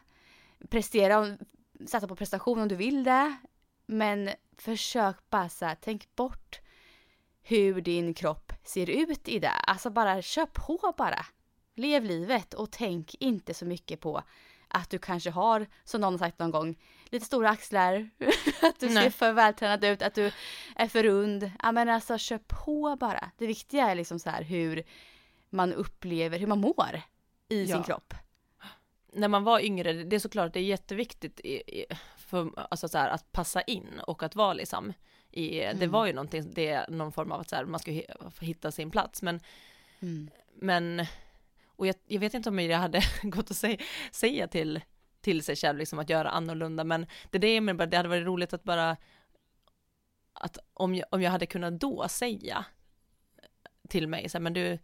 prestera, 0.70 1.38
satsa 1.88 2.08
på 2.08 2.16
prestation 2.16 2.62
om 2.62 2.68
du 2.68 2.76
vill 2.76 3.04
det. 3.04 3.36
Men 3.86 4.30
försök 4.58 5.30
bara 5.30 5.50
så 5.50 5.66
här, 5.66 5.78
tänk 5.82 6.16
bort 6.16 6.60
hur 7.48 7.82
din 7.82 8.14
kropp 8.14 8.54
ser 8.64 8.90
ut 8.90 9.28
i 9.28 9.40
det. 9.40 9.50
Alltså 9.50 9.90
bara 9.90 10.22
kör 10.22 10.46
på 10.46 10.94
bara. 10.98 11.26
Lev 11.76 12.04
livet 12.04 12.54
och 12.54 12.72
tänk 12.72 13.16
inte 13.20 13.54
så 13.54 13.66
mycket 13.66 14.00
på 14.00 14.24
att 14.68 14.90
du 14.90 15.00
kanske 15.00 15.30
har, 15.30 15.68
som 15.84 16.02
någon 16.02 16.14
har 16.14 16.18
sagt 16.18 16.40
någon 16.40 16.52
gång, 16.52 16.76
lite 17.06 17.26
stora 17.26 17.50
axlar, 17.50 18.10
att 18.62 18.80
du 18.80 18.90
Nej. 18.90 19.04
ser 19.04 19.10
för 19.10 19.34
vältränad 19.34 19.84
ut, 19.84 20.02
att 20.02 20.16
du 20.16 20.32
är 20.76 20.88
för 20.88 21.04
rund. 21.04 21.52
Ja 21.64 21.72
men 21.72 21.90
alltså 21.90 22.18
kör 22.18 22.38
på 22.38 22.96
bara. 23.00 23.32
Det 23.38 23.48
viktiga 23.48 23.90
är 23.90 23.96
liksom 23.96 24.20
så 24.20 24.30
här 24.30 24.44
hur 24.44 24.84
man 25.50 25.74
upplever, 25.74 26.40
hur 26.40 26.48
man 26.48 26.60
mår 26.60 27.02
i 27.50 27.64
ja. 27.64 27.76
sin 27.76 27.84
kropp. 27.84 28.14
När 29.14 29.28
man 29.28 29.44
var 29.44 29.60
yngre, 29.60 29.94
det 29.94 30.16
är 30.16 30.20
såklart 30.20 30.54
det 30.54 30.60
är 30.60 30.64
jätteviktigt 30.64 31.42
för, 32.18 32.52
alltså 32.72 32.88
så 32.88 32.98
här, 32.98 33.10
att 33.10 33.32
passa 33.32 33.62
in 33.62 34.02
och 34.08 34.24
att 34.24 34.36
vara 34.36 34.54
liksom 34.54 34.94
i, 35.38 35.64
mm. 35.64 35.80
det 35.80 35.88
var 35.88 36.06
ju 36.06 36.14
någonting, 36.14 36.54
det 36.54 36.68
är 36.68 36.86
någon 36.90 37.12
form 37.12 37.32
av 37.32 37.40
att 37.40 37.50
så 37.50 37.56
här, 37.56 37.66
man 37.66 37.80
ska 37.80 38.02
hitta 38.40 38.72
sin 38.72 38.92
plats 38.92 39.22
men, 39.22 39.40
mm. 40.00 40.30
men 40.56 41.06
och 41.66 41.88
jag, 41.88 41.96
jag, 42.08 42.20
vet 42.20 42.34
inte 42.34 42.50
om 42.50 42.60
jag 42.60 42.78
hade 42.78 43.02
gått 43.24 43.52
att 43.52 43.58
säga, 43.58 43.78
säga 44.12 44.48
till, 44.48 44.82
till 45.22 45.44
sig 45.44 45.56
själv 45.56 45.78
liksom 45.78 46.00
att 46.00 46.10
göra 46.10 46.30
annorlunda, 46.30 46.84
men 46.84 47.06
det, 47.32 47.38
det, 47.38 47.62
men 47.62 47.78
det 47.78 47.98
hade 47.98 48.10
varit 48.10 48.26
roligt 48.26 48.54
att 48.54 48.64
bara, 48.64 48.98
att 50.34 50.58
om 50.74 50.96
jag, 50.96 51.06
om 51.12 51.22
jag 51.22 51.32
hade 51.32 51.46
kunnat 51.46 51.80
då 51.80 52.08
säga 52.08 52.66
till 53.90 54.08
mig, 54.08 54.30
så 54.30 54.38
här, 54.38 54.44
men 54.44 54.54
du, 54.54 54.80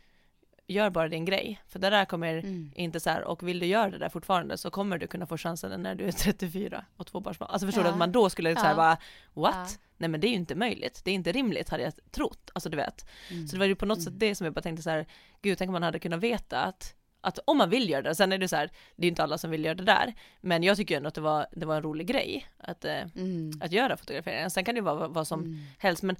gör 0.68 0.90
bara 0.90 1.08
din 1.08 1.26
grej, 1.26 1.62
för 1.68 1.80
det 1.80 1.90
där 1.90 2.06
kommer 2.06 2.34
mm. 2.34 2.72
inte 2.76 3.00
så 3.00 3.10
här, 3.10 3.24
och 3.24 3.48
vill 3.48 3.60
du 3.60 3.66
göra 3.66 3.90
det 3.90 3.98
där 3.98 4.10
fortfarande 4.10 4.58
så 4.58 4.72
kommer 4.72 4.98
du 4.98 5.08
kunna 5.08 5.26
få 5.26 5.38
chansen 5.38 5.82
när 5.82 5.96
du 5.96 6.06
är 6.06 6.12
34 6.24 6.86
och 6.98 7.08
tvåbarnsmamma. 7.08 7.52
Alltså 7.52 7.68
förstår 7.68 7.84
ja. 7.84 7.88
du 7.88 7.94
att 7.94 8.00
man 8.00 8.12
då 8.12 8.30
skulle 8.30 8.50
ja. 8.50 8.56
så 8.56 8.66
här 8.66 8.76
bara, 8.76 8.98
what? 9.34 9.56
Ja. 9.56 9.88
Nej 9.98 10.10
men 10.10 10.22
det 10.22 10.28
är 10.28 10.30
ju 10.30 10.36
inte 10.36 10.56
möjligt, 10.56 11.02
det 11.04 11.12
är 11.12 11.16
inte 11.16 11.32
rimligt 11.32 11.70
hade 11.70 11.84
jag 11.84 11.94
trott, 12.12 12.52
alltså 12.54 12.70
du 12.70 12.78
vet. 12.78 13.06
Mm. 13.30 13.48
Så 13.48 13.56
det 13.56 13.60
var 13.60 13.66
ju 13.66 13.76
på 13.76 13.86
något 13.86 13.98
mm. 13.98 14.06
sätt 14.06 14.20
det 14.20 14.36
som 14.36 14.46
jag 14.46 14.54
bara 14.54 14.62
tänkte 14.62 14.84
så 14.84 14.90
här, 14.90 15.06
gud 15.42 15.58
tänk 15.58 15.70
om 15.70 15.74
man 15.74 15.84
hade 15.84 16.00
kunnat 16.00 16.20
veta 16.20 16.60
att 16.60 16.96
att 17.24 17.40
om 17.46 17.58
man 17.58 17.70
vill 17.70 17.90
göra 17.90 18.02
det, 18.02 18.16
sen 18.16 18.32
är 18.32 18.38
det 18.38 18.48
så 18.48 18.56
här, 18.56 18.72
det 18.96 19.08
är 19.08 19.10
inte 19.10 19.24
alla 19.24 19.38
som 19.38 19.52
vill 19.52 19.66
göra 19.66 19.76
det 19.76 19.84
där, 19.84 20.14
men 20.42 20.64
jag 20.64 20.78
tycker 20.78 20.98
ändå 20.98 21.08
att 21.08 21.16
det 21.16 21.22
var, 21.22 21.48
det 21.52 21.66
var 21.66 21.76
en 21.76 21.84
rolig 21.84 22.08
grej 22.08 22.48
att, 22.58 22.86
eh, 22.86 23.02
mm. 23.16 23.52
att 23.62 23.72
göra 23.72 23.98
fotograferingen. 23.98 24.52
Sen 24.52 24.66
kan 24.66 24.76
det 24.76 24.80
ju 24.80 24.86
vara 24.86 25.08
vad 25.08 25.28
som 25.28 25.40
mm. 25.40 25.60
helst, 25.78 26.04
men 26.04 26.16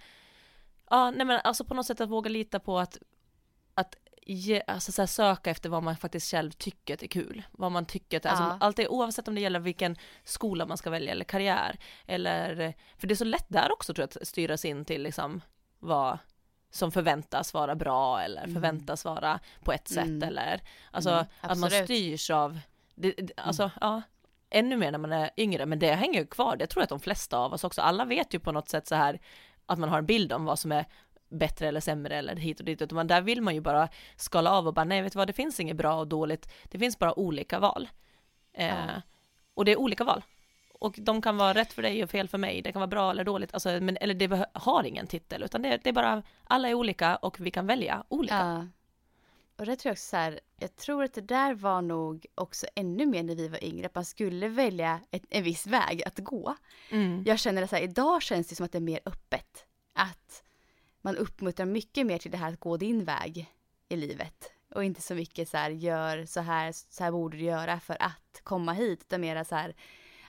ja, 0.90 1.12
nej 1.12 1.26
men 1.26 1.40
alltså 1.44 1.66
på 1.66 1.74
något 1.74 1.86
sätt 1.86 2.02
att 2.02 2.10
våga 2.10 2.30
lita 2.30 2.60
på 2.60 2.80
att, 2.80 2.98
att 3.74 3.96
alltså 4.68 4.92
så 4.92 5.02
här, 5.02 5.08
söka 5.08 5.52
efter 5.52 5.70
vad 5.70 5.84
man 5.84 5.98
faktiskt 5.98 6.32
själv 6.32 6.52
tycker 6.52 7.04
är 7.04 7.08
kul. 7.08 7.44
Vad 7.52 7.72
man 7.72 7.86
tycker 7.86 8.18
att, 8.18 8.26
alltså, 8.26 8.44
ja. 8.44 8.50
alltså, 8.50 8.66
alltid, 8.66 8.88
oavsett 8.88 9.28
om 9.28 9.36
det 9.36 9.42
gäller 9.42 9.60
vilken 9.60 9.96
skola 10.24 10.66
man 10.66 10.78
ska 10.78 10.90
välja 10.90 11.12
eller 11.12 11.26
karriär, 11.26 11.80
eller, 12.08 12.74
för 12.98 13.08
det 13.08 13.14
är 13.14 13.16
så 13.16 13.24
lätt 13.24 13.46
där 13.48 13.72
också 13.72 13.94
tror 13.94 14.08
jag 14.14 14.22
att 14.22 14.28
styras 14.28 14.66
in 14.66 14.86
till 14.86 15.04
liksom 15.04 15.42
vad 15.80 16.18
som 16.72 16.92
förväntas 16.92 17.54
vara 17.54 17.76
bra 17.76 18.22
eller 18.22 18.44
mm. 18.44 18.54
förväntas 18.54 19.06
vara 19.06 19.40
på 19.64 19.74
ett 19.74 19.88
sätt 19.88 20.06
mm. 20.06 20.24
eller 20.24 20.62
alltså 20.92 21.10
mm, 21.10 21.26
att 21.42 21.58
man 21.58 21.70
styrs 21.70 22.30
av, 22.30 22.60
det, 22.96 23.12
det, 23.12 23.34
alltså 23.38 23.64
mm. 23.64 23.74
ja, 23.82 24.02
ännu 24.50 24.78
mer 24.78 24.92
när 24.92 25.00
man 25.00 25.12
är 25.12 25.30
yngre, 25.38 25.66
men 25.66 25.80
det 25.80 25.94
hänger 25.94 26.20
ju 26.20 26.26
kvar, 26.26 26.56
det 26.56 26.68
tror 26.68 26.82
jag 26.82 26.84
att 26.84 26.90
de 26.90 27.00
flesta 27.00 27.38
av 27.38 27.54
oss 27.54 27.64
också, 27.64 27.82
alla 27.82 28.06
vet 28.06 28.34
ju 28.34 28.40
på 28.40 28.52
något 28.52 28.70
sätt 28.70 28.88
så 28.88 28.96
här 28.96 29.20
att 29.66 29.80
man 29.80 29.90
har 29.90 29.98
en 29.98 30.06
bild 30.06 30.34
om 30.34 30.46
vad 30.46 30.60
som 30.60 30.72
är 30.72 30.86
bättre 31.34 31.68
eller 31.68 31.80
sämre 31.80 32.16
eller 32.16 32.36
hit 32.36 32.60
och 32.60 32.66
dit, 32.66 32.82
utan 32.82 33.08
där 33.08 33.22
vill 33.22 33.42
man 33.42 33.56
ju 33.56 33.62
bara 33.62 33.90
skala 34.16 34.52
av 34.52 34.68
och 34.68 34.74
bara 34.74 34.86
nej, 34.86 35.02
vet 35.02 35.14
du 35.14 35.18
vad, 35.18 35.28
det 35.28 35.34
finns 35.34 35.60
inget 35.60 35.78
bra 35.78 36.00
och 36.00 36.08
dåligt, 36.08 36.54
det 36.64 36.80
finns 36.80 37.00
bara 37.00 37.20
olika 37.20 37.60
val. 37.60 37.90
Eh, 38.54 38.68
ja. 38.68 39.02
Och 39.54 39.66
det 39.66 39.72
är 39.72 39.80
olika 39.80 40.04
val. 40.04 40.24
Och 40.80 40.96
de 40.98 41.22
kan 41.22 41.38
vara 41.38 41.54
rätt 41.54 41.74
för 41.74 41.82
dig 41.82 42.04
och 42.04 42.10
fel 42.10 42.28
för 42.28 42.38
mig, 42.38 42.62
det 42.62 42.72
kan 42.72 42.80
vara 42.80 42.88
bra 42.88 43.12
eller 43.12 43.24
dåligt, 43.24 43.54
alltså, 43.54 43.70
men, 43.70 43.98
eller 43.98 44.14
det 44.14 44.48
har 44.54 44.84
ingen 44.84 45.08
titel, 45.08 45.44
utan 45.44 45.62
det, 45.62 45.80
det 45.84 45.90
är 45.90 45.94
bara, 45.94 46.24
alla 46.44 46.70
är 46.70 46.74
olika 46.74 47.16
och 47.16 47.40
vi 47.40 47.52
kan 47.52 47.68
välja 47.68 48.04
olika. 48.10 48.36
Ja. 48.36 48.68
Och 49.58 49.66
det 49.66 49.76
tror 49.76 49.90
jag 49.90 49.94
också 49.94 50.06
så 50.06 50.18
här, 50.18 50.40
jag 50.60 50.76
tror 50.76 51.04
att 51.04 51.14
det 51.14 51.22
där 51.22 51.54
var 51.54 51.82
nog 51.82 52.26
också 52.36 52.66
ännu 52.76 53.06
mer 53.06 53.24
när 53.24 53.36
vi 53.36 53.48
var 53.48 53.64
yngre, 53.64 53.86
att 53.86 53.96
man 53.96 54.06
skulle 54.06 54.48
välja 54.48 55.00
ett, 55.12 55.24
en 55.30 55.44
viss 55.44 55.68
väg 55.68 56.04
att 56.04 56.20
gå. 56.20 56.56
Mm. 56.90 57.24
Jag 57.26 57.40
känner 57.40 57.62
det 57.62 57.68
så 57.68 57.76
här, 57.76 57.84
idag 57.84 58.22
känns 58.22 58.48
det 58.48 58.56
som 58.56 58.66
att 58.66 58.72
det 58.72 58.78
är 58.78 58.82
mer 58.82 59.00
öppet. 59.06 59.66
Att 59.94 60.43
man 61.04 61.18
uppmuntrar 61.18 61.66
mycket 61.66 62.06
mer 62.06 62.18
till 62.18 62.32
det 62.32 62.38
här 62.38 62.54
att 62.54 62.60
gå 62.60 62.78
din 62.78 63.04
väg 63.04 63.54
i 63.90 63.96
livet. 63.96 64.52
Och 64.70 64.84
inte 64.84 65.02
så 65.02 65.16
mycket 65.16 65.50
så 65.50 65.58
här, 65.58 65.70
gör 65.70 66.26
så 66.26 66.42
här, 66.42 66.72
så 66.72 67.04
här 67.04 67.12
borde 67.12 67.38
du 67.38 67.44
göra 67.44 67.80
för 67.80 67.98
att 68.00 68.42
komma 68.44 68.74
hit. 68.74 69.02
Utan 69.02 69.22
mer 69.22 69.44
så 69.44 69.56
här, 69.56 69.76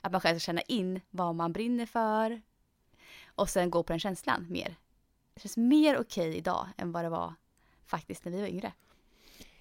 att 0.01 0.11
man 0.11 0.21
själv 0.21 0.39
ska 0.39 0.45
känna 0.45 0.61
in 0.61 1.01
vad 1.09 1.35
man 1.35 1.53
brinner 1.53 1.85
för. 1.85 2.41
Och 3.25 3.49
sen 3.49 3.69
gå 3.69 3.83
på 3.83 3.93
den 3.93 3.99
känslan 3.99 4.47
mer. 4.49 4.75
Det 5.33 5.41
känns 5.41 5.57
mer 5.57 5.97
okej 5.97 6.29
okay 6.29 6.37
idag 6.37 6.67
än 6.77 6.91
vad 6.91 7.05
det 7.05 7.09
var 7.09 7.33
faktiskt 7.85 8.25
när 8.25 8.31
vi 8.31 8.41
var 8.41 8.47
yngre. 8.47 8.73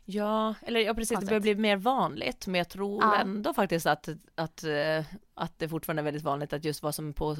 Ja, 0.04 0.54
eller 0.62 0.80
ja 0.80 0.94
precis, 0.94 1.18
det 1.20 1.26
börjar 1.26 1.40
bli 1.40 1.54
mer 1.54 1.76
vanligt, 1.76 2.46
men 2.46 2.58
jag 2.58 2.68
tror 2.68 3.02
ja. 3.02 3.16
ändå 3.16 3.54
faktiskt 3.54 3.86
att, 3.86 4.08
att, 4.34 4.64
eh, 4.64 5.04
att 5.34 5.58
det 5.58 5.68
fortfarande 5.68 6.00
är 6.00 6.04
väldigt 6.04 6.22
vanligt 6.22 6.52
att 6.52 6.64
just 6.64 6.82
vad 6.82 6.94
som 6.94 7.12
på, 7.12 7.36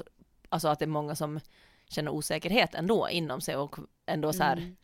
alltså 0.49 0.69
att 0.69 0.79
det 0.79 0.85
är 0.85 0.87
många 0.87 1.15
som 1.15 1.41
känner 1.89 2.11
osäkerhet 2.11 2.75
ändå 2.75 3.09
inom 3.11 3.41
sig 3.41 3.57
och 3.57 3.77
ändå 4.07 4.33
så 4.33 4.43
här. 4.43 4.57
Mm. 4.57 4.77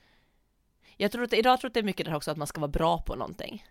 Jag 0.97 1.13
tror 1.13 1.25
att 1.25 1.33
idag 1.33 1.61
tror 1.61 1.69
att 1.69 1.75
det 1.75 1.81
är 1.81 1.85
mycket 1.85 2.07
det 2.07 2.11
här 2.11 2.17
också 2.17 2.31
att 2.31 2.37
man 2.37 2.47
ska 2.47 2.61
vara 2.61 2.71
bra 2.71 2.99
på 3.03 3.15
någonting. 3.15 3.65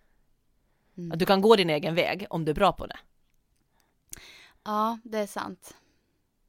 Mm. 0.97 1.11
Att 1.11 1.19
du 1.19 1.25
kan 1.25 1.41
gå 1.41 1.55
din 1.55 1.69
egen 1.69 1.95
väg 1.95 2.25
om 2.29 2.45
du 2.45 2.51
är 2.51 2.55
bra 2.55 2.71
på 2.71 2.85
det. 2.85 2.97
Ja, 4.63 4.99
det 5.03 5.17
är 5.17 5.27
sant. 5.27 5.75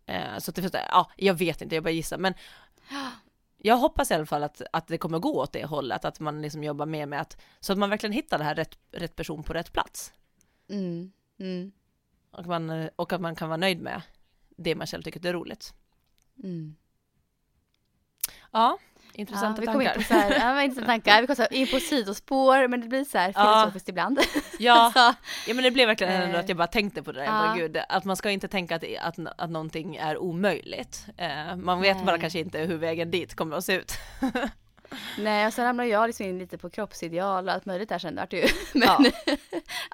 Eh, 0.07 0.39
så 0.39 0.53
det, 0.53 0.87
ja, 0.89 1.11
jag 1.17 1.35
vet 1.35 1.63
inte, 1.63 1.75
jag 1.75 1.85
bara 1.85 1.91
gissar, 1.91 2.19
men 2.19 2.35
jag 3.57 3.77
hoppas 3.77 4.11
i 4.11 4.15
alla 4.15 4.27
fall 4.27 4.43
att, 4.43 4.63
att 4.73 4.87
det 4.87 4.99
kommer 4.99 5.19
gå 5.19 5.41
åt 5.41 5.53
det 5.53 5.65
hållet, 5.65 6.05
att 6.05 6.21
man 6.21 6.43
liksom 6.43 6.65
jobbar 6.65 6.87
mer 6.87 7.07
med 7.07 7.21
att, 7.21 7.41
så 7.61 7.73
att 7.73 7.79
man 7.79 7.91
verkligen 7.91 8.13
hittar 8.13 8.39
det 8.39 8.45
här 8.45 8.55
rätt, 8.55 8.79
rätt 8.93 9.17
person 9.17 9.43
på 9.43 9.53
rätt 9.53 9.73
plats. 9.73 10.13
Mm. 10.69 11.13
Mm. 11.39 11.73
Och, 12.31 12.47
man, 12.47 12.89
och 12.97 13.13
att 13.13 13.21
man 13.21 13.37
kan 13.37 13.49
vara 13.49 13.57
nöjd 13.57 13.81
med 13.81 14.03
det 14.49 14.75
man 14.75 14.87
själv 14.87 15.03
tycker 15.03 15.27
är 15.27 15.33
roligt. 15.33 15.75
Mm. 16.43 16.77
Ja, 18.53 18.79
intressanta 19.13 19.63
ja, 19.63 19.73
tankar. 19.73 19.97
In 19.97 20.05
på 20.05 20.15
här, 20.15 20.41
ja, 20.41 20.63
intressanta 20.63 20.87
tankar. 20.87 21.21
Vi 21.21 21.27
kom 21.27 21.37
så 21.37 21.47
in 21.51 21.67
på 21.67 21.81
sidospår, 21.81 22.69
men 22.69 22.81
det 22.81 22.89
blir 22.89 23.05
så 23.05 23.19
här 23.19 23.33
filosofiskt 23.33 23.89
ja. 23.89 23.93
ibland. 23.93 24.21
Ja. 24.59 24.93
ja, 25.47 25.55
men 25.55 25.65
det 25.65 25.71
blev 25.71 25.89
verkligen 25.89 26.23
ändå 26.23 26.39
att 26.39 26.49
jag 26.49 26.59
bara 26.59 26.67
tänkte 26.67 27.03
på 27.03 27.13
det 27.13 27.19
där. 27.19 27.27
Ja. 27.27 27.33
Bara, 27.33 27.57
gud, 27.57 27.79
att 27.89 28.05
man 28.05 28.17
ska 28.17 28.31
inte 28.31 28.49
tänka 28.49 28.77
att, 28.77 28.85
att, 29.01 29.19
att 29.37 29.51
någonting 29.51 29.97
är 29.97 30.19
omöjligt. 30.19 31.07
Eh, 31.17 31.57
man 31.57 31.81
vet 31.81 31.97
Nej. 31.97 32.07
bara 32.07 32.19
kanske 32.19 32.39
inte 32.39 32.59
hur 32.59 32.79
vägen 32.79 33.11
dit 33.11 33.35
kommer 33.35 33.57
att 33.57 33.65
se 33.65 33.75
ut. 33.75 33.93
Nej, 35.19 35.47
och 35.47 35.53
sen 35.53 35.65
ramlar 35.65 35.85
jag 35.85 36.07
liksom 36.07 36.27
in 36.27 36.39
lite 36.39 36.59
på 36.59 36.71
kroppsideal 36.71 37.49
och 37.49 37.55
allt 37.55 37.67
möjligt 37.67 37.89
där 37.89 37.99
sen 37.99 38.17
vart 38.17 38.33
ju. 38.33 38.47
Men 38.73 38.89
ja. 38.89 39.05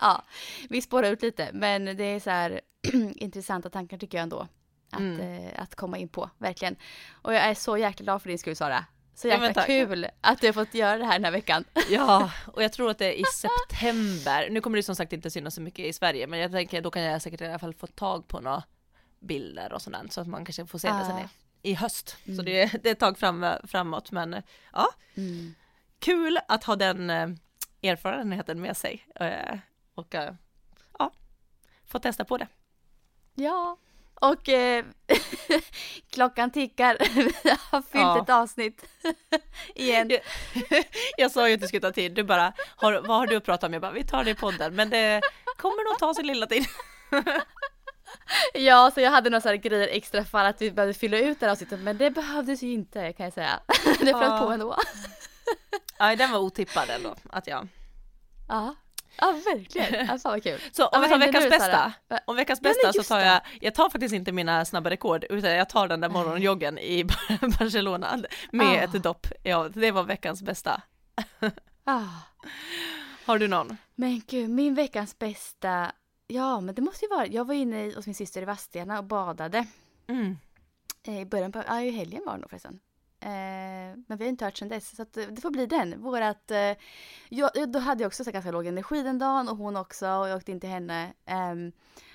ja, 0.01 0.23
vi 0.69 0.83
spårar 0.83 1.11
ut 1.11 1.23
lite, 1.23 1.49
men 1.53 1.85
det 1.85 2.05
är 2.05 2.21
så 2.21 2.31
här 2.31 2.61
intressanta 3.17 3.71
tankar 3.71 3.99
tycker 3.99 4.19
jag 4.19 4.23
ändå 4.23 4.49
att, 4.91 5.01
mm. 5.01 5.21
eh, 5.21 5.63
att 5.63 5.75
komma 5.75 5.99
in 5.99 6.09
på, 6.09 6.31
verkligen. 6.39 6.77
Och 7.23 7.35
jag 7.35 7.43
är 7.43 7.55
så 7.55 7.79
jäkla 7.79 8.05
glad 8.05 8.23
för 8.23 8.29
din 8.29 8.39
skull 8.39 8.57
Sara. 8.57 8.85
Så 9.15 9.29
jäkla 9.29 9.53
ja, 9.55 9.63
kul 9.63 10.07
att 10.21 10.41
du 10.41 10.47
har 10.47 10.53
fått 10.53 10.75
göra 10.75 10.99
det 10.99 11.05
här 11.05 11.13
den 11.13 11.25
här 11.25 11.33
veckan. 11.33 11.65
Ja, 11.91 12.31
och 12.53 12.63
jag 12.63 12.73
tror 12.73 12.91
att 12.91 12.99
det 12.99 13.07
är 13.07 13.21
i 13.21 13.25
september. 13.25 14.51
Nu 14.51 14.61
kommer 14.61 14.77
det 14.77 14.83
som 14.83 14.97
sagt 14.97 15.13
inte 15.13 15.31
synas 15.31 15.55
så 15.55 15.61
mycket 15.61 15.85
i 15.85 15.93
Sverige, 15.93 16.27
men 16.27 16.39
jag 16.39 16.53
tänker 16.53 16.83
då 16.83 16.91
kan 16.91 17.03
jag 17.03 17.23
säkert 17.23 17.41
i 17.41 17.47
alla 17.47 17.59
fall 17.59 17.75
få 17.75 17.87
tag 17.87 18.29
på 18.29 18.41
några 18.41 18.63
bilder 19.21 19.73
och 19.73 19.83
sådant 19.83 20.13
så 20.13 20.21
att 20.21 20.27
man 20.27 20.45
kanske 20.45 20.67
får 20.67 20.79
se 20.79 20.89
det 20.89 21.05
sen 21.05 21.19
i, 21.19 21.71
i 21.71 21.75
höst. 21.75 22.17
Mm. 22.25 22.37
Så 22.37 22.43
det, 22.43 22.63
är, 22.63 22.79
det 22.83 22.89
är 22.89 22.93
ett 22.93 23.01
tag 23.01 23.19
fram, 23.19 23.47
framåt, 23.65 24.11
men 24.11 24.43
ja. 24.73 24.89
Mm. 25.15 25.55
Kul 25.99 26.39
att 26.49 26.65
ha 26.65 26.77
den 26.77 27.11
eh, 27.11 27.29
erfarenheten 27.83 28.61
med 28.61 28.77
sig 28.77 29.07
eh, 29.15 29.59
och 29.95 30.15
eh, 30.15 30.35
ja, 30.99 31.13
få 31.85 31.99
testa 31.99 32.25
på 32.25 32.39
det. 32.39 32.49
Ja, 33.35 33.77
Och 34.21 34.49
eh, 34.49 34.85
klockan 36.13 36.51
tickar. 36.51 36.97
Vi 37.45 37.57
har 37.71 37.83
fyllt 37.83 37.93
ja. 37.93 38.23
ett 38.23 38.31
avsnitt 38.31 38.85
igen. 39.75 40.11
Jag, 40.11 40.21
jag 41.17 41.31
sa 41.31 41.49
ju 41.49 41.55
att 41.55 41.61
det 41.61 41.69
skulle 41.69 41.81
ta 41.81 41.93
tid. 41.93 42.13
Du 42.13 42.25
bara, 42.25 42.53
har, 42.77 42.93
vad 42.93 43.17
har 43.17 43.27
du 43.27 43.37
att 43.37 43.45
prata 43.45 43.67
om? 43.67 43.73
Jag 43.73 43.83
bara, 43.83 43.93
vi 43.93 44.05
tar 44.05 44.25
det 44.25 44.31
i 44.31 44.35
podden. 44.35 44.75
Men 44.75 44.91
det 44.91 45.21
kommer 45.57 45.91
nog 45.91 45.99
ta 45.99 46.15
sin 46.15 46.27
lilla 46.27 46.47
tid. 46.47 46.67
Ja, 48.55 48.91
så 48.95 49.01
jag 49.01 49.11
hade 49.11 49.31
några 49.31 49.41
sådana 49.41 49.57
grejer 49.57 49.89
extra 49.89 50.25
för 50.25 50.45
att 50.45 50.63
vi 50.63 50.71
behövde 50.71 50.95
fylla 50.95 51.19
ut 51.19 51.41
det 51.41 51.47
här 51.47 51.53
avsnittet, 51.53 51.81
men 51.81 51.99
det 51.99 52.11
behövdes 52.11 52.63
ju 52.63 52.73
inte 52.73 53.13
kan 53.13 53.25
jag 53.25 53.33
säga. 53.33 53.61
Det 53.85 53.97
flöt 53.97 54.23
ja. 54.23 54.39
på 54.45 54.51
ändå. 54.51 54.77
Ja, 55.99 56.17
den 56.17 56.31
var 56.31 56.39
otippad 56.39 56.91
ändå, 56.91 57.15
att 57.31 57.47
jag... 57.47 57.69
Ja. 58.49 58.75
Ja 59.19 59.33
verkligen, 59.45 60.11
alltså 60.11 60.29
vad 60.29 60.43
kul. 60.43 60.61
Så 60.73 60.87
om 60.87 61.03
vi 61.03 61.09
tar 61.09 61.19
veckans 61.19 61.51
bästa, 61.51 61.93
om 62.25 62.37
veckans 62.37 62.61
bästa 62.61 62.93
så 62.93 63.03
tar 63.03 63.21
jag, 63.21 63.41
jag 63.61 63.75
tar 63.75 63.91
faktiskt 63.91 64.15
inte 64.15 64.33
mina 64.33 64.65
snabba 64.65 64.91
rekord 64.91 65.25
utan 65.31 65.51
jag 65.51 65.69
tar 65.69 65.89
den 65.89 66.01
där 66.01 66.09
morgonjoggen 66.09 66.79
i 66.79 67.05
Barcelona 67.59 68.19
med 68.51 68.67
ah. 68.67 68.97
ett 68.97 69.03
dopp. 69.03 69.27
Ja, 69.43 69.69
det 69.69 69.91
var 69.91 70.03
veckans 70.03 70.43
bästa. 70.43 70.83
Ah. 71.89 72.03
Har 73.25 73.39
du 73.39 73.49
någon? 73.49 73.77
Men 73.95 74.23
gud, 74.27 74.51
min 74.51 74.75
veckans 74.75 75.19
bästa, 75.19 75.93
ja 76.27 76.61
men 76.61 76.75
det 76.75 76.83
måste 76.83 77.05
ju 77.05 77.09
vara, 77.09 77.27
jag 77.27 77.45
var 77.45 77.55
inne 77.55 77.93
hos 77.95 78.07
min 78.07 78.15
syster 78.15 78.43
i 78.43 78.45
Vadstena 78.45 78.99
och 78.99 79.05
badade. 79.05 79.67
Mm. 80.09 80.39
Eh, 81.07 81.21
I 81.21 81.25
början 81.25 81.53
på, 81.53 81.63
ja 81.67 81.81
i 81.81 81.91
helgen 81.91 82.23
var 82.27 82.33
det 82.33 82.39
nog 82.39 82.51
förresten. 82.51 82.81
Eh, 83.27 83.99
men 84.07 84.19
vi 84.19 84.25
har 84.25 84.29
inte 84.29 84.45
hört 84.45 84.57
sedan 84.57 84.69
dess, 84.69 84.97
så 84.97 85.05
det 85.13 85.41
får 85.43 85.51
bli 85.51 85.67
den. 85.67 86.03
Vårat, 86.03 86.51
eh, 86.51 86.77
jag, 87.29 87.51
då 87.69 87.79
hade 87.79 88.03
jag 88.03 88.09
också 88.09 88.25
så 88.25 88.31
ganska 88.31 88.51
låg 88.51 88.67
energi 88.67 89.03
den 89.03 89.19
dagen 89.19 89.49
och 89.49 89.57
hon 89.57 89.77
också 89.77 90.09
och 90.09 90.29
jag 90.29 90.37
åkte 90.37 90.53
in 90.53 90.61
till 90.61 90.71
henne. 90.71 91.13
Eh, 91.27 91.55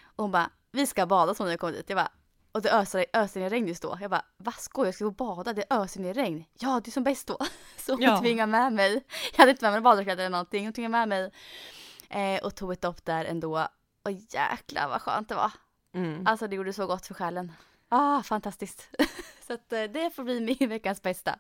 och 0.03 0.23
hon 0.23 0.31
bara, 0.31 0.49
vi 0.71 0.87
ska 0.87 1.05
bada 1.05 1.33
som 1.33 1.45
när 1.45 1.53
jag 1.53 1.59
kom 1.59 1.71
dit. 1.71 1.89
Jag 1.89 1.97
bara, 1.97 2.11
och 2.51 2.61
det 2.61 2.71
öser, 2.71 3.05
öser 3.13 3.39
ner 3.39 3.49
regn 3.49 3.67
just 3.67 3.81
då. 3.81 3.97
Jag 4.01 4.11
bara, 4.11 4.25
vad 4.37 4.53
skojar 4.53 4.87
jag 4.87 4.95
ska 4.95 5.05
gå 5.05 5.09
och 5.09 5.15
bada? 5.15 5.53
Det 5.53 5.65
öser 5.69 5.99
ner 5.99 6.13
regn. 6.13 6.45
Ja, 6.53 6.81
det 6.83 6.89
är 6.89 6.91
som 6.91 7.03
bäst 7.03 7.27
då. 7.27 7.37
Så 7.77 7.93
hon 7.93 8.01
ja. 8.01 8.19
tvingade 8.19 8.51
med 8.51 8.73
mig. 8.73 9.03
Jag 9.31 9.39
hade 9.39 9.51
inte 9.51 9.65
med 9.65 9.71
mig 9.71 9.81
badkläder 9.81 10.23
eller 10.23 10.29
någonting. 10.29 10.65
Hon 10.65 10.73
tvingade 10.73 11.05
med 11.05 11.07
mig 11.09 11.31
eh, 12.09 12.43
och 12.43 12.55
tog 12.55 12.73
ett 12.73 12.81
dopp 12.81 13.05
där 13.05 13.25
ändå. 13.25 13.67
Och 14.03 14.11
jäklar 14.11 14.89
vad 14.89 15.01
skönt 15.01 15.29
det 15.29 15.35
var. 15.35 15.51
Mm. 15.93 16.27
Alltså 16.27 16.47
det 16.47 16.55
gjorde 16.55 16.73
så 16.73 16.87
gott 16.87 17.07
för 17.07 17.13
själen. 17.13 17.51
Ah, 17.89 18.23
fantastiskt. 18.23 18.89
så 19.51 19.55
att 19.55 19.73
eh, 19.73 19.83
det 19.83 20.09
får 20.09 20.23
bli 20.23 20.39
min 20.39 20.69
veckans 20.69 21.01
bästa. 21.01 21.39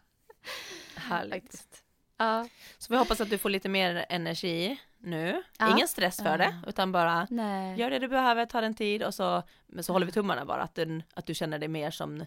Härligt. 0.95 1.83
Ja. 2.17 2.47
Så 2.77 2.93
vi 2.93 2.97
hoppas 2.97 3.21
att 3.21 3.29
du 3.29 3.37
får 3.37 3.49
lite 3.49 3.69
mer 3.69 4.05
energi 4.09 4.79
nu. 4.97 5.43
Ja. 5.59 5.71
Ingen 5.71 5.87
stress 5.87 6.17
för 6.17 6.25
ja. 6.25 6.37
det, 6.37 6.61
utan 6.67 6.91
bara 6.91 7.27
Nej. 7.29 7.79
gör 7.79 7.89
det 7.89 7.99
du 7.99 8.07
behöver, 8.07 8.45
ta 8.45 8.61
den 8.61 8.73
tid 8.73 9.03
och 9.03 9.13
så, 9.13 9.43
men 9.67 9.83
så 9.83 9.93
håller 9.93 10.05
vi 10.05 10.11
tummarna 10.11 10.45
bara 10.45 10.63
att 10.63 10.75
du, 10.75 11.01
att 11.13 11.25
du 11.25 11.33
känner 11.33 11.59
dig 11.59 11.69
mer 11.69 11.91
som, 11.91 12.25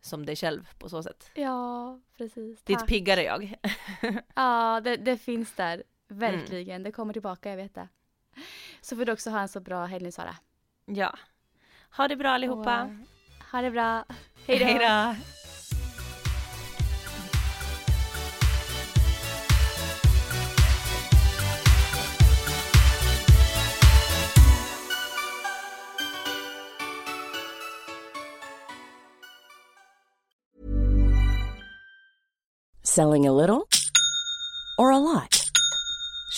som 0.00 0.26
dig 0.26 0.36
själv 0.36 0.68
på 0.78 0.88
så 0.88 1.02
sätt. 1.02 1.30
Ja, 1.34 2.00
precis. 2.16 2.62
Ditt 2.62 2.78
Tack. 2.78 2.88
piggare 2.88 3.22
jag. 3.22 3.54
ja, 4.34 4.80
det, 4.84 4.96
det, 4.96 5.18
finns 5.18 5.52
där. 5.52 5.82
Verkligen. 6.08 6.74
Mm. 6.74 6.82
Det 6.82 6.92
kommer 6.92 7.12
tillbaka, 7.12 7.50
jag 7.50 7.56
vet 7.56 7.74
det. 7.74 7.88
Så 8.80 8.96
får 8.96 9.04
du 9.04 9.12
också 9.12 9.30
ha 9.30 9.40
en 9.40 9.48
så 9.48 9.60
bra 9.60 9.84
helg 9.84 10.12
Sara. 10.12 10.36
Ja. 10.84 11.18
Ha 11.96 12.08
det 12.08 12.16
bra 12.16 12.30
allihopa. 12.30 12.82
Och 12.82 12.90
ha 13.52 13.62
det 13.62 13.70
bra. 13.70 14.04
Hej 14.46 14.58
Dana. 14.58 15.16
Hej. 15.16 15.34
Selling 32.82 33.26
a 33.26 33.32
little 33.32 33.66
or 34.78 34.90
a 34.92 34.98
lot? 34.98 35.43